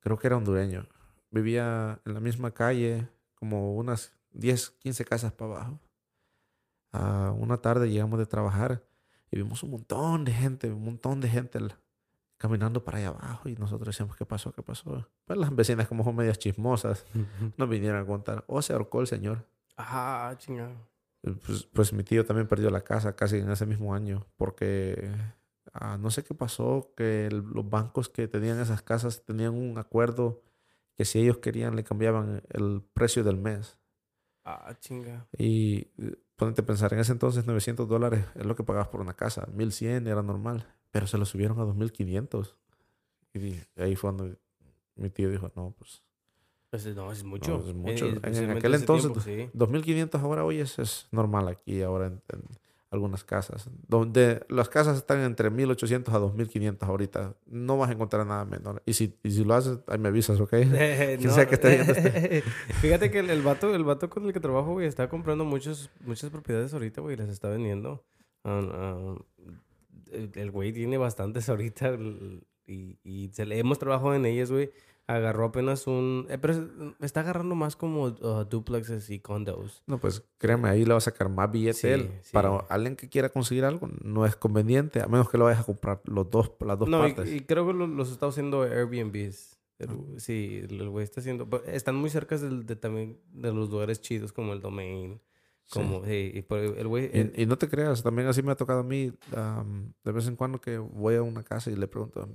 creo 0.00 0.18
que 0.18 0.26
era 0.26 0.36
hondureño, 0.36 0.86
vivía 1.30 2.00
en 2.04 2.14
la 2.14 2.20
misma 2.20 2.50
calle 2.50 3.08
como 3.34 3.74
unas 3.76 4.12
10, 4.32 4.70
15 4.80 5.04
casas 5.04 5.32
para 5.32 5.52
abajo. 5.52 5.80
A 6.92 7.30
una 7.38 7.56
tarde 7.58 7.88
llegamos 7.88 8.18
de 8.18 8.26
trabajar 8.26 8.84
y 9.30 9.36
vimos 9.36 9.62
un 9.62 9.70
montón 9.70 10.24
de 10.24 10.32
gente, 10.32 10.72
un 10.72 10.84
montón 10.84 11.20
de 11.20 11.28
gente 11.28 11.58
caminando 12.40 12.82
para 12.82 12.98
allá 12.98 13.08
abajo 13.08 13.48
y 13.50 13.54
nosotros 13.56 13.88
decíamos, 13.94 14.16
¿qué 14.16 14.24
pasó? 14.24 14.50
¿Qué 14.52 14.62
pasó? 14.62 15.06
Pues 15.26 15.38
las 15.38 15.54
vecinas 15.54 15.86
como 15.86 16.02
son 16.04 16.16
medias 16.16 16.38
chismosas 16.38 17.04
nos 17.58 17.68
vinieron 17.68 18.02
a 18.02 18.06
contar, 18.06 18.44
oh, 18.48 18.62
se 18.62 18.72
ahorcó 18.72 19.02
el 19.02 19.06
señor. 19.06 19.46
ah, 19.76 20.34
chingado. 20.38 20.74
Pues, 21.22 21.68
pues 21.72 21.92
mi 21.92 22.02
tío 22.02 22.24
también 22.24 22.48
perdió 22.48 22.70
la 22.70 22.80
casa 22.80 23.14
casi 23.14 23.36
en 23.36 23.50
ese 23.50 23.66
mismo 23.66 23.94
año 23.94 24.26
porque 24.36 25.12
ah, 25.74 25.98
no 26.00 26.10
sé 26.10 26.24
qué 26.24 26.34
pasó, 26.34 26.94
que 26.96 27.26
el- 27.26 27.44
los 27.52 27.68
bancos 27.68 28.08
que 28.08 28.26
tenían 28.26 28.58
esas 28.58 28.80
casas 28.82 29.22
tenían 29.26 29.52
un 29.54 29.76
acuerdo 29.76 30.42
que 30.96 31.04
si 31.04 31.20
ellos 31.20 31.38
querían 31.38 31.76
le 31.76 31.84
cambiaban 31.84 32.42
el 32.48 32.82
precio 32.94 33.22
del 33.22 33.36
mes. 33.36 33.78
Ah, 34.44 34.74
chinga. 34.80 35.28
Y 35.36 35.88
eh, 35.98 36.16
ponete 36.36 36.62
a 36.62 36.66
pensar, 36.66 36.94
en 36.94 37.00
ese 37.00 37.12
entonces 37.12 37.46
900 37.46 37.86
dólares 37.86 38.24
es 38.34 38.46
lo 38.46 38.56
que 38.56 38.64
pagabas 38.64 38.88
por 38.88 39.02
una 39.02 39.12
casa, 39.14 39.46
1100 39.52 40.06
era 40.06 40.22
normal, 40.22 40.66
pero 40.90 41.06
se 41.06 41.18
lo 41.18 41.24
subieron 41.24 41.58
a 41.60 41.64
2500. 41.64 42.56
Y 43.34 43.54
ahí 43.76 43.94
fue 43.96 44.12
cuando 44.14 44.36
mi 44.96 45.10
tío 45.10 45.30
dijo, 45.30 45.50
no, 45.54 45.74
pues 45.78 46.02
Pues 46.70 46.84
no, 46.94 47.10
es 47.12 47.24
mucho. 47.24 47.58
es 47.66 47.74
mucho. 47.74 48.06
En- 48.06 48.34
en 48.34 48.50
aquel 48.50 48.74
entonces, 48.74 49.12
tiempo, 49.12 49.20
sí. 49.20 49.50
2500 49.54 50.20
ahora 50.20 50.44
hoy 50.44 50.58
es, 50.60 50.78
es 50.78 51.08
normal 51.10 51.48
aquí, 51.48 51.82
ahora 51.82 52.06
en, 52.08 52.22
en 52.28 52.42
algunas 52.90 53.22
casas. 53.22 53.70
Donde 53.86 54.44
las 54.48 54.68
casas 54.68 54.96
están 54.96 55.20
entre 55.20 55.48
1800 55.50 56.12
a 56.12 56.18
2500 56.18 56.88
ahorita. 56.88 57.36
No 57.46 57.78
vas 57.78 57.90
a 57.90 57.92
encontrar 57.92 58.26
nada 58.26 58.44
menor. 58.44 58.82
Y 58.84 58.94
si, 58.94 59.16
y 59.22 59.30
si 59.30 59.44
lo 59.44 59.54
haces, 59.54 59.78
ahí 59.86 59.98
me 59.98 60.08
avisas, 60.08 60.40
¿ok? 60.40 60.52
Eh, 60.54 61.18
no, 61.22 61.30
sea 61.34 61.46
que 61.46 61.54
esté 61.54 61.68
viendo 61.76 61.92
este. 61.92 62.42
Fíjate 62.80 63.10
que 63.12 63.20
el, 63.20 63.30
el 63.30 63.42
vato, 63.42 63.72
el 63.74 63.84
vato 63.84 64.10
con 64.10 64.26
el 64.26 64.32
que 64.32 64.40
trabajo, 64.40 64.72
güey, 64.72 64.88
está 64.88 65.08
comprando 65.08 65.44
muchos, 65.44 65.88
muchas 66.04 66.30
propiedades 66.30 66.74
ahorita, 66.74 67.00
güey, 67.00 67.14
y 67.14 67.18
las 67.18 67.28
está 67.28 67.48
vendiendo. 67.48 68.04
Ah, 68.42 68.60
ah, 68.72 69.14
el 70.34 70.50
güey 70.50 70.72
tiene 70.72 70.98
bastantes 70.98 71.48
ahorita 71.48 71.96
y, 72.66 72.98
y 73.02 73.30
se 73.32 73.46
le, 73.46 73.58
hemos 73.58 73.78
trabajado 73.78 74.14
en 74.14 74.26
ellas, 74.26 74.50
güey. 74.50 74.70
Agarró 75.06 75.46
apenas 75.46 75.88
un... 75.88 76.26
eh, 76.30 76.38
pero 76.38 76.52
es- 76.52 76.60
está 77.00 77.20
agarrando 77.20 77.56
más 77.56 77.74
como 77.74 78.04
uh, 78.04 78.44
duplexes 78.48 79.10
y 79.10 79.18
condos. 79.18 79.82
No, 79.88 79.98
pues 79.98 80.22
créeme, 80.38 80.68
ahí 80.68 80.84
le 80.84 80.92
va 80.92 80.98
a 80.98 81.00
sacar 81.00 81.28
más 81.28 81.50
billete 81.50 81.74
Sí, 81.78 81.88
él. 81.88 82.10
sí. 82.22 82.30
Para 82.32 82.58
alguien 82.68 82.94
que 82.94 83.08
quiera 83.08 83.28
conseguir 83.28 83.64
algo, 83.64 83.88
no 84.04 84.24
es 84.24 84.36
conveniente, 84.36 85.00
a 85.00 85.08
menos 85.08 85.28
que 85.28 85.36
lo 85.36 85.46
vayas 85.46 85.62
a 85.62 85.64
comprar 85.64 86.00
los 86.04 86.30
dos, 86.30 86.52
las 86.60 86.78
dos 86.78 86.88
no, 86.88 87.08
y, 87.08 87.12
partes. 87.12 87.34
y 87.34 87.40
creo 87.40 87.66
que 87.66 87.72
lo- 87.72 87.88
los 87.88 88.12
está 88.12 88.26
haciendo 88.26 88.62
Airbnbs. 88.62 89.58
Ah. 89.80 89.92
Sí, 90.18 90.60
el 90.68 90.88
güey 90.90 91.02
está 91.02 91.20
haciendo... 91.20 91.48
Están 91.66 91.96
muy 91.96 92.10
cerca 92.10 92.36
del, 92.38 92.64
de, 92.64 92.76
también 92.76 93.18
de 93.32 93.52
los 93.52 93.68
lugares 93.70 94.00
chidos 94.00 94.32
como 94.32 94.52
el 94.52 94.60
Domain. 94.60 95.20
Como, 95.72 96.04
sí, 96.04 96.32
y 96.34 96.42
por 96.42 96.58
el 96.58 96.86
güey... 96.88 97.04
eh, 97.12 97.32
Y, 97.36 97.42
y 97.42 97.46
no 97.46 97.56
te 97.56 97.68
creas, 97.68 98.02
también 98.02 98.26
así 98.28 98.42
me 98.42 98.52
ha 98.52 98.56
tocado 98.56 98.80
a 98.80 98.82
mí 98.84 99.12
am, 99.36 99.92
de 100.04 100.12
vez 100.12 100.26
en 100.26 100.36
cuando 100.36 100.60
que 100.60 100.78
voy 100.78 101.14
a 101.14 101.22
una 101.22 101.42
casa 101.44 101.70
y 101.70 101.76
le 101.76 101.86
pregunto 101.86 102.20
a 102.22 102.28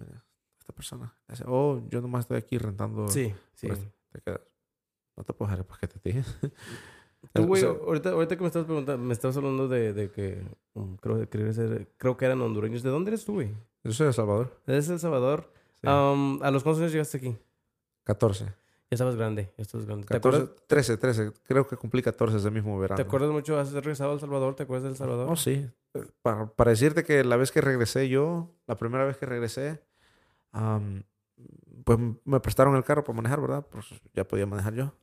esta 0.60 0.74
persona. 0.74 1.14
Dice, 1.28 1.44
oh, 1.48 1.82
yo 1.90 2.02
nomás 2.02 2.22
estoy 2.22 2.38
aquí 2.38 2.58
rentando. 2.58 3.08
sí, 3.10 3.34
sí. 3.56 3.68
esto". 3.68 3.92
Te 4.12 4.22
quedas, 4.22 4.42
no 5.18 5.24
te 5.24 5.34
puedo 5.34 5.50
dejar 5.50 5.60
el 5.60 5.66
paquete 5.66 6.00
ti. 6.00 6.14
Tú, 7.34 7.44
O 7.44 7.48
güey, 7.48 7.62
sea, 7.62 7.72
ahorita, 7.72 8.12
ahorita 8.12 8.36
que 8.36 8.42
me 8.42 8.48
estás 8.48 8.66
preguntando, 8.66 9.04
me 9.04 9.12
estabas 9.14 9.36
hablando 9.36 9.68
de, 9.68 9.94
de 9.94 10.12
que 10.12 10.44
um, 10.76 10.96
creo, 10.98 11.28
creo, 11.30 11.52
ser- 11.54 11.90
creo 11.98 12.16
que 12.16 12.26
eran 12.26 12.40
hondureños. 12.42 12.84
¿De 12.84 12.90
dónde 12.92 13.10
eres 13.10 13.26
tú, 13.26 13.34
güey? 13.34 13.50
yo 13.84 13.92
soy 13.92 14.06
de 14.06 14.10
El 14.10 14.14
Salvador. 14.14 14.62
¿Eres 14.68 14.88
de 14.88 14.94
El 14.94 15.00
Salvador? 15.00 15.52
Sí. 15.82 15.88
Um, 15.88 16.42
¿A 16.44 16.52
los 16.52 16.62
cuántos 16.64 16.82
años 16.82 16.92
llegaste 16.92 17.18
aquí? 17.18 17.36
14. 18.04 18.54
Ya 18.92 18.96
estabas 18.96 19.16
grande, 19.16 19.52
ya 19.58 19.64
estabas 19.64 19.88
grande. 19.88 20.06
¿Te 20.06 20.14
14, 20.14 20.38
acuerdas, 20.38 20.64
13, 20.68 20.98
13. 20.98 21.32
Creo 21.44 21.68
que 21.68 21.76
cumplí 21.76 22.04
14 22.04 22.38
ese 22.38 22.52
mismo 22.52 22.78
verano. 22.78 22.98
¿Te 22.98 23.02
acuerdas 23.02 23.32
mucho? 23.32 23.58
¿Has 23.60 23.74
regresado 23.74 24.12
a 24.12 24.14
El 24.14 24.20
Salvador? 24.20 24.56
¿Te 24.56 24.64
acuerdas 24.64 24.84
de 24.84 24.90
El 24.90 24.96
Salvador? 24.96 25.28
Oh, 25.32 25.36
sí. 25.36 25.68
Para, 26.22 26.46
para 26.52 26.70
decirte 26.70 27.04
que 27.04 27.24
la 27.24 27.36
vez 27.36 27.52
que 27.52 27.62
regresé 27.62 28.10
yo, 28.10 28.54
la 28.68 28.76
primera 28.76 29.04
vez 29.04 29.18
que 29.18 29.26
regresé, 29.26 29.82
pues 31.84 32.00
me 32.26 32.40
prestaron 32.40 32.76
el 32.76 32.84
carro 32.84 33.04
para 33.04 33.16
manejar, 33.16 33.42
¿verdad? 33.42 33.66
Pues 33.72 33.88
ya 34.14 34.28
podía 34.28 34.46
manejar 34.46 34.76
yo. 34.76 34.94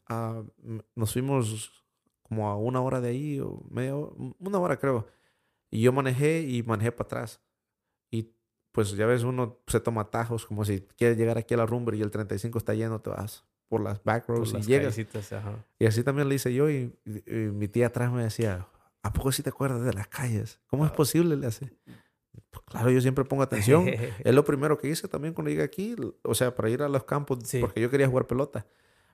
Nos 0.94 1.12
fuimos 1.12 1.84
como 2.22 2.48
a 2.48 2.56
una 2.56 2.80
hora 2.80 3.00
de 3.00 3.08
ahí, 3.08 3.40
o 3.40 3.64
media 3.68 3.96
hora, 3.96 4.12
una 4.38 4.58
hora 4.60 4.78
creo. 4.78 5.08
Y 5.72 5.80
yo 5.80 5.92
manejé 5.92 6.42
y 6.42 6.62
manejé 6.62 6.92
para 6.92 7.06
atrás. 7.06 7.40
Y 8.12 8.32
pues 8.70 8.92
ya 8.92 9.06
ves, 9.06 9.24
uno 9.24 9.58
se 9.66 9.80
toma 9.80 10.02
atajos, 10.02 10.46
como 10.46 10.64
si 10.64 10.82
quieres 10.96 11.18
llegar 11.18 11.36
aquí 11.36 11.54
a 11.54 11.56
la 11.56 11.66
rumbre 11.66 11.96
y 11.96 12.02
el 12.02 12.12
35 12.12 12.58
está 12.58 12.74
lleno, 12.74 13.00
te 13.00 13.10
vas 13.10 13.44
por 13.72 13.80
las 13.82 14.04
back 14.04 14.26
Por 14.26 14.36
roads 14.36 14.52
las 14.52 14.64
y 14.68 14.70
llegas. 14.70 14.94
callecitas, 14.94 15.32
ajá. 15.32 15.64
Y 15.78 15.86
así 15.86 16.04
también 16.04 16.28
le 16.28 16.34
hice 16.34 16.52
yo 16.52 16.68
y, 16.68 16.94
y- 17.06 17.22
y 17.26 17.34
mi 17.50 17.68
tía 17.68 17.86
atrás 17.86 18.12
me 18.12 18.22
decía, 18.22 18.66
¿a 19.02 19.12
poco 19.14 19.32
sí 19.32 19.42
te 19.42 19.48
acuerdas 19.48 19.82
de 19.82 19.94
las 19.94 20.08
calles? 20.08 20.60
¿Cómo 20.66 20.84
es 20.84 20.92
Ah. 20.92 20.94
posible? 20.94 21.36
Le 21.36 21.46
hace. 21.46 21.72
Pues 22.50 22.64
claro, 22.66 22.90
yo 22.90 23.00
siempre 23.00 23.24
pongo 23.24 23.42
atención. 23.42 23.86
es 24.28 24.34
lo 24.34 24.44
primero 24.44 24.76
que 24.76 24.88
hice 24.88 25.08
también 25.08 25.32
cuando 25.32 25.48
llegué 25.50 25.62
aquí, 25.62 25.96
o 26.22 26.34
sea, 26.34 26.54
para 26.54 26.68
ir 26.68 26.82
a 26.82 26.88
los 26.90 27.04
campos, 27.04 27.38
Sí. 27.44 27.60
porque 27.60 27.80
yo 27.80 27.88
quería 27.88 28.08
jugar 28.08 28.26
pelota. 28.26 28.66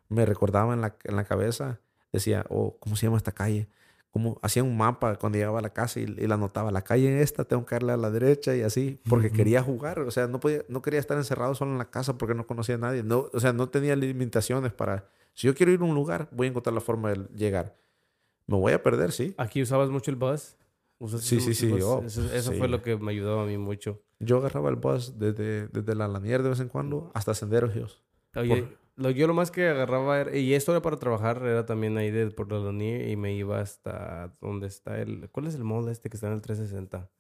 Me 0.08 0.26
recordaba 0.26 0.74
en 0.74 0.80
la, 0.80 0.96
en 1.04 1.14
la 1.14 1.22
cabeza, 1.24 1.80
decía, 2.12 2.44
oh, 2.48 2.76
¿cómo 2.80 2.96
se 2.96 3.06
llama 3.06 3.16
esta 3.18 3.30
calle? 3.32 3.68
Como 4.10 4.38
hacía 4.42 4.62
un 4.62 4.76
mapa 4.76 5.16
cuando 5.16 5.38
llegaba 5.38 5.58
a 5.58 5.62
la 5.62 5.70
casa 5.70 6.00
y, 6.00 6.04
y 6.04 6.26
la 6.26 6.34
anotaba, 6.34 6.70
la 6.72 6.82
calle 6.82 7.12
en 7.12 7.18
esta, 7.18 7.44
tengo 7.44 7.66
que 7.66 7.74
darle 7.74 7.92
a 7.92 7.96
la 7.96 8.10
derecha 8.10 8.56
y 8.56 8.62
así, 8.62 9.00
porque 9.08 9.30
quería 9.30 9.62
jugar, 9.62 10.00
o 10.00 10.10
sea, 10.10 10.26
no, 10.26 10.40
podía, 10.40 10.64
no 10.68 10.80
quería 10.82 10.98
estar 10.98 11.16
encerrado 11.16 11.54
solo 11.54 11.72
en 11.72 11.78
la 11.78 11.90
casa 11.90 12.16
porque 12.16 12.34
no 12.34 12.46
conocía 12.46 12.76
a 12.76 12.78
nadie, 12.78 13.02
no, 13.02 13.28
o 13.32 13.40
sea, 13.40 13.52
no 13.52 13.68
tenía 13.68 13.94
limitaciones 13.96 14.72
para, 14.72 15.08
si 15.34 15.46
yo 15.46 15.54
quiero 15.54 15.72
ir 15.72 15.80
a 15.80 15.84
un 15.84 15.94
lugar, 15.94 16.28
voy 16.32 16.46
a 16.46 16.50
encontrar 16.50 16.74
la 16.74 16.80
forma 16.80 17.10
de 17.10 17.28
llegar. 17.36 17.76
Me 18.46 18.56
voy 18.56 18.72
a 18.72 18.82
perder, 18.82 19.12
sí. 19.12 19.34
¿Aquí 19.36 19.60
usabas 19.60 19.90
mucho 19.90 20.10
el 20.10 20.16
bus? 20.16 20.56
¿Usaste 20.98 21.26
Sí, 21.26 21.40
sí, 21.40 21.54
sí, 21.54 21.70
oh, 21.72 22.02
eso 22.04 22.24
eso 22.32 22.52
sí. 22.52 22.58
fue 22.58 22.66
lo 22.66 22.82
que 22.82 22.96
me 22.96 23.12
ayudaba 23.12 23.42
a 23.42 23.46
mí 23.46 23.58
mucho. 23.58 24.02
Yo 24.18 24.38
agarraba 24.38 24.70
el 24.70 24.76
bus 24.76 25.18
desde, 25.18 25.68
desde 25.68 25.94
la 25.94 26.08
Lanier 26.08 26.42
de 26.42 26.48
vez 26.48 26.60
en 26.60 26.68
cuando 26.68 27.12
hasta 27.14 27.34
Senderos 27.34 27.76
Hills. 27.76 28.02
Oye, 28.34 28.76
lo, 28.98 29.10
yo 29.10 29.26
lo 29.26 29.32
más 29.34 29.50
que 29.50 29.66
agarraba 29.68 30.20
era, 30.20 30.36
y 30.36 30.52
esto 30.54 30.72
era 30.72 30.82
para 30.82 30.96
trabajar, 30.98 31.42
era 31.42 31.64
también 31.64 31.96
ahí 31.96 32.10
de 32.10 32.30
por 32.30 32.52
la 32.52 32.58
Lanier 32.58 33.08
y 33.08 33.16
me 33.16 33.34
iba 33.34 33.60
hasta 33.60 34.34
donde 34.40 34.66
está 34.66 35.00
el, 35.00 35.28
¿cuál 35.30 35.46
es 35.46 35.54
el 35.54 35.64
mall 35.64 35.88
este 35.88 36.10
que 36.10 36.16
está 36.16 36.26
en 36.26 36.34
el 36.34 36.42
360? 36.42 37.10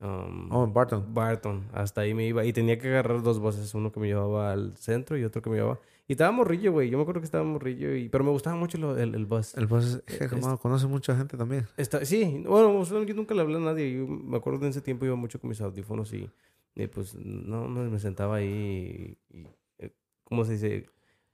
Um, 0.00 0.52
Oh, 0.52 0.64
en 0.64 0.72
Barton. 0.74 1.14
Barton, 1.14 1.64
hasta 1.72 2.02
ahí 2.02 2.14
me 2.14 2.26
iba 2.26 2.44
y 2.44 2.52
tenía 2.52 2.78
que 2.78 2.88
agarrar 2.88 3.22
dos 3.22 3.38
buses, 3.38 3.74
uno 3.74 3.90
que 3.90 4.00
me 4.00 4.06
llevaba 4.08 4.52
al 4.52 4.76
centro 4.76 5.16
y 5.16 5.24
otro 5.24 5.40
que 5.40 5.50
me 5.50 5.56
llevaba. 5.56 5.78
Y 6.06 6.12
estaba 6.12 6.30
morrillo, 6.32 6.72
güey, 6.72 6.90
yo 6.90 6.98
me 6.98 7.02
acuerdo 7.02 7.20
que 7.22 7.24
estaba 7.26 7.44
morrillo, 7.44 7.94
y, 7.94 8.10
pero 8.10 8.22
me 8.24 8.30
gustaba 8.30 8.56
mucho 8.56 8.76
lo- 8.76 8.98
el, 8.98 9.14
el 9.14 9.24
bus. 9.24 9.56
El 9.56 9.66
bus 9.66 9.84
es, 9.84 9.94
es 9.94 10.18
que, 10.18 10.24
Es- 10.26 10.32
hermano, 10.32 10.58
conoce 10.58 10.86
mucha 10.86 11.16
gente 11.16 11.36
también. 11.38 11.66
Está, 11.78 12.04
sí, 12.04 12.44
bueno, 12.46 12.82
yo 13.04 13.14
nunca 13.14 13.34
le 13.34 13.40
hablé 13.40 13.56
a 13.56 13.60
nadie. 13.60 13.94
Yo 13.96 14.06
me 14.06 14.36
acuerdo 14.36 14.58
de 14.60 14.68
ese 14.68 14.82
tiempo 14.82 15.06
iba 15.06 15.14
mucho 15.16 15.40
con 15.40 15.48
mis 15.48 15.60
audífonos 15.62 16.12
y, 16.12 16.28
y, 16.74 16.86
pues 16.88 17.14
no, 17.14 17.68
no 17.68 17.88
me 17.90 17.98
sentaba 17.98 18.36
ahí 18.36 19.16
y, 19.30 19.38
y, 19.38 19.46
eh, 19.78 19.94
¿cómo 20.24 20.44
se 20.44 20.52
dice? 20.52 20.86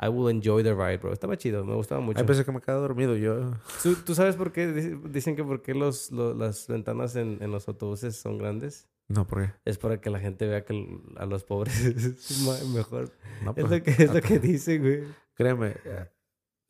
I 0.03 0.09
will 0.09 0.30
enjoy 0.30 0.62
the 0.62 0.72
ride, 0.74 0.96
bro. 0.98 1.12
Estaba 1.12 1.36
chido, 1.36 1.64
me 1.64 1.74
gustaba 1.74 2.01
mucho. 2.01 2.20
Hay 2.20 2.24
veces 2.26 2.44
que 2.46 2.53
me 2.53 2.61
quedo 2.61 2.80
dormido. 2.80 3.16
Yo, 3.16 3.53
¿Tú, 3.82 3.94
tú 3.96 4.14
sabes 4.14 4.34
por 4.36 4.51
qué? 4.51 4.66
Dic- 4.68 5.03
Dicen 5.11 5.36
que 5.36 5.44
por 5.44 5.61
qué 5.62 5.74
los, 5.74 6.11
lo- 6.11 6.32
las 6.34 6.66
ventanas 6.68 7.16
en, 7.16 7.38
en 7.42 7.51
los 7.51 7.68
autobuses 7.68 8.16
son 8.16 8.38
grandes. 8.38 8.88
no, 9.09 9.26
¿por 9.26 9.42
qué? 9.44 9.53
Es 9.66 9.76
para 9.76 10.01
que 10.01 10.09
la 10.09 10.18
gente 10.18 10.46
vea 10.46 10.64
que 10.64 11.01
a 11.16 11.26
los 11.26 11.44
pobres 11.44 11.84
es 11.84 12.66
mejor. 12.74 13.11
No, 13.44 13.51
Es 13.51 13.64
pues, 13.66 13.70
lo 13.70 13.82
que, 13.82 13.90
es 13.90 14.14
lo 14.14 14.20
que 14.22 14.38
dicen, 14.38 14.80
güey. 14.80 15.03
Créeme, 15.34 15.76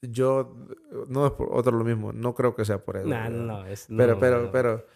yo 0.02 0.56
no 1.08 1.26
es 1.26 1.32
por 1.32 1.48
otro 1.52 1.76
lo 1.76 1.84
mismo. 1.84 2.12
No 2.12 2.34
creo 2.34 2.54
que 2.54 2.64
sea 2.64 2.82
por 2.84 2.96
eso. 2.96 3.06
Nah, 3.08 3.28
¿verdad? 3.28 3.44
no, 3.44 3.66
es... 3.66 3.86
Pero, 3.88 4.14
no, 4.14 4.20
pero, 4.20 4.42
no. 4.44 4.50
pero, 4.50 4.86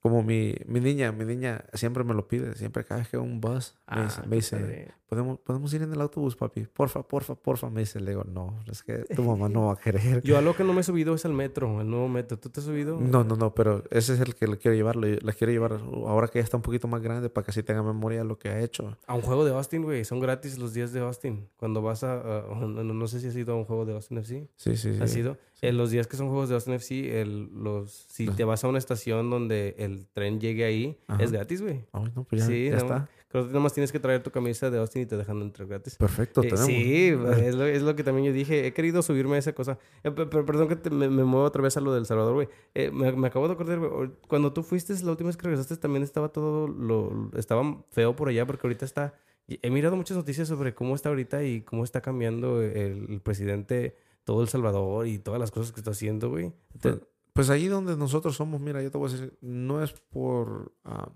como 0.00 0.22
mi, 0.22 0.54
mi 0.66 0.80
niña, 0.80 1.12
mi 1.12 1.24
niña 1.24 1.64
siempre 1.74 2.04
me 2.04 2.14
lo 2.14 2.26
pide. 2.28 2.54
Siempre 2.56 2.84
cada 2.84 3.00
vez 3.00 3.08
que 3.08 3.18
un 3.18 3.40
bus 3.40 3.76
me 3.90 4.02
dice, 4.04 4.20
Ah, 4.22 4.26
me 4.26 4.36
dice. 4.36 4.92
¿Podemos, 5.08 5.38
podemos 5.40 5.72
ir 5.74 5.82
en 5.82 5.92
el 5.92 6.00
autobús, 6.00 6.36
papi. 6.36 6.66
Porfa, 6.72 7.02
porfa, 7.02 7.34
porfa. 7.34 7.70
Me 7.70 7.80
dice, 7.80 8.00
le 8.00 8.10
digo, 8.10 8.24
no, 8.24 8.58
es 8.70 8.82
que 8.82 8.98
tu 9.14 9.22
mamá 9.24 9.48
no 9.48 9.66
va 9.66 9.72
a 9.72 9.76
querer. 9.76 10.22
Yo 10.22 10.36
a 10.38 10.40
lo 10.42 10.54
que 10.54 10.64
no 10.64 10.72
me 10.72 10.80
he 10.82 10.84
subido 10.84 11.14
es 11.14 11.24
al 11.24 11.32
metro, 11.32 11.80
el 11.80 11.88
nuevo 11.90 12.08
metro. 12.08 12.38
¿Tú 12.38 12.48
te 12.50 12.60
has 12.60 12.66
subido? 12.66 13.00
No, 13.00 13.24
no, 13.24 13.36
no, 13.36 13.54
pero 13.54 13.84
ese 13.90 14.14
es 14.14 14.20
el 14.20 14.34
que 14.34 14.46
le 14.46 14.58
quiero 14.58 14.76
llevar. 14.76 14.96
Le, 14.96 15.16
le 15.16 15.32
quiero 15.32 15.52
llevar 15.52 15.80
ahora 16.06 16.28
que 16.28 16.38
ya 16.38 16.44
está 16.44 16.56
un 16.56 16.62
poquito 16.62 16.86
más 16.88 17.00
grande 17.02 17.28
para 17.30 17.44
que 17.44 17.50
así 17.50 17.62
tenga 17.62 17.82
memoria 17.82 18.18
de 18.20 18.24
lo 18.24 18.38
que 18.38 18.48
ha 18.50 18.60
hecho. 18.60 18.96
A 19.06 19.14
un 19.14 19.22
juego 19.22 19.44
de 19.44 19.52
Austin, 19.52 19.82
güey. 19.82 20.04
Son 20.04 20.20
gratis 20.20 20.58
los 20.58 20.74
días 20.74 20.92
de 20.92 21.00
Austin. 21.00 21.48
Cuando 21.56 21.82
vas 21.82 22.04
a... 22.04 22.14
a- 22.14 22.54
no, 22.54 22.68
no 22.84 23.06
sé 23.08 23.20
si 23.20 23.28
has 23.28 23.36
ido 23.36 23.54
a 23.54 23.56
un 23.56 23.64
juego 23.64 23.84
de 23.86 23.94
Austin 23.94 24.18
FC. 24.18 24.48
Sí, 24.56 24.76
sí, 24.76 24.94
sí. 24.94 25.02
¿Has 25.02 25.16
ido? 25.16 25.36
En 25.60 25.76
los 25.76 25.90
días 25.90 26.06
que 26.06 26.16
son 26.16 26.28
juegos 26.28 26.48
de 26.48 26.54
Austin 26.54 26.74
FC, 26.74 27.20
el, 27.20 27.48
los, 27.52 27.90
si 28.08 28.26
Los- 28.26 28.36
te 28.36 28.44
vas 28.44 28.62
a 28.62 28.68
una 28.68 28.78
estación 28.78 29.28
donde 29.30 29.74
el 29.78 30.06
tren 30.06 30.40
llegue 30.40 30.64
ahí, 30.64 30.96
Ajá. 31.08 31.22
es 31.24 31.32
gratis, 31.32 31.62
güey. 31.62 31.84
Ay, 31.92 32.12
no, 32.14 32.22
pues 32.24 32.42
ya, 32.42 32.46
Sí, 32.46 32.64
ya 32.66 32.70
no, 32.72 32.76
está. 32.76 33.08
Creo 33.30 33.46
que 33.46 33.52
nomás 33.52 33.74
tienes 33.74 33.92
que 33.92 34.00
traer 34.00 34.22
tu 34.22 34.30
camisa 34.30 34.70
de 34.70 34.78
Austin 34.78 35.02
y 35.02 35.06
te 35.06 35.16
dejan 35.18 35.42
entrar 35.42 35.68
gratis. 35.68 35.96
Perfecto, 35.96 36.40
Eh, 36.42 36.48
tenemos. 36.48 36.64
sí, 36.66 37.08
es 37.44 37.54
lo, 37.54 37.66
es 37.66 37.82
lo 37.82 37.94
que 37.94 38.02
también 38.02 38.26
yo 38.28 38.32
dije. 38.32 38.66
He 38.66 38.72
querido 38.72 39.02
subirme 39.02 39.36
a 39.36 39.38
esa 39.38 39.52
cosa. 39.54 39.78
Eh, 40.02 40.10
pe- 40.10 40.24
pero 40.26 40.46
perdón 40.46 40.68
que 40.68 40.76
te- 40.76 40.88
me, 40.90 41.08
me 41.10 41.24
muevo 41.24 41.44
otra 41.44 41.60
vez 41.60 41.76
a 41.76 41.80
lo 41.82 41.92
del 41.92 42.06
Salvador, 42.06 42.32
güey. 42.34 42.48
Eh, 42.74 42.90
me, 42.90 43.12
me 43.12 43.26
acabo 43.28 43.46
de 43.46 43.52
acordar, 43.54 43.78
güey. 43.80 44.10
Cuando 44.28 44.52
tú 44.54 44.62
fuiste, 44.62 44.94
la 45.04 45.10
última 45.10 45.28
vez 45.28 45.36
que 45.36 45.42
regresaste, 45.44 45.76
también 45.76 46.02
estaba 46.02 46.30
todo 46.30 46.68
lo... 46.68 47.30
Estaba 47.36 47.84
feo 47.90 48.16
por 48.16 48.28
allá 48.30 48.46
porque 48.46 48.66
ahorita 48.66 48.86
está... 48.86 49.14
He 49.46 49.70
mirado 49.70 49.96
muchas 49.96 50.16
noticias 50.16 50.48
sobre 50.48 50.74
cómo 50.74 50.94
está 50.94 51.08
ahorita 51.10 51.42
y 51.44 51.60
cómo 51.62 51.84
está 51.84 52.00
cambiando 52.00 52.62
el, 52.62 53.06
el 53.10 53.20
presidente 53.22 53.94
todo 54.24 54.42
El 54.42 54.48
Salvador 54.48 55.06
y 55.06 55.18
todas 55.18 55.40
las 55.40 55.50
cosas 55.50 55.72
que 55.72 55.80
está 55.80 55.90
haciendo, 55.92 56.28
güey. 56.30 56.52
Pues, 56.82 56.96
pues 57.32 57.48
ahí 57.50 57.66
donde 57.68 57.96
nosotros 57.96 58.36
somos, 58.36 58.60
mira, 58.60 58.82
yo 58.82 58.90
te 58.90 58.98
voy 58.98 59.08
a 59.08 59.12
decir, 59.12 59.38
no 59.40 59.82
es 59.82 59.92
por... 59.92 60.72
ah, 60.84 61.10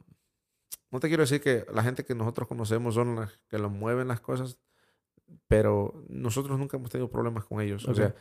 no 0.93 1.01
te 1.01 1.09
quiero 1.09 1.23
decir 1.23 1.41
que 1.41 1.67
la 1.75 1.83
gente 1.83 2.05
que 2.05 2.15
nosotros 2.15 2.47
conocemos 2.47 2.95
son 2.95 3.17
las 3.17 3.41
que 3.49 3.59
lo 3.59 3.71
mueven 3.71 4.07
las 4.09 4.21
cosas, 4.21 4.59
pero 5.49 6.05
nosotros 6.09 6.59
nunca 6.59 6.77
hemos 6.77 6.91
tenido 6.91 7.11
problemas 7.11 7.45
con 7.45 7.61
ellos. 7.61 7.89
O 7.89 7.95
sea, 7.95 8.15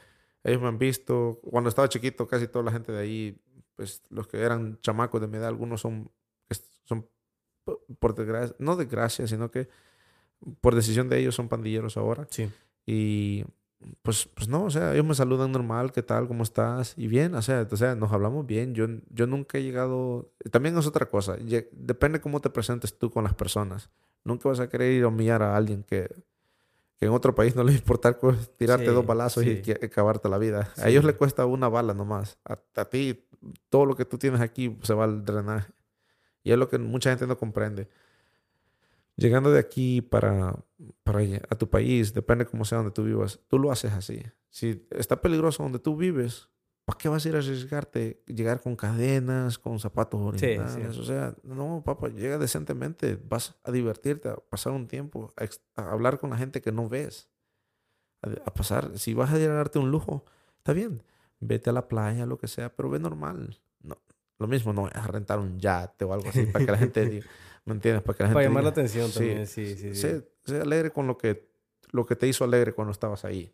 ellos 0.43 0.61
me 0.61 0.67
han 0.69 0.77
visto, 0.79 1.39
cuando 1.43 1.69
estaba 1.69 1.89
chiquito, 1.89 2.27
casi 2.27 2.47
toda 2.47 2.65
la 2.65 2.71
gente 2.71 2.91
de 2.91 2.99
ahí, 2.99 3.41
pues 3.75 4.01
los 4.09 4.27
que 4.27 4.39
eran 4.41 4.79
chamacos 4.81 5.21
de 5.21 5.27
mi 5.27 5.37
edad, 5.37 5.47
algunos 5.49 5.81
son, 5.81 6.09
son 6.85 7.07
po- 7.63 7.83
por 7.99 8.15
desgracia, 8.15 8.55
no 8.59 8.75
desgracia, 8.75 9.27
sino 9.27 9.51
que 9.51 9.67
por 10.61 10.73
decisión 10.73 11.09
de 11.09 11.19
ellos 11.19 11.35
son 11.35 11.49
pandilleros 11.49 11.97
ahora. 11.97 12.25
Sí. 12.31 12.49
Y 12.85 13.45
pues, 14.01 14.27
pues 14.33 14.47
no, 14.47 14.63
o 14.65 14.69
sea, 14.69 14.93
ellos 14.93 15.05
me 15.05 15.15
saludan 15.15 15.51
normal, 15.51 15.91
¿qué 15.91 16.01
tal? 16.03 16.27
¿Cómo 16.27 16.43
estás? 16.43 16.93
Y 16.97 17.07
bien, 17.07 17.35
o 17.35 17.41
sea, 17.41 17.67
o 17.69 17.75
sea, 17.77 17.95
nos 17.95 18.11
hablamos 18.11 18.45
bien. 18.45 18.73
Yo, 18.75 18.85
yo 19.09 19.27
nunca 19.27 19.57
he 19.57 19.63
llegado... 19.63 20.31
También 20.51 20.77
es 20.77 20.85
otra 20.87 21.07
cosa. 21.07 21.37
Depende 21.71 22.21
cómo 22.21 22.39
te 22.41 22.49
presentes 22.49 22.97
tú 22.97 23.09
con 23.11 23.23
las 23.23 23.33
personas. 23.33 23.89
Nunca 24.23 24.49
vas 24.49 24.59
a 24.59 24.69
querer 24.69 24.93
ir 24.93 25.03
a 25.03 25.07
humillar 25.07 25.41
a 25.41 25.55
alguien 25.57 25.83
que, 25.83 26.07
que 26.97 27.05
en 27.07 27.11
otro 27.11 27.33
país 27.33 27.55
no 27.55 27.63
le 27.63 27.73
importa 27.73 28.17
tirarte 28.57 28.85
Sí, 28.87 28.91
dos 28.93 29.05
balazos 29.05 29.43
y 29.45 29.55
sí. 29.57 29.61
que- 29.61 29.85
acabarte 29.85 30.29
la 30.29 30.37
vida. 30.37 30.71
A 30.77 30.89
ellos 30.89 31.03
le 31.03 31.15
cuesta 31.15 31.45
una 31.45 31.67
bala 31.69 31.93
nomás. 31.93 32.37
A, 32.45 32.59
a 32.75 32.85
ti, 32.85 33.25
todo 33.69 33.85
lo 33.85 33.95
que 33.95 34.05
tú 34.05 34.17
tienes 34.19 34.41
aquí 34.41 34.77
se 34.83 34.93
va 34.93 35.05
al 35.05 35.25
drenaje. 35.25 35.71
Y 36.43 36.51
es 36.51 36.57
lo 36.57 36.69
que 36.69 36.77
mucha 36.77 37.09
gente 37.11 37.25
no 37.27 37.37
comprende. 37.37 37.87
Llegando 39.15 39.51
de 39.51 39.59
aquí 39.59 40.01
para, 40.01 40.55
para 41.03 41.19
allá- 41.19 41.41
a 41.49 41.55
tu 41.55 41.69
país, 41.69 42.13
depende 42.13 42.45
cómo 42.45 42.65
sea 42.65 42.79
donde 42.79 42.91
tú 42.91 43.03
vivas, 43.03 43.39
tú 43.47 43.59
lo 43.59 43.71
haces 43.71 43.91
así. 43.93 44.23
Si 44.49 44.87
está 44.91 45.21
peligroso 45.21 45.63
donde 45.63 45.79
tú 45.79 45.95
vives, 45.95 46.49
¿para 46.85 46.97
qué 46.97 47.09
vas 47.09 47.25
a 47.25 47.29
ir 47.29 47.35
a 47.35 47.39
arriesgarte? 47.39 48.23
Llegar 48.27 48.61
con 48.61 48.75
cadenas, 48.75 49.57
con 49.57 49.79
zapatos 49.79 50.19
sí. 50.39 50.99
O 50.99 51.03
sea, 51.03 51.35
no, 51.43 51.83
papá, 51.85 52.09
llega 52.09 52.37
decentemente. 52.37 53.17
Vas 53.27 53.55
a 53.63 53.71
divertirte, 53.71 54.29
a 54.29 54.35
pasar 54.35 54.73
un 54.73 54.87
tiempo, 54.87 55.33
a, 55.75 55.91
hablar 55.91 56.19
con 56.19 56.31
la 56.31 56.37
gente 56.37 56.61
que 56.61 56.71
no 56.71 56.89
ves. 56.89 57.29
A, 58.21 58.29
a 58.45 58.53
pasar, 58.53 58.97
si 58.97 59.13
vas 59.13 59.31
a 59.31 59.39
darte 59.39 59.79
un 59.79 59.91
lujo, 59.91 60.25
está 60.57 60.73
bien. 60.73 61.03
Vete 61.39 61.69
a 61.69 61.73
la 61.73 61.87
playa, 61.87 62.25
lo 62.25 62.37
que 62.37 62.47
sea, 62.47 62.75
pero 62.75 62.89
ve 62.89 62.99
normal. 62.99 63.59
No, 63.81 63.97
lo 64.37 64.47
mismo, 64.47 64.73
no 64.73 64.87
es 64.87 65.07
rentar 65.07 65.39
un 65.39 65.59
yate 65.59 66.05
o 66.05 66.13
algo 66.13 66.29
así 66.29 66.45
para 66.45 66.65
que 66.65 66.71
la 66.71 66.77
gente 66.77 67.07
diga, 67.07 67.25
¿me 67.65 67.73
entiendes? 67.73 68.03
Para 68.03 68.17
que 68.17 68.23
la 68.23 68.29
gente 68.29 68.35
Para 68.35 68.45
llamar 68.47 68.63
la 68.63 68.71
diga, 68.71 68.81
atención 68.81 69.07
sí, 69.09 69.13
también, 69.19 69.47
sí, 69.47 69.75
sí, 69.75 69.95
sí. 69.95 70.21
Sé, 70.45 70.61
alegre 70.61 70.91
con 70.91 71.07
lo 71.07 71.17
que, 71.17 71.49
lo 71.91 72.05
que 72.05 72.15
te 72.15 72.27
hizo 72.27 72.43
alegre 72.43 72.73
cuando 72.73 72.91
estabas 72.91 73.25
ahí. 73.25 73.53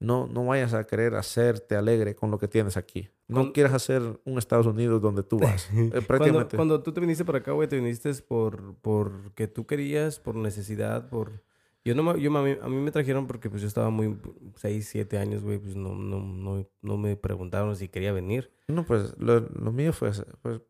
No, 0.00 0.26
no 0.26 0.44
vayas 0.44 0.74
a 0.74 0.84
querer 0.86 1.14
hacerte 1.14 1.76
alegre 1.76 2.14
con 2.14 2.30
lo 2.30 2.38
que 2.38 2.48
tienes 2.48 2.76
aquí. 2.76 3.08
No 3.28 3.42
Con- 3.44 3.52
quieras 3.52 3.72
hacer 3.72 4.02
un 4.24 4.38
Estados 4.38 4.66
Unidos 4.66 5.00
donde 5.00 5.22
tú 5.22 5.38
vas. 5.38 5.68
Eh, 5.72 5.72
Cuando, 5.90 6.06
prácticamente. 6.06 6.56
cuando 6.56 6.82
tú 6.82 6.92
te 6.92 7.00
viniste 7.00 7.24
para 7.24 7.38
acá, 7.38 7.52
güey, 7.52 7.68
te 7.68 7.76
viniste 7.76 8.12
por 8.26 8.74
porque 8.82 9.46
tú 9.46 9.66
querías, 9.66 10.18
por 10.18 10.34
necesidad, 10.34 11.08
por... 11.08 11.42
Yo 11.86 11.94
no 11.94 12.02
me, 12.02 12.20
yo, 12.20 12.30
me- 12.30 12.58
a 12.60 12.68
mí 12.68 12.76
me 12.76 12.90
trajeron 12.90 13.26
porque 13.26 13.48
pues 13.48 13.62
yo 13.62 13.68
estaba 13.68 13.88
muy... 13.90 14.18
6, 14.56 14.88
7 14.90 15.16
años, 15.16 15.42
güey, 15.44 15.58
pues 15.58 15.76
no, 15.76 15.94
no, 15.94 16.18
no, 16.20 16.68
no 16.82 16.96
me 16.98 17.16
preguntaron 17.16 17.74
si 17.76 17.88
quería 17.88 18.12
venir. 18.12 18.50
No, 18.68 18.84
pues 18.84 19.14
lo, 19.18 19.40
lo 19.40 19.70
mío 19.72 19.92
fue, 19.92 20.10
pues, 20.42 20.60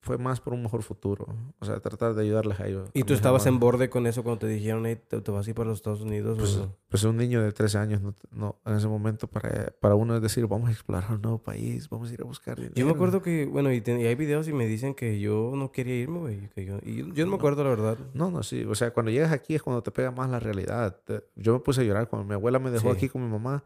fue 0.00 0.16
más 0.16 0.40
por 0.40 0.52
un 0.54 0.62
mejor 0.62 0.82
futuro. 0.84 1.26
O 1.58 1.64
sea, 1.66 1.80
tratar 1.80 2.14
de 2.14 2.22
ayudarles 2.22 2.60
a 2.60 2.66
ellos. 2.68 2.88
¿Y 2.94 3.02
a 3.02 3.04
tú 3.06 3.14
estabas 3.14 3.42
en 3.42 3.54
hermanos. 3.54 3.60
borde 3.60 3.90
con 3.90 4.06
eso 4.06 4.22
cuando 4.22 4.38
te 4.38 4.46
dijeron, 4.46 4.86
hey, 4.86 4.98
te, 5.08 5.20
te 5.20 5.30
vas 5.32 5.46
a 5.46 5.50
ir 5.50 5.56
para 5.56 5.68
los 5.70 5.78
Estados 5.80 6.00
Unidos? 6.02 6.38
Pues, 6.38 6.56
o- 6.56 6.72
pues 6.88 7.02
un 7.04 7.16
niño 7.16 7.42
de 7.42 7.50
13 7.52 7.78
años, 7.78 8.00
no, 8.00 8.14
no, 8.30 8.56
en 8.64 8.74
ese 8.76 8.86
momento 8.86 9.26
para, 9.26 9.72
para 9.80 9.96
uno 9.96 10.14
es 10.14 10.22
decir, 10.22 10.46
vamos 10.46 10.68
a 10.68 10.72
explorar 10.72 11.10
un 11.10 11.20
nuevo 11.20 11.38
país, 11.38 11.88
vamos 11.90 12.10
a 12.10 12.14
ir 12.14 12.20
a 12.22 12.24
buscar 12.24 12.56
dinero. 12.56 12.74
Yo 12.76 12.86
me 12.86 12.92
acuerdo 12.92 13.22
que, 13.22 13.46
bueno, 13.46 13.72
y, 13.72 13.80
te- 13.80 14.00
y 14.00 14.06
hay 14.06 14.14
videos 14.14 14.46
y 14.48 14.52
me 14.52 14.66
dicen 14.66 14.94
que 14.94 15.18
yo 15.18 15.52
no 15.56 15.72
quería 15.72 15.96
irme, 15.96 16.18
güey. 16.20 16.48
que 16.50 16.64
yo, 16.64 16.78
y 16.84 16.96
yo, 16.98 17.06
yo 17.12 17.24
no 17.24 17.32
me 17.32 17.36
acuerdo, 17.36 17.64
la 17.64 17.70
verdad. 17.70 17.98
No, 18.14 18.30
no, 18.30 18.42
sí. 18.44 18.64
O 18.64 18.74
sea, 18.76 18.92
cuando 18.92 19.10
llegas 19.10 19.32
aquí 19.32 19.56
es 19.56 19.62
cuando 19.62 19.82
te 19.82 19.90
pega 19.90 20.12
más 20.12 20.30
la 20.30 20.38
realidad. 20.38 20.96
Yo 21.34 21.52
me 21.54 21.58
puse 21.58 21.80
a 21.80 21.84
llorar 21.84 22.08
cuando 22.08 22.26
mi 22.26 22.34
abuela 22.34 22.58
me 22.60 22.70
dejó 22.70 22.90
Sí. 22.92 22.96
aquí 22.96 23.08
con 23.08 23.22
mi 23.24 23.28
mamá. 23.30 23.64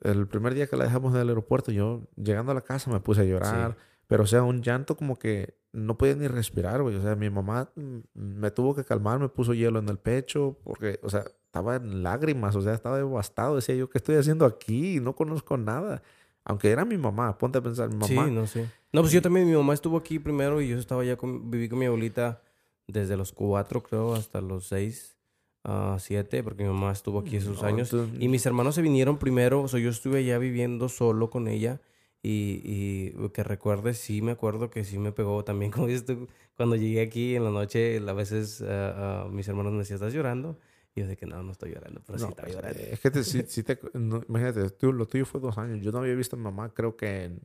El 0.00 0.26
primer 0.26 0.54
día 0.54 0.66
que 0.66 0.76
la 0.76 0.84
dejamos 0.84 1.14
del 1.14 1.28
aeropuerto, 1.28 1.70
yo 1.72 2.02
llegando 2.16 2.52
a 2.52 2.54
la 2.54 2.60
casa 2.62 2.90
me 2.90 3.00
puse 3.00 3.20
a 3.22 3.24
llorar. 3.24 3.76
Pero, 4.08 4.24
o 4.24 4.26
sea, 4.26 4.42
un 4.42 4.62
llanto 4.62 4.96
como 4.96 5.16
que 5.16 5.54
no 5.72 5.96
podía 5.96 6.16
ni 6.16 6.26
respirar, 6.26 6.82
güey. 6.82 6.96
O 6.96 7.02
sea, 7.02 7.14
mi 7.14 7.30
mamá 7.30 7.70
mm, 7.76 7.98
me 8.14 8.50
tuvo 8.50 8.74
que 8.74 8.82
calmar, 8.84 9.20
me 9.20 9.28
puso 9.28 9.54
hielo 9.54 9.78
en 9.78 9.88
el 9.88 9.98
pecho, 9.98 10.58
porque, 10.64 10.98
o 11.04 11.10
sea, 11.10 11.20
estaba 11.44 11.76
en 11.76 12.02
lágrimas, 12.02 12.56
o 12.56 12.62
sea, 12.62 12.74
estaba 12.74 12.96
devastado. 12.96 13.54
Decía 13.56 13.76
yo, 13.76 13.88
¿qué 13.88 13.98
estoy 13.98 14.16
haciendo 14.16 14.44
aquí? 14.46 14.98
No 15.00 15.14
conozco 15.14 15.56
nada. 15.56 16.02
Aunque 16.44 16.70
era 16.70 16.84
mi 16.86 16.96
mamá, 16.96 17.36
ponte 17.38 17.58
a 17.58 17.60
pensar, 17.62 17.88
mi 17.90 17.96
mamá. 17.96 18.06
Sí, 18.26 18.30
no 18.32 18.46
sé. 18.46 18.66
No, 18.92 19.02
pues 19.02 19.12
yo 19.12 19.20
también, 19.20 19.46
mi 19.46 19.54
mamá 19.54 19.74
estuvo 19.74 19.98
aquí 19.98 20.18
primero 20.18 20.60
y 20.62 20.68
yo 20.68 20.78
estaba 20.78 21.04
ya 21.04 21.16
con, 21.16 21.50
viví 21.50 21.68
con 21.68 21.78
mi 21.78 21.84
abuelita 21.86 22.40
desde 22.86 23.18
los 23.18 23.32
cuatro, 23.32 23.82
creo, 23.82 24.14
hasta 24.14 24.40
los 24.40 24.66
seis, 24.66 25.18
a 25.64 25.98
siete, 26.00 26.42
porque 26.42 26.62
mi 26.62 26.70
mamá 26.70 26.92
estuvo 26.92 27.18
aquí 27.18 27.36
esos 27.36 27.60
No, 27.60 27.68
años. 27.68 27.92
entonces- 27.92 28.22
Y 28.22 28.28
mis 28.28 28.46
hermanos 28.46 28.74
se 28.74 28.80
vinieron 28.80 29.18
primero, 29.18 29.60
o 29.60 29.68
sea, 29.68 29.78
yo 29.80 29.90
estuve 29.90 30.20
allá 30.20 30.38
viviendo 30.38 30.88
solo 30.88 31.28
con 31.28 31.48
ella. 31.48 31.82
Y, 32.30 33.12
y 33.16 33.28
que 33.30 33.42
recuerde, 33.42 33.94
sí 33.94 34.20
me 34.20 34.32
acuerdo 34.32 34.68
que 34.68 34.84
sí 34.84 34.98
me 34.98 35.12
pegó 35.12 35.44
también, 35.44 35.70
como 35.72 35.86
dices 35.86 36.04
tú, 36.04 36.28
cuando 36.56 36.76
llegué 36.76 37.00
aquí 37.00 37.34
en 37.36 37.44
la 37.44 37.50
noche, 37.50 37.98
a 38.06 38.12
veces 38.12 38.60
ah, 38.62 39.24
ah, 39.24 39.28
mis 39.30 39.48
hermanos 39.48 39.72
me 39.72 39.78
decían, 39.78 39.96
¿estás 39.96 40.12
llorando? 40.12 40.58
Y 40.94 41.00
yo 41.00 41.06
de 41.06 41.16
que 41.16 41.24
no, 41.26 41.42
no 41.42 41.52
estoy 41.52 41.72
llorando, 41.72 42.02
pero 42.06 42.18
sí 42.18 42.24
No, 42.24 42.30
estaba 42.30 42.48
pues, 42.48 42.56
llorando. 42.56 42.80
Es 42.82 43.00
que 43.00 43.10
te, 43.10 43.24
sí, 43.24 43.44
sí 43.48 43.62
te, 43.62 43.78
no, 43.94 44.20
imagínate, 44.28 44.68
tú, 44.70 44.92
lo 44.92 45.06
tuyo 45.06 45.24
fue 45.24 45.40
dos 45.40 45.56
años. 45.56 45.80
Yo 45.80 45.90
no 45.92 45.98
había 45.98 46.14
visto 46.14 46.36
a 46.36 46.38
mi 46.38 46.44
mamá, 46.44 46.74
creo 46.74 46.96
que 46.96 47.24
en- 47.24 47.40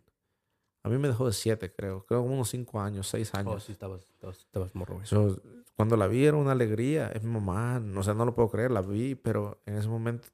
a 0.84 0.90
mí 0.90 0.98
me 0.98 1.08
dejó 1.08 1.28
de 1.28 1.34
siete, 1.34 1.72
creo. 1.72 2.06
Creo 2.06 2.22
como 2.24 2.34
unos 2.34 2.50
cinco 2.50 2.82
años, 2.82 3.08
seis 3.08 3.32
Oh, 3.34 3.38
años. 3.38 3.64
sí, 3.64 3.72
estabas, 3.72 4.02
estabas, 4.10 4.40
estabas 4.40 4.76
morro. 4.76 5.00
So, 5.06 5.42
cuando 5.78 5.96
la 5.96 6.08
vi 6.08 6.26
era 6.26 6.36
una 6.36 6.52
alegría. 6.52 7.08
Es 7.14 7.24
mi 7.24 7.32
mamá, 7.32 7.80
no, 7.80 8.02
o 8.02 8.04
sea, 8.04 8.14
no 8.14 8.26
lo 8.26 8.34
puedo 8.36 8.50
creer, 8.50 8.72
la 8.72 8.82
vi, 8.82 9.16
pero 9.16 9.62
en 9.66 9.78
ese 9.78 9.88
momento 9.88 10.28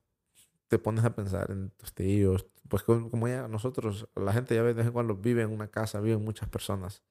te 0.70 0.80
pones 0.80 1.06
a 1.06 1.16
pensar 1.16 1.52
en 1.52 1.72
tus 1.72 1.94
tíos. 1.94 2.48
Pues 2.70 2.84
como, 2.84 3.28
ya 3.30 3.48
nosotros, 3.50 4.10
la 4.16 4.34
gente 4.34 4.56
ya 4.56 4.64
de 4.64 4.74
vez 4.74 4.88
en 4.88 4.94
cuando 4.94 5.16
vive 5.18 5.44
en 5.44 5.52
una 5.52 5.70
casa, 5.70 6.02
viven 6.02 6.24
muchas 6.26 6.50
personas. 6.50 7.04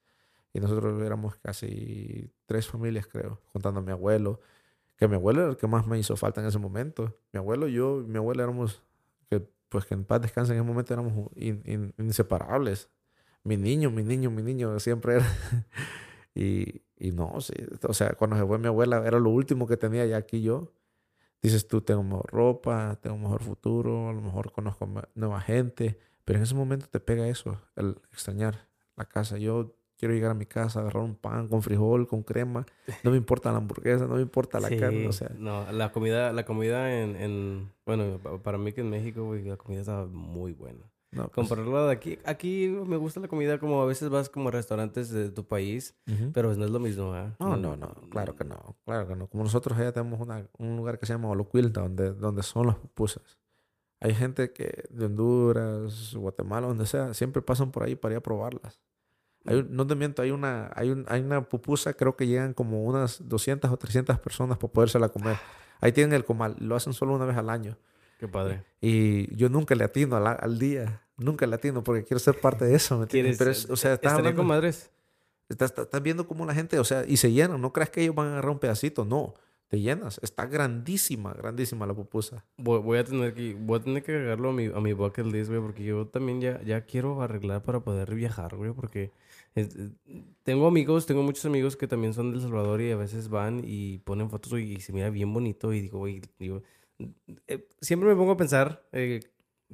Y 0.52 0.60
nosotros 0.60 1.00
éramos 1.02 1.36
casi 1.36 2.32
tres 2.46 2.66
familias, 2.68 3.06
creo, 3.06 3.40
contando 3.52 3.80
a 3.80 3.82
mi 3.82 3.92
abuelo. 3.92 4.40
Que 4.96 5.08
mi 5.08 5.16
abuelo 5.16 5.42
era 5.42 5.50
el 5.50 5.56
que 5.56 5.66
más 5.68 5.86
me 5.86 5.98
hizo 5.98 6.16
falta 6.16 6.40
en 6.40 6.48
ese 6.48 6.58
momento. 6.58 7.16
Mi 7.32 7.38
abuelo, 7.38 7.68
yo 7.68 8.04
mi 8.06 8.18
abuela 8.18 8.44
éramos, 8.44 8.82
que, 9.30 9.40
pues 9.68 9.86
que 9.86 9.94
en 9.94 10.04
paz 10.04 10.22
descanse, 10.22 10.52
en 10.54 10.58
ese 10.60 10.66
momento 10.68 10.92
éramos 10.94 11.30
in- 11.36 11.62
in- 11.66 11.94
inseparables. 11.98 12.90
Mi 13.44 13.56
niño, 13.56 13.90
mi 13.90 14.04
niño, 14.04 14.30
mi 14.30 14.42
niño, 14.42 14.78
siempre 14.80 15.16
era. 15.16 15.26
y, 16.34 16.82
y 16.98 17.12
no, 17.12 17.40
sí. 17.40 17.54
O 17.88 17.94
sea, 17.94 18.10
cuando 18.14 18.36
se 18.36 18.44
fue 18.46 18.58
mi 18.58 18.66
abuela, 18.68 19.04
era 19.06 19.18
lo 19.18 19.30
último 19.30 19.66
que 19.66 19.76
tenía 19.76 20.06
ya 20.06 20.16
aquí 20.18 20.42
yo. 20.42 20.72
Dices 21.42 21.68
tú, 21.68 21.80
tengo 21.80 22.02
mejor 22.02 22.26
ropa, 22.32 22.98
tengo 23.00 23.16
mejor 23.16 23.42
futuro, 23.42 24.08
a 24.08 24.12
lo 24.12 24.20
mejor 24.20 24.50
conozco 24.52 24.88
nueva 25.14 25.40
gente. 25.40 25.98
Pero 26.24 26.38
en 26.38 26.42
ese 26.42 26.54
momento 26.54 26.86
te 26.90 27.00
pega 27.00 27.28
eso, 27.28 27.60
el 27.76 27.96
extrañar 28.12 28.68
la 28.96 29.04
casa. 29.04 29.38
Yo 29.38 29.74
quiero 29.96 30.14
llegar 30.14 30.30
a 30.32 30.34
mi 30.34 30.46
casa, 30.46 30.80
agarrar 30.80 31.02
un 31.04 31.14
pan 31.14 31.48
con 31.48 31.62
frijol, 31.62 32.06
con 32.08 32.22
crema. 32.22 32.66
No 33.02 33.10
me 33.12 33.16
importa 33.18 33.50
la 33.52 33.58
hamburguesa, 33.58 34.06
no 34.06 34.16
me 34.16 34.22
importa 34.22 34.60
la 34.60 34.68
Sí, 34.68 34.76
carne. 34.78 35.06
O 35.08 35.12
sea, 35.12 35.30
no, 35.38 35.70
la 35.72 35.92
comida, 35.92 36.32
la 36.32 36.44
comida 36.44 37.00
en, 37.02 37.16
en 37.16 37.72
bueno, 37.86 38.18
pa- 38.22 38.42
para 38.42 38.58
mí 38.58 38.72
que 38.72 38.80
en 38.82 38.90
México, 38.90 39.24
güey, 39.24 39.44
la 39.44 39.56
comida 39.56 39.80
estaba 39.80 40.06
muy 40.06 40.52
buena. 40.52 40.84
No, 41.10 41.28
pues, 41.28 41.48
Compararla 41.48 41.86
de 41.86 41.92
aquí, 41.92 42.18
aquí 42.24 42.68
me 42.68 42.96
gusta 42.96 43.20
la 43.20 43.28
comida 43.28 43.58
como 43.58 43.80
a 43.82 43.86
veces 43.86 44.08
vas 44.10 44.28
como 44.28 44.48
a 44.48 44.52
restaurantes 44.52 45.10
de 45.10 45.30
tu 45.30 45.46
país, 45.46 45.96
pero 46.32 46.54
no 46.54 46.64
es 46.64 46.70
lo 46.70 46.78
mismo, 46.80 47.16
¿eh? 47.16 47.32
No, 47.38 47.56
no, 47.56 47.76
no, 47.76 47.94
claro 48.10 48.36
que 48.36 48.44
no, 48.44 48.76
claro 48.84 49.08
que 49.08 49.16
no. 49.16 49.26
Como 49.28 49.44
nosotros 49.44 49.78
allá 49.78 49.92
tenemos 49.92 50.20
una- 50.20 50.46
un 50.58 50.76
lugar 50.76 50.98
que 50.98 51.06
se 51.06 51.14
llama 51.14 51.28
Olocuilta, 51.30 51.80
donde, 51.80 52.12
donde 52.12 52.42
son 52.42 52.66
las 52.66 52.76
pupusas. 52.76 53.38
Hay 54.00 54.14
gente 54.14 54.52
que 54.52 54.84
de 54.90 55.06
Honduras, 55.06 56.14
Guatemala, 56.14 56.66
donde 56.68 56.86
sea, 56.86 57.14
siempre 57.14 57.42
pasan 57.42 57.70
por 57.72 57.82
ahí 57.82 57.96
para 57.96 58.14
ir 58.14 58.18
a 58.18 58.22
probarlas. 58.22 58.80
Hay 59.44 59.56
un- 59.56 59.74
no 59.74 59.86
te 59.86 59.94
miento, 59.94 60.20
hay 60.22 60.30
una, 60.30 60.70
hay, 60.74 60.90
un- 60.90 61.04
hay 61.08 61.20
una 61.22 61.48
pupusa, 61.48 61.94
creo 61.94 62.16
que 62.16 62.26
llegan 62.26 62.52
como 62.54 62.84
unas 62.84 63.26
200 63.28 63.70
o 63.70 63.76
300 63.76 64.18
personas 64.20 64.58
para 64.58 64.72
podérsela 64.72 65.08
comer. 65.08 65.36
Ahí 65.80 65.92
tienen 65.92 66.12
el 66.12 66.24
comal, 66.24 66.56
lo 66.58 66.76
hacen 66.76 66.92
solo 66.92 67.14
una 67.14 67.24
vez 67.24 67.36
al 67.36 67.48
año. 67.50 67.76
Qué 68.18 68.28
padre. 68.28 68.62
Y 68.80 69.34
yo 69.36 69.48
nunca 69.48 69.74
le 69.74 69.84
atino 69.84 70.16
al, 70.16 70.26
al 70.40 70.58
día, 70.58 71.02
nunca 71.16 71.46
le 71.46 71.54
atino 71.54 71.82
porque 71.82 72.04
quiero 72.04 72.18
ser 72.18 72.38
parte 72.40 72.64
de 72.66 72.74
eso, 72.74 72.96
¿me 72.98 73.04
entiendes? 73.04 73.38
¿Quieres, 73.38 73.38
Pero 73.38 73.50
es- 73.50 73.70
o 73.70 73.76
sea, 73.76 73.94
estás 73.94 74.12
hablando- 74.12 74.36
con 74.38 74.46
madres? 74.46 74.90
Estás, 75.48 75.72
estás- 75.76 76.02
viendo 76.02 76.26
cómo 76.26 76.44
la 76.44 76.54
gente, 76.54 76.78
o 76.78 76.84
sea, 76.84 77.04
y 77.06 77.16
se 77.16 77.32
llenan. 77.32 77.60
No 77.60 77.72
creas 77.72 77.88
que 77.90 78.02
ellos 78.02 78.14
van 78.14 78.26
a 78.26 78.30
agarrar 78.32 78.50
un 78.50 78.58
pedacito. 78.58 79.04
No, 79.06 79.32
te 79.68 79.80
llenas. 79.80 80.20
Está 80.22 80.44
grandísima, 80.46 81.32
grandísima 81.32 81.86
la 81.86 81.94
pupusa. 81.94 82.44
Voy, 82.58 82.80
voy 82.80 82.98
a 82.98 83.04
tener 83.04 83.32
que, 83.34 83.54
voy 83.58 83.78
a 83.78 83.82
tener 83.82 84.02
que 84.02 84.12
agregarlo 84.12 84.50
a 84.50 84.52
mi, 84.52 84.66
a 84.66 84.80
mi 84.80 84.92
bucket 84.92 85.24
list, 85.26 85.48
güey, 85.50 85.62
porque 85.62 85.84
yo 85.84 86.06
también 86.06 86.40
ya, 86.42 86.60
ya 86.64 86.82
quiero 86.82 87.22
arreglar 87.22 87.62
para 87.62 87.80
poder 87.80 88.14
viajar, 88.14 88.56
güey, 88.56 88.72
porque 88.72 89.10
eh, 89.54 89.68
tengo 90.42 90.66
amigos, 90.66 91.06
tengo 91.06 91.22
muchos 91.22 91.44
amigos 91.46 91.76
que 91.76 91.86
también 91.88 92.12
son 92.14 92.30
de 92.30 92.36
El 92.36 92.42
Salvador 92.42 92.80
y 92.82 92.90
a 92.90 92.96
veces 92.96 93.28
van 93.28 93.62
y 93.64 93.98
ponen 93.98 94.28
fotos 94.28 94.52
y, 94.58 94.80
se 94.80 94.92
mira 94.92 95.08
bien 95.08 95.32
bonito 95.32 95.72
y 95.72 95.80
digo, 95.80 95.98
güey, 95.98 96.20
digo, 96.38 96.62
eh, 97.46 97.68
siempre 97.80 98.08
me 98.08 98.16
pongo 98.16 98.32
a 98.32 98.36
pensar, 98.36 98.84
eh, 98.92 99.20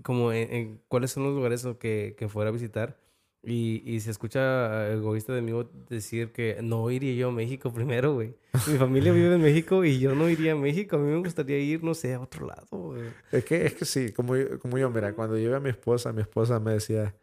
como 0.03 0.33
en, 0.33 0.81
cuáles 0.89 1.13
son 1.13 1.25
los 1.25 1.35
lugares 1.35 1.67
que, 1.79 2.15
que 2.19 2.29
fuera 2.29 2.51
a 2.51 2.53
visitar. 2.53 2.99
Y, 3.47 3.83
y 3.85 4.01
se 4.01 4.11
escucha 4.11 4.91
egoísta 4.91 5.35
de 5.35 5.43
mí 5.43 5.53
decir 5.91 6.33
que 6.33 6.61
no 6.63 6.91
iría 6.91 7.15
yo 7.15 7.29
a 7.29 7.33
México 7.33 7.71
primero, 7.75 8.15
güey. 8.15 8.35
Mi 8.67 8.79
familia 8.79 9.13
vive 9.13 9.35
en 9.35 9.43
México 9.43 9.85
y 9.85 9.99
yo 9.99 10.15
no 10.15 10.31
iría 10.31 10.53
a 10.53 10.57
México. 10.57 10.97
A 10.97 10.99
mí 10.99 11.11
me 11.11 11.19
gustaría 11.19 11.59
ir, 11.59 11.83
no 11.85 11.95
sé, 11.95 12.15
a 12.15 12.21
otro 12.21 12.47
lado, 12.47 12.67
güey. 12.71 13.03
Es 13.33 13.45
que, 13.45 13.67
es 13.67 13.75
que 13.75 13.85
sí, 13.85 14.13
como 14.13 14.35
como 14.61 14.79
yo, 14.79 14.91
mira, 14.91 15.13
cuando 15.13 15.37
llevé 15.37 15.57
a 15.57 15.61
mi 15.61 15.71
esposa, 15.71 16.13
mi 16.13 16.23
esposa 16.23 16.59
me 16.59 16.73
decía, 16.73 17.15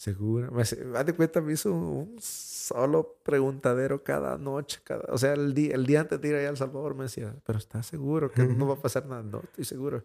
segura, 0.00 0.50
me 0.50 0.64
de 0.64 1.12
cuenta, 1.12 1.42
me 1.42 1.52
hizo 1.52 1.74
un 1.74 2.16
solo 2.20 3.18
preguntadero 3.22 4.02
cada 4.02 4.38
noche, 4.38 4.80
cada, 4.82 5.04
o 5.12 5.18
sea, 5.18 5.34
el 5.34 5.52
día, 5.52 5.74
el 5.74 5.84
día 5.84 6.00
antes 6.00 6.18
de 6.18 6.28
ir 6.28 6.34
allá 6.36 6.46
a 6.46 6.50
El 6.52 6.56
Salvador 6.56 6.94
me 6.94 7.02
decía, 7.02 7.34
pero 7.44 7.58
¿estás 7.58 7.84
seguro 7.84 8.30
que 8.30 8.44
no 8.44 8.66
va 8.66 8.76
a 8.76 8.80
pasar 8.80 9.04
nada? 9.04 9.22
No, 9.22 9.42
estoy 9.42 9.66
seguro. 9.66 10.02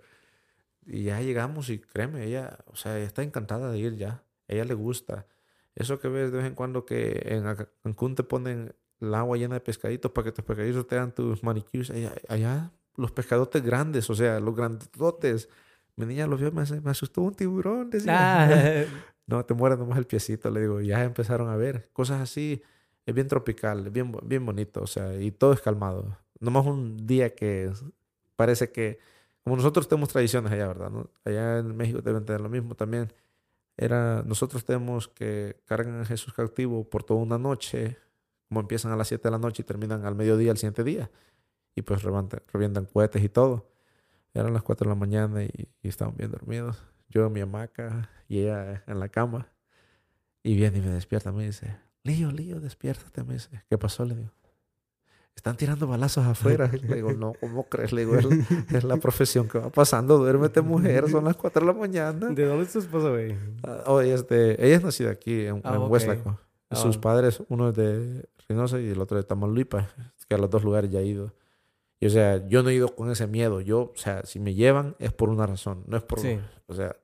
Y 0.85 1.03
ya 1.03 1.21
llegamos 1.21 1.69
y 1.69 1.79
créeme, 1.79 2.25
ella, 2.25 2.57
o 2.65 2.75
sea, 2.75 2.97
ella 2.97 3.07
está 3.07 3.23
encantada 3.23 3.71
de 3.71 3.79
ir 3.79 3.95
ya. 3.95 4.21
A 4.49 4.53
ella 4.53 4.65
le 4.65 4.73
gusta. 4.73 5.27
Eso 5.75 5.97
que 5.97 6.09
ves 6.09 6.29
de 6.29 6.39
vez 6.39 6.47
en 6.47 6.55
cuando 6.55 6.85
que 6.85 7.21
en 7.27 7.45
Cancún 7.81 8.15
te 8.15 8.23
ponen 8.23 8.75
el 8.99 9.15
agua 9.15 9.37
llena 9.37 9.55
de 9.55 9.61
pescaditos 9.61 10.11
para 10.11 10.25
que 10.25 10.33
tus 10.33 10.43
pescaditos 10.43 10.85
te 10.87 10.97
dan 10.97 11.13
tus 11.13 11.41
manicures. 11.41 11.89
Allá, 11.91 12.11
allá 12.27 12.71
los 12.97 13.13
pescadotes 13.13 13.63
grandes, 13.63 14.09
o 14.09 14.15
sea, 14.15 14.41
los 14.41 14.53
grandotes. 14.57 15.47
Mi 15.95 16.05
niña 16.05 16.27
los 16.27 16.41
vio, 16.41 16.51
me, 16.51 16.65
me 16.81 16.91
asustó 16.91 17.21
un 17.21 17.33
tiburón. 17.33 17.89
Decía. 17.91 18.83
Ah. 18.83 18.85
no, 19.27 19.45
te 19.45 19.53
muere 19.53 19.77
nomás 19.77 19.97
el 19.97 20.07
piecito. 20.07 20.49
Le 20.51 20.61
digo, 20.61 20.81
ya 20.81 21.03
empezaron 21.03 21.49
a 21.49 21.55
ver. 21.55 21.89
Cosas 21.93 22.21
así. 22.21 22.61
Es 23.05 23.13
bien 23.13 23.27
tropical, 23.27 23.89
bien, 23.91 24.15
bien 24.23 24.45
bonito, 24.45 24.81
o 24.81 24.87
sea, 24.87 25.15
y 25.21 25.31
todo 25.31 25.53
es 25.53 25.61
calmado. 25.61 26.17
Nomás 26.39 26.65
un 26.65 27.05
día 27.05 27.35
que 27.35 27.71
parece 28.35 28.71
que, 28.71 28.97
como 29.43 29.55
nosotros 29.57 29.87
tenemos 29.87 30.09
tradiciones 30.09 30.51
allá, 30.51 30.67
¿verdad? 30.67 30.91
Allá 31.23 31.59
en 31.59 31.77
México 31.77 32.01
deben 32.01 32.25
tener 32.25 32.41
lo 32.41 32.49
mismo 32.49 32.75
también 32.75 33.13
era, 33.77 34.23
nosotros 34.25 34.63
tenemos 34.65 35.07
que 35.07 35.61
cargan 35.65 36.01
a 36.01 36.05
Jesús 36.05 36.33
cautivo 36.33 36.89
por 36.89 37.03
toda 37.03 37.21
una 37.21 37.37
noche, 37.37 37.97
como 38.47 38.61
empiezan 38.61 38.91
a 38.91 38.95
las 38.95 39.07
7 39.09 39.23
de 39.23 39.31
la 39.31 39.39
noche 39.39 39.63
y 39.63 39.65
terminan 39.65 40.05
al 40.05 40.15
mediodía 40.15 40.51
el 40.51 40.57
siguiente 40.57 40.83
día. 40.83 41.11
Y 41.75 41.81
pues 41.81 42.03
revientan 42.03 42.85
cohetes 42.85 43.23
y 43.23 43.29
todo. 43.29 43.69
Eran 44.33 44.53
las 44.53 44.63
4 44.63 44.85
de 44.85 44.89
la 44.89 44.99
mañana 44.99 45.43
y 45.43 45.69
estaban 45.83 46.15
bien 46.15 46.31
dormidos. 46.31 46.77
Yo 47.09 47.27
en 47.27 47.33
mi 47.33 47.41
hamaca 47.41 48.09
y 48.27 48.39
ella 48.39 48.83
en 48.87 48.99
la 48.99 49.09
cama. 49.09 49.47
Y 50.43 50.55
viene 50.55 50.79
y 50.79 50.81
me 50.81 50.91
despierta. 50.91 51.31
Me 51.31 51.45
dice, 51.45 51.77
Lío, 52.03 52.31
Lío, 52.31 52.59
despiértate. 52.59 53.23
Me 53.23 53.33
dice, 53.33 53.63
¿qué 53.69 53.77
pasó? 53.77 54.05
Le 54.05 54.15
digo, 54.15 54.31
están 55.35 55.57
tirando 55.57 55.87
balazos 55.87 56.25
afuera. 56.25 56.69
Le 56.87 56.95
digo, 56.95 57.13
no, 57.13 57.33
¿cómo 57.39 57.67
crees? 57.67 57.91
Le 57.91 58.05
digo, 58.05 58.17
es, 58.17 58.83
la 58.83 58.97
profesión 58.97 59.47
que 59.47 59.59
va 59.59 59.69
pasando. 59.69 60.17
Duérmete, 60.17 60.61
mujer, 60.61 61.09
son 61.09 61.25
las 61.25 61.35
4 61.35 61.61
de 61.61 61.65
la 61.65 61.77
mañana. 61.77 62.29
¿De 62.29 62.45
dónde 62.45 62.63
es 62.63 62.73
tu 62.73 62.79
esposa, 62.79 63.09
güey? 63.09 63.35
Ah, 63.63 63.83
oh, 63.87 64.01
ella, 64.01 64.15
es 64.15 64.27
de, 64.27 64.53
ella 64.59 64.77
es 64.77 64.83
nacida 64.83 65.11
aquí, 65.11 65.45
en, 65.45 65.61
ah, 65.63 65.79
Westlaco. 65.79 66.39
Ah. 66.69 66.75
Sus 66.75 66.97
padres, 66.97 67.41
uno 67.49 67.69
es 67.69 67.75
de 67.75 68.27
Reynosa 68.47 68.79
y 68.79 68.89
el 68.89 69.01
otro 69.01 69.17
de 69.17 69.23
Tamaulipas, 69.23 69.93
que 70.27 70.35
a 70.35 70.37
los 70.37 70.49
dos 70.49 70.63
lugares 70.63 70.89
ya 70.89 70.99
he 70.99 71.05
ido. 71.05 71.33
Y 71.99 72.07
o 72.07 72.09
sea, 72.09 72.47
yo 72.47 72.61
no 72.61 72.69
he 72.69 72.75
ido 72.75 72.93
con 72.95 73.09
ese 73.09 73.27
miedo. 73.27 73.61
Yo, 73.61 73.91
o 73.93 73.97
sea, 73.97 74.25
si 74.25 74.39
me 74.39 74.53
llevan 74.53 74.95
es 74.99 75.13
por 75.13 75.29
una 75.29 75.45
razón, 75.45 75.83
no 75.87 75.97
es 75.97 76.03
por... 76.03 76.19
Sí. 76.19 76.39
O 76.67 76.73
sea, 76.73 76.95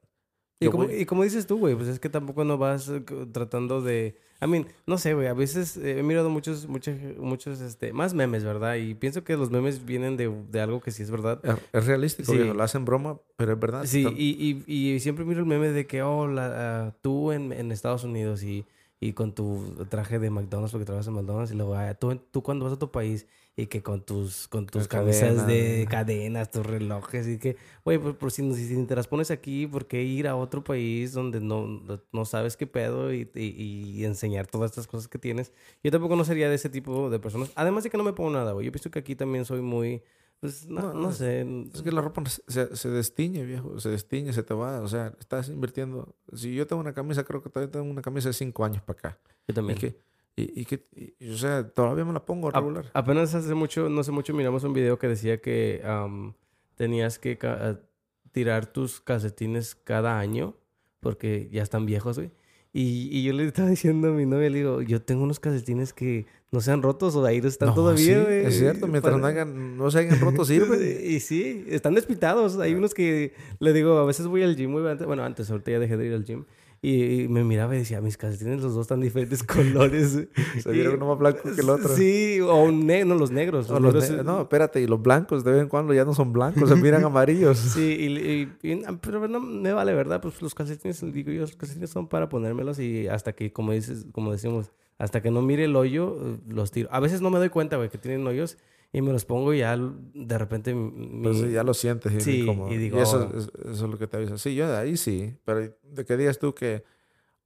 y 0.60 0.70
como, 0.70 0.84
y 0.84 1.06
como, 1.06 1.24
dices 1.24 1.48
tú, 1.48 1.58
güey, 1.58 1.76
pues 1.76 1.88
es 1.88 2.00
que 2.00 2.08
tampoco 2.08 2.44
no 2.44 2.58
vas 2.58 2.88
eh, 2.88 3.04
tratando 3.32 3.82
de... 3.82 4.16
I 4.44 4.48
mean, 4.48 4.68
no 4.86 4.98
sé, 4.98 5.14
güey, 5.14 5.28
a 5.28 5.34
veces 5.34 5.78
he 5.78 6.04
mirado 6.04 6.30
muchos, 6.30 6.68
muchos, 6.68 6.96
muchos, 7.18 7.62
este, 7.62 7.94
más 7.94 8.14
memes, 8.14 8.44
¿verdad? 8.44 8.76
Y 8.76 8.94
pienso 8.94 9.24
que 9.24 9.38
los 9.38 9.50
memes 9.50 9.86
vienen 9.86 10.18
de, 10.18 10.32
de 10.52 10.62
algo 10.62 10.82
que 10.82 10.92
sí 10.92 11.02
es 11.04 11.12
verdad. 11.12 11.40
Es, 11.74 11.86
realístico, 11.86 12.32
sí. 12.32 12.38
lo 12.38 12.62
hacen 12.64 12.86
broma, 12.86 13.20
pero 13.38 13.54
es 13.54 13.60
verdad. 13.60 13.86
Sí, 13.86 14.06
y, 14.16 14.64
y, 14.68 14.94
y, 14.94 15.00
siempre 15.00 15.26
miro 15.26 15.40
el 15.40 15.46
meme 15.46 15.70
de 15.70 15.86
que, 15.86 16.02
oh, 16.02 16.28
la, 16.28 16.96
tú 17.02 17.32
en, 17.32 17.52
en 17.52 17.72
Estados 17.72 18.04
Unidos 18.04 18.44
y 18.44 18.66
y 19.04 19.14
con 19.14 19.34
tu 19.34 19.86
traje 19.90 20.20
de 20.20 20.30
McDonald's 20.30 20.72
porque 20.72 20.86
trabajas 20.86 21.08
en 21.08 21.16
McDonald's 21.16 21.52
y 21.52 21.56
luego 21.56 21.74
ah, 21.74 21.94
tú, 21.96 22.16
tú 22.30 22.44
cuando 22.44 22.66
vas 22.66 22.76
a 22.76 22.80
tu 22.80 22.92
país 22.92 23.26
y 23.62 23.68
que 23.68 23.84
con 23.84 24.02
tus 24.02 24.48
con 24.48 24.66
tus 24.66 24.88
camisas 24.88 25.46
de 25.46 25.88
cadenas, 25.90 26.50
tus 26.50 26.66
relojes 26.66 27.28
y 27.28 27.38
que, 27.38 27.58
güey, 27.86 28.00
por, 28.00 28.18
por, 28.18 28.32
si, 28.32 28.54
si, 28.56 28.86
te 28.86 28.96
las 28.96 29.08
pones 29.08 29.30
aquí, 29.30 29.68
¿por 29.68 29.88
qué 29.88 30.04
ir 30.04 30.28
a 30.28 30.36
otro 30.36 30.64
país 30.64 31.14
donde 31.14 31.40
no, 31.40 31.82
no 32.12 32.26
sabes 32.26 32.58
qué 32.58 32.66
pedo 32.66 33.14
y, 33.14 33.30
y, 33.36 34.04
enseñar 34.04 34.48
todas 34.48 34.72
estas 34.72 34.88
cosas 34.88 35.08
que 35.08 35.20
tienes? 35.20 35.54
Yo 35.84 35.92
tampoco 35.92 36.16
no 36.16 36.26
sería 36.26 36.50
de 36.50 36.56
ese 36.56 36.70
tipo 36.70 37.10
de 37.10 37.20
personas. 37.20 37.52
Además 37.56 37.84
de 37.84 37.90
que 37.90 37.98
no 37.98 38.04
me 38.04 38.14
pongo 38.14 38.32
nada, 38.32 38.52
güey. 38.54 38.66
Yo 38.66 38.72
pienso 38.72 38.90
que 38.90 39.00
aquí 39.00 39.16
también 39.16 39.46
soy 39.46 39.62
muy 39.62 40.04
pues 40.42 40.68
no, 40.68 40.96
no, 40.96 41.12
sé. 41.12 41.46
Es 41.72 41.84
que 41.84 41.92
la 41.92 42.02
ropa 42.02 42.24
se, 42.26 42.76
se, 42.76 42.90
destiñe, 42.90 43.46
viejo. 43.46 43.80
Se 43.80 43.90
destiñe, 43.90 44.34
se 44.34 44.42
te 44.42 44.56
va. 44.56 44.82
O 44.82 44.88
sea, 44.88 45.14
estás 45.20 45.50
invirtiendo. 45.50 46.16
Si 46.34 46.56
yo 46.56 46.66
tengo 46.66 46.80
una 46.80 46.94
camisa, 46.94 47.24
creo 47.24 47.44
que 47.44 47.50
todavía 47.52 47.72
tengo 47.72 47.86
una 47.86 48.02
camisa 48.02 48.30
de 48.30 48.34
cinco 48.34 48.66
años 48.66 48.82
para 48.82 48.98
acá. 48.98 49.20
Yo 49.48 49.54
también. 49.54 49.78
Y 49.78 49.82
que, 49.82 50.00
y, 50.36 50.66
que, 50.66 50.86
o 51.32 51.38
sea, 51.38 51.70
todavía 51.70 52.06
me 52.06 52.14
la 52.14 52.26
pongo 52.26 52.50
regular. 52.50 52.90
apenas 52.94 53.36
hace 53.36 53.54
mucho, 53.54 53.90
no 53.90 54.04
sé 54.04 54.12
mucho, 54.12 54.34
miramos 54.34 54.64
un 54.64 54.74
video 54.74 54.98
que 54.98 55.08
decía 55.08 55.42
que 55.42 55.82
tenías 56.76 57.20
que 57.20 57.38
tirar 58.32 58.66
tus 58.66 59.02
calcetines 59.02 59.76
cada 59.76 60.20
año 60.20 60.56
porque 61.00 61.50
ya 61.52 61.64
están 61.64 61.86
viejos, 61.86 62.18
güey. 62.18 62.32
Y, 62.74 63.10
y, 63.12 63.24
yo 63.24 63.34
le 63.34 63.46
estaba 63.46 63.70
diciendo 63.70 64.10
a 64.10 64.12
mi 64.12 64.26
novia, 64.26 64.50
le 64.50 64.60
digo, 64.60 64.82
yo 64.82 65.02
tengo 65.02 65.24
unos 65.24 65.40
calcetines 65.40 65.92
que 65.92 66.26
no 66.52 66.62
se 66.62 66.72
han 66.72 66.82
rotos 66.82 67.16
o 67.16 67.26
ahí 67.26 67.40
están 67.40 67.74
todavía, 67.74 68.24
güey. 68.24 68.46
es 68.46 68.58
cierto, 68.58 68.88
mientras 68.88 69.18
no, 69.18 69.26
hagan, 69.26 69.78
no 69.78 69.92
se 69.92 70.00
hayan 70.00 70.20
roto 70.20 70.46
sirve. 70.46 71.02
y 71.06 71.20
sí, 71.20 71.66
están 71.68 71.96
despitados. 71.96 72.58
Hay 72.60 72.74
unos 72.74 72.94
que, 72.94 73.34
le 73.60 73.74
digo, 73.74 73.98
a 73.98 74.06
veces 74.06 74.28
voy 74.28 74.44
al 74.44 74.56
gym, 74.56 74.72
bueno, 74.72 75.24
antes, 75.24 75.50
ahorita 75.52 75.72
ya 75.72 75.80
dejé 75.80 75.98
de 75.98 76.08
ir 76.08 76.14
al 76.14 76.24
gym. 76.24 76.46
Y, 76.84 77.28
me 77.28 77.44
miraba 77.44 77.76
y 77.76 77.80
decía, 77.80 78.02
mis 78.02 78.18
calcetines 78.18 78.64
los 78.64 78.74
dos 78.74 78.88
tan 78.88 79.02
diferentes 79.02 79.44
colores. 79.44 80.28
Se 80.60 80.72
vieron 80.72 80.96
uno 80.96 81.10
más 81.10 81.20
blanco 81.20 81.42
que 81.44 81.62
el 81.62 81.70
otro. 81.70 81.96
Sí, 81.96 82.40
o 82.42 82.72
no, 82.72 83.16
los 83.16 83.32
negros. 83.32 83.70
no, 83.70 84.42
espérate, 84.42 84.82
y 84.82 84.88
los 84.88 85.00
blancos 85.00 85.44
de 85.44 85.52
vez 85.52 85.62
en 85.62 85.70
cuando 85.70 85.94
ya 85.94 86.06
no 86.06 86.16
son 86.16 86.34
blancos, 86.34 86.70
se 86.70 86.76
miran 86.76 87.04
amarillos. 87.06 87.60
Sí, 87.60 88.50
y, 88.64 88.88
pero 89.00 89.28
no 89.28 89.40
me 89.40 89.74
vale, 89.74 89.94
¿verdad? 89.94 90.22
Pues 90.22 90.42
los 90.42 90.56
calcetines, 90.56 91.02
digo 91.14 91.32
yo, 91.32 91.42
los 91.42 91.56
calcetines 91.56 91.92
son 91.92 92.08
para 92.08 92.30
ponérmelos 92.30 92.80
y 92.80 93.08
hasta 93.08 93.34
que, 93.34 93.54
como 93.54 93.74
dices, 93.74 94.08
como 94.12 94.32
decimos, 94.32 94.72
hasta 94.98 95.22
que 95.22 95.30
no 95.30 95.44
mire 95.44 95.66
el 95.66 95.76
hoyo, 95.76 96.18
eh, 96.20 96.38
los 96.48 96.72
tiro. 96.72 96.90
A 96.92 97.00
veces 97.00 97.22
no 97.22 97.30
me 97.30 97.38
doy 97.38 97.50
cuenta, 97.50 97.78
güey, 97.78 97.90
que 97.90 98.00
tienen 98.00 98.26
hoyos 98.26 98.58
y 98.94 99.02
me 99.02 99.14
los 99.14 99.26
pongo 99.26 99.54
y 99.54 99.60
ya 99.60 99.78
de 99.78 100.38
repente... 100.38 100.76
Pues 101.24 101.50
ya 101.52 101.64
lo 101.64 101.74
sientes. 101.74 102.24
Sí, 102.24 102.46
y, 102.70 102.78
digo... 102.78 103.02
eso, 103.02 103.32
es 103.36 103.82
lo 103.82 103.98
que 103.98 104.08
te 104.08 104.18
avisa. 104.18 104.38
Sí, 104.38 104.54
yo 104.54 104.70
de 104.70 104.78
ahí 104.78 104.98
sí. 104.98 105.38
Pero 105.46 105.74
de 105.84 106.06
qué 106.06 106.18
digas 106.18 106.40
tú 106.40 106.54
que... 106.54 106.84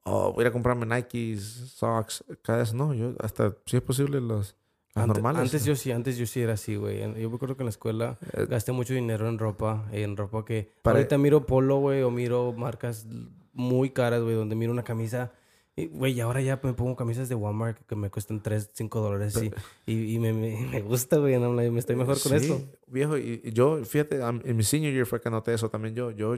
Oh, 0.04 0.34
voy 0.34 0.46
a 0.46 0.52
comprarme 0.52 0.86
Nikes, 0.86 1.42
socks, 1.42 2.24
cada 2.42 2.60
vez 2.60 2.74
no. 2.74 2.94
Yo 2.94 3.14
hasta, 3.20 3.56
si 3.66 3.78
es 3.78 3.84
posible, 3.84 4.22
los... 4.22 4.56
normales. 4.96 5.42
Antes 5.42 5.66
yo 5.66 5.76
sí, 5.76 5.92
antes 5.92 6.18
yo 6.18 6.26
sí 6.26 6.42
era 6.42 6.54
así, 6.54 6.76
güey. 6.76 7.00
Yo 7.00 7.30
me 7.30 7.36
acuerdo 7.36 7.56
que 7.56 7.64
en 7.64 7.68
la 7.68 7.72
escuela 7.72 8.18
eh, 8.34 8.46
gasté 8.48 8.72
mucho 8.72 8.94
dinero 8.94 9.28
en 9.30 9.38
ropa, 9.38 9.88
en 9.92 10.18
ropa 10.18 10.46
que... 10.46 10.72
Ahorita 10.84 11.18
miro 11.18 11.46
polo, 11.46 11.78
güey, 11.78 12.02
o 12.02 12.10
miro 12.10 12.54
marcas 12.54 13.08
muy 13.54 13.92
caras, 13.92 14.22
güey, 14.22 14.36
donde 14.36 14.56
miro 14.56 14.72
una 14.72 14.84
camisa 14.84 15.32
Güey, 15.78 16.22
ahora 16.22 16.40
ya 16.42 16.58
me 16.64 16.72
pongo 16.72 16.96
camisas 16.96 17.28
de 17.28 17.36
Walmart 17.36 17.86
que 17.86 17.98
me 17.98 18.10
cuestan 18.10 18.42
3, 18.42 18.70
5 18.74 19.02
dólares 19.02 19.38
y, 19.86 20.16
y, 20.16 20.20
me, 20.20 20.32
me, 20.32 20.82
gusta, 20.82 21.18
güey, 21.18 21.38
me 21.38 21.80
estoy 21.80 21.98
mejor 21.98 22.18
con 22.22 22.34
esto. 22.34 22.62
Viejo, 22.88 23.18
y, 23.18 23.42
yo, 23.52 23.84
fíjate, 23.84 24.22
en 24.22 24.56
mi 24.56 24.64
senior 24.64 24.94
year 24.94 25.06
fue 25.06 25.20
que 25.20 25.28
anoté 25.28 25.54
eso 25.54 25.70
también 25.70 25.94
yo, 25.94 26.12
yo, 26.12 26.38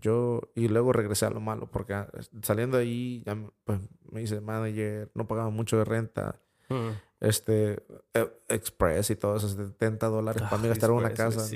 yo, 0.00 0.40
y 0.54 0.68
luego 0.68 0.94
regresé 0.94 1.26
a 1.26 1.30
lo 1.30 1.40
malo, 1.40 1.70
porque 1.70 1.92
ah, 1.92 2.08
saliendo 2.40 2.78
de 2.78 2.84
ahí, 2.84 3.22
ya 3.26 3.36
pues, 3.64 3.78
me 4.10 4.22
hice 4.22 4.40
manager, 4.40 5.10
no 5.14 5.28
pagaba 5.28 5.50
mucho 5.50 5.76
de 5.76 5.84
renta, 5.84 6.40
mm. 6.70 6.88
este, 7.20 7.82
e, 8.14 8.26
Express 8.48 9.10
y 9.10 9.16
todo 9.16 9.36
eso, 9.36 9.50
70 9.50 10.06
dólares 10.06 10.42
para 10.44 10.56
mí 10.62 10.66
gastar 10.66 10.92
una 10.92 11.12
casa, 11.12 11.46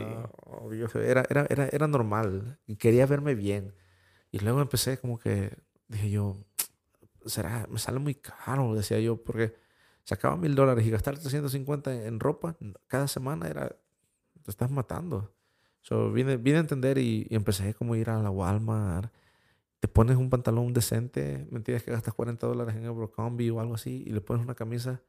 era, 0.97 1.25
era, 1.31 1.47
era, 1.49 1.69
era 1.73 1.87
normal, 1.87 2.59
y 2.67 2.77
quería 2.77 3.07
verme 3.07 3.35
bien. 3.35 3.73
Y 4.31 4.41
luego 4.41 4.61
empecé 4.61 4.99
como 4.99 5.19
que, 5.19 5.57
dije 5.89 6.11
yo, 6.11 6.37
será, 7.27 7.67
me 7.71 7.79
sale 7.79 7.99
muy 7.99 8.15
caro, 8.15 8.75
decía 8.75 9.01
yo, 9.01 9.23
porque 9.23 9.55
sacaba 10.05 10.37
mil 10.37 10.55
dólares 10.55 10.87
y 10.87 10.91
gastar 10.91 11.19
350 11.19 12.07
en 12.07 12.21
ropa 12.21 12.57
cada 12.87 13.09
semana 13.09 13.49
era, 13.49 13.69
te 14.43 14.51
estás 14.51 14.71
matando. 14.71 15.33
So, 15.83 16.13
vine, 16.13 16.37
vine 16.37 16.59
a 16.59 16.61
entender 16.61 16.99
y, 16.99 17.27
empecé 17.31 17.75
como 17.75 17.95
a 17.95 17.99
ir 17.99 18.11
a 18.11 18.23
la 18.23 18.31
Walmart. 18.31 19.13
Te 19.81 19.89
pones 19.89 20.17
un 20.17 20.31
pantalón 20.31 20.73
decente, 20.73 21.47
me 21.51 21.59
entiendes 21.59 21.83
que 21.83 21.91
gastas 21.91 22.15
40 22.15 22.47
dólares 22.47 22.77
en 22.77 22.87
Abercrombie 22.87 23.51
o 23.51 23.61
algo 23.61 23.75
así, 23.75 24.05
y 24.07 24.11
le 24.11 24.21
pones 24.21 24.45
una 24.45 24.55
camisa 24.55 25.03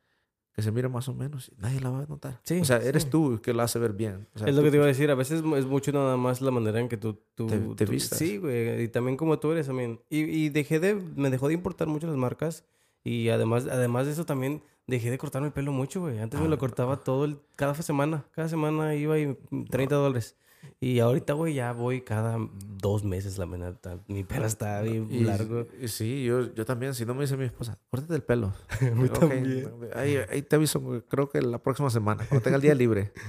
que 0.53 0.61
se 0.61 0.71
mira 0.71 0.87
más 0.87 1.07
o 1.09 1.13
menos, 1.13 1.51
nadie 1.57 1.79
la 1.79 1.89
va 1.89 2.03
a 2.03 2.05
notar. 2.05 2.39
Sí, 2.43 2.59
o 2.59 2.65
sea, 2.65 2.77
eres 2.77 3.09
tú 3.09 3.41
que 3.41 3.53
lo 3.53 3.63
hace 3.63 3.79
ver 3.79 3.93
bien. 3.93 4.27
es 4.35 4.55
lo 4.55 4.61
que 4.61 4.69
te 4.69 4.77
iba 4.77 4.85
a 4.85 4.87
decir, 4.87 5.09
a 5.09 5.15
veces 5.15 5.43
es 5.43 5.65
mucho 5.65 5.91
nada 5.91 6.15
más 6.15 6.41
la 6.41 6.51
manera 6.51 6.79
en 6.79 6.89
que 6.89 6.97
tú, 6.97 7.19
tú 7.33 7.75
te, 7.75 7.85
vistas. 7.85 8.19
Sí, 8.19 8.37
güey, 8.37 8.83
y 8.83 8.87
también 8.87 9.17
como 9.17 9.39
tú 9.39 9.51
eres 9.51 9.67
también. 9.67 9.99
Y, 10.09 10.19
y, 10.19 10.49
dejé 10.49 10.79
de, 10.79 10.93
me 10.93 11.31
dejó 11.31 11.47
de 11.47 11.55
importar 11.55 11.87
mucho 11.87 12.05
las 12.05 12.17
marcas 12.17 12.65
y 13.03 13.29
además, 13.29 13.67
además 13.69 14.05
de 14.05 14.13
eso 14.13 14.25
también 14.25 14.63
dejé 14.87 15.09
de 15.11 15.17
cortarme 15.17 15.47
el 15.47 15.53
pelo 15.53 15.71
mucho, 15.71 16.01
güey. 16.01 16.19
Antes 16.19 16.39
me 16.39 16.47
lo 16.47 16.55
ah. 16.55 16.59
cortaba 16.59 16.97
todo, 16.97 17.25
el, 17.25 17.37
cada 17.55 17.73
semana, 17.75 18.25
cada 18.31 18.47
semana 18.47 18.95
iba 18.95 19.17
y 19.17 19.37
30 19.69 19.95
dólares. 19.95 20.37
Y 20.79 20.99
ahorita, 20.99 21.33
güey, 21.33 21.53
ya 21.53 21.71
voy 21.71 22.01
cada 22.01 22.37
dos 22.77 23.03
meses, 23.03 23.37
la 23.37 23.45
verdad. 23.45 24.01
Mi 24.07 24.23
pelo 24.23 24.45
está 24.45 24.81
bien 24.81 25.07
Y- 25.09 25.21
largo. 25.23 25.65
y 25.81 25.87
sí, 25.87 26.23
yo, 26.25 26.53
yo 26.53 26.65
también. 26.65 26.93
Si 26.93 27.05
no 27.05 27.13
me 27.13 27.21
dice 27.21 27.37
mi 27.37 27.45
esposa, 27.45 27.77
córtate 27.89 28.15
el 28.15 28.23
pelo. 28.23 28.53
mí 28.81 29.05
Ok, 29.07 29.19
también. 29.19 29.71
Ahí, 29.95 30.17
ahí 30.29 30.41
te 30.41 30.55
aviso, 30.57 30.81
creo 31.07 31.29
que 31.29 31.41
la 31.41 31.59
próxima 31.59 31.89
semana, 31.89 32.25
cuando 32.27 32.43
tenga 32.43 32.55
el 32.57 32.61
día 32.61 32.75
libre. 32.75 33.11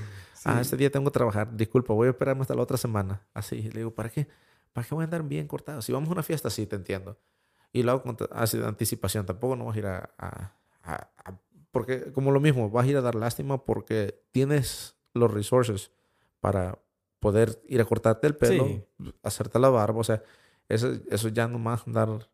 Ah, 0.46 0.60
este 0.60 0.76
día 0.76 0.90
tengo 0.90 1.06
que 1.06 1.14
trabajar. 1.14 1.56
Disculpa, 1.56 1.94
voy 1.94 2.06
a 2.06 2.10
esperarme 2.10 2.42
hasta 2.42 2.54
la 2.54 2.60
otra 2.60 2.76
semana. 2.76 3.26
Así, 3.32 3.62
le 3.62 3.78
digo, 3.78 3.94
¿para 3.94 4.10
qué? 4.10 4.28
¿Para 4.74 4.86
qué 4.86 4.94
voy 4.94 5.00
a 5.00 5.06
andar 5.06 5.22
bien 5.22 5.46
cortado? 5.48 5.80
Si 5.80 5.90
vamos 5.90 6.10
a 6.10 6.12
una 6.12 6.22
fiesta, 6.22 6.50
sí, 6.50 6.66
te 6.66 6.76
entiendo. 6.76 7.18
Y 7.72 7.82
lo 7.82 7.92
hago 7.92 8.02
con 8.02 8.16
así 8.30 8.58
de 8.58 8.66
anticipación. 8.66 9.24
Tampoco 9.24 9.56
no 9.56 9.64
vas 9.64 9.76
a 9.76 9.78
ir 9.78 9.86
a, 9.86 10.10
a- 10.18 10.52
a- 10.82 11.08
a- 11.24 11.40
Porque, 11.70 12.12
como 12.12 12.30
lo 12.30 12.40
mismo, 12.40 12.68
vas 12.68 12.84
a 12.84 12.88
ir 12.90 12.96
a 12.98 13.00
dar 13.00 13.14
lástima 13.14 13.64
porque 13.64 14.22
tienes 14.32 14.96
los 15.14 15.32
resources 15.32 15.92
para 16.40 16.78
poder 17.24 17.60
ir 17.68 17.80
a 17.80 17.84
cortarte 17.84 18.26
el 18.26 18.36
pelo, 18.36 18.66
Sí. 18.66 18.84
hacerte 19.22 19.58
la 19.58 19.68
barba. 19.70 19.98
O 20.00 20.04
sea, 20.04 20.22
eso, 20.68 20.92
eso 21.10 21.28
ya 21.28 21.48
nomás 21.48 21.86
andar 21.86 22.28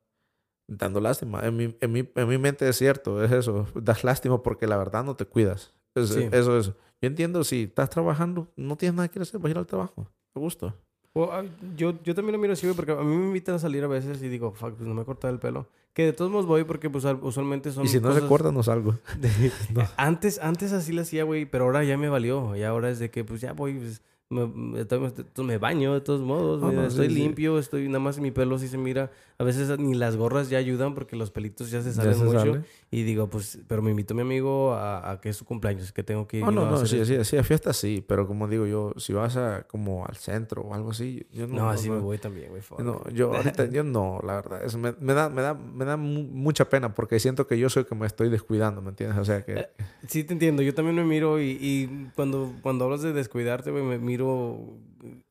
dando 0.69 1.01
lástima. 1.01 1.41
En 1.47 1.57
mi, 1.57 1.77
en, 1.81 1.93
mi, 1.93 2.09
en 2.15 2.29
mi 2.29 2.39
mente 2.39 2.69
es 2.69 2.77
cierto, 2.77 3.23
es 3.25 3.33
eso. 3.33 3.67
Das 3.75 4.05
lástima 4.05 4.43
porque 4.43 4.67
la 4.67 4.77
verdad 4.77 5.05
no 5.05 5.15
te 5.17 5.25
cuidas. 5.25 5.73
Es- 5.95 6.09
Sí. 6.11 6.29
Eso 6.31 6.59
es. 6.59 6.67
Yo 7.03 7.07
entiendo, 7.09 7.43
si 7.45 7.63
estás 7.65 7.89
trabajando, 7.91 8.47
no 8.57 8.77
tienes 8.77 8.95
nada 8.95 9.09
que 9.09 9.19
hacer, 9.19 9.41
vas 9.41 9.49
a 9.49 9.51
ir 9.51 9.59
al 9.59 9.67
trabajo. 9.67 10.07
Te 10.35 10.41
gusta. 10.41 10.75
O, 11.13 11.25
ah, 11.33 11.43
yo, 11.77 11.95
yo 12.05 12.15
también 12.15 12.33
lo 12.35 12.39
miro 12.39 12.53
así, 12.53 12.71
porque 12.77 12.93
a 12.93 12.97
mí 12.97 13.17
me 13.17 13.27
invitan 13.27 13.55
a 13.57 13.59
salir 13.59 13.83
a 13.83 13.89
veces 13.89 14.23
y 14.23 14.29
digo, 14.29 14.53
fuck, 14.53 14.75
pues 14.75 14.87
no 14.89 14.95
me 14.95 15.03
he 15.03 15.05
cortado 15.05 15.33
el 15.35 15.41
pelo. 15.41 15.67
Que 15.93 16.05
de 16.05 16.13
todos 16.13 16.31
modos 16.31 16.47
voy 16.47 16.63
porque 16.63 16.89
pues 16.89 17.05
al- 17.05 17.19
usualmente 17.23 17.73
son 17.73 17.85
Y 17.85 17.89
si 17.89 17.99
no 17.99 18.09
se 18.11 18.21
cosas 18.21 18.29
corta, 18.29 18.53
no 18.53 18.63
salgo. 18.63 18.95
de- 19.19 19.89
Antes, 19.97 20.39
antes 20.39 20.73
así 20.73 20.93
lo 20.93 21.03
hacía, 21.03 21.25
güey, 21.25 21.47
pero 21.47 21.65
ahora 21.65 21.83
ya 21.83 21.97
me 21.99 22.09
valió. 22.09 22.55
Y 22.55 22.63
ahora 22.63 22.91
es 22.91 23.01
de 23.01 23.11
que, 23.11 23.25
pues 23.25 23.41
ya 23.41 23.53
voy, 23.55 23.75
pues, 23.75 24.03
me, 24.31 24.47
me, 24.47 25.59
baño 25.59 25.93
de 25.95 26.01
todos 26.01 26.21
modos. 26.21 26.61
No, 26.61 26.67
güey, 26.69 26.77
no, 26.77 26.83
sí, 26.85 26.89
estoy 26.89 27.09
sí. 27.09 27.15
limpio, 27.15 27.59
estoy, 27.59 27.89
nada 27.89 27.99
más 27.99 28.19
mi 28.21 28.31
pelo 28.31 28.59
sí 28.59 28.69
se 28.69 28.79
mira. 28.79 29.11
A 29.39 29.45
veces 29.45 29.77
ni 29.79 29.95
las 29.95 30.17
gorras 30.17 30.49
ya 30.49 30.59
ayudan 30.59 30.95
porque 30.95 31.17
los 31.17 31.31
pelitos 31.31 31.71
ya 31.71 31.83
se 31.83 31.93
salen 31.93 32.15
se 32.15 32.25
mucho. 32.25 32.39
sale. 32.39 32.61
Y 32.91 33.03
digo, 33.03 33.29
pues, 33.29 33.59
pero 33.67 33.83
me 33.83 33.91
invitó 33.91 34.15
mi 34.15 34.23
amigo 34.23 34.75
a, 34.75 35.11
a 35.11 35.21
que 35.21 35.31
es 35.31 35.37
su 35.37 35.45
cumpleaños, 35.45 35.93
que 35.93 36.03
tengo 36.05 36.29
que 36.29 36.39
ir. 36.39 36.45
No, 36.45 36.53
no, 36.53 36.67
a 36.67 36.71
no, 36.71 36.77
hacer 36.77 37.05
sí, 37.07 37.17
sí, 37.17 37.25
sí, 37.25 37.37
a 37.37 37.43
fiesta 37.43 37.73
sí, 37.73 38.05
pero 38.07 38.27
como 38.29 38.47
digo 38.47 38.67
yo, 38.67 38.93
si 38.99 39.13
vas 39.13 39.37
a 39.37 39.63
como 39.67 40.07
al 40.07 40.17
centro 40.17 40.63
o 40.63 40.75
algo 40.75 40.91
así, 40.91 41.27
yo 41.33 41.47
no. 41.49 41.57
No, 41.57 41.71
así 41.71 41.91
me 41.91 41.99
voy 41.99 42.19
también, 42.19 42.51
güey. 42.51 42.63
No, 42.79 43.03
yo 43.11 43.35
ahorita, 43.35 43.67
yo 43.67 43.83
no, 43.83 44.21
la 44.25 44.35
verdad. 44.37 44.65
Eso 44.65 44.79
me, 44.79 44.95
me 45.01 45.13
da, 45.15 45.29
me, 45.29 45.43
da, 45.43 45.55
me 45.55 45.85
da 45.85 45.97
mu- 45.97 46.23
mucha 46.23 46.69
pena 46.69 46.95
porque 46.95 47.19
siento 47.19 47.47
que 47.47 47.59
yo 47.59 47.69
soy 47.69 47.81
el 47.83 47.87
que 47.89 47.95
me 47.95 48.07
estoy 48.07 48.29
descuidando, 48.29 48.81
¿me 48.81 48.91
entiendes? 48.91 49.19
O 49.19 49.25
sea 49.25 49.43
que... 49.45 49.55
Eh, 49.55 49.69
Sí, 50.07 50.25
te 50.25 50.33
entiendo. 50.33 50.63
Yo 50.63 50.75
también 50.75 50.97
me 50.97 51.05
miro 51.05 51.41
y, 51.41 51.59
y 51.61 52.11
cuando, 52.15 52.53
cuando 52.63 52.85
hablas 52.85 53.03
de 53.03 53.13
descuidarte, 53.13 53.71
güey, 53.71 53.83
me 53.85 53.99
miro 53.99 54.20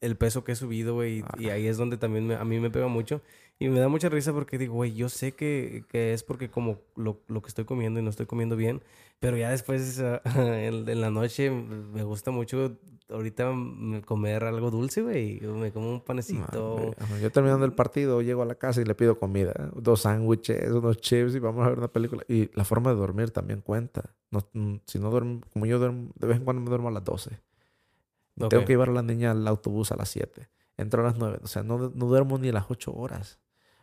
el 0.01 0.15
peso 0.17 0.43
que 0.43 0.53
he 0.53 0.55
subido, 0.55 0.93
güey. 0.95 1.23
y- 1.37 1.49
ahí 1.49 1.67
es 1.67 1.77
donde 1.77 1.97
también 1.97 2.27
me- 2.27 2.35
a 2.35 2.43
mí 2.45 2.59
me 2.59 2.69
pega 2.71 2.87
mucho. 2.87 3.21
Y 3.61 3.67
me 3.67 3.79
da 3.81 3.89
mucha 3.89 4.07
risa 4.07 4.31
porque 4.31 4.57
digo, 4.57 4.73
güey, 4.75 4.93
yo 4.93 5.09
sé 5.09 5.33
que, 5.33 5.83
que 5.89 6.13
es 6.13 6.23
porque 6.23 6.49
como 6.49 6.77
lo, 6.95 7.19
lo 7.27 7.41
que 7.41 7.49
estoy 7.49 7.65
comiendo 7.65 7.99
y 7.99 8.03
no 8.03 8.09
estoy 8.09 8.25
comiendo 8.25 8.55
bien. 8.55 8.81
Pero 9.19 9.35
ya 9.35 9.49
después, 9.51 9.99
en, 10.35 10.87
en 10.87 11.01
la 11.01 11.09
noche, 11.11 11.51
me 11.51 12.03
gusta 12.03 12.31
mucho 12.31 12.77
ahorita 13.09 13.51
comer 14.05 14.45
algo 14.45 14.71
dulce, 14.71 15.01
güey. 15.01 15.41
Me 15.41 15.71
como 15.73 15.89
un 15.91 15.99
panecito. 16.01 16.95
Ajá, 16.97 17.19
Yo 17.19 17.31
terminando 17.31 17.65
el 17.65 17.73
partido, 17.73 18.21
llego 18.21 18.43
a 18.43 18.45
la 18.45 18.55
casa 18.55 18.79
y 18.81 18.85
le 18.85 18.95
pido 18.95 19.19
comida. 19.19 19.53
Dos 19.75 20.01
sándwiches, 20.01 20.71
unos 20.71 20.97
chips 20.97 21.35
y 21.35 21.39
vamos 21.39 21.65
a 21.65 21.69
ver 21.69 21.79
una 21.79 21.87
película. 21.89 22.23
Y 22.29 22.49
la 22.55 22.63
forma 22.63 22.91
de 22.91 22.95
dormir 22.97 23.31
también 23.31 23.59
cuenta. 23.59 24.15
No, 24.31 24.39
mm, 24.53 24.75
si 24.85 24.99
no 24.99 25.09
duermo, 25.09 25.41
como 25.51 25.65
yo 25.65 25.79
duermo, 25.79 26.11
de 26.15 26.27
vez 26.27 26.37
en 26.37 26.45
cuando 26.45 26.61
me 26.61 26.69
duermo 26.69 26.87
a 26.87 26.91
las 26.91 27.03
12. 27.03 27.39
Tengo 28.47 28.63
que 28.65 28.73
llevar 28.73 28.89
a 28.89 28.93
la 28.93 29.01
niña 29.01 29.31
al 29.31 29.45
autobús 29.47 29.91
a 29.91 29.95
las 29.97 30.09
7. 30.09 30.47
Entro 30.77 31.01
a 31.01 31.05
las 31.05 31.17
9. 31.17 31.39
O 31.43 31.47
sea, 31.47 31.63
no, 31.63 31.77
no 31.77 32.05
duermo 32.05 32.37
ni 32.37 32.51
las 32.51 32.65
8 32.69 32.93
horas. 32.93 33.39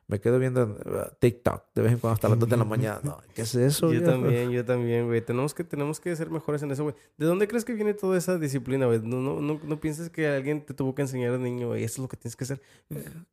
Me 0.09 0.20
quedo 0.20 0.38
viendo 0.38 0.62
uh, 0.64 1.12
TikTok 1.18 1.64
de 1.74 1.82
vez 1.82 1.92
en 1.94 1.98
cuando 1.98 2.14
hasta 2.14 2.28
las 2.28 2.38
2 2.38 2.48
de 2.48 2.57
la 2.57 2.64
mañana. 2.76 3.00
No, 3.02 3.18
¿Qué 3.34 3.42
es 3.42 3.54
eso? 3.57 3.86
Yo 3.92 3.98
viejo? 4.00 4.07
también, 4.12 4.50
yo 4.52 4.64
también, 4.64 5.07
güey. 5.07 5.20
Tenemos 5.20 5.52
que, 5.52 5.64
tenemos 5.64 5.98
que 5.98 6.14
ser 6.14 6.30
mejores 6.30 6.62
en 6.62 6.70
eso, 6.70 6.84
güey. 6.84 6.94
¿De 7.18 7.26
dónde 7.26 7.48
crees 7.48 7.64
que 7.64 7.74
viene 7.74 7.92
toda 7.92 8.16
esa 8.16 8.38
disciplina, 8.38 8.86
güey? 8.86 9.00
No, 9.02 9.16
no, 9.20 9.40
no, 9.40 9.61
no 9.64 9.80
pienses 9.80 10.09
que 10.09 10.28
alguien 10.28 10.64
te 10.64 10.74
tuvo 10.74 10.94
que 10.94 11.02
enseñar 11.02 11.32
al 11.34 11.42
niño, 11.42 11.66
güey. 11.68 11.82
Eso 11.82 11.94
es 11.94 11.98
lo 12.04 12.09
que 12.09 12.16
tienes 12.16 12.36
que 12.36 12.44
hacer. 12.44 12.62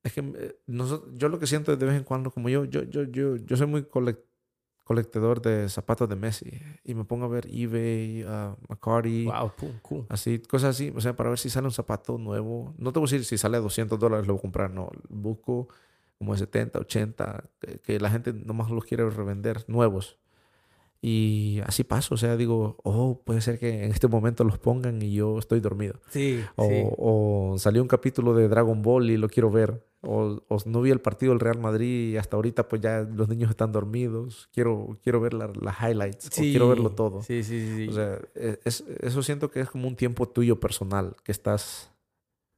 Es 0.03 0.13
que 0.13 0.21
eh, 0.21 0.57
yo 1.13 1.29
lo 1.29 1.37
que 1.39 1.45
siento 1.45 1.71
es 1.71 1.77
de 1.77 1.85
vez 1.85 1.95
en 1.95 2.03
cuando, 2.03 2.31
como 2.31 2.49
yo, 2.49 2.65
yo, 2.65 2.81
yo, 2.83 3.03
yo, 3.03 3.35
yo 3.35 3.55
soy 3.55 3.67
muy 3.67 3.83
colec- 3.83 4.23
colectador 4.83 5.41
de 5.41 5.69
zapatos 5.69 6.09
de 6.09 6.15
Messi 6.15 6.51
y 6.83 6.93
me 6.93 7.05
pongo 7.05 7.25
a 7.25 7.29
ver 7.29 7.47
eBay, 7.49 8.23
uh, 8.23 8.55
McCarty, 8.69 9.25
Wow, 9.25 9.51
cool. 9.81 10.05
así, 10.09 10.39
cosas 10.39 10.75
así, 10.75 10.91
o 10.95 10.99
sea, 11.01 11.15
para 11.15 11.29
ver 11.29 11.39
si 11.39 11.49
sale 11.49 11.67
un 11.67 11.71
zapato 11.71 12.17
nuevo. 12.17 12.73
No 12.77 12.91
te 12.91 12.99
voy 12.99 13.07
a 13.07 13.11
decir 13.11 13.25
si 13.25 13.37
sale 13.37 13.57
a 13.57 13.61
200 13.61 13.97
dólares 13.99 14.27
lo 14.27 14.33
voy 14.33 14.39
a 14.39 14.41
comprar, 14.41 14.71
no, 14.71 14.89
busco 15.09 15.67
como 16.17 16.33
de 16.33 16.39
70, 16.39 16.79
80, 16.79 17.43
que, 17.59 17.79
que 17.79 17.99
la 17.99 18.09
gente 18.09 18.33
nomás 18.33 18.69
los 18.71 18.85
quiere 18.85 19.09
revender 19.09 19.63
nuevos. 19.67 20.17
Y 21.05 21.59
así 21.65 21.83
paso, 21.83 22.15
o 22.15 22.17
sea, 22.17 22.37
digo, 22.37 22.77
oh, 22.83 23.21
puede 23.25 23.41
ser 23.41 23.59
que 23.59 23.83
en 23.83 23.91
este 23.91 24.07
momento 24.07 24.45
los 24.45 24.57
pongan 24.57 25.01
y 25.01 25.13
yo 25.13 25.37
estoy 25.37 25.59
dormido. 25.59 25.95
Sí, 26.09 26.39
O, 26.55 26.65
sí. 26.69 26.83
o 26.97 27.55
salió 27.57 27.81
un 27.81 27.89
capítulo 27.89 28.33
de 28.33 28.47
Dragon 28.47 28.81
Ball 28.81 29.09
y 29.09 29.17
lo 29.17 29.27
quiero 29.27 29.51
ver. 29.51 29.85
O, 30.01 30.41
o 30.47 30.57
no 30.65 30.81
vi 30.81 30.91
el 30.91 30.99
partido 31.01 31.31
del 31.33 31.41
Real 31.41 31.59
Madrid 31.59 32.13
y 32.13 32.17
hasta 32.17 32.37
ahorita 32.37 32.69
pues 32.69 32.81
ya 32.81 33.01
los 33.01 33.27
niños 33.27 33.49
están 33.49 33.73
dormidos. 33.73 34.49
Quiero, 34.53 34.97
quiero 35.03 35.19
ver 35.19 35.33
la- 35.33 35.51
las 35.61 35.75
highlights. 35.81 36.27
o 36.27 36.41
quiero 36.41 36.69
verlo 36.69 36.91
todo. 36.91 37.21
Sí, 37.21 37.43
sí, 37.43 37.59
sí. 37.59 37.75
sí. 37.75 37.87
O 37.89 37.93
sea, 37.93 38.19
e- 38.35 38.59
es- 38.63 38.85
eso 39.01 39.21
siento 39.23 39.51
que 39.51 39.59
es 39.59 39.69
como 39.69 39.89
un 39.89 39.95
tiempo 39.97 40.25
tuyo 40.29 40.59
personal 40.59 41.15
que 41.25 41.33
estás 41.33 41.91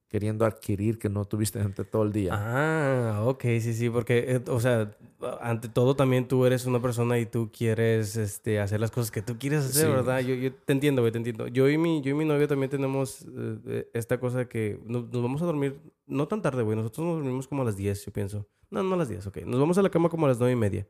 queriendo 0.07 0.45
adquirir 0.45 0.97
que 0.97 1.09
no 1.09 1.25
tuviste 1.25 1.59
entre 1.59 1.83
todo 1.85 2.03
el 2.03 2.11
día. 2.13 2.31
Ah, 2.33 3.23
ok, 3.25 3.41
sí, 3.59 3.73
sí, 3.73 3.89
porque, 3.89 4.25
eh, 4.27 4.41
o 4.49 4.59
sea, 4.59 4.95
ante 5.41 5.67
todo 5.67 5.95
también 5.95 6.27
tú 6.27 6.45
eres 6.45 6.65
una 6.65 6.81
persona 6.81 7.17
y 7.19 7.25
tú 7.25 7.49
quieres 7.51 8.15
este, 8.15 8.59
hacer 8.59 8.79
las 8.79 8.91
cosas 8.91 9.11
que 9.11 9.21
tú 9.21 9.37
quieres 9.37 9.65
hacer, 9.65 9.87
Sí. 9.87 9.91
¿verdad? 9.91 10.19
Yo, 10.19 10.35
yo 10.35 10.53
te 10.53 10.73
entiendo, 10.73 11.01
güey, 11.01 11.11
te 11.11 11.17
entiendo. 11.17 11.47
Yo 11.47 11.69
y 11.69 11.77
mi, 11.77 12.01
yo 12.01 12.11
y 12.11 12.13
mi 12.13 12.25
novio 12.25 12.47
también 12.47 12.69
tenemos 12.69 13.23
eh, 13.23 13.57
eh, 13.67 13.89
esta 13.93 14.19
cosa 14.19 14.39
de 14.39 14.47
que 14.47 14.79
nos, 14.85 15.09
nos 15.11 15.21
vamos 15.21 15.41
a 15.41 15.45
dormir, 15.45 15.79
no 16.05 16.27
tan 16.27 16.41
tarde, 16.41 16.63
güey, 16.63 16.77
nosotros 16.77 17.05
nos 17.05 17.15
dormimos 17.17 17.47
como 17.47 17.63
a 17.63 17.65
las 17.65 17.75
10, 17.75 18.05
yo 18.05 18.13
pienso. 18.13 18.47
No, 18.69 18.83
no 18.83 18.95
a 18.95 18.97
las 18.97 19.09
10, 19.09 19.27
ok. 19.27 19.37
Nos 19.45 19.59
vamos 19.59 19.77
a 19.77 19.81
la 19.81 19.89
cama 19.89 20.09
como 20.09 20.25
a 20.25 20.29
las 20.29 20.39
9 20.39 20.53
y 20.53 20.55
media. 20.55 20.87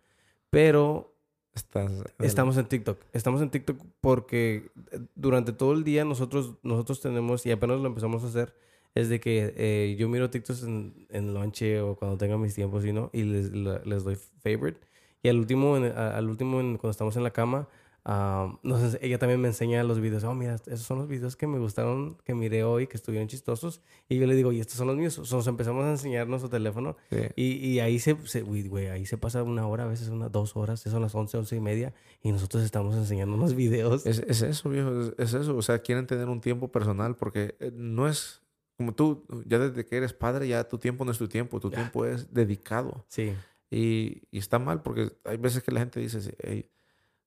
Pero 0.49 1.11
Estás, 1.53 1.89
Estamos 2.19 2.57
en 2.57 2.65
TikTok. 2.65 2.99
Estamos 3.13 3.41
en 3.41 3.49
TikTok 3.49 3.77
porque 4.01 4.71
eh, 4.91 4.99
durante 5.15 5.53
todo 5.53 5.71
el 5.71 5.85
día 5.85 6.03
nosotros, 6.03 6.55
nosotros 6.63 6.99
tenemos, 6.99 7.45
y 7.45 7.51
apenas 7.51 7.79
lo 7.79 7.87
empezamos 7.87 8.25
a 8.25 8.27
hacer, 8.27 8.53
es 8.95 9.09
de 9.09 9.19
que 9.19 9.53
eh, 9.57 9.95
yo 9.99 10.09
miro 10.09 10.29
TikToks 10.29 10.63
en, 10.63 11.05
en 11.09 11.33
lonche 11.33 11.81
o 11.81 11.95
cuando 11.95 12.17
tenga 12.17 12.37
mis 12.37 12.55
tiempos 12.55 12.83
y 12.85 12.93
no, 12.93 13.09
y 13.13 13.23
les, 13.23 13.51
les 13.51 14.03
doy 14.03 14.17
favorite. 14.41 14.79
Y 15.21 15.29
al 15.29 15.37
último, 15.37 15.75
en- 15.77 15.91
al 15.97 16.29
último 16.29 16.59
en- 16.61 16.77
cuando 16.77 16.91
estamos 16.91 17.15
en 17.17 17.23
la 17.23 17.31
cama, 17.31 17.67
ah, 18.05 18.57
nos 18.63 18.97
ella 19.01 19.17
también 19.17 19.41
me 19.41 19.47
enseña 19.47 19.83
los 19.83 19.99
videos. 19.99 20.23
Oh, 20.23 20.33
mira, 20.35 20.55
esos 20.67 20.81
son 20.83 20.99
los 20.99 21.07
videos 21.07 21.35
que 21.35 21.47
me 21.47 21.57
gustaron, 21.57 22.17
que 22.23 22.35
miré 22.35 22.63
hoy, 22.63 22.85
que 22.87 22.95
estuvieron 22.95 23.27
chistosos. 23.27 23.81
Y 24.07 24.17
yo 24.19 24.27
le 24.27 24.35
digo, 24.35 24.51
y 24.51 24.59
estos 24.59 24.77
son 24.77 24.85
los 24.87 24.95
míos. 24.95 25.17
O 25.17 25.25
sea, 25.25 25.37
nos 25.37 25.47
empezamos 25.47 25.83
a 25.83 25.89
enseñar 25.91 26.27
nuestro 26.27 26.49
teléfono 26.49 26.95
sí. 27.09 27.17
y, 27.35 27.43
y 27.67 27.79
ahí 27.79 27.97
se, 27.99 28.15
se 28.27 28.43
uy, 28.43 28.67
güey, 28.67 28.87
ahí 28.87 29.05
se 29.07 29.17
pasa 29.17 29.41
una 29.41 29.67
hora, 29.67 29.85
a 29.85 29.87
veces 29.87 30.09
unas 30.09 30.31
dos 30.31 30.55
horas, 30.55 30.79
son 30.81 31.01
las 31.01 31.15
11, 31.15 31.37
11 31.39 31.55
y 31.55 31.59
media, 31.59 31.93
y 32.21 32.31
nosotros 32.31 32.63
estamos 32.63 32.95
enseñando 32.95 33.35
unos 33.35 33.55
videos. 33.55 34.05
Es, 34.05 34.19
es 34.19 34.43
eso, 34.43 34.69
viejo, 34.69 35.01
es, 35.01 35.13
es 35.17 35.33
eso. 35.33 35.57
O 35.57 35.61
sea, 35.63 35.79
quieren 35.79 36.05
tener 36.05 36.29
un 36.29 36.39
tiempo 36.39 36.67
personal 36.71 37.15
porque 37.17 37.55
eh, 37.59 37.71
no 37.73 38.07
es 38.07 38.43
como 38.77 38.93
tú, 38.93 39.25
ya 39.45 39.57
desde 39.59 39.85
que 39.85 39.97
eres 39.97 40.13
padre, 40.13 40.47
ya 40.47 40.67
tu 40.67 40.77
tiempo 40.77 41.05
no 41.05 41.11
es 41.11 41.17
tu 41.17 41.27
tiempo, 41.27 41.59
tu 41.59 41.69
Ya. 41.69 41.77
tiempo 41.77 42.05
es 42.05 42.33
dedicado. 42.33 43.05
Sí, 43.07 43.33
Y, 43.71 44.21
y 44.31 44.37
está 44.37 44.59
mal 44.59 44.81
porque 44.83 45.11
hay 45.25 45.37
veces 45.37 45.63
que 45.63 45.71
la 45.71 45.79
gente 45.79 45.99
dice, 45.99 46.35
"Ey, 46.39 46.69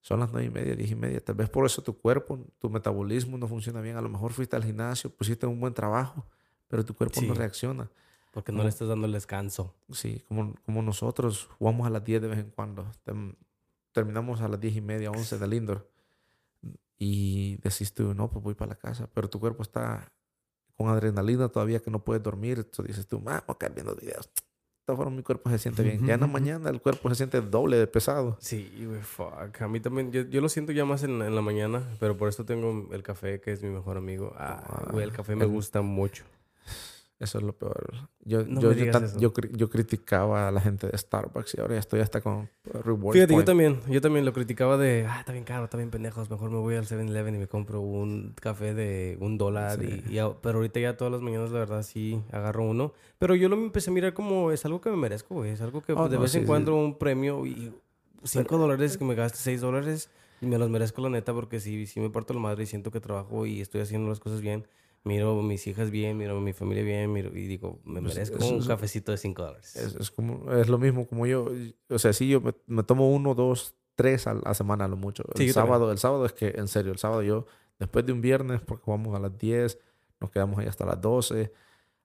son 0.01 0.21
las 0.21 0.31
nueve 0.31 0.47
y 0.47 0.49
media, 0.49 0.75
diez 0.75 0.89
y 0.89 0.95
media, 0.95 1.19
tal 1.19 1.35
vez 1.35 1.49
por 1.49 1.65
eso 1.65 1.81
tu 1.83 1.97
cuerpo, 1.99 2.39
tu 2.59 2.69
metabolismo 2.69 3.37
no 3.37 3.47
funciona 3.47 3.81
bien. 3.81 3.97
A 3.97 4.01
lo 4.01 4.07
mejor 4.09 4.31
fuiste 4.31 4.55
al 4.55 4.63
gimnasio, 4.63 5.09
pusiste 5.09 5.45
un 5.45 5.59
buen 5.59 5.73
trabajo, 5.73 6.25
pero 6.69 6.85
tu 6.85 6.95
cuerpo 6.95 7.21
no 7.21 7.33
reacciona. 7.33 7.89
porque 8.31 8.51
no 8.51 8.59
No. 8.59 8.63
le 8.63 8.69
estás 8.69 8.87
dando 8.87 9.07
el 9.07 9.11
descanso. 9.11 9.75
Sí, 9.91 10.23
como, 10.27 10.53
como 10.63 10.81
nosotros 10.83 11.49
jugamos 11.57 11.87
a 11.87 11.89
las 11.89 12.03
10 12.05 12.21
de 12.21 12.27
vez 12.27 12.37
en 12.39 12.51
cuando. 12.51 12.85
Terminamos 13.91 14.39
a 14.41 14.47
las 14.47 14.59
10 14.59 14.75
y 14.75 14.81
media, 14.81 15.09
11 15.09 15.37
del 15.39 15.53
indoor. 15.55 15.89
Y 16.97 17.57
decís 17.57 17.93
tú, 17.93 18.13
no, 18.13 18.29
pues 18.29 18.43
voy 18.43 18.53
para 18.53 18.69
la 18.69 18.75
casa. 18.75 19.09
Pero 19.13 19.29
tu 19.29 19.39
cuerpo 19.39 19.63
está 19.63 20.11
con 20.79 20.89
adrenalina 20.89 21.49
todavía 21.49 21.79
que 21.81 21.91
no 21.91 21.99
puedes 21.99 22.23
dormir. 22.23 22.57
Entonces 22.59 22.87
dices 22.95 23.05
tú, 23.07 23.21
ah, 23.27 23.43
voy 23.45 23.53
a 23.55 23.57
quedar 23.59 23.73
viendo 23.75 23.95
videos. 23.95 24.25
De 24.33 24.93
todas 24.95 24.97
formas, 24.97 25.17
mi 25.17 25.23
cuerpo 25.23 25.49
se 25.51 25.59
siente 25.59 25.83
bien. 25.83 26.03
Ya 26.07 26.13
en 26.15 26.21
la 26.21 26.27
mañana 26.27 26.69
el 26.69 26.81
cuerpo 26.81 27.09
se 27.09 27.15
siente 27.15 27.41
doble 27.41 27.77
de 27.77 27.85
pesado. 27.85 28.37
Sí, 28.39 28.71
güey, 28.87 29.01
fuck. 29.01 29.61
A 29.61 29.67
mí 29.67 29.79
también, 29.81 30.11
yo, 30.11 30.21
yo 30.23 30.39
lo 30.41 30.47
siento 30.49 30.71
ya 30.71 30.85
más 30.85 31.03
en, 31.03 31.21
en 31.21 31.35
la 31.35 31.41
mañana, 31.41 31.83
pero 31.99 32.17
por 32.17 32.29
eso 32.29 32.45
tengo 32.45 32.87
el 32.91 33.03
café, 33.03 33.39
que 33.41 33.51
es 33.51 33.61
mi 33.61 33.69
mejor 33.69 33.97
amigo. 33.97 34.33
Ah, 34.37 34.87
güey, 34.91 35.03
el 35.03 35.11
café 35.11 35.35
me 35.35 35.43
el- 35.45 35.51
gusta 35.51 35.81
mucho. 35.81 36.23
Eso 37.19 37.37
es 37.39 37.43
lo 37.43 37.51
peor. 37.51 38.07
Yo, 38.23 38.45
No 38.45 38.61
yo, 38.61 38.71
yo, 38.71 38.91
tan- 38.91 39.19
yo 39.19 39.33
yo 39.51 39.69
criticaba 39.69 40.47
a 40.47 40.51
la 40.51 40.61
gente 40.61 40.87
de 40.87 40.97
Starbucks 40.97 41.55
y 41.55 41.59
ahora 41.59 41.73
ya 41.73 41.81
estoy 41.81 41.99
hasta 41.99 42.21
con 42.21 42.49
Rewards 42.63 43.13
Fíjate, 43.13 43.33
yo 43.33 43.37
Point. 43.37 43.45
también, 43.45 43.81
yo 43.89 43.99
también 43.99 44.23
lo 44.23 44.31
criticaba 44.31 44.77
de, 44.77 45.05
ah, 45.05 45.19
está 45.19 45.33
bien 45.33 45.43
caro, 45.43 45.65
está 45.65 45.75
bien 45.75 45.89
pendejos, 45.89 46.29
mejor 46.29 46.49
me 46.49 46.59
voy 46.59 46.75
al 46.75 46.85
7-Eleven 46.85 47.35
y 47.35 47.37
me 47.37 47.47
compro 47.47 47.81
un 47.81 48.33
café 48.39 48.73
de 48.73 49.17
un 49.19 49.37
dólar. 49.37 49.79
Sí. 49.81 50.01
Y, 50.09 50.17
y 50.17 50.21
pero 50.41 50.59
ahorita 50.59 50.79
ya 50.79 50.95
todas 50.95 51.11
las 51.11 51.21
mañanas, 51.21 51.51
la 51.51 51.59
verdad, 51.59 51.83
sí 51.83 52.21
agarro 52.31 52.63
uno. 52.63 52.93
Pero 53.17 53.35
yo 53.35 53.49
lo 53.49 53.57
empecé 53.57 53.89
a 53.89 53.93
mirar 53.93 54.13
como, 54.13 54.51
es 54.51 54.63
algo 54.63 54.79
que 54.79 54.89
me 54.89 54.95
merezco, 54.95 55.35
güey. 55.35 55.51
Es 55.51 55.59
algo 55.59 55.81
que 55.81 55.91
Oh, 55.91 56.07
de 56.07 56.15
no, 56.15 56.21
vez 56.21 56.31
sí, 56.31 56.37
en 56.37 56.43
sí. 56.43 56.47
cuando 56.47 56.73
un 56.75 56.97
premio 56.97 57.45
y 57.45 57.73
5 58.23 58.57
dólares 58.57 58.97
que 58.97 59.03
me 59.03 59.15
gaste 59.15 59.37
6 59.39 59.59
dólares 59.59 60.09
y 60.39 60.45
me 60.45 60.57
los 60.57 60.69
merezco, 60.69 61.01
la 61.01 61.09
neta, 61.09 61.33
porque 61.33 61.59
si, 61.59 61.85
si 61.85 61.99
me 61.99 62.09
parto 62.09 62.33
la 62.33 62.39
madre 62.39 62.63
y 62.63 62.65
siento 62.65 62.91
que 62.91 63.01
trabajo 63.01 63.45
y 63.45 63.59
estoy 63.59 63.81
haciendo 63.81 64.07
las 64.07 64.21
cosas 64.21 64.39
bien. 64.39 64.65
Miro 65.05 65.39
a 65.39 65.43
mis 65.43 65.65
hijas 65.67 65.91
bien, 65.91 66.17
miro 66.17 66.37
a 66.37 66.41
mi 66.41 66.51
familia 66.53 66.83
bien, 66.83 67.11
miro, 67.13 67.29
y 67.29 67.47
digo, 67.47 67.79
me 67.85 68.01
Pues 68.01 68.15
merezco 68.15 68.45
un 68.45 68.59
es- 68.59 68.67
cafecito 68.67 69.11
de 69.11 69.17
5 69.17 69.43
dólares. 69.43 69.75
Es, 69.75 69.95
es 69.95 70.11
como, 70.11 70.51
es 70.51 70.67
lo 70.67 70.77
mismo 70.77 71.07
como 71.07 71.25
yo. 71.25 71.47
O 71.89 71.99
sea, 71.99 72.11
sí, 72.13 72.27
yo 72.29 72.41
me, 72.41 72.53
me 72.67 72.83
tomo 72.83 73.09
uno, 73.09 73.33
dos, 73.33 73.75
tres 73.95 74.27
a 74.27 74.33
la 74.33 74.53
semana 74.53 74.85
a 74.85 74.87
lo 74.87 74.97
mucho. 74.97 75.23
Sí, 75.23 75.29
el 75.29 75.53
también. 75.53 75.53
sábado, 75.53 75.91
el 75.91 75.97
sábado 75.97 76.25
es 76.25 76.33
que, 76.33 76.49
en 76.49 76.67
serio, 76.67 76.91
el 76.91 76.97
sábado 76.99 77.21
yo, 77.23 77.45
después 77.79 78.05
de 78.05 78.11
un 78.13 78.21
viernes, 78.21 78.61
porque 78.61 78.83
jugamos 78.83 79.15
a 79.15 79.19
las 79.19 79.37
10, 79.37 79.79
nos 80.19 80.31
quedamos 80.31 80.59
ahí 80.59 80.67
hasta 80.67 80.85
las 80.85 80.99
12. 80.99 81.51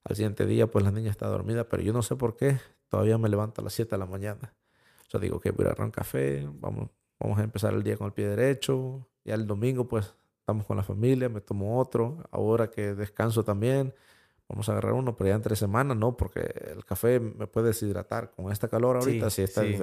Al 0.05 0.15
siguiente 0.15 0.45
día, 0.45 0.67
pues 0.67 0.85
la 0.85 0.91
niña 0.91 1.11
está 1.11 1.27
dormida, 1.27 1.67
pero 1.67 1.83
yo 1.83 1.91
no 1.91 2.01
sé 2.01 2.15
por 2.15 2.37
qué, 2.37 2.59
todavía 2.89 3.17
me 3.17 3.27
levanto 3.27 3.59
a 3.61 3.63
las 3.65 3.73
7 3.73 3.91
de 3.91 3.97
la 3.97 4.05
mañana. 4.05 4.53
O 5.07 5.09
sea, 5.09 5.19
digo 5.19 5.39
que 5.39 5.51
voy 5.51 5.65
a 5.65 5.69
agarrar 5.69 5.85
un 5.85 5.91
café, 5.91 6.47
vamos, 6.59 6.89
vamos 7.19 7.39
a 7.39 7.43
empezar 7.43 7.73
el 7.73 7.83
día 7.83 7.97
con 7.97 8.07
el 8.07 8.13
pie 8.13 8.27
derecho. 8.27 9.07
Ya 9.25 9.33
el 9.35 9.47
domingo, 9.47 9.87
pues, 9.87 10.15
estamos 10.45 10.67
con 10.67 10.77
la 10.77 10.83
familia, 10.83 11.27
me 11.27 11.41
tomo 11.41 11.79
otro. 11.79 12.19
Ahora 12.29 12.69
que 12.69 12.93
descanso 12.93 13.43
también, 13.43 13.95
vamos 14.47 14.69
a 14.69 14.73
agarrar 14.73 14.93
uno, 14.93 15.15
pero 15.17 15.29
ya 15.29 15.35
entre 15.35 15.55
semanas 15.55 15.97
no, 15.97 16.15
porque 16.15 16.41
el 16.71 16.85
café 16.85 17.19
me 17.19 17.47
puede 17.47 17.67
deshidratar. 17.69 18.29
Con 18.35 18.51
esta 18.51 18.67
calor 18.67 18.97
ahorita, 18.97 19.31
Sí, 19.31 19.41
está... 19.41 19.63
sí. 19.63 19.75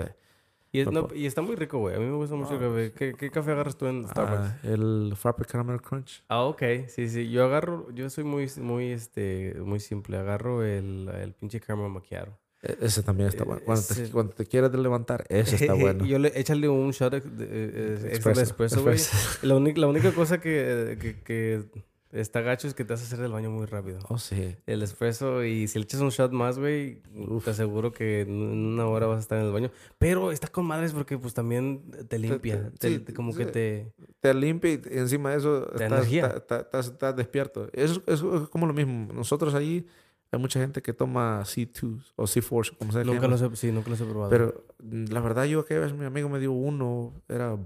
Y, 0.70 0.80
es- 0.80 0.86
No 0.86 0.92
no, 0.92 1.02
puedo. 1.08 1.16
y 1.20 1.26
está 1.26 1.42
muy 1.42 1.56
rico, 1.56 1.78
güey. 1.80 1.96
A 1.96 1.98
mí 1.98 2.04
me 2.06 2.14
gusta 2.16 2.36
mucho 2.36 2.54
el 2.54 2.64
Ah. 2.64 2.68
café. 2.68 2.92
¿Qué, 2.92 3.14
qué 3.14 3.30
café 3.30 3.50
agarras 3.50 3.76
tú 3.76 3.86
en 3.86 4.06
Starbucks? 4.08 4.40
ah, 4.40 4.58
el 4.62 5.12
Frappe 5.16 5.44
Caramel 5.46 5.82
Crunch. 5.82 6.22
Ah, 6.28 6.44
ok. 6.44 6.62
Sí, 6.86 7.08
sí. 7.08 7.28
Yo 7.28 7.44
agarro... 7.44 7.90
Yo 7.90 8.08
soy 8.08 8.22
muy, 8.22 8.48
muy, 8.58 8.92
este... 8.92 9.54
Muy 9.64 9.80
simple. 9.80 10.16
Agarro 10.16 10.62
el, 10.64 11.08
el 11.08 11.32
pinche 11.34 11.58
caramel 11.60 11.90
macchiato. 11.90 12.38
E- 12.62 12.78
Ese 12.80 13.02
también 13.02 13.28
está 13.28 13.42
Eh, 13.42 13.46
bueno. 13.46 13.62
Cuando 13.64 13.82
te, 13.84 13.92
ese- 13.92 14.10
cuando 14.12 14.32
te 14.34 14.46
quieres 14.46 14.72
levantar, 14.72 15.24
ese 15.28 15.56
está 15.56 15.74
bueno. 15.74 16.04
yo 16.06 16.18
le... 16.18 16.32
Échale 16.38 16.68
un 16.68 16.90
shot 16.92 17.12
de, 17.12 17.46
de 17.46 18.12
Espresso, 18.12 18.40
espresso, 18.40 18.82
güey. 18.82 18.94
espresso. 18.96 19.38
La, 19.46 19.56
única- 19.56 19.80
la 19.80 19.88
única 19.88 20.12
cosa 20.12 20.40
que, 20.40 20.96
que, 21.00 21.20
que 21.22 21.64
está 22.12 22.40
gacho 22.42 22.68
es 22.68 22.74
que 22.74 22.84
te 22.84 22.92
hace 22.92 23.04
hacer 23.06 23.20
el 23.24 23.32
baño 23.32 23.50
muy 23.50 23.64
rápido. 23.66 23.98
Oh, 24.08 24.18
sí. 24.18 24.54
El 24.66 24.82
espresso 24.82 25.42
y 25.44 25.66
si 25.66 25.78
le 25.78 25.84
echas 25.86 26.00
un 26.02 26.10
shot 26.10 26.30
más, 26.30 26.58
güey, 26.58 27.00
te 27.42 27.50
aseguro 27.50 27.90
que 27.92 28.20
en 28.20 28.30
una 28.30 28.86
hora 28.86 29.06
vas 29.06 29.16
a 29.16 29.20
estar 29.20 29.38
en 29.40 29.46
el 29.46 29.52
baño. 29.52 29.70
Pero 29.98 30.30
está 30.30 30.46
con 30.48 30.66
madres 30.66 30.92
porque 30.92 31.16
pues 31.18 31.32
también 31.34 31.82
te 32.08 32.18
limpia. 32.18 32.70
te- 32.70 32.78
te- 32.78 32.88
sí, 32.90 32.98
te- 33.00 33.14
como 33.14 33.32
sí. 33.32 33.38
que 33.38 33.46
te... 33.46 33.92
Te 34.20 34.34
limpia 34.34 34.72
y 34.74 34.80
encima 34.98 35.30
de 35.32 35.38
eso 35.38 35.62
Te 35.62 35.82
estás, 35.84 35.98
energía. 35.98 36.26
estás- 36.36 36.60
estás- 36.66 36.86
estás- 36.88 37.16
despierto. 37.16 37.68
Eso, 37.72 38.02
eso 38.06 38.42
es 38.44 38.48
como 38.50 38.66
lo 38.66 38.72
mismo. 38.74 39.12
Nosotros 39.12 39.52
ahí 39.54 39.86
hay 40.32 40.40
mucha 40.40 40.58
gente 40.60 40.82
que 40.82 40.92
toma 40.92 41.42
C2 41.44 42.00
o 42.16 42.24
C4, 42.24 42.76
como 42.78 42.92
se 42.92 43.04
Nunca 43.04 43.22
llama. 43.22 43.28
los 43.36 43.42
he, 43.42 43.56
sí, 43.56 43.70
nunca 43.70 43.90
los 43.90 44.00
he 44.00 44.04
probado. 44.04 44.30
Pero 44.30 44.64
mm, 44.82 45.04
la 45.12 45.20
verdad 45.20 45.44
yo 45.44 45.60
aquella 45.60 45.80
vez 45.80 45.92
mi 45.92 46.04
amigo 46.06 46.28
me 46.28 46.38
dio 46.40 46.52
uno, 46.52 47.12
era 47.28 47.56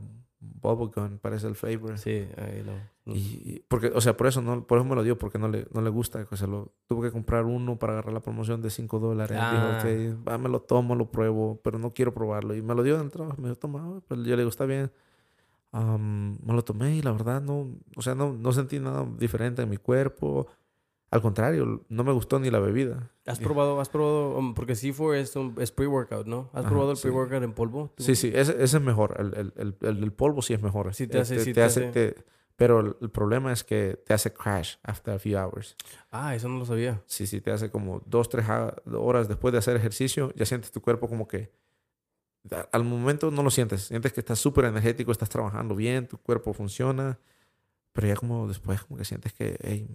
Bubblegum, 0.41 1.19
parece 1.19 1.47
el 1.49 1.55
flavor. 1.55 1.97
Sí, 1.99 2.11
ahí 2.37 2.63
no. 2.65 2.73
no. 3.05 3.15
Y, 3.15 3.19
y- 3.19 3.65
porque, 3.69 3.89
o 3.95 4.01
sea, 4.01 4.17
por 4.17 4.27
eso 4.27 4.43
no, 4.43 4.67
por 4.67 4.79
eso 4.79 4.85
me 4.85 4.95
lo 4.95 5.03
dio, 5.03 5.17
porque 5.19 5.39
no 5.39 5.49
le, 5.49 5.67
no 5.73 5.81
le 5.81 5.91
gusta. 5.91 6.25
que 6.27 6.37
se 6.37 6.47
lo, 6.47 6.73
tuve 6.87 7.09
que 7.09 7.13
comprar 7.13 7.45
uno 7.45 7.79
para 7.79 7.95
agarrar 7.95 8.13
la 8.13 8.21
promoción 8.21 8.61
de 8.63 8.71
5 8.71 8.99
dólares. 8.99 9.39
Ah. 9.41 9.51
Dijo, 9.83 10.13
ok, 10.19 10.27
va, 10.29 10.39
me 10.39 10.49
lo 10.49 10.61
tomo, 10.61 10.95
lo 10.95 11.11
pruebo, 11.11 11.61
pero 11.65 11.79
no 11.79 11.93
quiero 11.95 12.13
probarlo. 12.15 12.55
Y 12.55 12.63
me 12.63 12.75
lo 12.75 12.83
dio 12.83 12.97
en 12.97 13.03
el 13.03 13.11
trabajo, 13.11 13.41
me 13.41 13.49
dijo, 13.49 13.59
toma, 13.59 13.81
ah, 13.83 14.01
pues 14.07 14.21
yo 14.21 14.31
le 14.31 14.39
digo, 14.39 14.49
está 14.51 14.67
bien. 14.67 14.91
Am, 15.73 16.39
me 16.45 16.53
lo 16.55 16.63
tomé 16.65 16.97
y 16.97 17.03
la 17.03 17.13
verdad 17.13 17.43
no, 17.43 17.67
o 17.97 18.03
sea, 18.03 18.15
no, 18.15 18.33
no 18.33 18.53
sentí 18.53 18.79
nada 18.79 19.07
diferente 19.19 19.63
en 19.63 19.69
mi 19.71 19.77
cuerpo. 19.77 20.47
Al 21.11 21.23
contrario, 21.23 21.85
no 21.89 22.05
me 22.05 22.13
gustó 22.13 22.39
ni 22.41 22.51
la 22.51 22.59
bebida. 22.59 23.13
¿Has 23.27 23.39
probado, 23.39 23.81
has 23.81 23.89
probado, 23.89 24.37
um, 24.37 24.55
porque 24.55 24.73
C4 24.75 25.15
es, 25.15 25.37
un, 25.37 25.55
es 25.61 25.71
pre-workout, 25.71 26.27
¿no? 26.27 26.51
¿Has 26.53 26.61
Ajá, 26.61 26.69
probado 26.69 26.91
el 26.93 26.97
sí. 26.97 27.03
pre-workout 27.05 27.43
en 27.45 27.53
polvo? 27.53 27.93
¿Tú? 27.97 28.03
Sí, 28.03 28.17
sí, 28.17 28.33
ese, 28.35 28.53
ese 28.63 28.77
es 28.79 28.83
mejor. 28.83 29.15
El, 29.19 29.53
el, 29.57 29.75
el, 29.81 30.03
el 30.03 30.13
polvo 30.13 30.43
sí 30.43 30.53
es 30.55 30.63
mejor. 30.63 30.93
Sí 30.95 31.07
te 31.07 31.21
hace- 31.21 31.37
Este, 31.37 31.45
sí 31.45 31.53
te 31.55 31.63
hace- 31.63 31.93
te- 31.93 32.25
pero 32.57 32.81
el, 33.01 33.11
problema 33.11 33.53
es 33.53 33.63
que 33.65 34.03
te 34.05 34.15
hace 34.15 34.33
crash 34.33 34.77
after 34.83 35.15
a 35.15 35.19
few 35.19 35.37
hours. 35.39 35.77
Ah, 36.11 36.35
eso 36.35 36.49
no 36.49 36.59
lo 36.59 36.65
sabía. 36.65 37.03
Sí, 37.07 37.27
sí, 37.27 37.41
te 37.41 37.51
hace 37.53 37.71
como 37.71 38.03
dos, 38.07 38.29
tres 38.29 38.47
horas 38.93 39.29
después 39.29 39.53
de 39.53 39.59
hacer 39.59 39.77
ejercicio, 39.77 40.33
ya 40.35 40.45
sientes 40.47 40.73
tu 40.73 40.81
cuerpo 40.81 41.09
como 41.09 41.29
que... 41.29 41.53
Al 42.73 42.85
momento 42.85 43.31
no 43.31 43.43
lo 43.43 43.51
sientes. 43.51 43.83
Sientes 43.83 44.13
que 44.13 44.21
estás 44.21 44.39
súper 44.39 44.65
energético, 44.67 45.11
estás 45.13 45.29
trabajando 45.29 45.75
bien, 45.75 46.07
tu 46.09 46.17
cuerpo 46.19 46.53
funciona. 46.55 47.19
Pero 47.93 48.07
ya 48.09 48.17
como 48.17 48.47
después 48.49 48.83
como 48.85 48.97
que 48.99 49.05
sientes 49.05 49.33
que... 49.33 49.59
hey, 49.63 49.89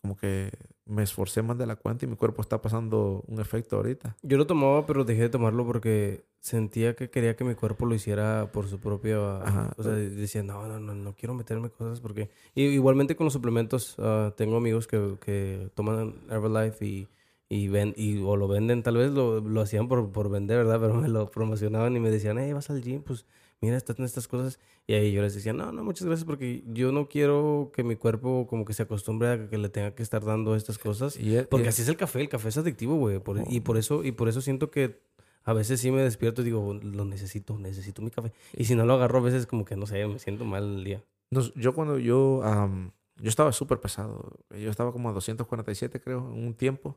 como 0.00 0.16
que 0.16 0.50
me 0.88 1.02
esforcé 1.02 1.42
más 1.42 1.58
de 1.58 1.66
la 1.66 1.76
cuenta 1.76 2.06
y 2.06 2.08
mi 2.08 2.16
cuerpo 2.16 2.40
está 2.40 2.60
pasando 2.62 3.22
un 3.26 3.40
efecto 3.40 3.76
ahorita. 3.76 4.16
Yo 4.22 4.38
lo 4.38 4.46
tomaba, 4.46 4.86
pero 4.86 5.04
dejé 5.04 5.22
de 5.22 5.28
tomarlo 5.28 5.66
porque 5.66 6.24
sentía 6.40 6.96
que 6.96 7.10
quería 7.10 7.36
que 7.36 7.44
mi 7.44 7.54
cuerpo 7.54 7.84
lo 7.84 7.94
hiciera 7.94 8.50
por 8.52 8.68
su 8.68 8.80
propia... 8.80 9.42
Ajá. 9.42 9.72
O 9.76 9.82
sea, 9.82 9.92
decía, 9.92 10.42
no, 10.42 10.66
no, 10.66 10.80
no, 10.80 10.94
no 10.94 11.14
quiero 11.14 11.34
meterme 11.34 11.68
cosas 11.68 12.00
porque... 12.00 12.30
Y, 12.54 12.64
igualmente 12.64 13.16
con 13.16 13.24
los 13.24 13.34
suplementos, 13.34 13.96
ah, 13.98 14.32
tengo 14.36 14.56
amigos 14.56 14.86
que, 14.86 15.16
que 15.20 15.70
toman 15.74 16.14
Herbalife 16.30 16.84
y, 16.86 17.08
y, 17.50 17.68
ven, 17.68 17.92
y 17.96 18.22
o 18.22 18.36
lo 18.36 18.48
venden, 18.48 18.82
tal 18.82 18.96
vez 18.96 19.10
lo, 19.10 19.40
lo 19.40 19.60
hacían 19.60 19.88
por, 19.88 20.10
por 20.10 20.30
vender, 20.30 20.58
¿verdad? 20.58 20.80
Pero 20.80 20.94
me 20.94 21.08
lo 21.08 21.30
promocionaban 21.30 21.94
y 21.96 22.00
me 22.00 22.10
decían, 22.10 22.38
hey, 22.38 22.52
vas 22.54 22.70
al 22.70 22.82
gym, 22.82 23.02
pues 23.02 23.26
mira, 23.60 23.76
estás 23.76 23.98
en 23.98 24.04
estas 24.04 24.28
cosas. 24.28 24.58
Y 24.86 24.94
ahí 24.94 25.12
yo 25.12 25.22
les 25.22 25.34
decía, 25.34 25.52
no, 25.52 25.72
no, 25.72 25.84
muchas 25.84 26.06
gracias 26.06 26.24
porque 26.24 26.62
yo 26.66 26.92
no 26.92 27.08
quiero 27.08 27.70
que 27.74 27.84
mi 27.84 27.96
cuerpo 27.96 28.46
como 28.48 28.64
que 28.64 28.72
se 28.72 28.82
acostumbre 28.84 29.28
a 29.28 29.48
que 29.48 29.58
le 29.58 29.68
tenga 29.68 29.94
que 29.94 30.02
estar 30.02 30.24
dando 30.24 30.54
estas 30.56 30.78
cosas. 30.78 31.16
Y, 31.16 31.42
Porque 31.50 31.66
y- 31.66 31.68
así 31.68 31.82
es 31.82 31.88
el 31.88 31.96
café, 31.96 32.20
el 32.20 32.28
café 32.28 32.48
es 32.48 32.56
adictivo, 32.58 32.96
güey. 32.96 33.18
por- 33.18 33.42
y 33.50 33.60
por 33.60 33.76
eso, 33.76 34.04
y 34.04 34.12
por 34.12 34.28
eso 34.28 34.40
siento 34.40 34.70
que 34.70 35.00
a 35.44 35.52
veces 35.52 35.80
sí 35.80 35.90
me 35.90 36.02
despierto 36.02 36.42
y 36.42 36.44
digo, 36.46 36.74
lo 36.82 37.04
necesito, 37.04 37.58
necesito 37.58 38.02
mi 38.02 38.10
café. 38.10 38.32
Y 38.54 38.64
si 38.66 38.74
no 38.74 38.84
lo 38.86 38.94
agarro, 38.94 39.18
a 39.18 39.22
veces 39.22 39.46
como 39.46 39.64
que 39.64 39.76
no 39.76 39.86
sé, 39.86 40.06
me 40.06 40.18
siento 40.18 40.44
mal 40.44 40.64
el 40.78 40.84
día. 40.84 41.02
Nos- 41.30 41.52
yo 41.54 41.74
cuando 41.74 41.98
yo, 41.98 42.42
am, 42.44 42.92
yo 43.20 43.28
estaba 43.28 43.52
súper 43.52 43.80
pesado. 43.80 44.38
Yo 44.50 44.70
estaba 44.70 44.92
como 44.92 45.08
a 45.08 45.12
247 45.12 46.00
creo 46.00 46.18
en 46.32 46.46
un 46.46 46.54
tiempo. 46.54 46.96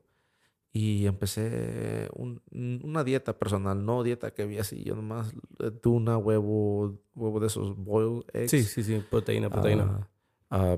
Y 0.73 1.05
empecé 1.05 2.09
un- 2.13 2.41
una 2.83 3.03
dieta 3.03 3.37
personal, 3.37 3.85
no 3.85 4.03
dieta 4.03 4.33
que 4.33 4.43
había 4.43 4.61
así. 4.61 4.83
Yo 4.83 4.95
nomás 4.95 5.33
eh, 5.59 5.71
tuna, 5.71 6.17
huevo, 6.17 6.97
huevo 7.13 7.39
de 7.41 7.47
esos 7.47 7.75
boiled 7.75 8.23
eggs. 8.33 8.51
Sí, 8.51 8.63
sí, 8.63 8.83
sí, 8.83 9.03
proteína, 9.09 9.49
proteína. 9.49 10.07
ah, 10.49 10.75
ah, 10.75 10.77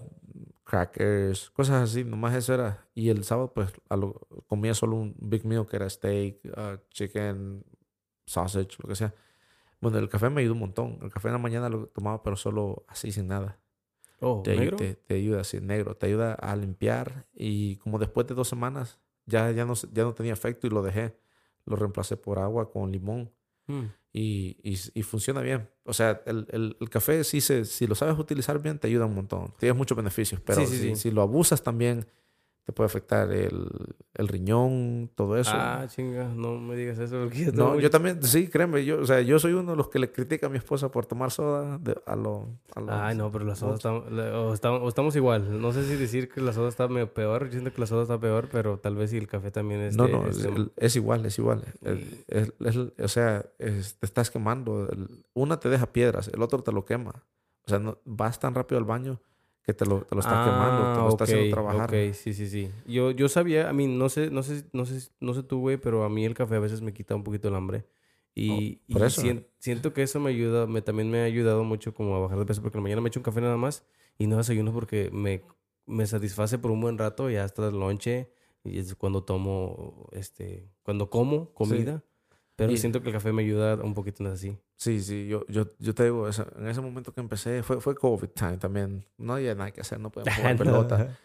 crackers, 0.63 1.49
cosas 1.51 1.89
así. 1.89 2.03
Nomás 2.03 2.33
eso 2.35 2.53
era. 2.55 2.87
Y 2.95 3.09
el 3.09 3.23
sábado 3.23 3.53
pues 3.53 3.71
lo- 3.91 4.19
comía 4.47 4.73
solo 4.73 4.95
un 4.95 5.15
big 5.19 5.45
meal 5.45 5.67
que 5.67 5.75
era 5.75 5.89
steak, 5.89 6.39
ah, 6.57 6.77
chicken, 6.89 7.63
sausage, 8.25 8.77
lo 8.81 8.87
que 8.89 8.95
sea. 8.95 9.13
Bueno, 9.81 9.99
el 9.99 10.09
café 10.09 10.29
me 10.29 10.41
ayudó 10.41 10.53
un 10.53 10.59
montón. 10.61 10.99
El 11.01 11.11
café 11.11 11.27
en 11.27 11.33
la 11.33 11.39
mañana 11.39 11.69
lo 11.69 11.87
tomaba 11.87 12.23
pero 12.23 12.35
solo 12.35 12.85
así 12.87 13.11
sin 13.11 13.27
nada 13.27 13.59
oh, 14.21 14.41
te, 14.43 14.55
negro. 14.55 14.77
te, 14.77 14.95
te 14.95 15.15
ayuda 15.15 15.41
así, 15.41 15.59
negro, 15.61 15.95
te 15.95 16.07
ayuda 16.07 16.33
a 16.33 16.55
limpiar 16.55 17.27
y 17.33 17.75
como 17.77 17.99
después 17.99 18.25
de 18.27 18.33
dos 18.35 18.47
semanas 18.47 18.99
ya, 19.25 19.51
ya, 19.51 19.65
no, 19.65 19.73
ya 19.91 20.03
no 20.03 20.13
tenía 20.13 20.33
efecto 20.33 20.67
y 20.67 20.69
lo 20.69 20.81
dejé, 20.81 21.15
lo 21.65 21.75
reemplacé 21.75 22.17
por 22.17 22.39
agua 22.39 22.71
con 22.71 22.91
limón 22.91 23.31
Mm. 23.65 23.83
y, 24.11 24.57
y, 24.61 24.77
y 24.93 25.03
funciona 25.03 25.39
bien. 25.41 25.69
O 25.85 25.93
sea, 25.93 26.21
el, 26.25 26.45
el, 26.51 26.75
el 26.81 26.89
café 26.89 27.23
sí 27.23 27.39
se, 27.39 27.63
si 27.63 27.87
lo 27.87 27.95
sabes 27.95 28.19
utilizar 28.19 28.61
bien 28.61 28.77
te 28.77 28.87
ayuda 28.87 29.05
un 29.05 29.15
montón, 29.15 29.53
tienes 29.57 29.77
muchos 29.77 29.95
beneficios, 29.95 30.41
pero 30.45 30.59
Sí, 30.59 30.67
sí, 30.67 30.77
si, 30.77 30.89
sí. 30.89 30.95
si 30.97 31.11
lo 31.11 31.21
abusas 31.21 31.63
también 31.63 32.05
te 32.65 32.71
puede 32.71 32.85
afectar 32.85 33.29
el, 33.31 33.67
el 34.13 34.27
riñón, 34.29 35.09
todo 35.15 35.37
eso. 35.37 35.51
Ah, 35.53 35.85
chinga, 35.89 36.25
no 36.33 36.57
me 36.57 36.77
digas 36.77 36.97
eso 36.97 37.19
porque 37.19 37.45
yo 37.45 37.51
no, 37.51 37.77
yo 37.79 37.89
también, 37.89 38.23
sí, 38.23 38.47
créeme, 38.47 38.85
yo, 38.85 39.01
o 39.01 39.05
sea, 39.05 39.19
yo 39.21 39.37
soy 39.37 39.51
uno 39.51 39.71
de 39.71 39.77
los 39.77 39.89
que 39.89 39.99
le 39.99 40.11
critica 40.13 40.47
a 40.47 40.49
mi 40.49 40.57
esposa 40.57 40.89
por 40.89 41.05
tomar 41.05 41.29
soda 41.31 41.77
de- 41.79 42.01
a 42.05 42.15
lo... 42.15 42.47
A 42.75 43.07
Ay, 43.07 43.17
no, 43.17 43.29
pero 43.33 43.43
la 43.43 43.55
soda 43.55 43.75
está, 43.75 43.91
o, 43.91 44.53
estamos, 44.53 44.81
o 44.81 44.87
estamos 44.87 45.13
igual. 45.17 45.59
No 45.61 45.73
sé 45.73 45.83
si 45.85 45.95
decir 45.97 46.29
que 46.29 46.39
la 46.39 46.53
soda 46.53 46.69
está 46.69 46.87
medio 46.87 47.13
peor. 47.13 47.45
Yo 47.47 47.51
siento 47.51 47.73
que 47.73 47.81
la 47.81 47.87
soda 47.87 48.03
está 48.03 48.17
peor, 48.17 48.47
pero 48.49 48.79
tal 48.79 48.95
vez 48.95 49.09
si 49.09 49.17
el 49.17 49.27
café 49.27 49.51
también 49.51 49.81
es... 49.81 49.97
No, 49.97 50.07
no, 50.07 50.25
es, 50.27 50.43
el- 50.45 50.71
es 50.77 50.95
igual, 50.95 51.25
es 51.25 51.37
igual. 51.39 51.63
El- 51.81 52.53
o 52.97 53.07
sea, 53.09 53.45
es- 53.59 53.95
te 53.99 54.05
estás 54.05 54.31
quemando. 54.31 54.87
Una 55.33 55.59
te 55.59 55.67
deja 55.67 55.87
piedras, 55.91 56.29
el 56.33 56.41
otro 56.41 56.63
te 56.63 56.71
lo 56.71 56.85
quema. 56.85 57.25
O 57.65 57.69
sea, 57.69 57.79
no, 57.79 57.97
vas 58.05 58.39
tan 58.39 58.55
rápido 58.55 58.77
al 58.79 58.85
baño 58.85 59.19
que 59.63 59.73
te 59.73 59.85
lo, 59.85 60.01
te 60.05 60.15
lo 60.15 60.21
estás 60.21 60.39
quemando, 60.39 60.87
te 60.87 61.01
lo 61.01 61.09
está 61.09 61.23
haciendo 61.25 61.47
trabajar. 61.47 61.89
Ah, 61.91 61.93
Ok, 62.09 62.13
sí, 62.13 62.33
sí, 62.33 62.47
sí. 62.47 62.71
Yo, 62.85 63.11
yo 63.11 63.29
sabía, 63.29 63.69
a 63.69 63.73
mí, 63.73 63.87
no 63.87 64.09
sé, 64.09 64.29
no 64.29 64.43
sé, 64.43 64.65
no 64.73 64.85
sé, 64.85 65.09
no 65.19 65.33
sé 65.33 65.43
tú, 65.43 65.59
güey, 65.59 65.77
pero 65.77 66.03
a 66.03 66.09
mí 66.09 66.25
el 66.25 66.33
café 66.33 66.55
a 66.55 66.59
veces 66.59 66.81
me 66.81 66.93
quita 66.93 67.15
un 67.15 67.23
poquito 67.23 67.47
el 67.47 67.55
hambre. 67.55 67.85
Y, 68.35 68.81
Oh, 68.89 68.93
por 68.93 69.01
y 69.01 69.05
eso. 69.05 69.21
sien- 69.21 69.47
siento 69.59 69.93
que 69.93 70.03
eso 70.03 70.19
me 70.19 70.31
ayuda, 70.31 70.65
me, 70.67 70.81
también 70.81 71.09
me 71.09 71.21
ha 71.21 71.23
ayudado 71.25 71.63
mucho 71.63 71.93
como 71.93 72.15
a 72.15 72.19
bajar 72.19 72.39
de 72.39 72.45
peso, 72.45 72.61
porque 72.61 72.77
en 72.77 72.81
la 72.81 72.83
mañana 72.83 73.01
me 73.01 73.09
echo 73.09 73.19
un 73.19 73.23
café 73.23 73.41
nada 73.41 73.57
más 73.57 73.85
y 74.17 74.27
no 74.27 74.37
desayuno 74.37 74.73
porque 74.73 75.09
me, 75.13 75.43
me 75.85 76.05
satisface 76.07 76.57
por 76.57 76.71
un 76.71 76.81
buen 76.81 76.97
rato 76.97 77.29
y 77.29 77.35
hasta 77.37 77.67
el 77.69 77.79
lonche 77.79 78.31
Y 78.63 78.79
es 78.79 78.95
cuando 78.95 79.23
tomo, 79.23 80.07
este, 80.13 80.69
cuando 80.83 81.09
como 81.09 81.53
comida. 81.53 82.03
Pero 82.55 82.71
Y- 82.71 82.77
siento 82.77 83.01
que 83.01 83.07
el 83.09 83.13
café 83.13 83.31
me 83.33 83.41
ayuda 83.43 83.75
un 83.75 83.93
poquito 83.95 84.23
en 84.23 84.31
así. 84.31 84.57
Sí, 84.75 85.01
sí, 85.01 85.27
yo, 85.27 85.45
yo, 85.47 85.65
yo 85.79 85.95
te 85.95 86.03
digo, 86.03 86.27
esa- 86.27 86.47
en 86.57 86.67
ese 86.67 86.81
momento 86.81 87.11
que 87.13 87.21
empecé, 87.21 87.63
fue, 87.63 87.81
fue 87.81 87.95
COVID 87.95 88.27
time 88.29 88.57
también. 88.57 89.05
No 89.17 89.33
había 89.33 89.55
nada 89.55 89.71
que 89.71 89.81
hacer, 89.81 89.99
no 89.99 90.11
podíamos 90.11 90.35
jugar 90.55 90.57
pelota. 90.57 91.17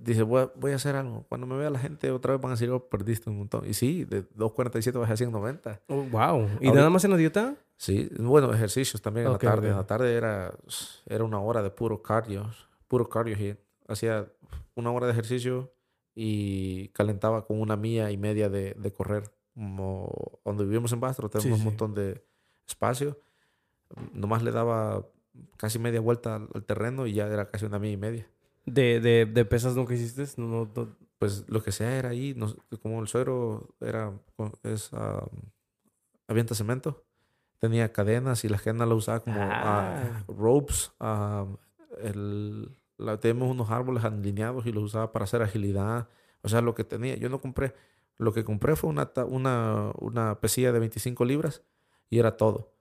Dice, 0.00 0.22
voy 0.22 0.42
a, 0.42 0.52
voy 0.54 0.72
a 0.72 0.76
hacer 0.76 0.94
algo. 0.94 1.24
Cuando 1.28 1.46
me 1.46 1.56
vea 1.56 1.70
la 1.70 1.78
gente, 1.78 2.10
otra 2.12 2.32
vez 2.34 2.40
van 2.40 2.52
a 2.52 2.54
decir, 2.54 2.70
oh, 2.70 2.88
perdiste 2.88 3.28
un 3.30 3.38
montón. 3.38 3.66
Y 3.68 3.74
sí, 3.74 4.04
de 4.04 4.22
2.47 4.30 4.92
bajé 4.98 5.14
a 5.14 5.16
190. 5.16 5.80
Oh, 5.88 6.02
wow. 6.04 6.40
¿Y 6.60 6.66
Ahorita- 6.68 6.74
nada 6.74 6.90
más 6.90 7.04
en 7.04 7.10
la 7.10 7.16
dieta? 7.16 7.56
Sí, 7.76 8.08
bueno, 8.18 8.52
ejercicios 8.54 9.02
también 9.02 9.26
en 9.26 9.32
Ok, 9.32 9.42
la 9.42 9.50
tarde. 9.50 9.66
ok. 9.68 9.70
En 9.72 9.76
la 9.78 9.86
tarde 9.86 10.14
era, 10.14 10.54
era 11.06 11.24
una 11.24 11.40
hora 11.40 11.62
de 11.62 11.70
puro 11.70 12.00
cardio, 12.02 12.48
puro 12.86 13.08
cardio 13.08 13.36
hit. 13.36 13.56
Hacía 13.88 14.26
una 14.76 14.92
hora 14.92 15.06
de 15.06 15.12
ejercicio 15.12 15.72
y 16.14 16.88
calentaba 16.88 17.44
con 17.46 17.60
una 17.60 17.76
milla 17.76 18.10
y 18.10 18.16
media 18.16 18.48
de, 18.48 18.74
de 18.78 18.92
correr. 18.92 19.30
Como 19.56 20.12
donde 20.44 20.64
vivimos 20.64 20.92
en 20.92 21.00
Bastro, 21.00 21.28
tenemos 21.30 21.44
Sí, 21.44 21.52
un 21.52 21.58
sí. 21.58 21.64
montón 21.64 21.94
de 21.94 22.22
espacio. 22.68 23.18
Nomás 24.12 24.42
le 24.42 24.52
daba 24.52 25.06
casi 25.56 25.78
media 25.78 26.00
vuelta 26.00 26.36
al, 26.36 26.48
al 26.54 26.64
terreno 26.64 27.06
y 27.06 27.14
ya 27.14 27.26
era 27.26 27.48
casi 27.48 27.64
una 27.64 27.78
milla 27.78 27.94
y 27.94 27.96
media. 27.96 28.26
¿De, 28.66 29.00
de, 29.00 29.24
de 29.26 29.44
pesas 29.46 29.74
nunca 29.76 29.94
hiciste? 29.94 30.24
No, 30.40 30.46
no, 30.46 30.70
no. 30.74 30.96
Pues 31.18 31.44
lo 31.48 31.62
que 31.62 31.72
sea 31.72 31.96
era 31.98 32.10
ahí, 32.10 32.34
no 32.36 32.48
sé, 32.48 32.56
como 32.82 33.00
el 33.00 33.08
suero 33.08 33.74
era, 33.80 34.12
es, 34.62 34.90
ah, 34.92 35.26
avienta 36.28 36.54
cemento, 36.54 37.02
tenía 37.58 37.90
cadenas 37.90 38.44
y 38.44 38.50
las 38.50 38.60
cadenas 38.60 38.88
las 38.88 38.98
usaba 38.98 39.20
como 39.20 39.40
ah, 39.40 40.02
Ah. 40.02 40.24
ropes. 40.28 40.92
ah, 41.00 41.46
el, 42.02 42.76
la, 42.98 43.18
tenemos 43.18 43.50
unos 43.50 43.70
árboles 43.70 44.04
alineados 44.04 44.66
y 44.66 44.72
los 44.72 44.84
usaba 44.84 45.10
para 45.12 45.24
hacer 45.24 45.40
agilidad. 45.40 46.08
O 46.42 46.48
sea, 46.50 46.60
lo 46.60 46.74
que 46.74 46.84
tenía, 46.84 47.16
yo 47.16 47.30
no 47.30 47.40
compré, 47.40 47.72
lo 48.18 48.32
que 48.32 48.44
compré 48.44 48.76
fue 48.76 48.90
una, 48.90 49.10
una, 49.28 49.92
una 49.98 50.40
pesilla 50.40 50.72
de 50.72 50.78
25 50.80 51.24
libras 51.24 51.62
y 52.10 52.18
era 52.18 52.36
todo. 52.36 52.72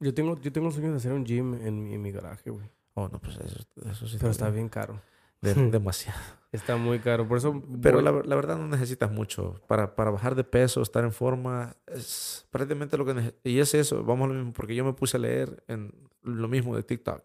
Yo 0.00 0.14
tengo, 0.14 0.40
yo 0.40 0.52
tengo 0.52 0.70
sueño 0.70 0.90
de 0.92 0.96
hacer 0.98 1.12
un 1.12 1.24
gym 1.24 1.54
en, 1.54 1.82
mi- 1.84 1.94
en 1.94 2.02
mi 2.02 2.12
garaje, 2.12 2.50
güey. 2.50 2.70
Oh, 2.94 3.08
no, 3.08 3.20
pues 3.20 3.36
eso, 3.38 3.60
eso 3.88 4.06
sí 4.06 4.16
Pero 4.18 4.30
está 4.30 4.48
bien 4.50 4.68
caro. 4.68 5.00
de- 5.40 5.54
demasiado. 5.70 6.18
Está 6.52 6.76
muy 6.76 6.98
caro. 7.00 7.26
Por 7.28 7.38
eso. 7.38 7.62
Pero 7.82 8.00
la, 8.00 8.10
la 8.10 8.34
verdad 8.36 8.56
no 8.56 8.68
necesitas 8.68 9.10
mucho. 9.10 9.60
Para, 9.66 9.94
para 9.96 10.10
bajar 10.10 10.34
de 10.34 10.44
peso, 10.44 10.80
estar 10.82 11.04
en 11.04 11.12
forma, 11.12 11.76
es 11.86 12.46
prácticamente 12.50 12.96
lo 12.96 13.04
que. 13.04 13.34
Y 13.44 13.58
es 13.58 13.74
eso, 13.74 14.02
vamos 14.04 14.26
a 14.26 14.28
lo 14.28 14.34
mismo, 14.34 14.52
porque 14.52 14.74
yo 14.74 14.84
me 14.84 14.94
puse 14.94 15.16
a 15.16 15.20
leer 15.20 15.62
en 15.68 15.92
lo 16.22 16.48
mismo 16.48 16.74
de 16.74 16.82
TikTok. 16.84 17.22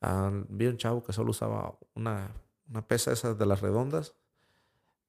Ah, 0.00 0.30
vi 0.48 0.66
un 0.66 0.76
chavo 0.78 1.02
que 1.02 1.12
solo 1.12 1.30
usaba 1.30 1.76
una, 1.94 2.30
una 2.70 2.86
pesa 2.86 3.12
esas 3.12 3.36
de 3.38 3.46
las 3.46 3.60
redondas 3.60 4.14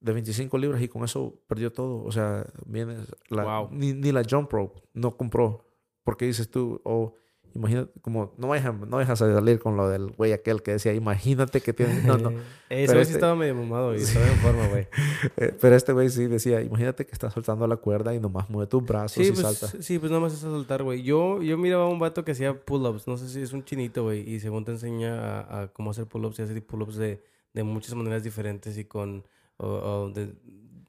de 0.00 0.12
25 0.12 0.58
libras 0.58 0.80
y 0.82 0.88
con 0.88 1.04
eso 1.04 1.40
perdió 1.46 1.72
todo. 1.72 2.04
O 2.04 2.12
sea, 2.12 2.46
viene 2.66 2.96
la, 3.28 3.44
Wow. 3.44 3.68
ni, 3.72 3.92
ni 3.92 4.12
la 4.12 4.22
jump 4.28 4.52
rope 4.52 4.80
no 4.94 5.16
compró. 5.16 5.64
Porque 6.04 6.24
dices 6.24 6.50
tú, 6.50 6.80
o 6.84 7.14
imagínate, 7.54 7.90
como 8.00 8.32
no 8.38 8.48
vayas, 8.48 8.72
no 8.74 8.98
a 8.98 9.16
salir 9.16 9.58
con 9.58 9.76
lo 9.76 9.88
del 9.88 10.12
güey 10.12 10.32
aquel 10.32 10.62
que 10.62 10.70
decía, 10.72 10.94
imagínate 10.94 11.60
que 11.60 11.72
tienes. 11.72 12.04
No, 12.04 12.16
no. 12.16 12.30
Pero 12.68 12.92
güey 12.92 12.96
sí 12.96 13.00
este- 13.02 13.14
estaba 13.14 13.34
medio 13.34 13.54
mamado 13.54 13.94
y 13.94 13.98
estaba 14.02 14.26
en 14.26 14.36
forma, 14.36 14.68
güey. 14.68 14.86
Eh, 15.36 15.54
Pero 15.60 15.74
este 15.74 15.92
güey 15.92 16.08
sí 16.10 16.26
decía, 16.26 16.62
imagínate 16.62 17.04
que 17.04 17.12
estás 17.12 17.34
soltando 17.34 17.66
la 17.66 17.76
cuerda 17.76 18.14
y 18.14 18.20
nomás 18.20 18.48
mueve 18.48 18.68
tus 18.68 18.84
brazos 18.86 19.12
Sí, 19.22 19.30
y 19.30 19.32
pues, 19.32 19.40
salta. 19.58 19.82
sí, 19.82 19.98
pues 19.98 20.10
nada 20.12 20.22
más 20.22 20.32
es 20.32 20.44
a 20.44 20.50
saltar, 20.50 20.82
güey. 20.84 21.02
Yo, 21.02 21.42
yo 21.42 21.58
miraba 21.58 21.84
a 21.84 21.88
un 21.88 21.98
vato 21.98 22.24
que 22.24 22.32
hacía 22.32 22.58
pull-ups. 22.58 23.06
No 23.08 23.16
sé 23.18 23.28
si 23.28 23.42
es 23.42 23.52
un 23.52 23.64
chinito, 23.64 24.04
güey. 24.04 24.20
Y 24.30 24.38
según 24.40 24.64
te 24.64 24.70
enseña 24.70 25.40
a, 25.40 25.62
a 25.62 25.68
cómo 25.68 25.90
hacer 25.90 26.06
pull-ups 26.06 26.38
y 26.38 26.42
hace 26.42 26.60
pull-ups 26.62 26.96
de, 26.96 27.22
de 27.52 27.62
muchas 27.64 27.94
maneras 27.94 28.22
diferentes 28.22 28.78
y 28.78 28.84
con 28.84 29.24
o- 29.58 29.66
o 30.06 30.10
de 30.10 30.32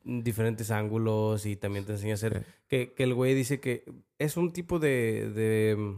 diferentes 0.04 0.72
ángulos. 0.72 1.46
Y 1.46 1.56
también 1.56 1.86
te 1.86 1.92
enseña 1.94 2.14
a 2.14 2.16
hacer... 2.16 2.40
Sí. 2.40 2.52
Que, 2.68 2.94
que 2.94 3.04
el 3.04 3.14
güey 3.14 3.36
dice 3.36 3.60
que 3.60 3.84
es 4.18 4.38
un 4.38 4.52
tipo 4.54 4.80
de, 4.80 5.30
de, 5.34 5.98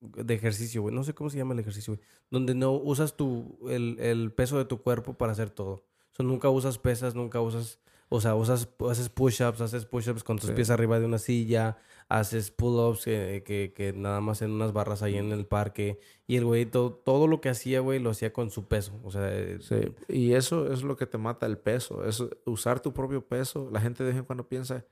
de 0.00 0.34
ejercicio, 0.34 0.82
güey. 0.82 0.94
No 0.94 1.04
sé 1.04 1.14
cómo 1.14 1.30
se 1.30 1.38
llama 1.38 1.54
el 1.54 1.60
ejercicio, 1.60 1.94
güey. 1.94 2.06
Donde 2.30 2.54
no 2.54 2.72
usas 2.72 3.16
tu, 3.16 3.58
el, 3.68 3.98
el 4.00 4.32
peso 4.32 4.58
de 4.58 4.64
tu 4.64 4.82
cuerpo 4.82 5.14
para 5.14 5.32
hacer 5.32 5.50
todo. 5.50 5.72
O 6.12 6.14
sea, 6.16 6.26
nunca 6.26 6.48
usas 6.50 6.78
pesas, 6.78 7.14
nunca 7.14 7.40
usas... 7.40 7.78
O 8.08 8.20
sea, 8.20 8.34
usas, 8.36 8.68
haces 8.88 9.08
push-ups, 9.08 9.60
haces 9.60 9.84
push-ups 9.86 10.22
con 10.22 10.38
tus 10.38 10.50
Sí. 10.50 10.54
pies 10.54 10.70
arriba 10.70 11.00
de 11.00 11.06
una 11.06 11.18
silla, 11.18 11.76
haces 12.08 12.52
pull-ups 12.52 13.04
que, 13.04 13.42
que, 13.44 13.72
que 13.74 13.92
nada 13.92 14.20
más 14.20 14.42
en 14.42 14.52
unas 14.52 14.72
barras 14.72 15.02
ahí 15.02 15.16
en 15.16 15.32
el 15.32 15.44
parque. 15.46 15.98
Y 16.28 16.36
el 16.36 16.44
güey, 16.44 16.66
todo, 16.66 16.92
todo 16.92 17.26
lo 17.26 17.40
que 17.40 17.48
hacía, 17.48 17.80
güey, 17.80 17.98
lo 17.98 18.10
hacía 18.10 18.32
con 18.32 18.50
su 18.50 18.68
peso. 18.68 18.92
O 19.02 19.10
sea, 19.10 19.22
eh, 19.32 19.58
Sí, 19.60 19.74
Y 20.08 20.32
eso 20.34 20.72
es 20.72 20.84
lo 20.84 20.96
que 20.96 21.06
te 21.06 21.18
mata 21.18 21.46
el 21.46 21.58
peso. 21.58 22.04
Es 22.04 22.22
usar 22.44 22.78
tu 22.80 22.92
propio 22.92 23.26
peso. 23.26 23.68
La 23.72 23.80
gente 23.80 24.04
de 24.04 24.10
vez 24.10 24.18
en 24.20 24.24
cuando 24.24 24.48
piensa 24.48 24.84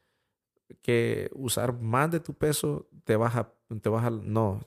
que 0.82 1.30
usar 1.34 1.78
más 1.78 2.10
de 2.10 2.20
tu 2.20 2.34
peso 2.34 2.88
te 3.04 3.16
baja, 3.16 3.52
te 3.80 3.88
baja. 3.88 4.10
No. 4.10 4.60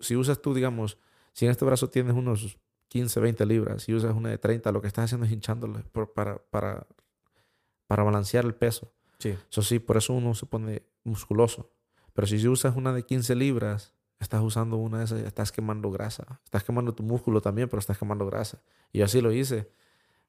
Si 0.00 0.16
usas 0.16 0.40
tú, 0.40 0.54
digamos, 0.54 0.96
si 1.32 1.44
en 1.44 1.50
este 1.50 1.64
brazo 1.64 1.90
tienes 1.90 2.14
unos 2.14 2.56
15, 2.88 3.20
20 3.20 3.44
libras, 3.44 3.82
si 3.82 3.92
usas 3.92 4.14
una 4.14 4.30
de 4.30 4.38
30, 4.38 4.70
lo 4.72 4.80
que 4.80 4.86
estás 4.86 5.06
haciendo 5.06 5.26
es 5.26 5.32
hinchándole 5.32 5.80
por- 5.92 6.12
para, 6.12 6.38
para, 6.50 6.86
para 7.86 8.02
balancear 8.02 8.44
el 8.44 8.54
peso. 8.54 8.92
sí. 9.18 9.36
Eso 9.50 9.62
sí, 9.62 9.78
por 9.78 9.96
eso 9.96 10.12
uno 10.12 10.34
se 10.34 10.46
pone 10.46 10.82
musculoso. 11.04 11.70
Pero 12.12 12.26
si 12.26 12.46
usas 12.48 12.76
una 12.76 12.92
de 12.92 13.02
15 13.04 13.34
libras, 13.34 13.92
estás 14.20 14.40
usando 14.42 14.76
una 14.76 14.98
de 14.98 15.04
esas, 15.04 15.20
estás 15.20 15.50
quemando 15.52 15.90
grasa. 15.90 16.40
Estás 16.44 16.62
quemando 16.64 16.94
tu 16.94 17.02
músculo 17.02 17.40
también, 17.40 17.68
pero 17.68 17.80
estás 17.80 17.98
quemando 17.98 18.24
grasa. 18.26 18.62
Y 18.92 18.98
yo 19.00 19.04
así 19.04 19.20
lo 19.20 19.32
hice. 19.32 19.70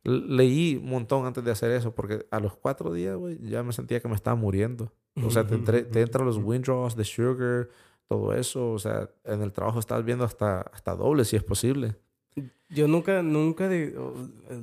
Leí 0.04 0.76
un 0.76 0.90
montón 0.90 1.26
antes 1.26 1.44
de 1.44 1.52
hacer 1.52 1.72
eso, 1.72 1.96
porque 1.96 2.28
a 2.30 2.40
los 2.40 2.56
cuatro 2.56 2.94
días, 2.94 3.16
güey, 3.18 3.40
ya 3.42 3.64
me 3.64 3.74
sentía 3.74 4.00
que 4.00 4.08
me 4.08 4.14
estaba 4.16 4.36
muriendo. 4.36 4.92
O 5.24 5.32
sea, 5.32 5.48
te, 5.48 5.56
entre- 5.56 5.84
te 5.84 6.02
entran 6.02 6.26
los 6.26 6.38
windrows 6.38 6.96
de 6.96 7.04
sugar, 7.06 7.70
todo 8.08 8.34
eso. 8.34 8.72
O 8.72 8.80
sea, 8.80 9.10
en 9.24 9.42
el 9.42 9.52
trabajo 9.52 9.80
estás 9.80 10.04
viendo 10.06 10.24
hasta, 10.26 10.62
hasta 10.62 10.94
doble 10.96 11.26
si 11.26 11.36
es 11.38 11.44
posible. 11.44 11.96
Yo 12.76 12.88
nunca, 12.88 13.24
nunca, 13.24 13.68
de, 13.70 13.96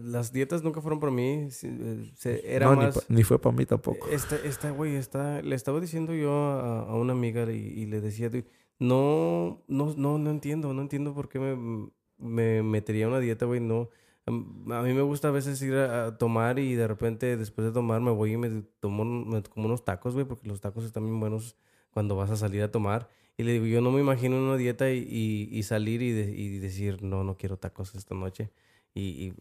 las 0.04 0.32
dietas 0.32 0.62
nunca 0.62 0.80
fueron 0.80 1.00
por 1.00 1.10
mí. 1.10 1.48
eh, 1.62 2.10
se- 2.14 2.54
Era 2.54 2.66
no, 2.66 2.76
ni 2.76 2.82
más... 2.82 2.94
pa- 2.94 3.04
ni, 3.08 3.22
fue 3.22 3.40
para 3.40 3.56
mí 3.56 3.64
tampoco. 3.66 4.06
Esta, 4.08 4.36
esta, 4.36 4.70
güey, 4.70 4.96
está, 4.96 5.40
le 5.42 5.56
estaba 5.56 5.80
diciendo 5.80 6.14
yo 6.14 6.30
a, 6.32 6.80
a 6.82 6.94
una 6.94 7.12
amiga 7.14 7.50
y, 7.50 7.56
y 7.56 7.86
le 7.86 8.00
decía, 8.00 8.28
"Dude, 8.28 8.46
no, 8.78 9.62
no, 9.66 9.94
no, 9.96 10.18
no 10.18 10.30
entiendo, 10.30 10.74
no 10.74 10.82
entiendo 10.82 11.14
por 11.14 11.28
qué 11.28 11.38
me, 11.38 11.90
me 12.18 12.62
metería 12.62 13.06
a 13.06 13.08
una 13.08 13.18
dieta, 13.20 13.46
güey, 13.46 13.60
no. 13.60 13.88
A 14.26 14.82
mí 14.82 14.92
me 14.94 15.02
gusta 15.02 15.28
a 15.28 15.30
veces 15.32 15.60
ir 15.62 15.74
a, 15.74 16.06
a 16.06 16.18
tomar 16.18 16.58
y 16.60 16.74
de 16.74 16.86
repente 16.86 17.36
después 17.36 17.66
de 17.66 17.72
tomar 17.72 18.00
me 18.00 18.12
voy 18.12 18.34
y 18.34 18.36
me 18.36 18.62
tomo 18.78 19.04
me 19.04 19.42
como 19.42 19.66
unos 19.66 19.84
tacos, 19.84 20.14
güey, 20.14 20.26
porque 20.26 20.46
los 20.46 20.60
tacos 20.60 20.84
están 20.84 21.04
bien 21.04 21.18
buenos 21.18 21.56
cuando 21.90 22.14
vas 22.14 22.30
a 22.30 22.36
salir 22.36 22.62
a 22.62 22.70
tomar. 22.70 23.08
Y 23.36 23.44
le 23.44 23.52
digo, 23.52 23.66
yo 23.66 23.80
no 23.80 23.90
me 23.90 24.00
imagino 24.00 24.36
una 24.36 24.56
dieta 24.56 24.90
y, 24.90 24.98
y, 25.08 25.48
y 25.50 25.62
salir 25.62 26.02
y, 26.02 26.12
de- 26.12 26.30
y 26.30 26.58
decir, 26.58 27.02
no, 27.02 27.24
no 27.24 27.36
quiero 27.36 27.56
tacos 27.56 27.94
esta 27.94 28.14
noche. 28.14 28.50
Y, 28.94 29.32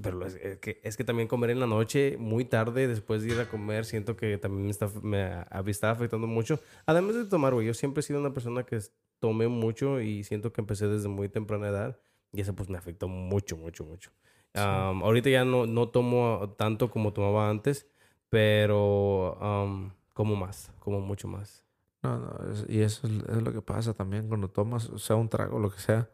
pero 0.00 0.24
es, 0.24 0.36
es 0.36 0.58
que, 0.58 0.80
es 0.84 0.96
que 0.96 1.02
también 1.02 1.26
comer 1.26 1.50
en 1.50 1.58
la 1.58 1.66
noche, 1.66 2.16
muy 2.18 2.44
tarde, 2.44 2.86
después 2.86 3.22
de 3.22 3.34
ir 3.34 3.40
a 3.40 3.48
comer, 3.48 3.84
siento 3.84 4.16
que 4.16 4.38
también 4.38 4.66
me 4.66 4.70
está, 4.70 4.88
me 5.02 5.22
a- 5.22 5.62
me 5.64 5.70
está 5.72 5.90
afectando 5.90 6.28
mucho. 6.28 6.60
Además 6.86 7.16
de 7.16 7.24
tomar, 7.24 7.52
güey, 7.52 7.66
yo 7.66 7.74
siempre 7.74 8.00
he 8.00 8.02
sido 8.04 8.20
una 8.20 8.32
persona 8.32 8.62
que 8.64 8.78
tomé 9.18 9.48
mucho 9.48 10.00
y 10.00 10.22
siento 10.22 10.52
que 10.52 10.60
empecé 10.60 10.86
desde 10.86 11.08
muy 11.08 11.28
temprana 11.28 11.68
edad 11.68 11.98
y 12.32 12.40
eso 12.42 12.54
pues 12.54 12.68
me 12.68 12.78
afectó 12.78 13.08
mucho, 13.08 13.56
mucho, 13.56 13.84
mucho. 13.84 14.12
Am, 14.54 15.02
ahorita 15.02 15.30
ya 15.30 15.44
no, 15.44 15.66
no 15.66 15.88
tomo 15.88 16.54
tanto 16.56 16.88
como 16.90 17.12
tomaba 17.12 17.50
antes, 17.50 17.88
pero 18.30 19.36
am, 19.42 19.92
como 20.14 20.36
más, 20.36 20.70
como 20.78 21.00
mucho 21.00 21.26
más. 21.26 21.64
No, 22.06 22.18
no, 22.18 22.52
es- 22.52 22.64
y 22.68 22.80
eso 22.82 23.06
es, 23.06 23.12
es 23.36 23.42
lo 23.42 23.52
que 23.52 23.60
pasa 23.62 23.92
también 23.94 24.28
cuando 24.28 24.48
tomas, 24.48 24.88
o 24.90 24.98
sea, 24.98 25.16
un 25.16 25.28
trago, 25.28 25.58
lo 25.58 25.70
que 25.70 25.80
sea, 25.80 26.08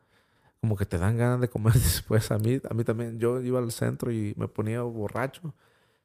como 0.60 0.76
que 0.76 0.86
te 0.86 0.98
dan 0.98 1.16
ganas 1.16 1.40
de 1.40 1.48
comer 1.48 1.72
después. 1.74 2.30
A 2.30 2.38
mí, 2.38 2.60
a 2.68 2.74
mí 2.74 2.84
también, 2.84 3.18
yo 3.18 3.40
iba 3.40 3.58
al 3.58 3.70
centro 3.72 4.10
y 4.12 4.34
me 4.36 4.48
ponía 4.48 4.82
borracho. 4.82 5.54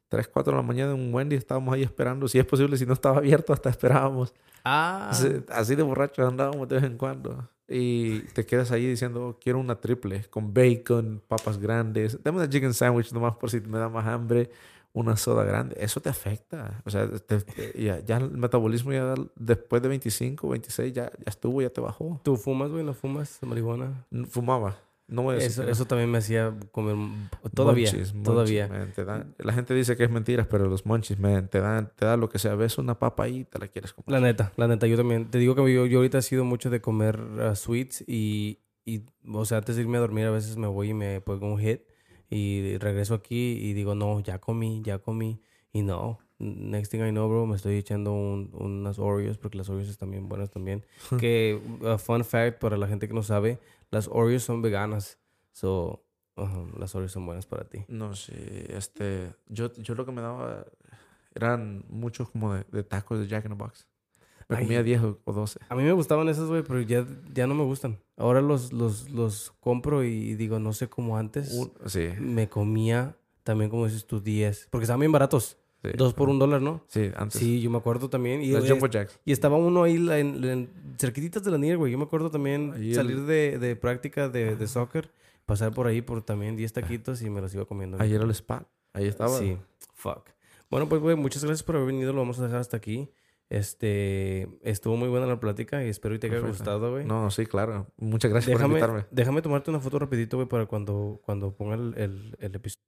3, 0.08 0.26
4 0.28 0.52
de 0.52 0.56
la 0.56 0.62
mañana 0.62 0.92
en 0.94 1.00
un 1.00 1.12
Wendy, 1.14 1.36
estábamos 1.36 1.74
ahí 1.74 1.82
esperando. 1.82 2.28
Si 2.28 2.38
es 2.38 2.44
posible, 2.46 2.76
si 2.78 2.86
no 2.86 2.94
estaba 2.94 3.18
abierto, 3.18 3.52
hasta 3.52 3.68
esperábamos. 3.68 4.32
Ah, 4.64 5.08
Así, 5.10 5.28
así 5.50 5.74
de 5.76 5.82
borracho 5.82 6.26
andábamos 6.26 6.66
de 6.68 6.76
vez 6.76 6.84
en 6.84 6.96
cuando. 6.96 7.48
Y 7.68 8.20
te 8.32 8.46
quedas 8.46 8.72
ahí 8.72 8.86
diciendo, 8.86 9.26
"Oh, 9.28 9.38
quiero 9.38 9.58
una 9.58 9.74
triple 9.78 10.24
con 10.30 10.54
bacon, 10.54 11.22
papas 11.28 11.58
grandes. 11.58 12.18
Dame 12.22 12.38
una 12.38 12.48
chicken 12.48 12.72
sandwich 12.72 13.12
nomás 13.12 13.36
por 13.36 13.50
si 13.50 13.60
me 13.60 13.78
da 13.78 13.90
más 13.90 14.06
hambre. 14.06 14.50
Una 14.98 15.16
soda 15.16 15.44
grande. 15.44 15.76
Eso 15.78 16.00
te 16.00 16.08
afecta. 16.08 16.82
O 16.84 16.90
sea, 16.90 17.08
te- 17.08 17.40
te- 17.40 17.82
ya, 17.82 18.00
ya 18.00 18.16
el 18.16 18.30
metabolismo 18.32 18.92
ya 18.92 19.14
después 19.36 19.80
de 19.82 19.88
25, 19.88 20.48
26 20.48 20.92
ya, 20.92 21.04
ya 21.04 21.24
estuvo, 21.26 21.62
ya 21.62 21.70
te 21.70 21.80
bajó. 21.80 22.20
¿tú 22.24 22.36
fumas, 22.36 22.70
güey? 22.70 22.82
¿No 22.84 22.94
fumas 22.94 23.38
marihuana? 23.42 24.06
Fumaba. 24.28 24.76
No 25.06 25.22
voy 25.22 25.32
a 25.32 25.34
decir 25.36 25.52
Eso, 25.52 25.64
que 25.64 25.70
eso 25.70 25.84
también 25.86 26.10
me 26.10 26.18
hacía 26.18 26.52
comer 26.70 26.94
todavía, 27.54 27.90
Munchies, 27.90 28.12
munchies, 28.12 28.24
todavía. 28.24 28.68
man, 28.68 28.92
te 28.94 29.04
dan- 29.06 29.34
la 29.38 29.54
gente 29.54 29.72
dice 29.72 29.96
que 29.96 30.04
es 30.04 30.10
mentiras, 30.10 30.46
pero 30.50 30.66
los 30.66 30.84
munchies, 30.84 31.18
man, 31.18 31.48
te 31.48 31.60
dan, 31.60 31.90
te 31.96 32.04
dan 32.04 32.20
lo 32.20 32.28
que 32.28 32.38
sea. 32.38 32.54
Ves 32.56 32.76
una 32.76 32.98
papa 32.98 33.22
ahí 33.22 33.38
y 33.38 33.44
te 33.44 33.58
la 33.58 33.68
quieres 33.68 33.94
comer. 33.94 34.10
La 34.10 34.20
neta, 34.20 34.52
la 34.56 34.68
neta, 34.68 34.86
yo 34.86 34.98
también. 34.98 35.30
Te 35.30 35.38
digo 35.38 35.54
que 35.54 35.62
yo, 35.72 35.86
yo 35.86 35.98
ahorita 36.00 36.18
he 36.18 36.22
sido 36.22 36.44
mucho 36.44 36.68
de 36.68 36.82
comer 36.82 37.18
uh, 37.20 37.54
sweets 37.56 38.04
y, 38.06 38.58
y, 38.84 39.06
o 39.32 39.44
sea, 39.46 39.58
antes 39.58 39.76
de 39.76 39.82
irme 39.82 39.96
a 39.96 40.00
dormir 40.00 40.26
a 40.26 40.30
veces 40.30 40.58
me 40.58 40.66
voy 40.66 40.90
y 40.90 40.94
me 40.94 41.22
pongo 41.22 41.46
un 41.46 41.58
hit 41.58 41.80
Y 42.30 42.76
regreso 42.78 43.14
aquí 43.14 43.52
y 43.60 43.72
digo, 43.72 43.94
no, 43.94 44.20
ya 44.20 44.38
comí, 44.38 44.82
ya 44.84 44.98
comí. 44.98 45.40
Y 45.72 45.82
no, 45.82 46.18
next 46.38 46.90
thing 46.92 47.00
I 47.00 47.10
know, 47.10 47.28
bro, 47.28 47.46
me 47.46 47.56
estoy 47.56 47.76
echando 47.76 48.12
un- 48.12 48.50
unas 48.52 48.98
Oreos 48.98 49.38
porque 49.38 49.58
las 49.58 49.68
Oreos 49.68 49.88
están 49.88 50.10
bien 50.10 50.28
buenas 50.28 50.50
también. 50.50 50.84
que, 51.18 51.60
uh, 51.80 51.98
fun 51.98 52.24
fact 52.24 52.58
para 52.60 52.76
la 52.76 52.86
gente 52.88 53.08
que 53.08 53.14
no 53.14 53.22
sabe, 53.22 53.58
las 53.90 54.08
Oreos 54.12 54.42
son 54.42 54.60
veganas. 54.62 55.18
So, 55.52 56.04
ajá, 56.36 56.64
las 56.78 56.94
Oreos 56.94 57.12
son 57.12 57.26
buenas 57.26 57.46
para 57.46 57.64
ti. 57.68 57.84
No 57.88 58.14
sé, 58.14 58.76
este, 58.76 59.32
yo, 59.48 59.72
yo 59.74 59.94
lo 59.94 60.04
que 60.06 60.12
me 60.12 60.20
daba 60.22 60.66
eran 61.34 61.84
muchos 61.88 62.30
como 62.30 62.54
de, 62.54 62.64
de 62.72 62.82
tacos 62.82 63.18
de 63.20 63.26
Jack 63.26 63.44
in 63.44 63.52
the 63.52 63.56
Box. 63.56 63.86
Me 64.48 64.56
Ay. 64.56 64.64
comía 64.64 64.82
10 64.82 65.02
o- 65.02 65.18
o 65.24 65.32
12. 65.32 65.60
A 65.68 65.74
mí 65.74 65.82
me 65.82 65.92
gustaban 65.92 66.28
esos, 66.28 66.48
güey, 66.48 66.62
pero 66.62 66.80
ya, 66.80 67.06
ya 67.34 67.46
no 67.46 67.54
me 67.54 67.64
gustan. 67.64 67.98
Ahora 68.16 68.40
los, 68.40 68.72
los, 68.72 69.10
los 69.10 69.52
compro 69.60 70.02
y 70.04 70.34
digo, 70.36 70.58
no 70.58 70.72
sé 70.72 70.88
cómo 70.88 71.18
antes. 71.18 71.52
Un- 71.52 71.72
sí, 71.86 72.08
Me 72.18 72.48
comía 72.48 73.16
también, 73.42 73.70
como 73.70 73.84
dices 73.86 74.06
tú, 74.06 74.20
10. 74.20 74.68
Porque 74.70 74.84
estaban 74.84 75.00
bien 75.00 75.12
baratos. 75.12 75.58
sí. 75.82 75.90
Dos 75.96 76.14
por 76.14 76.28
un 76.28 76.38
dólar, 76.38 76.60
¿no? 76.62 76.82
Sí, 76.88 77.10
antes. 77.14 77.38
Sí, 77.38 77.60
yo 77.60 77.70
me 77.70 77.76
acuerdo 77.78 78.08
también. 78.10 78.42
Y, 78.42 78.54
eh, 78.54 78.60
Jumbo 78.68 78.86
Jacks. 78.88 79.20
y 79.24 79.32
estaba 79.32 79.56
uno 79.56 79.82
ahí 79.84 79.96
en, 79.96 80.42
en- 80.44 80.70
cerquititas 80.98 81.44
de 81.44 81.50
la 81.50 81.58
nieve, 81.58 81.76
güey. 81.76 81.92
Yo 81.92 81.98
me 81.98 82.04
acuerdo 82.04 82.30
también 82.30 82.72
Ahí 82.74 82.88
el- 82.90 82.94
salir 82.94 83.20
de, 83.26 83.58
de 83.58 83.76
práctica 83.76 84.28
de, 84.28 84.56
de 84.56 84.66
soccer, 84.66 85.10
pasar 85.46 85.72
por 85.72 85.86
ahí 85.86 86.00
por 86.02 86.22
también 86.22 86.56
10 86.56 86.72
taquitos 86.72 87.22
y 87.22 87.28
me 87.30 87.40
los 87.42 87.54
iba 87.54 87.64
comiendo. 87.66 87.96
Ahí 88.00 88.12
era 88.14 88.24
el 88.24 88.30
spa. 88.30 88.66
Ahí 88.94 89.06
estaba. 89.06 89.38
Sí, 89.38 89.56
fuck. 89.94 90.30
Bueno, 90.70 90.88
pues, 90.88 91.00
güey, 91.00 91.16
muchas 91.16 91.44
gracias 91.44 91.62
por 91.62 91.76
haber 91.76 91.88
venido. 91.88 92.12
Lo 92.12 92.18
vamos 92.20 92.38
a 92.40 92.44
dejar 92.44 92.58
hasta 92.60 92.76
aquí. 92.76 93.08
Este, 93.50 94.48
estuvo 94.62 94.96
muy 94.96 95.08
buena 95.08 95.26
la 95.26 95.40
plática 95.40 95.84
y 95.84 95.88
espero 95.88 96.14
que 96.14 96.18
te 96.18 96.26
haya 96.26 96.36
Perfecto. 96.36 96.58
gustado, 96.58 96.90
güey. 96.92 97.04
No, 97.06 97.30
sí, 97.30 97.46
claro. 97.46 97.86
Muchas 97.96 98.30
gracias 98.30 98.56
por 98.56 98.66
invitarme. 98.66 99.06
déjame 99.10 99.40
tomarte 99.42 99.70
una 99.70 99.80
foto 99.80 99.98
rapidito, 99.98 100.36
güey, 100.36 100.48
para 100.48 100.66
cuando, 100.66 101.20
cuando 101.24 101.54
ponga 101.56 101.74
el, 101.76 101.94
el, 101.96 102.36
el 102.40 102.54
episodio. 102.54 102.84